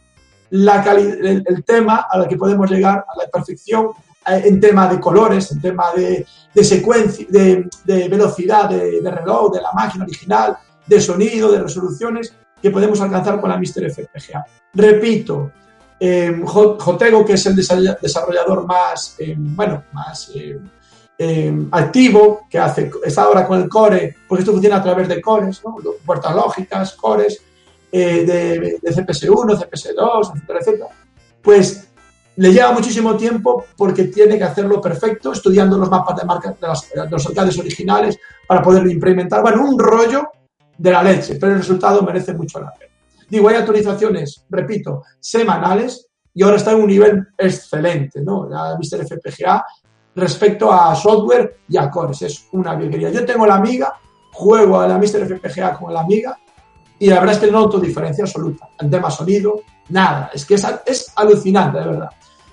el, 0.51 1.45
el, 1.47 1.64
tema 1.64 2.07
a 2.11 2.18
la 2.18 2.28
que 2.28 2.37
podemos 2.37 2.70
llegar 2.70 2.99
a 3.09 3.18
la 3.18 3.28
perfección 3.28 3.89
eh, 4.26 4.43
en 4.45 4.61
tema 4.61 4.89
de 4.89 5.01
colores, 5.01 5.51
en 5.53 5.61
tema 5.61 5.93
de, 5.95 6.26
secuencia, 6.64 7.26
de, 7.28 8.09
velocidad 8.09 8.68
de, 8.68 9.11
reloj, 9.11 9.53
de 9.53 9.62
la 9.62 9.72
máquina 9.72 10.05
original, 10.05 10.57
de 10.87 11.01
sonido, 11.01 11.51
de 11.51 11.62
resoluciones 11.62 12.32
que 12.61 12.70
podemos 12.70 13.01
alcanzar 13.01 13.41
con 13.41 13.51
la 13.51 13.57
Mister 13.57 13.91
FPGA. 13.91 14.45
Repito, 14.74 15.53
eh, 15.99 16.43
Jotego, 16.45 17.24
que 17.24 17.34
es 17.34 17.47
el 17.47 17.57
desarrollador 17.57 18.66
más, 18.66 19.16
eh, 19.18 19.34
bueno, 19.37 19.84
más 19.93 20.30
eh, 21.18 21.66
activo, 21.70 22.47
que 22.51 22.59
hace, 22.59 22.91
está 23.05 23.22
ahora 23.22 23.47
con 23.47 23.62
el 23.62 23.68
core, 23.68 24.16
porque 24.28 24.43
esto 24.43 24.53
funciona 24.53 24.76
a 24.76 24.82
través 24.82 25.09
de 25.09 25.20
cores, 25.20 25.62
puertas 26.05 26.34
lógicas, 26.34 26.95
cores, 26.95 27.43
eh, 27.93 28.24
de, 28.24 28.93
CPS1, 28.93 29.59
CPS2, 29.59 30.32
etcétera, 30.34 30.59
etcétera, 30.61 30.89
pues 31.43 31.89
le 32.37 32.53
lleva 32.53 32.72
muchísimo 32.72 33.16
tiempo 33.16 33.64
porque 33.76 34.05
tiene 34.05 34.37
que 34.37 34.45
hacerlo 34.45 34.80
perfecto, 34.80 35.32
estudiando 35.32 35.78
los 35.78 35.91
mapas 35.91 36.16
de 36.16 36.24
marca 36.24 36.51
de, 36.61 37.09
los 37.11 37.26
arcades 37.26 37.59
originales 37.59 38.18
para 38.47 38.62
poderlo 38.62 38.91
implementar. 38.91 39.43
Bueno, 39.43 39.64
un 39.64 39.78
rollo 39.78 40.28
de 40.76 40.91
la 40.91 41.03
leche, 41.03 41.37
pero 41.37 41.53
el 41.53 41.59
resultado 41.59 42.03
merece 42.03 42.34
mucho 42.34 42.61
la 42.61 42.72
pena. 42.72 42.93
Digo, 43.28 43.49
hay 43.49 43.57
actualizaciones, 43.57 44.45
repito, 44.51 45.03
semanales 45.18 46.09
y 46.34 46.43
ahora 46.43 46.57
está 46.57 46.72
en 46.72 46.82
un 46.82 46.87
nivel 46.87 47.26
excelente, 47.39 48.20
¿no? 48.23 48.48
La 48.48 48.77
Mr. 48.77 49.06
FPGA 49.06 49.65
respecto 50.15 50.70
a 50.73 50.94
software 50.94 51.59
y 51.69 51.77
a 51.77 51.90
cores, 51.90 52.23
es 52.23 52.47
una 52.52 52.74
virguería. 52.74 53.10
Yo 53.10 53.24
tengo 53.24 53.47
la 53.47 53.55
amiga, 53.55 53.94
juego 54.32 54.81
a 54.81 54.86
la 54.86 54.98
Mr. 54.98 55.27
FPGA 55.27 55.74
con 55.78 55.93
la 55.93 56.01
amiga 56.01 56.39
y 56.98 57.09
la 57.09 57.20
verdad 57.20 57.35
es 57.35 57.40
que 57.40 57.51
no 57.51 57.60
noto 57.60 57.78
diferencia 57.78 58.24
absoluta. 58.24 58.68
En 58.81 58.90
tema 58.90 59.10
sonido, 59.10 59.60
nada. 59.90 60.31
Es 60.32 60.44
que 60.44 60.55
es, 60.55 60.66
es 60.86 61.12
alucinante, 61.14 61.78
de 61.78 61.85
verdad. 61.85 62.10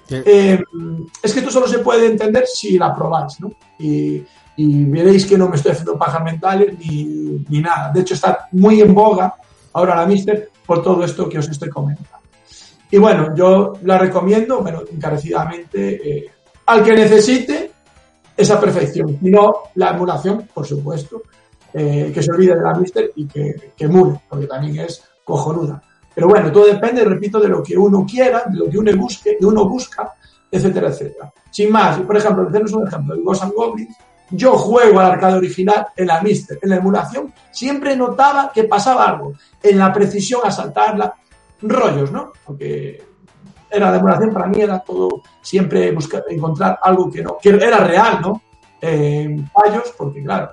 Eh, 0.10 0.62
es 1.22 1.34
que 1.34 1.40
esto 1.40 1.52
solo 1.52 1.68
se 1.68 1.80
puede 1.80 2.08
entender 2.08 2.46
si 2.46 2.78
la 2.78 2.94
probáis, 2.94 3.40
¿no? 3.40 3.52
Y, 3.80 4.24
veréis 4.56 5.26
que 5.26 5.38
no 5.38 5.50
me 5.50 5.56
estoy 5.56 5.72
haciendo 5.72 5.98
pajas 5.98 6.24
mentales 6.24 6.78
ni, 6.78 7.44
ni, 7.50 7.60
nada. 7.60 7.92
De 7.92 8.02
hecho, 8.02 8.14
está 8.14 8.48
muy 8.52 8.82
en 8.82 8.94
boga 8.94 9.34
ahora 9.74 9.96
la 9.96 10.06
Mister 10.06 10.52
por 10.66 10.84
todo 10.84 11.04
esto 11.04 11.28
que 11.28 11.40
os 11.40 11.50
estoy 11.50 11.70
comentando. 11.70 12.20
Y 12.92 12.98
bueno, 13.00 13.36
yo 13.36 13.74
la 13.84 13.98
recomiendo, 13.98 14.62
bueno, 14.62 14.84
encarecidamente, 14.92 16.18
eh, 16.18 16.32
al 16.68 16.84
que 16.84 16.94
necesite 16.94 17.72
esa 18.38 18.60
perfección. 18.60 19.18
Y 19.22 19.32
no 19.32 19.64
la 19.76 19.90
emulación, 19.90 20.48
por 20.54 20.68
supuesto, 20.68 21.24
eh, 21.74 22.12
que 22.14 22.22
se 22.22 22.32
olvide 22.32 22.56
de 22.56 22.62
la 22.62 22.74
Mister 22.76 23.12
y 23.16 23.28
que, 23.28 23.74
que 23.76 23.88
mure, 23.88 24.22
porque 24.30 24.48
también 24.48 24.86
es 24.86 25.04
cojonuda. 25.24 25.82
Pero 26.14 26.28
bueno, 26.28 26.52
todo 26.52 26.66
depende, 26.66 27.04
repito, 27.04 27.40
de 27.40 27.48
lo 27.48 27.64
que 27.64 27.78
uno 27.78 28.06
quiera, 28.10 28.44
de 28.48 28.58
lo 28.58 28.70
que 28.70 28.78
uno 28.78 28.96
busque, 28.96 29.38
de 29.40 29.46
uno 29.46 29.68
busca, 29.68 30.14
etcétera, 30.52 30.90
etcétera. 30.90 31.34
Sin 31.50 31.72
más, 31.72 32.00
por 32.00 32.16
ejemplo, 32.16 32.48
tenemos 32.48 32.74
un 32.74 32.88
ejemplo, 32.88 33.16
el 33.16 33.24
Ghost 33.24 33.44
and 33.44 33.54
Goblins, 33.54 33.98
yo 34.30 34.54
juego 34.54 35.00
al 35.00 35.12
arcade 35.12 35.38
original 35.38 35.88
en 35.96 36.08
la 36.08 36.22
Mister, 36.22 36.60
en 36.62 36.70
la 36.70 36.76
emulación, 36.78 37.34
siempre 37.52 37.96
notaba 37.96 38.52
que 38.54 38.64
pasaba 38.64 39.06
algo, 39.06 39.34
en 39.62 39.78
la 39.78 39.92
precisión 39.92 40.42
a 40.44 40.52
saltarla, 40.52 41.14
rollos, 41.62 42.12
¿no? 42.12 42.32
Porque 42.46 43.02
era 43.70 43.90
la 43.90 43.98
emulación 43.98 44.32
para 44.32 44.48
mí 44.48 44.62
era 44.62 44.80
todo 44.80 45.24
siempre 45.42 45.92
buscar, 45.92 46.24
encontrar 46.30 46.80
algo 46.82 47.10
que 47.10 47.24
no, 47.24 47.38
que 47.42 47.50
era 47.50 47.80
real, 47.80 48.22
¿no? 48.22 48.42
Eh, 48.80 49.44
fallos, 49.52 49.94
porque 49.98 50.24
claro, 50.24 50.52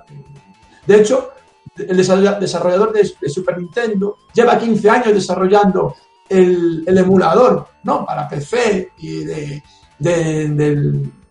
de 0.91 0.97
hecho, 0.99 1.31
el 1.77 1.97
desarrollador 1.97 2.91
de, 2.91 3.29
Super 3.29 3.57
Nintendo 3.57 4.17
lleva 4.33 4.57
15 4.57 4.89
años 4.89 5.13
desarrollando 5.13 5.95
el, 6.27 6.83
emulador, 6.85 7.67
¿no? 7.83 8.05
Para 8.05 8.27
PC 8.27 8.91
y 8.97 9.23
de, 9.23 9.61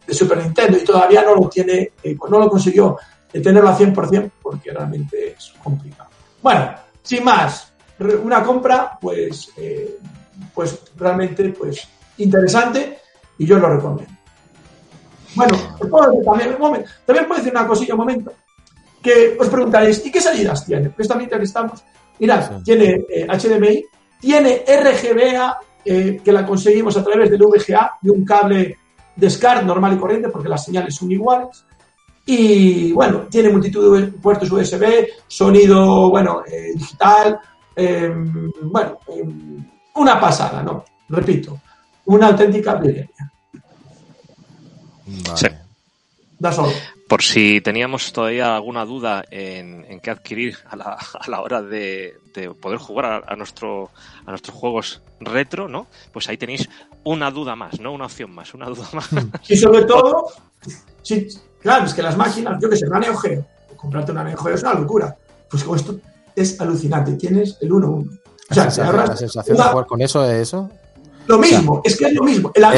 Super 0.08 0.38
Nintendo 0.38 0.76
y 0.76 0.84
todavía 0.84 1.22
no 1.22 1.36
lo 1.36 1.48
tiene, 1.48 1.92
eh, 2.02 2.16
no 2.28 2.38
lo 2.38 2.48
consiguió 2.48 2.96
tenerlo 3.30 3.68
a 3.68 3.78
100% 3.78 4.30
porque 4.42 4.72
realmente 4.72 5.34
es 5.36 5.52
complicado. 5.62 6.10
Bueno, 6.42 6.74
sin 7.02 7.22
más, 7.22 7.72
una 8.22 8.42
compra, 8.42 8.98
pues, 9.00 9.52
eh, 9.56 9.98
pues 10.52 10.80
realmente, 10.96 11.50
pues, 11.50 11.86
interesante 12.18 12.98
y 13.38 13.46
yo 13.46 13.58
lo 13.58 13.68
recomiendo. 13.68 14.14
Bueno, 15.36 15.56
también, 16.24 16.56
también 17.06 17.26
puedo 17.26 17.36
decir 17.36 17.52
una 17.52 17.66
cosilla 17.66 17.94
un 17.94 18.00
momento, 18.00 18.32
que 19.02 19.36
os 19.38 19.48
preguntaréis, 19.48 20.04
¿y 20.04 20.10
qué 20.10 20.20
salidas 20.20 20.64
tiene? 20.66 20.92
Esta 20.96 21.14
mitad 21.14 21.38
que 21.38 21.44
estamos, 21.44 21.82
mirad, 22.18 22.62
tiene 22.62 23.04
HDMI, 23.28 23.68
eh, 23.68 23.84
tiene 24.20 24.64
RGBA, 24.66 25.58
eh, 25.84 26.20
que 26.22 26.32
la 26.32 26.46
conseguimos 26.46 26.96
a 26.96 27.04
través 27.04 27.30
del 27.30 27.42
VGA, 27.42 27.98
de 28.00 28.10
un 28.10 28.24
cable 28.24 28.78
de 29.16 29.30
SCART 29.30 29.64
normal 29.64 29.94
y 29.94 29.98
corriente, 29.98 30.28
porque 30.28 30.48
las 30.48 30.64
señales 30.64 30.94
son 30.94 31.10
iguales. 31.10 31.64
Y 32.26 32.92
bueno, 32.92 33.26
tiene 33.30 33.48
multitud 33.48 33.98
de 33.98 34.06
puertos 34.08 34.50
USB, 34.50 35.08
sonido, 35.26 36.10
bueno, 36.10 36.42
digital, 36.74 37.40
Em, 37.76 38.50
bueno, 38.62 38.98
em, 39.08 39.64
una 39.94 40.20
pasada, 40.20 40.62
¿no? 40.62 40.84
Repito, 41.08 41.60
una 42.06 42.28
auténtica 42.28 42.74
brillantina. 42.74 43.32
Sí. 45.34 45.46
Da 46.38 46.52
solo. 46.52 46.72
Por 47.10 47.24
si 47.24 47.60
teníamos 47.60 48.12
todavía 48.12 48.54
alguna 48.54 48.84
duda 48.84 49.24
en, 49.32 49.98
qué 50.00 50.12
adquirir 50.12 50.58
a 50.68 50.76
la, 50.76 50.96
a 51.20 51.28
la 51.28 51.40
hora 51.40 51.60
de, 51.60 52.20
poder 52.60 52.78
jugar 52.78 53.24
a, 53.26 53.34
nuestro, 53.34 53.90
a 54.24 54.30
nuestros 54.30 54.56
juegos 54.56 55.02
retro, 55.18 55.66
¿no? 55.66 55.88
Pues 56.12 56.28
ahí 56.28 56.36
tenéis 56.36 56.68
una 57.02 57.32
duda 57.32 57.56
más, 57.56 57.80
¿no? 57.80 57.92
Una 57.92 58.04
opción 58.04 58.30
más, 58.32 58.54
una 58.54 58.66
duda 58.66 58.88
más. 58.92 59.08
Y 59.48 59.56
sobre 59.56 59.86
todo, 59.86 60.28
sí, 61.02 61.26
claro, 61.60 61.86
es 61.86 61.94
que 61.94 62.02
las 62.02 62.16
máquinas, 62.16 62.62
yo 62.62 62.70
que 62.70 62.76
sé, 62.76 62.86
una 62.86 63.00
Neo 63.00 63.16
Geo, 63.16 63.44
comprarte 63.74 64.12
una 64.12 64.22
Neo 64.22 64.36
Geo 64.36 64.54
es 64.54 64.62
una 64.62 64.74
locura. 64.74 65.16
Pues 65.50 65.64
con 65.64 65.76
esto 65.76 65.98
es 66.36 66.60
alucinante. 66.60 67.14
Tienes 67.14 67.58
el 67.60 67.72
1-1. 67.72 68.20
O 68.50 68.54
sea, 68.54 68.66
la 68.66 69.16
sensación, 69.16 69.56
de 69.56 69.62
jugar 69.64 69.86
con 69.86 70.00
eso 70.00 70.24
es 70.30 70.42
eso. 70.42 70.70
Lo 71.26 71.38
mismo, 71.38 71.82
es 71.84 71.96
que 71.96 72.04
es 72.04 72.14
lo 72.14 72.22
mismo. 72.22 72.52
La 72.54 72.70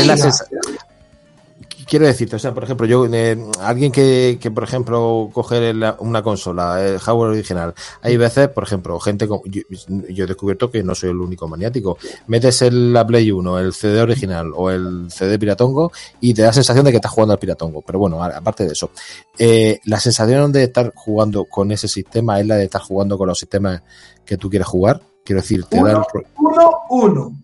quiero 1.87 2.07
decirte, 2.07 2.37
o 2.37 2.39
sea, 2.39 2.53
por 2.53 2.65
ejemplo, 2.65 2.87
yo, 2.87 3.07
eh, 3.07 3.39
alguien 3.61 3.93
que, 3.93 4.39
que, 4.41 4.51
por 4.51 4.65
ejemplo, 4.65 5.31
coge 5.33 5.73
una 5.99 6.23
consola, 6.23 6.83
el 6.85 6.99
hardware 6.99 7.31
original, 7.31 7.75
hay 8.03 8.17
veces, 8.17 8.49
por 8.49 8.65
ejemplo, 8.65 8.99
gente 9.01 9.29
como, 9.29 9.43
yo, 9.47 9.63
he 9.69 10.27
descubierto 10.27 10.71
que 10.71 10.83
no 10.83 10.95
soy 10.95 11.11
el 11.11 11.19
único 11.19 11.49
maniático, 11.49 11.99
metes 12.27 12.63
el, 12.63 12.93
la 12.93 13.07
Play 13.07 13.31
1, 13.31 13.59
el 13.59 13.73
CD 13.73 14.01
original 14.01 14.53
o 14.55 14.71
el 14.71 15.11
CD 15.11 15.39
piratongo 15.39 15.93
y 16.21 16.35
te 16.35 16.43
da 16.43 16.49
la 16.49 16.55
sensación 16.55 16.85
de 16.85 16.91
que 16.91 16.97
estás 16.97 17.13
jugando 17.13 17.33
al 17.33 17.39
piratongo, 17.39 17.83
pero 17.83 17.99
bueno, 17.99 18.23
aparte 18.23 18.67
de 18.67 18.73
eso, 18.73 18.91
eh, 19.39 19.81
la 19.85 20.01
sensación 20.01 20.53
de 20.53 20.65
estar 20.65 20.93
jugando 20.95 21.45
con 21.45 21.73
ese 21.73 21.89
sistema 21.89 22.41
es 22.41 22.47
la 22.47 22.57
de 22.57 22.65
estar 22.65 22.83
jugando 22.83 23.19
con 23.19 23.29
los 23.29 23.39
sistemas 23.39 23.83
que 24.25 24.37
tú 24.37 24.49
quieres 24.51 24.69
jugar, 24.69 25.01
quiero 25.25 25.41
decir, 25.41 25.65
te 25.65 25.79
uno, 25.79 25.89
da 25.89 26.07
Uno, 26.39 26.71
uno. 26.91 27.37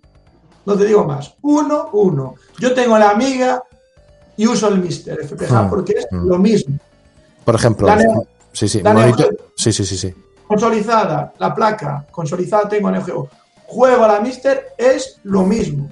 No 0.68 0.76
te 0.76 0.84
digo 0.84 1.02
más. 1.02 1.34
Uno, 1.40 1.88
uno. 1.94 2.34
Yo 2.58 2.74
tengo 2.74 2.98
la 2.98 3.08
amiga 3.08 3.64
y 4.38 4.46
uso 4.46 4.68
el 4.68 4.78
Mister 4.78 5.18
FPGA 5.26 5.58
ah, 5.58 5.66
porque 5.68 5.94
es 5.98 6.06
mm. 6.10 6.26
lo 6.26 6.38
mismo. 6.38 6.78
Por 7.44 7.56
ejemplo, 7.56 7.88
sí, 8.52 8.68
sí, 8.68 8.80
sí, 9.56 9.72
sí, 9.72 9.84
sí, 9.84 10.14
Consolidada, 10.46 11.34
la 11.38 11.54
placa, 11.54 12.06
consolidada 12.10 12.68
tengo 12.68 12.90
Neo 12.90 13.04
Geo. 13.04 13.28
Juego 13.66 14.04
a 14.04 14.08
la 14.08 14.20
Mister 14.20 14.68
es 14.78 15.18
lo 15.24 15.42
mismo. 15.42 15.90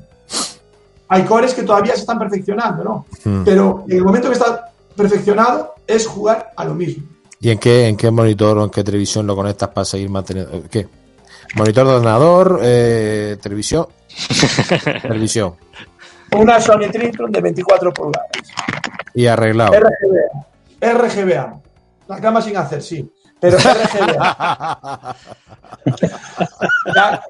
Hay 1.08 1.24
cores 1.24 1.54
que 1.54 1.62
todavía 1.62 1.94
se 1.94 2.00
están 2.00 2.18
perfeccionando, 2.18 2.84
¿no? 2.84 3.06
Mm. 3.24 3.44
Pero 3.44 3.84
en 3.88 3.96
el 3.96 4.04
momento 4.04 4.28
que 4.28 4.34
está 4.34 4.72
perfeccionado 4.96 5.74
es 5.86 6.06
jugar 6.06 6.52
a 6.56 6.64
lo 6.64 6.74
mismo. 6.74 7.04
¿Y 7.40 7.50
en 7.50 7.58
qué, 7.58 7.88
en 7.88 7.96
qué 7.96 8.10
monitor 8.10 8.58
o 8.58 8.64
en 8.64 8.70
qué 8.70 8.82
televisión 8.82 9.26
lo 9.26 9.36
conectas 9.36 9.68
para 9.70 9.84
seguir 9.84 10.08
manteniendo? 10.08 10.62
¿Qué? 10.70 10.88
¿Monitor 11.56 11.86
de 11.86 11.92
ordenador? 11.94 12.60
Eh, 12.62 13.36
¿Televisión? 13.42 13.86
televisión 15.02 15.54
una 16.32 16.60
Sony 16.60 16.90
Trinitron 16.90 17.30
de 17.30 17.40
24 17.40 17.92
pulgadas. 17.92 18.30
Y 19.14 19.26
arreglado. 19.26 19.72
RGBA. 19.72 20.92
RGBA. 20.92 21.60
La 22.08 22.20
cama 22.20 22.40
sin 22.42 22.56
hacer, 22.56 22.82
sí. 22.82 23.10
Pero 23.40 23.58
RGBA. 23.58 25.16
RGBA. 25.84 27.24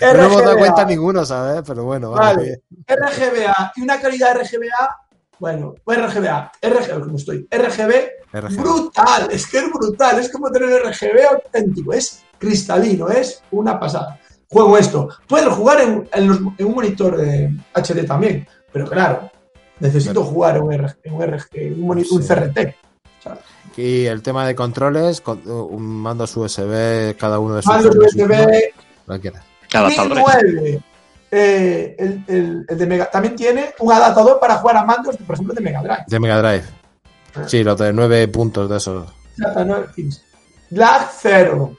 No 0.00 0.24
hemos 0.24 0.44
dado 0.44 0.58
cuenta 0.58 0.84
ninguno, 0.84 1.24
¿sabes? 1.24 1.62
Pero 1.66 1.84
bueno, 1.84 2.10
vale. 2.10 2.62
RGBA 2.86 3.72
y 3.76 3.82
una 3.82 4.00
calidad 4.00 4.36
RGBA, 4.36 5.06
bueno, 5.38 5.74
RGBA, 5.86 6.52
RGB, 6.62 7.00
como 7.00 7.16
estoy, 7.16 7.48
RGB, 7.50 8.58
brutal, 8.58 9.28
es 9.30 9.46
que 9.46 9.58
es 9.58 9.72
brutal, 9.72 10.18
es 10.18 10.30
como 10.30 10.50
tener 10.50 10.82
RGB 10.82 11.26
auténtico, 11.30 11.94
es 11.94 12.22
cristalino, 12.38 13.08
es 13.08 13.42
una 13.50 13.80
pasada 13.80 14.19
juego 14.50 14.76
esto. 14.76 15.08
Puedes 15.26 15.48
jugar 15.48 15.80
en, 15.80 16.30
un 16.30 16.74
monitor 16.74 17.16
de 17.16 17.50
HD 17.74 18.06
también, 18.06 18.46
pero 18.72 18.86
claro, 18.86 19.30
necesito 19.78 20.24
jugar 20.24 20.56
en 20.56 20.62
un, 20.62 21.90
un, 21.90 21.98
un, 22.10 22.22
CRT. 22.22 22.58
Y 23.76 24.06
el 24.06 24.22
tema 24.22 24.46
de 24.46 24.54
controles, 24.54 25.20
con, 25.20 25.40
un 25.46 25.82
mando 25.82 26.24
USB, 26.24 27.16
cada 27.16 27.38
uno 27.38 27.56
de 27.56 27.62
sus 27.62 27.72
mandos 27.72 27.96
USB, 27.96 28.72
adaptadores. 29.72 30.80
Eh, 31.32 31.94
el, 31.96 32.24
el, 32.68 32.76
de 32.76 32.86
Mega, 32.86 33.08
también 33.08 33.36
tiene 33.36 33.72
un 33.78 33.92
adaptador 33.92 34.40
para 34.40 34.56
jugar 34.56 34.78
a 34.78 34.84
mandos, 34.84 35.16
por 35.16 35.34
ejemplo, 35.34 35.54
de 35.54 35.60
Mega 35.60 35.80
Drive. 35.80 36.04
De 36.08 36.18
Mega 36.18 36.42
Drive. 36.42 36.64
Ah. 37.36 37.44
Sí, 37.46 37.62
los 37.62 37.78
de 37.78 37.92
9 37.92 38.26
puntos 38.28 38.68
de 38.68 38.76
esos. 38.78 39.08
Lag 40.70 41.08
0 41.20 41.76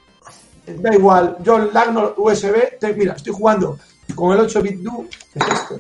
da 0.66 0.94
igual, 0.94 1.38
yo 1.44 1.58
el 1.58 1.74
lag 1.74 1.90
USB, 2.18 2.56
mira, 2.96 3.14
estoy 3.14 3.34
jugando 3.34 3.78
con 4.16 4.38
el 4.38 4.46
8-bit 4.46 4.80
do, 4.82 5.06
es 5.34 5.48
esto, 5.48 5.80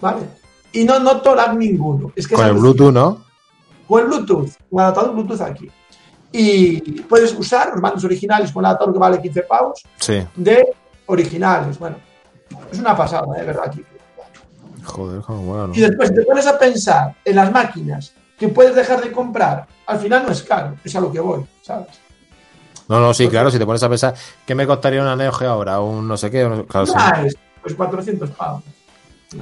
¿vale? 0.00 0.22
Y 0.72 0.84
no 0.84 0.98
noto 0.98 1.34
lag 1.34 1.56
ninguno. 1.56 2.12
Es 2.14 2.26
que 2.26 2.34
con 2.34 2.46
el 2.46 2.54
Bluetooth, 2.54 2.92
¿no? 2.92 3.24
Con 3.86 4.00
el 4.00 4.06
Bluetooth, 4.06 4.50
un 4.70 4.80
adaptador 4.80 5.14
Bluetooth 5.14 5.40
aquí. 5.40 5.70
Y 6.30 7.02
puedes 7.02 7.32
usar 7.34 7.70
los 7.72 7.80
mandos 7.80 8.04
originales 8.04 8.52
con 8.52 8.62
el 8.62 8.66
adaptador 8.66 8.92
que 8.92 9.00
vale 9.00 9.22
15 9.22 9.42
pavos 9.42 9.82
sí. 9.98 10.22
de 10.36 10.74
originales. 11.06 11.78
Bueno, 11.78 11.96
es 12.70 12.78
una 12.78 12.94
pasada, 12.96 13.26
de 13.34 13.42
¿eh? 13.42 13.46
verdad. 13.46 13.64
Aquí. 13.66 13.82
Joder, 14.84 15.22
cómo 15.22 15.42
bueno. 15.42 15.72
Y 15.74 15.80
después 15.80 16.14
te 16.14 16.22
pones 16.22 16.46
a 16.46 16.58
pensar 16.58 17.14
en 17.24 17.36
las 17.36 17.50
máquinas 17.50 18.12
que 18.38 18.48
puedes 18.48 18.74
dejar 18.74 19.02
de 19.02 19.10
comprar. 19.10 19.66
Al 19.86 19.98
final 19.98 20.24
no 20.26 20.32
es 20.32 20.42
caro, 20.42 20.76
es 20.84 20.94
a 20.94 21.00
lo 21.00 21.10
que 21.10 21.20
voy, 21.20 21.44
¿sabes? 21.62 21.88
No, 22.88 23.00
no, 23.00 23.12
sí, 23.12 23.28
claro, 23.28 23.50
si 23.50 23.58
te 23.58 23.66
pones 23.66 23.82
a 23.82 23.88
pensar, 23.88 24.14
¿qué 24.46 24.54
me 24.54 24.66
costaría 24.66 25.02
una 25.02 25.14
Neo 25.14 25.32
Geo 25.32 25.50
ahora? 25.50 25.80
Un 25.80 26.08
no 26.08 26.16
sé 26.16 26.30
qué. 26.30 26.64
Claro, 26.68 26.92
pues 27.62 27.74
400 27.74 28.30
pavos. 28.30 28.62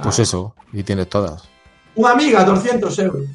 Pues 0.03 0.19
eso, 0.19 0.53
y 0.73 0.83
tienes 0.83 1.09
todas. 1.09 1.43
Una 1.95 2.11
amiga, 2.11 2.43
200 2.43 2.99
euros. 2.99 3.25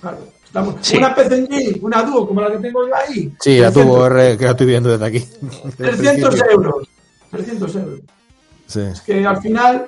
Claro. 0.00 0.18
Estamos, 0.42 0.90
Una 0.92 1.14
PCG, 1.14 1.84
una 1.84 2.02
Duo 2.02 2.26
como 2.26 2.40
la 2.40 2.50
que 2.50 2.56
tengo 2.56 2.88
yo 2.88 2.94
ahí. 2.96 3.34
Sí, 3.38 3.58
la 3.58 3.70
Duo 3.70 4.06
R 4.06 4.38
que 4.38 4.44
la 4.46 4.52
estoy 4.52 4.66
viendo 4.66 4.88
desde 4.88 5.04
aquí. 5.04 5.20
300 5.76 6.42
euros. 6.50 6.88
300 7.30 7.76
euros. 7.76 8.00
Sí. 8.66 8.80
Es 8.80 9.02
que 9.02 9.26
al 9.26 9.42
final. 9.42 9.86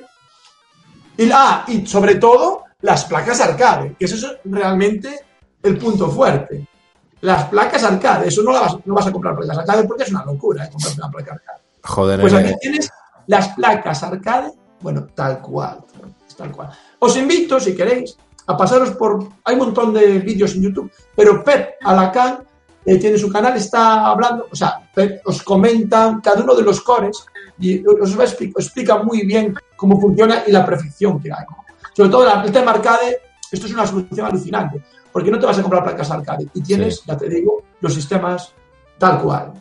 Y, 1.16 1.30
ah, 1.32 1.64
y 1.66 1.86
sobre 1.86 2.16
todo 2.16 2.64
las 2.82 3.06
placas 3.06 3.40
arcade, 3.40 3.94
que 3.98 4.04
eso 4.04 4.16
es 4.16 4.36
realmente 4.44 5.20
el 5.62 5.78
punto 5.78 6.10
fuerte 6.10 6.66
las 7.20 7.44
placas 7.44 7.84
arcade. 7.84 8.28
Eso 8.28 8.42
no, 8.42 8.52
vas, 8.52 8.76
no 8.84 8.94
vas 8.94 9.06
a 9.06 9.12
comprar 9.12 9.36
placas 9.36 9.58
arcade 9.58 9.84
porque 9.84 10.04
es 10.04 10.10
una 10.10 10.24
locura 10.24 10.64
¿eh? 10.64 10.70
comprar 10.70 10.92
una 10.96 11.10
placa 11.10 11.32
arcade. 11.32 11.60
Joder. 11.82 12.20
Pues 12.20 12.34
aquí 12.34 12.54
tienes 12.60 12.90
las 13.26 13.48
placas 13.48 14.02
arcade, 14.02 14.52
bueno, 14.80 15.06
tal 15.14 15.40
cual, 15.40 15.78
tal 16.36 16.52
cual. 16.52 16.70
Os 16.98 17.16
invito, 17.16 17.60
si 17.60 17.74
queréis, 17.74 18.16
a 18.46 18.56
pasaros 18.56 18.90
por... 18.90 19.28
Hay 19.44 19.54
un 19.54 19.60
montón 19.60 19.92
de 19.92 20.18
vídeos 20.18 20.54
en 20.54 20.62
YouTube, 20.62 20.90
pero 21.14 21.44
Pep 21.44 21.74
Alacán 21.82 22.40
eh, 22.84 22.98
tiene 22.98 23.18
su 23.18 23.30
canal, 23.30 23.56
está 23.56 24.06
hablando, 24.06 24.48
o 24.50 24.56
sea, 24.56 24.90
os 25.24 25.42
comentan 25.42 26.20
cada 26.20 26.42
uno 26.42 26.54
de 26.54 26.62
los 26.62 26.80
cores 26.80 27.24
y 27.58 27.86
os, 27.86 28.18
va 28.18 28.24
explica 28.24 29.02
muy 29.02 29.26
bien 29.26 29.54
cómo 29.76 30.00
funciona 30.00 30.42
y 30.46 30.52
la 30.52 30.64
perfección 30.64 31.20
que 31.20 31.30
hay. 31.30 31.44
Sobre 31.94 32.10
todo 32.10 32.42
el 32.42 32.52
tema 32.52 32.72
arcade, 32.72 33.20
esto 33.52 33.66
es 33.66 33.72
una 33.74 33.86
solución 33.86 34.26
alucinante 34.26 34.82
porque 35.12 35.30
no 35.30 35.38
te 35.38 35.46
vas 35.46 35.58
a 35.58 35.62
comprar 35.62 35.82
placas 35.84 36.10
arcade 36.10 36.46
y 36.54 36.60
tienes, 36.62 37.02
ya 37.04 37.16
te 37.16 37.28
digo, 37.28 37.62
los 37.80 37.94
sistemas 37.94 38.52
tal 38.98 39.20
cual. 39.20 39.52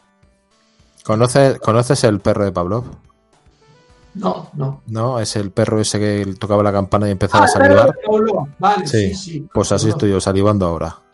¿Conoces, 1.04 1.60
¿Conoces 1.60 2.04
el 2.04 2.20
perro 2.20 2.46
de 2.46 2.52
Pavlov? 2.52 2.84
No, 4.16 4.50
no. 4.54 4.82
No, 4.88 5.20
es 5.20 5.36
el 5.36 5.52
perro 5.52 5.80
ese 5.80 6.00
que 6.00 6.36
tocaba 6.40 6.62
la 6.64 6.72
campana 6.72 7.08
y 7.08 7.12
empezaba 7.12 7.44
Ah, 7.44 7.46
a 7.46 7.48
salivar. 7.48 7.96
Vale, 8.58 8.88
sí, 8.88 9.10
Sí, 9.10 9.16
sí. 9.16 9.48
Pues 9.54 9.72
así 9.72 9.86
No. 9.86 9.92
estoy 9.94 10.10
yo 10.12 10.20
salivando 10.20 10.66
ahora. 10.68 10.98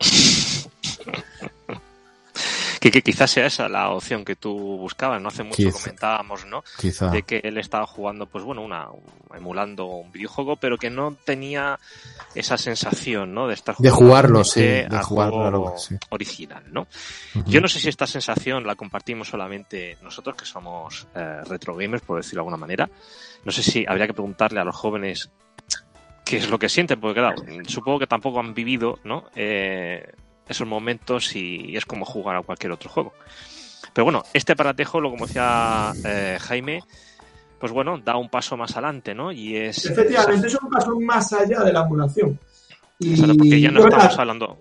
Que, 2.86 2.90
que 2.92 3.02
quizás 3.02 3.30
sea 3.30 3.46
esa 3.46 3.68
la 3.68 3.90
opción 3.90 4.24
que 4.24 4.36
tú 4.36 4.54
buscabas. 4.54 5.20
No 5.20 5.28
hace 5.28 5.42
mucho 5.42 5.56
Quizá. 5.56 5.78
comentábamos, 5.78 6.46
¿no? 6.46 6.62
Quizá. 6.78 7.08
de 7.08 7.22
que 7.22 7.40
él 7.42 7.58
estaba 7.58 7.86
jugando, 7.86 8.26
pues 8.26 8.44
bueno, 8.44 8.62
una, 8.62 8.86
emulando 9.34 9.86
un 9.86 10.12
videojuego, 10.12 10.56
pero 10.56 10.78
que 10.78 10.88
no 10.90 11.16
tenía 11.24 11.78
esa 12.34 12.56
sensación, 12.56 13.34
¿no? 13.34 13.48
De 13.48 13.54
estar 13.54 13.76
De 13.76 13.90
jugando 13.90 14.06
jugarlo, 14.06 14.44
sí, 14.44 14.60
de 14.60 14.88
a 14.90 15.02
jugar, 15.02 15.30
juego 15.30 15.42
claro, 15.42 15.74
sí. 15.78 15.96
original, 16.10 16.62
¿no? 16.70 16.86
Yo 17.46 17.60
no 17.60 17.68
sé 17.68 17.80
si 17.80 17.88
esta 17.88 18.06
sensación 18.06 18.66
la 18.66 18.76
compartimos 18.76 19.28
solamente 19.28 19.96
nosotros, 20.02 20.36
que 20.36 20.44
somos 20.44 21.06
eh, 21.14 21.40
retro 21.48 21.74
gamers, 21.74 22.02
por 22.02 22.18
decirlo 22.18 22.38
de 22.38 22.40
alguna 22.42 22.56
manera. 22.56 22.88
No 23.44 23.52
sé 23.52 23.62
si 23.62 23.84
habría 23.88 24.06
que 24.06 24.14
preguntarle 24.14 24.60
a 24.60 24.64
los 24.64 24.76
jóvenes 24.76 25.30
qué 26.24 26.38
es 26.38 26.48
lo 26.50 26.58
que 26.58 26.68
sienten, 26.68 27.00
porque 27.00 27.20
claro, 27.20 27.36
supongo 27.66 27.98
que 28.00 28.06
tampoco 28.06 28.40
han 28.40 28.54
vivido, 28.54 28.98
¿no? 29.04 29.24
Eh, 29.34 30.12
esos 30.48 30.66
momentos 30.66 31.34
y 31.36 31.76
es 31.76 31.84
como 31.84 32.04
jugar 32.04 32.36
a 32.36 32.42
cualquier 32.42 32.72
otro 32.72 32.90
juego. 32.90 33.12
Pero 33.92 34.04
bueno, 34.04 34.22
este 34.32 34.52
aparatejo, 34.52 35.00
lo 35.00 35.10
como 35.10 35.26
decía 35.26 35.92
eh, 36.04 36.38
Jaime, 36.40 36.82
pues 37.58 37.72
bueno, 37.72 37.98
da 37.98 38.16
un 38.16 38.28
paso 38.28 38.56
más 38.56 38.72
adelante, 38.72 39.14
¿no? 39.14 39.32
Y 39.32 39.56
es. 39.56 39.86
Efectivamente, 39.86 40.46
es 40.46 40.54
un 40.60 40.68
paso 40.70 40.98
más 41.00 41.32
allá 41.32 41.60
de 41.62 41.72
la 41.72 41.80
emulación. 41.82 42.38
Y 42.98 43.10
Exacto, 43.10 43.34
porque 43.38 43.60
ya 43.60 43.70
no 43.70 43.80
yo, 43.80 43.88
estamos 43.88 44.18
hablando. 44.18 44.46
No 44.46 44.56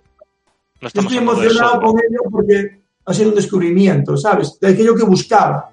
yo 0.82 0.88
estoy 0.88 1.18
hablando 1.18 1.32
emocionado 1.44 1.82
con 1.82 1.96
ello 2.00 2.20
porque 2.32 2.82
ha 3.06 3.14
sido 3.14 3.30
un 3.30 3.36
descubrimiento, 3.36 4.18
¿sabes? 4.18 4.58
De 4.60 4.70
aquello 4.70 4.96
que 4.96 5.04
buscaba, 5.04 5.70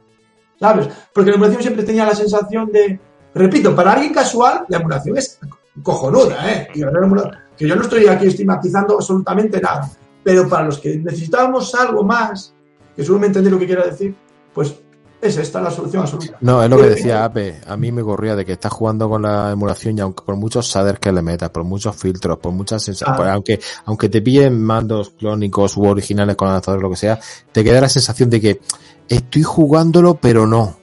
¿sabes? 0.59 0.89
Porque 1.13 1.31
la 1.31 1.37
emulación 1.37 1.63
siempre 1.63 1.85
tenía 1.85 2.05
la 2.05 2.15
sensación 2.15 2.71
de, 2.71 2.99
repito, 3.35 3.75
para 3.75 3.93
alguien 3.93 4.13
casual, 4.13 4.65
la 4.69 4.79
emulación 4.79 5.17
es 5.17 5.39
cojonuda, 5.83 6.53
¿eh? 6.53 6.69
Y 6.75 6.81
la 6.81 6.91
emula- 6.91 7.45
que 7.57 7.67
yo 7.67 7.75
no 7.77 7.83
estoy 7.83 8.07
aquí 8.07 8.27
estigmatizando 8.27 8.95
absolutamente 8.97 9.61
nada, 9.61 9.89
pero 10.23 10.49
para 10.49 10.67
los 10.67 10.79
que 10.79 10.97
necesitábamos 10.97 11.75
algo 11.75 12.03
más, 12.05 12.55
que 12.97 13.03
me 13.11 13.27
entendéis 13.27 13.53
lo 13.53 13.59
que 13.59 13.67
quiero 13.67 13.85
decir, 13.85 14.15
pues 14.53 14.75
es 15.21 15.37
esta 15.37 15.61
la 15.61 15.71
solución 15.71 16.03
absoluta. 16.03 16.37
No, 16.41 16.63
es 16.63 16.69
lo 16.69 16.77
que 16.79 16.89
decía 16.91 17.25
Ape. 17.25 17.61
A 17.69 17.77
mí 17.77 17.93
me 17.93 18.03
corría 18.03 18.35
de 18.35 18.45
que 18.45 18.53
estás 18.53 18.73
jugando 18.73 19.09
con 19.09 19.23
la 19.23 19.53
emulación 19.53 19.97
y 19.97 20.01
aunque 20.01 20.25
por 20.25 20.35
muchos 20.37 20.67
shaders 20.67 20.99
que 20.99 21.13
le 21.13 21.23
metas, 21.23 21.51
por 21.51 21.63
muchos 21.63 21.95
filtros, 21.95 22.39
por 22.39 22.53
muchas 22.53 22.83
sensaciones, 22.83 23.31
Ah. 23.31 23.35
aunque, 23.35 23.61
aunque 23.85 24.09
te 24.09 24.21
pillen 24.21 24.61
mandos 24.61 25.11
clónicos 25.11 25.77
u 25.77 25.85
originales 25.87 26.35
con 26.35 26.49
adaptadores, 26.49 26.83
lo 26.83 26.91
que 26.91 26.97
sea, 26.97 27.21
te 27.53 27.63
queda 27.63 27.81
la 27.81 27.89
sensación 27.89 28.31
de 28.31 28.41
que 28.41 28.61
estoy 29.09 29.45
jugándolo, 29.45 30.15
pero 30.17 30.45
no. 30.47 30.77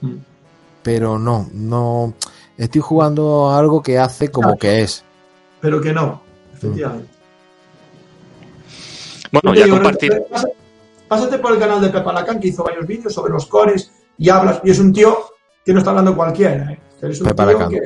Mm. 0.00 0.14
Pero 0.84 1.18
no, 1.18 1.48
no. 1.52 2.14
Estoy 2.56 2.80
jugando 2.80 3.50
algo 3.52 3.82
que 3.82 3.98
hace 3.98 4.30
como 4.30 4.46
Claro. 4.50 4.58
que 4.60 4.82
es. 4.82 5.04
Pero 5.60 5.80
que 5.80 5.92
no, 5.92 6.22
efectivamente. 6.54 7.08
Bueno, 9.42 9.50
Yo 9.50 9.52
te 9.52 9.58
ya 9.58 9.64
digo, 9.64 9.76
compartir. 9.76 10.22
pasa- 10.30 10.48
Pásate 11.08 11.38
por 11.38 11.52
el 11.52 11.58
canal 11.60 11.80
de 11.80 11.88
Pepa 11.90 12.12
Lacan, 12.12 12.40
que 12.40 12.48
hizo 12.48 12.64
varios 12.64 12.84
vídeos 12.86 13.12
sobre 13.14 13.32
los 13.32 13.46
cores 13.46 13.92
y 14.18 14.28
hablas. 14.28 14.60
Y 14.64 14.70
es 14.70 14.78
un 14.80 14.92
tío 14.92 15.16
que 15.64 15.72
no 15.72 15.78
está 15.78 15.90
hablando 15.90 16.16
cualquiera. 16.16 16.72
¿eh? 16.72 16.80
Que 17.00 17.08
es 17.10 17.20
un 17.20 17.28
Pepa 17.28 17.46
tío 17.46 17.68
que, 17.68 17.80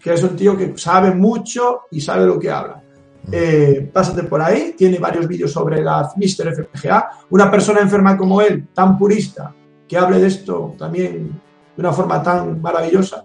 que 0.00 0.12
es 0.14 0.22
un 0.22 0.34
tío 0.36 0.56
que 0.56 0.72
sabe 0.78 1.10
mucho 1.14 1.82
y 1.90 2.00
sabe 2.00 2.24
lo 2.24 2.38
que 2.38 2.50
habla. 2.50 2.82
Eh, 3.30 3.88
pásate 3.92 4.22
por 4.24 4.40
ahí, 4.40 4.74
tiene 4.76 4.98
varios 4.98 5.28
vídeos 5.28 5.52
sobre 5.52 5.82
la 5.82 6.10
Mr. 6.16 6.54
FPGA. 6.54 7.10
Una 7.30 7.50
persona 7.50 7.80
enferma 7.80 8.16
como 8.16 8.40
él, 8.40 8.66
tan 8.74 8.96
purista, 8.98 9.54
que 9.86 9.96
hable 9.98 10.18
de 10.18 10.26
esto 10.28 10.74
también 10.78 11.40
de 11.76 11.80
una 11.80 11.92
forma 11.92 12.22
tan 12.22 12.60
maravillosa, 12.62 13.24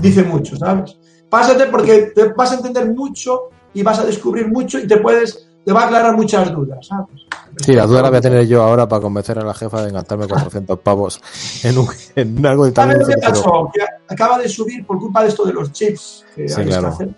dice 0.00 0.22
mucho, 0.24 0.56
¿sabes? 0.56 0.96
Pásate 1.28 1.66
porque 1.66 2.10
te 2.14 2.28
vas 2.32 2.52
a 2.52 2.56
entender 2.56 2.90
mucho 2.92 3.50
y 3.74 3.82
vas 3.82 3.98
a 4.00 4.04
descubrir 4.06 4.48
mucho 4.48 4.78
y 4.78 4.86
te 4.86 4.96
puedes, 4.96 5.48
te 5.66 5.72
va 5.72 5.82
a 5.82 5.84
aclarar 5.86 6.16
muchas 6.16 6.52
dudas, 6.52 6.86
¿sabes? 6.86 7.26
Sí, 7.58 7.72
la 7.72 7.86
duda 7.86 8.02
la 8.02 8.10
voy 8.10 8.18
a 8.18 8.20
tener 8.20 8.46
yo 8.46 8.62
ahora 8.62 8.88
para 8.88 9.02
convencer 9.02 9.36
a 9.40 9.44
la 9.44 9.52
jefa 9.52 9.82
de 9.84 9.90
gastarme 9.90 10.28
400 10.28 10.78
pavos 10.78 11.20
en, 11.64 11.76
un, 11.76 11.88
en 12.14 12.46
algo 12.46 12.66
de 12.66 12.72
¿Sabes 12.72 12.98
también. 12.98 13.00
lo 13.00 13.06
que 13.06 13.16
pasó? 13.32 13.70
Que 13.74 13.80
acaba 14.14 14.38
de 14.38 14.48
subir 14.48 14.86
por 14.86 15.00
culpa 15.00 15.22
de 15.24 15.28
esto 15.30 15.44
de 15.44 15.52
los 15.52 15.72
chips 15.72 16.24
que 16.36 16.48
Sí, 16.48 16.62
claro. 16.62 16.88
hacer. 16.88 17.08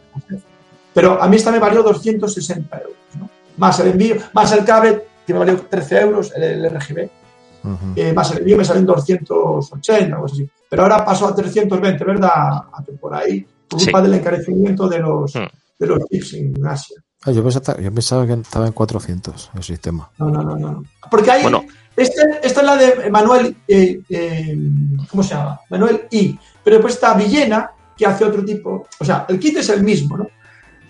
Pero 0.94 1.20
a 1.22 1.28
mí 1.28 1.36
esta 1.36 1.50
me 1.52 1.58
valió 1.58 1.82
260 1.82 2.78
euros, 2.78 2.96
¿no? 3.18 3.28
Más 3.58 3.78
el 3.80 3.88
envío, 3.88 4.16
más 4.32 4.50
el 4.52 4.64
cable, 4.64 5.04
que 5.26 5.32
me 5.34 5.40
valió 5.40 5.60
13 5.68 6.00
euros, 6.00 6.32
el, 6.34 6.42
el 6.42 6.70
RGB, 6.70 7.08
eh, 7.96 8.12
más 8.14 8.30
el 8.32 8.38
envío 8.38 8.56
me 8.56 8.64
salió 8.64 8.80
en 8.80 8.86
280 8.86 10.12
o 10.14 10.14
algo 10.14 10.26
así. 10.26 10.48
Pero 10.70 10.82
ahora 10.84 11.04
pasó 11.04 11.26
a 11.28 11.34
320, 11.34 12.02
¿verdad? 12.04 12.62
Por 13.00 13.14
ahí, 13.14 13.44
por 13.68 13.78
culpa 13.82 13.98
Sí. 14.00 14.04
del 14.06 14.14
encarecimiento 14.18 14.88
de 14.88 14.98
los, 15.00 15.34
Hmm. 15.34 15.46
de 15.78 15.86
los 15.86 15.98
chips 16.08 16.34
en 16.34 16.66
Asia. 16.66 16.96
Ah, 17.28 17.30
yo, 17.30 17.42
pensaba, 17.42 17.78
yo 17.78 17.92
pensaba 17.92 18.26
que 18.26 18.32
estaba 18.32 18.66
en 18.66 18.72
400 18.72 19.50
el 19.54 19.62
sistema. 19.62 20.10
No, 20.18 20.30
no, 20.30 20.42
no, 20.42 20.56
no. 20.56 20.82
Porque 21.10 21.30
hay. 21.30 21.42
Bueno. 21.42 21.64
Este, 21.94 22.22
esta 22.42 22.60
es 22.60 22.66
la 22.66 22.76
de 22.76 23.10
Manuel. 23.10 23.56
eh, 23.66 24.00
eh, 24.08 24.56
¿Cómo 25.10 25.22
se 25.22 25.34
llama? 25.34 25.60
Manuel 25.68 26.06
I. 26.10 26.38
Pero 26.64 26.76
después 26.76 26.94
está 26.94 27.14
Villena, 27.14 27.70
que 27.96 28.06
hace 28.06 28.24
otro 28.24 28.44
tipo. 28.44 28.86
O 28.98 29.04
sea, 29.04 29.26
el 29.28 29.38
kit 29.38 29.58
es 29.58 29.68
el 29.68 29.82
mismo, 29.82 30.16
¿no? 30.16 30.26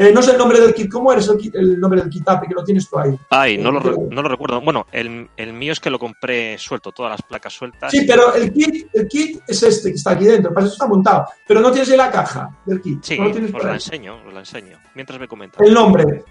Eh, 0.01 0.13
no 0.15 0.23
sé 0.23 0.31
el 0.31 0.39
nombre 0.39 0.61
del 0.61 0.73
kit. 0.75 0.89
¿Cómo 0.91 1.13
eres 1.13 1.27
el, 1.29 1.37
kit- 1.39 1.55
el 1.57 1.81
nombre 1.81 2.01
del 2.01 2.09
kit 2.09 2.27
API? 2.29 2.47
Que 2.47 2.55
lo 2.55 2.63
tienes 2.63 2.89
tú 2.89 2.99
ahí. 3.01 3.19
Ay, 3.31 3.59
no 3.59 3.73
lo, 3.73 3.83
Pero- 3.83 3.97
re- 3.97 4.15
no 4.15 4.23
lo 4.23 4.29
recuerdo. 4.29 4.61
Bueno, 4.61 4.87
el, 4.93 5.29
el 5.37 5.53
mío 5.53 5.73
es 5.73 5.81
que 5.81 5.91
lo 5.91 5.99
compré 5.99 6.57
suelto, 6.57 6.93
todas 6.93 7.11
las 7.11 7.23
placas 7.23 7.53
sueltas. 7.53 7.91
Sí, 7.91 8.05
pero 8.07 8.33
el 8.35 8.53
kit, 8.53 8.87
el 8.95 9.09
kit 9.09 9.41
es 9.49 9.61
este 9.63 9.91
que 9.91 9.97
está 9.97 10.13
aquí 10.13 10.25
dentro. 10.25 10.55
Para 10.55 10.67
eso 10.67 10.75
está 10.75 10.87
montado. 10.87 11.27
Pero 11.47 11.61
no 11.61 11.73
tienes 11.73 11.91
ahí 11.91 11.97
la 11.97 12.11
caja 12.13 12.49
del 12.65 12.81
kit. 12.81 13.03
Sí, 13.03 13.19
no 13.19 13.25
lo 13.25 13.33
tienes 13.33 13.53
os 13.53 13.65
la 13.65 13.75
enseño, 13.75 14.17
os 14.25 14.33
la 14.33 14.39
enseño. 14.41 14.79
Mientras 14.95 15.19
me 15.19 15.27
comentas. 15.27 15.61
El 15.67 15.75
nombre. 15.75 16.23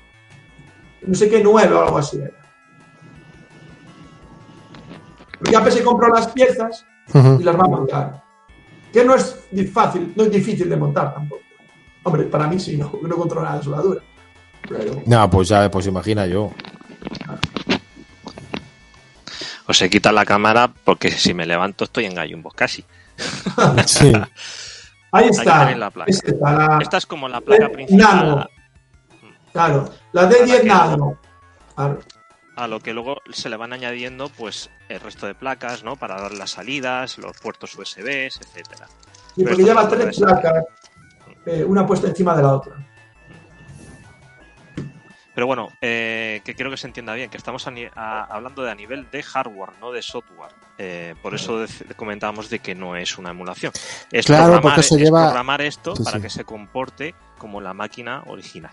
No 1.01 1.13
sé 1.13 1.29
qué 1.29 1.41
nueve 1.43 1.73
o 1.75 1.81
algo 1.83 1.97
así 1.97 2.17
era. 2.17 2.31
Porque 5.39 5.55
AP 5.55 5.69
se 5.69 5.83
compró 5.83 6.07
las 6.09 6.27
piezas 6.29 6.85
y 7.13 7.43
las 7.43 7.55
va 7.55 7.65
a 7.65 7.67
montar. 7.69 8.23
Que 8.91 9.03
no 9.05 9.13
es 9.15 9.35
fácil, 9.71 10.13
no 10.15 10.23
es 10.23 10.31
difícil 10.31 10.69
de 10.69 10.77
montar 10.77 11.13
tampoco. 11.13 11.41
Hombre, 12.07 12.23
para 12.23 12.47
mí 12.47 12.57
sí, 12.57 12.77
no, 12.77 12.89
no 13.01 13.15
controlo 13.17 13.43
nada 13.45 13.57
de 13.57 13.63
soldadura. 13.65 14.01
Pero, 14.69 15.01
No, 15.05 15.29
pues 15.29 15.49
ya, 15.49 15.69
pues 15.69 15.87
imagina 15.87 16.25
yo. 16.25 16.51
Os 19.67 19.81
he 19.81 19.89
quitado 19.89 20.15
la 20.15 20.23
cámara 20.25 20.71
porque 20.85 21.11
si 21.11 21.33
me 21.33 21.45
levanto 21.45 21.83
estoy 21.83 22.05
en 22.05 22.15
gallumbos 22.15 22.53
casi. 22.53 22.85
Sí. 23.85 24.13
ahí 25.11 25.27
está. 25.29 25.59
tener 25.65 25.77
la 25.79 25.89
placa. 25.89 26.09
Es 26.11 26.23
esta, 26.23 26.51
la- 26.51 26.79
Esta 26.81 26.97
es 26.97 27.05
como 27.05 27.27
la 27.27 27.41
placa 27.41 27.65
Eh, 27.65 27.69
principal. 27.69 27.99
nano. 28.15 28.49
claro, 29.51 29.89
la 30.13 30.29
D10 30.29 30.61
que- 30.61 30.67
Nano. 30.67 31.19
Claro. 31.75 31.99
a 32.55 32.67
lo 32.67 32.79
que 32.79 32.93
luego 32.93 33.17
se 33.31 33.49
le 33.49 33.57
van 33.57 33.73
añadiendo 33.73 34.29
pues 34.29 34.69
el 34.89 34.99
resto 35.01 35.27
de 35.27 35.35
placas, 35.35 35.83
¿no? 35.83 35.95
Para 35.97 36.19
dar 36.21 36.31
las 36.31 36.51
salidas, 36.51 37.17
los 37.17 37.37
puertos 37.37 37.75
USB, 37.75 38.07
etcétera. 38.27 38.87
Y 39.35 39.43
Pero 39.43 39.49
porque 39.57 39.63
lleva 39.63 39.83
es 39.83 39.89
tres 39.89 40.17
placas, 40.17 40.63
eh, 41.47 41.63
una 41.63 41.85
puesta 41.87 42.07
encima 42.07 42.35
de 42.35 42.43
la 42.43 42.53
otra. 42.53 42.73
Pero 45.33 45.45
bueno, 45.45 45.69
eh, 45.81 46.41
que 46.43 46.55
quiero 46.55 46.71
que 46.71 46.77
se 46.77 46.87
entienda 46.87 47.13
bien, 47.13 47.29
que 47.29 47.37
estamos 47.37 47.67
a 47.67 47.71
ni- 47.71 47.85
a- 47.95 48.23
hablando 48.23 48.63
de 48.63 48.71
a 48.71 48.75
nivel 48.75 49.07
de 49.11 49.21
hardware, 49.21 49.69
no 49.79 49.91
de 49.91 50.01
software. 50.01 50.49
Eh, 50.79 51.13
por 51.21 51.35
eso 51.35 51.63
dec- 51.63 51.95
comentábamos 51.95 52.49
de 52.49 52.57
que 52.57 52.73
no 52.73 52.95
es 52.95 53.19
una 53.19 53.29
emulación. 53.29 53.71
Es 54.11 54.25
Claro, 54.25 54.45
programar, 54.45 54.61
porque 54.63 54.81
se 54.83 54.95
es 54.95 55.01
lleva- 55.01 55.25
programar 55.25 55.61
esto 55.61 55.95
Sí, 55.95 56.03
para 56.03 56.17
sí. 56.17 56.23
que 56.23 56.29
se 56.31 56.43
comporte 56.43 57.13
como 57.37 57.61
la 57.61 57.75
máquina 57.75 58.23
original. 58.25 58.71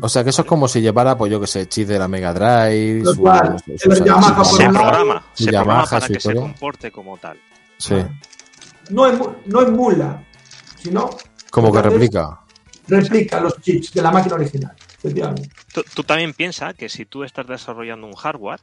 O 0.00 0.08
sea, 0.08 0.24
que 0.24 0.30
eso 0.30 0.42
es 0.42 0.48
como 0.48 0.66
si 0.66 0.80
llevara, 0.80 1.16
pues 1.16 1.30
yo 1.30 1.38
que 1.42 1.46
sé, 1.46 1.68
chip 1.68 1.86
de 1.86 1.98
la 1.98 2.08
Mega 2.08 2.32
Drive. 2.32 3.04
Su- 3.04 3.20
cual, 3.20 3.58
su- 3.62 3.76
sus 3.78 4.02
Yamaha 4.02 4.44
Se 4.44 4.64
programa, 4.70 5.22
se 5.34 5.44
Yamaha, 5.44 5.62
programa 5.64 5.84
para 5.90 6.08
que 6.08 6.20
se 6.20 6.34
comporte 6.34 6.90
como 6.90 7.18
tal. 7.18 7.38
Sí, 7.76 7.94
No, 8.90 9.36
no 9.44 9.60
emula, 9.60 10.22
sino 10.78 11.10
como 11.50 11.72
que 11.72 11.82
replica. 11.82 12.40
replica 12.86 13.40
los 13.40 13.60
chips 13.60 13.92
de 13.92 14.02
la 14.02 14.10
máquina 14.10 14.34
original. 14.36 14.74
Efectivamente. 14.98 15.50
Tú, 15.72 15.82
tú 15.94 16.02
también 16.04 16.32
piensas 16.34 16.74
que 16.74 16.88
si 16.88 17.04
tú 17.04 17.22
estás 17.24 17.46
desarrollando 17.46 18.06
un 18.06 18.14
hardware, 18.14 18.60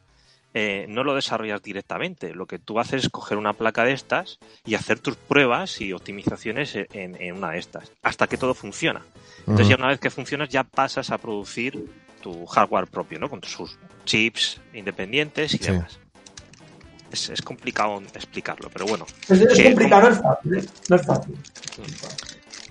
eh, 0.54 0.86
no 0.88 1.04
lo 1.04 1.14
desarrollas 1.16 1.62
directamente. 1.62 2.34
Lo 2.34 2.46
que 2.46 2.60
tú 2.60 2.80
haces 2.80 3.04
es 3.04 3.10
coger 3.10 3.38
una 3.38 3.54
placa 3.54 3.84
de 3.84 3.92
estas 3.94 4.40
y 4.66 4.76
hacer 4.76 5.00
tus 5.00 5.16
pruebas 5.18 5.82
y 5.82 5.92
optimizaciones 5.94 6.76
en, 6.76 7.22
en 7.22 7.36
una 7.36 7.52
de 7.52 7.60
estas, 7.60 7.92
hasta 8.04 8.28
que 8.28 8.38
todo 8.38 8.54
funciona. 8.54 9.02
Entonces 9.40 9.68
ya 9.68 9.76
una 9.76 9.88
vez 9.90 10.00
que 10.00 10.10
funcionas 10.10 10.50
ya 10.50 10.64
pasas 10.64 11.12
a 11.12 11.18
producir 11.18 11.86
tu 12.22 12.46
hardware 12.46 12.88
propio, 12.88 13.20
¿no? 13.20 13.30
Con 13.30 13.44
sus 13.44 13.78
chips 14.06 14.60
independientes 14.74 15.54
y 15.54 15.58
Sí. 15.58 15.72
demás. 15.72 16.00
Es, 17.12 17.30
es 17.30 17.42
complicado 17.42 18.02
explicarlo, 18.14 18.70
pero 18.74 18.86
bueno. 18.88 19.06
Es, 19.30 19.40
complicado, 19.62 20.10
no 20.10 20.16
es 20.16 20.22
fácil. 20.22 20.58
¿eh? 20.58 20.66
No 20.90 20.96
es 20.96 21.06
fácil. 21.06 21.38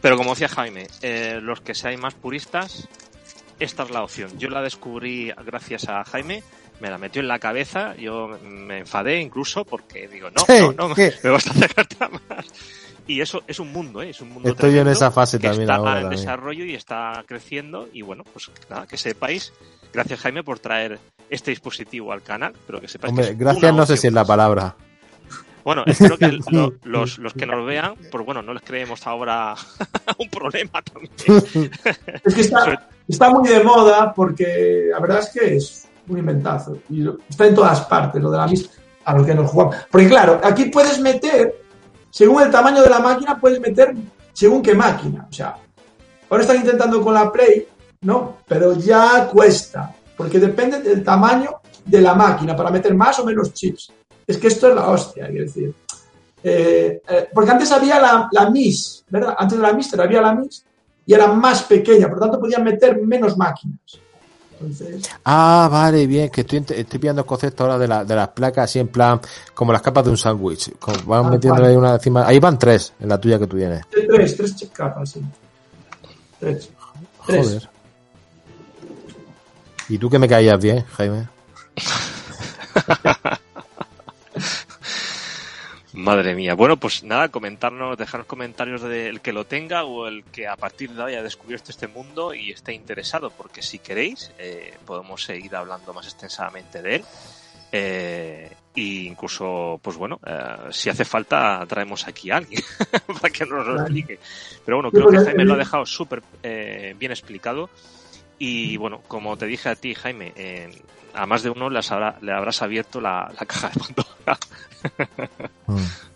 Pero 0.05 0.18
como 0.18 0.32
decía 0.32 0.48
Jaime, 0.48 0.86
eh, 1.01 1.39
los 1.40 1.62
que 1.62 1.74
seáis 1.74 1.98
más 1.98 2.12
puristas, 2.12 2.86
esta 3.59 3.85
es 3.85 3.90
la 3.90 4.02
opción. 4.02 4.39
Yo 4.39 4.51
la 4.51 4.60
descubrí 4.60 5.32
gracias 5.47 5.89
a 5.89 6.05
Jaime 6.05 6.43
me 6.78 6.90
la 6.90 6.98
metió 6.98 7.22
en 7.22 7.28
la 7.28 7.39
cabeza, 7.39 7.97
yo 7.97 8.39
me 8.47 8.81
enfadé 8.81 9.18
incluso 9.18 9.64
porque 9.64 10.06
digo, 10.06 10.28
no, 10.31 10.44
Sí, 10.44 10.60
no, 10.76 10.89
no, 10.89 10.94
¿qué? 10.94 11.10
me 11.24 11.31
vas 11.31 11.47
a 11.47 11.52
acercar 11.52 11.86
más. 12.28 12.44
Y 13.06 13.22
eso 13.22 13.44
es 13.47 13.59
un 13.59 13.72
mundo, 13.72 14.02
¿eh? 14.02 14.10
es 14.10 14.20
un 14.20 14.28
mundo 14.28 14.47
Estoy 14.47 14.78
en 14.78 14.89
esa 14.89 15.10
fase 15.10 15.39
que 15.39 15.48
también 15.48 15.70
está 15.70 15.76
ahora. 15.76 15.93
en 15.93 16.01
también. 16.02 16.20
desarrollo 16.20 16.64
y 16.66 16.74
está 16.74 17.24
creciendo 17.26 17.89
y 17.90 18.02
bueno, 18.02 18.24
pues 18.31 18.51
nada, 18.68 18.86
que 18.86 18.98
sepáis, 18.98 19.55
gracias 19.90 20.20
Jaime 20.20 20.44
por 20.44 20.59
traer 20.59 20.98
este 21.31 21.51
dispositivo 21.51 22.12
al 22.12 22.20
canal, 22.20 22.52
pero 22.66 22.78
que 22.78 22.89
sepáis 22.89 23.14
que 23.14 23.20
Hombre, 23.20 23.32
es 23.32 23.39
gracias 23.39 23.74
no 23.74 23.86
sé 23.86 23.97
si 23.97 24.09
es 24.09 24.12
la 24.12 24.26
palabra. 24.26 24.76
Bueno, 25.64 25.82
espero 25.86 26.18
que 26.18 26.28
lo- 26.50 26.74
los, 26.84 27.18
los 27.18 27.32
que 27.32 27.46
nos 27.46 27.64
vean, 27.66 27.94
pues 28.10 28.24
bueno, 28.24 28.42
no 28.42 28.52
les 28.54 28.62
creemos 28.62 29.06
ahora 29.06 29.54
un 30.18 30.28
problema 30.28 30.82
también. 30.82 31.12
Es 32.24 32.34
que 32.34 32.40
está, 32.42 32.88
está 33.08 33.30
muy 33.30 33.48
de 33.48 33.62
moda 33.64 34.12
porque 34.14 34.88
la 34.90 34.98
verdad 35.00 35.20
es 35.20 35.30
que 35.30 35.56
es 35.56 35.88
un 36.08 36.18
inventazo. 36.18 36.78
Y 36.90 37.06
está 37.28 37.46
en 37.46 37.54
todas 37.54 37.80
partes, 37.82 38.22
lo 38.22 38.30
de 38.30 38.38
la 38.38 38.46
mis 38.46 38.70
a 39.06 39.14
lo 39.16 39.24
que 39.24 39.34
nos 39.34 39.50
jugamos. 39.50 39.76
Porque 39.90 40.08
claro, 40.08 40.40
aquí 40.42 40.66
puedes 40.66 40.98
meter, 41.00 41.54
según 42.10 42.42
el 42.42 42.50
tamaño 42.50 42.82
de 42.82 42.90
la 42.90 43.00
máquina, 43.00 43.38
puedes 43.38 43.60
meter 43.60 43.94
según 44.32 44.62
qué 44.62 44.74
máquina. 44.74 45.26
O 45.30 45.32
sea, 45.32 45.56
ahora 46.30 46.42
están 46.42 46.56
intentando 46.56 47.00
con 47.02 47.12
la 47.14 47.30
Play, 47.30 47.66
¿no? 48.02 48.38
Pero 48.46 48.74
ya 48.78 49.26
cuesta, 49.28 49.94
porque 50.16 50.38
depende 50.38 50.80
del 50.80 51.02
tamaño 51.04 51.50
de 51.84 52.00
la 52.00 52.14
máquina 52.14 52.56
para 52.56 52.70
meter 52.70 52.94
más 52.94 53.18
o 53.18 53.24
menos 53.26 53.52
chips. 53.52 53.92
Es 54.26 54.38
que 54.38 54.48
esto 54.48 54.68
es 54.68 54.74
la 54.74 54.88
hostia, 54.88 55.28
quiero 55.28 55.44
decir. 55.44 55.74
Eh, 56.42 57.01
eh, 57.09 57.28
porque 57.32 57.51
antes 57.51 57.70
había 57.72 58.01
la, 58.01 58.28
la 58.32 58.51
MIS, 58.51 59.05
¿verdad? 59.09 59.34
Antes 59.38 59.59
de 59.59 59.62
la 59.62 59.72
Mister 59.72 60.01
había 60.01 60.20
la 60.20 60.32
MIS 60.34 60.64
y 61.06 61.14
era 61.14 61.26
más 61.28 61.62
pequeña, 61.64 62.09
por 62.09 62.16
lo 62.18 62.22
tanto 62.24 62.40
podían 62.40 62.64
meter 62.64 63.01
menos 63.02 63.36
máquinas. 63.36 63.78
Entonces, 64.52 65.09
Ah, 65.24 65.68
vale, 65.70 66.06
bien, 66.06 66.30
que 66.30 66.42
estoy, 66.42 66.64
estoy 66.68 66.98
pillando 66.98 67.22
el 67.22 67.26
concepto 67.26 67.64
ahora 67.64 67.76
de, 67.78 67.88
la- 67.88 68.05
de 68.05 68.14
las 68.14 68.28
placas 68.28 68.64
así 68.64 68.78
en 68.78 68.88
plan, 68.88 69.20
como 69.55 69.72
las 69.72 69.82
capas 69.82 70.05
de 70.05 70.10
un 70.10 70.16
sándwich. 70.16 70.72
Van 71.06 71.26
Ah, 71.26 71.30
metiéndole 71.30 71.62
vale. 71.62 71.72
ahí 71.72 71.76
una 71.76 71.94
encima. 71.94 72.26
Ahí 72.26 72.38
van 72.38 72.59
tres 72.59 72.92
en 73.01 73.09
la 73.09 73.18
tuya 73.20 73.38
que 73.38 73.46
tú 73.46 73.56
tienes. 73.56 73.82
tres, 73.90 74.36
tres 74.36 74.70
capas, 74.72 75.10
sí. 75.10 75.20
Tres. 76.40 76.70
Tres. 77.26 77.46
Joder. 77.46 77.68
¿Y 79.88 79.98
tú 79.98 80.09
que 80.09 80.18
me 80.18 80.28
caías 80.28 80.60
bien, 80.62 80.84
Jaime? 80.96 81.28
Madre 85.94 86.34
mía. 86.34 86.54
Bueno, 86.54 86.76
pues 86.76 87.04
nada, 87.04 87.28
comentarnos, 87.28 87.96
dejarnos 87.96 88.26
comentarios 88.26 88.82
del 88.82 89.20
que 89.20 89.32
lo 89.32 89.44
tenga 89.44 89.84
o 89.84 90.08
el 90.08 90.24
que 90.24 90.48
a 90.48 90.56
partir 90.56 90.90
de 90.90 91.00
hoy 91.02 91.12
haya 91.12 91.22
descubierto 91.22 91.70
este 91.70 91.86
mundo 91.86 92.34
y 92.34 92.50
esté 92.50 92.72
interesado, 92.72 93.30
porque 93.30 93.62
si 93.62 93.78
queréis, 93.78 94.32
eh, 94.38 94.74
podemos 94.84 95.22
seguir 95.22 95.54
hablando 95.54 95.94
más 95.94 96.06
extensamente 96.06 96.82
de 96.82 96.96
él. 96.96 97.04
Eh, 97.70 98.50
e 98.74 98.80
incluso, 98.80 99.78
pues 99.82 99.96
bueno, 99.96 100.18
eh, 100.26 100.42
si 100.70 100.90
hace 100.90 101.04
falta, 101.04 101.64
traemos 101.68 102.06
aquí 102.08 102.30
a 102.32 102.38
alguien 102.38 102.60
para 103.20 103.32
que 103.32 103.46
nos 103.46 103.64
lo 103.64 103.76
explique. 103.80 104.18
Pero 104.64 104.78
bueno, 104.78 104.90
creo 104.90 105.06
que 105.08 105.16
Jaime 105.26 105.44
lo 105.44 105.54
ha 105.54 105.58
dejado 105.58 105.86
súper 105.86 106.22
eh, 106.42 106.94
bien 106.98 107.12
explicado. 107.12 107.70
Y 108.38 108.76
bueno, 108.78 109.00
como 109.06 109.36
te 109.36 109.46
dije 109.46 109.68
a 109.68 109.76
ti, 109.76 109.94
Jaime, 109.94 110.32
eh, 110.34 110.68
a 111.14 111.24
más 111.24 111.44
de 111.44 111.50
uno 111.50 111.70
les 111.70 111.90
habrá- 111.92 112.18
le 112.20 112.32
habrás 112.32 112.62
abierto 112.62 113.00
la, 113.00 113.32
la 113.38 113.46
caja 113.46 113.68
de 113.68 113.78
Pandora. 113.80 114.38
Mm. 115.74 116.14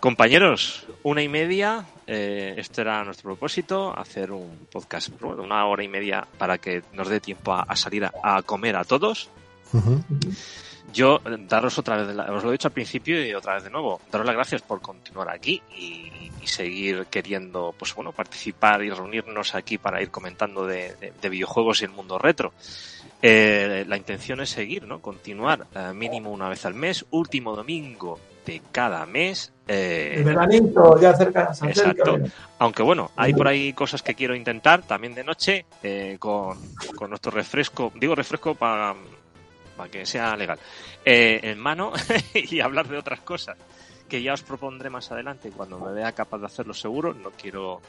Compañeros, 0.00 0.86
una 1.02 1.22
y 1.22 1.28
media. 1.28 1.84
eh, 2.06 2.54
este 2.58 2.82
era 2.82 3.02
nuestro 3.02 3.30
propósito, 3.30 3.96
hacer 3.98 4.30
un 4.30 4.68
podcast 4.70 5.08
bueno, 5.20 5.42
una 5.42 5.66
hora 5.66 5.82
y 5.82 5.88
media 5.88 6.26
para 6.38 6.58
que 6.58 6.82
nos 6.92 7.08
dé 7.08 7.18
tiempo 7.18 7.52
a, 7.52 7.74
salir 7.74 8.04
a, 8.04 8.42
comer 8.42 8.76
a 8.76 8.84
todos. 8.84 9.28
Yo, 10.92 11.20
daros 11.48 11.78
otra 11.78 11.96
vez, 11.96 12.16
os 12.30 12.42
lo 12.44 12.48
he 12.50 12.52
dicho 12.52 12.68
al 12.68 12.72
principio 12.74 13.24
y 13.26 13.34
otra 13.34 13.54
vez 13.54 13.64
de 13.64 13.70
nuevo, 13.70 14.00
daros 14.10 14.26
las 14.26 14.34
gracias 14.36 14.62
por 14.62 14.80
continuar 14.80 15.28
aquí 15.30 15.60
y, 15.76 16.30
y 16.42 16.46
seguir 16.46 17.06
queriendo, 17.10 17.74
pues 17.78 17.94
bueno, 17.94 18.12
participar 18.12 18.82
y 18.82 18.90
reunirnos 18.90 19.54
aquí 19.54 19.78
para 19.78 20.00
ir 20.00 20.10
comentando 20.10 20.64
de, 20.66 20.94
de- 20.96 21.12
de 21.20 21.28
videojuegos 21.28 21.82
y 21.82 21.84
el 21.86 21.90
mundo 21.90 22.18
retro. 22.18 22.52
Eh, 23.22 23.84
la 23.88 23.96
intención 23.96 24.40
es 24.40 24.50
seguir, 24.50 24.86
¿no? 24.86 25.00
Continuar 25.00 25.66
eh, 25.74 25.92
mínimo 25.94 26.30
una 26.30 26.48
vez 26.48 26.64
al 26.66 26.74
mes, 26.74 27.04
último 27.10 27.56
domingo 27.56 28.18
de 28.44 28.62
cada 28.70 29.04
mes. 29.06 29.52
eh, 29.66 30.14
El 30.18 30.24
veranito 30.24 31.00
ya 31.00 31.14
cerca 31.16 31.44
acerca, 31.44 31.68
Exacto. 31.72 32.18
aunque 32.58 32.82
bueno, 32.82 33.10
hay 33.16 33.34
por 33.34 33.48
ahí 33.48 33.72
cosas 33.72 34.02
que 34.02 34.14
quiero 34.14 34.36
intentar 34.36 34.82
también 34.82 35.14
de 35.14 35.24
noche 35.24 35.66
eh, 35.82 36.16
con, 36.20 36.56
con 36.94 37.10
nuestro 37.10 37.32
refresco. 37.32 37.90
Digo 37.96 38.14
refresco 38.14 38.54
para 38.54 38.94
que 39.90 40.06
sea 40.06 40.36
legal. 40.36 40.58
eh, 41.04 41.40
en 41.42 41.58
mano 41.58 41.92
y 42.34 42.60
hablar 42.60 42.88
de 42.88 42.98
otras 42.98 43.20
cosas 43.20 43.56
que 44.08 44.22
ya 44.22 44.34
os 44.34 44.42
propondré 44.42 44.88
más 44.90 45.10
adelante 45.10 45.50
cuando 45.50 45.78
me 45.78 45.92
vea 45.92 46.12
capaz 46.12 46.38
de 46.38 46.46
hacerlo 46.46 46.74
seguro. 46.74 47.12
No 47.12 47.30
quiero 47.32 47.80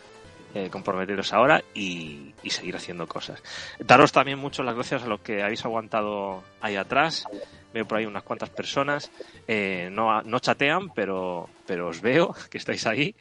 eh, 0.53 0.69
comprometeros 0.69 1.31
ahora 1.33 1.63
y, 1.73 2.33
y 2.41 2.49
seguir 2.49 2.75
haciendo 2.75 3.07
cosas. 3.07 3.41
Daros 3.79 4.11
también 4.11 4.39
muchas 4.39 4.65
las 4.65 4.75
gracias 4.75 5.03
a 5.03 5.07
los 5.07 5.19
que 5.21 5.43
habéis 5.43 5.63
aguantado 5.65 6.43
ahí 6.61 6.75
atrás. 6.75 7.25
Veo 7.73 7.87
por 7.87 7.97
ahí 7.97 8.05
unas 8.05 8.23
cuantas 8.23 8.49
personas. 8.49 9.11
Eh, 9.47 9.89
no, 9.91 10.21
no 10.21 10.39
chatean, 10.39 10.89
pero, 10.93 11.49
pero 11.65 11.89
os 11.89 12.01
veo 12.01 12.33
que 12.49 12.57
estáis 12.57 12.85
ahí. 12.87 13.15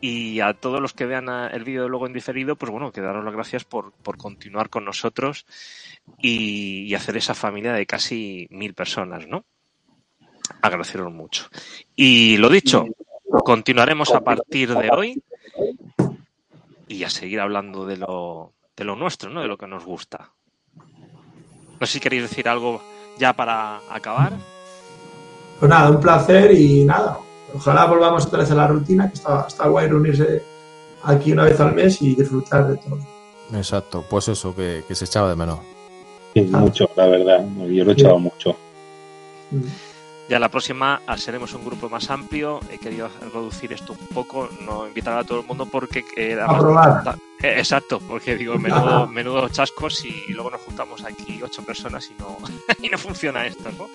Y 0.00 0.40
a 0.40 0.52
todos 0.54 0.80
los 0.80 0.92
que 0.92 1.06
vean 1.06 1.28
el 1.28 1.64
vídeo 1.64 1.88
luego 1.88 2.06
en 2.06 2.12
diferido, 2.12 2.56
pues 2.56 2.70
bueno, 2.70 2.92
que 2.92 3.00
daros 3.00 3.24
las 3.24 3.32
gracias 3.32 3.64
por, 3.64 3.92
por 3.92 4.18
continuar 4.18 4.68
con 4.68 4.84
nosotros 4.84 5.46
y, 6.18 6.82
y 6.82 6.94
hacer 6.94 7.16
esa 7.16 7.34
familia 7.34 7.72
de 7.72 7.86
casi 7.86 8.46
mil 8.50 8.74
personas, 8.74 9.26
¿no? 9.26 9.44
Agradeceros 10.60 11.10
mucho. 11.10 11.48
Y 11.96 12.36
lo 12.36 12.50
dicho, 12.50 12.86
continuaremos 13.44 14.12
a 14.12 14.20
partir 14.20 14.74
de 14.74 14.90
hoy 14.90 15.22
y 16.88 17.04
a 17.04 17.10
seguir 17.10 17.40
hablando 17.40 17.86
de 17.86 17.96
lo, 17.96 18.52
de 18.76 18.84
lo 18.84 18.96
nuestro, 18.96 19.30
¿no? 19.30 19.40
De 19.40 19.48
lo 19.48 19.56
que 19.56 19.66
nos 19.66 19.84
gusta. 19.84 20.32
No 20.76 21.86
sé 21.86 21.94
si 21.94 22.00
queréis 22.00 22.22
decir 22.22 22.48
algo 22.48 22.82
ya 23.18 23.32
para 23.32 23.80
acabar. 23.90 24.32
Pues 25.60 25.68
nada, 25.70 25.90
un 25.90 26.00
placer 26.00 26.52
y 26.52 26.84
nada. 26.84 27.18
Ojalá 27.54 27.86
volvamos 27.86 28.26
otra 28.26 28.40
vez 28.40 28.50
a 28.50 28.54
la 28.54 28.66
rutina, 28.66 29.08
que 29.08 29.14
está, 29.14 29.44
está 29.46 29.68
guay 29.68 29.88
reunirse 29.88 30.42
aquí 31.04 31.32
una 31.32 31.44
vez 31.44 31.60
al 31.60 31.74
mes 31.74 32.02
y 32.02 32.14
disfrutar 32.14 32.66
de 32.68 32.76
todo. 32.78 32.98
Exacto, 33.54 34.04
pues 34.08 34.28
eso, 34.28 34.54
que, 34.54 34.84
que 34.88 34.94
se 34.94 35.04
echaba 35.04 35.28
de 35.30 35.36
menos. 35.36 35.60
Sí, 36.34 36.40
mucho, 36.42 36.90
la 36.96 37.06
verdad. 37.06 37.44
Yo 37.70 37.84
lo 37.84 37.90
he 37.90 37.94
echado 37.94 38.18
mucho. 38.18 38.56
Ya 40.28 40.38
la 40.38 40.48
próxima 40.48 41.02
ah, 41.06 41.16
seremos 41.18 41.52
un 41.54 41.64
grupo 41.64 41.88
más 41.88 42.10
amplio. 42.10 42.60
He 42.70 42.78
querido 42.78 43.08
reducir 43.32 43.72
esto 43.72 43.92
un 43.92 44.08
poco, 44.08 44.48
no 44.62 44.88
invitar 44.88 45.16
a 45.18 45.24
todo 45.24 45.40
el 45.40 45.46
mundo 45.46 45.66
porque 45.66 46.02
era 46.16 46.46
A 46.46 46.58
probar. 46.58 47.16
eh, 47.16 47.20
Exacto, 47.44 48.00
porque 48.00 48.36
digo, 48.36 48.58
menudo, 48.58 49.06
menudo 49.06 49.48
chascos 49.48 50.04
y 50.04 50.32
luego 50.32 50.50
nos 50.50 50.62
juntamos 50.62 51.04
aquí 51.04 51.42
ocho 51.42 51.62
personas 51.62 52.10
y 52.10 52.14
no, 52.20 52.38
y 52.82 52.88
no 52.88 52.98
funciona 52.98 53.46
esto, 53.46 53.70
¿no? 53.72 53.88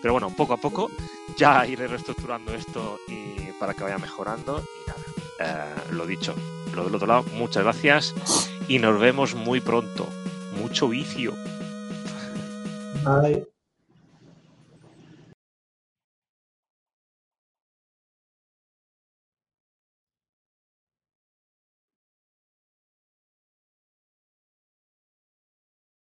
Pero 0.00 0.12
bueno, 0.12 0.30
poco 0.30 0.54
a 0.54 0.58
poco 0.58 0.90
ya 1.36 1.66
iré 1.66 1.88
reestructurando 1.88 2.54
esto 2.54 2.98
y 3.08 3.50
para 3.58 3.74
que 3.74 3.82
vaya 3.84 3.98
mejorando. 3.98 4.62
Y 4.62 4.88
nada, 4.88 5.00
eh, 5.40 5.92
lo 5.92 6.06
dicho, 6.06 6.34
lo 6.74 6.84
del 6.84 6.94
otro 6.94 7.06
lado, 7.06 7.24
muchas 7.34 7.64
gracias 7.64 8.14
y 8.68 8.78
nos 8.78 9.00
vemos 9.00 9.34
muy 9.34 9.60
pronto. 9.60 10.08
Mucho 10.52 10.88
vicio. 10.88 11.34
Vale. 13.02 13.53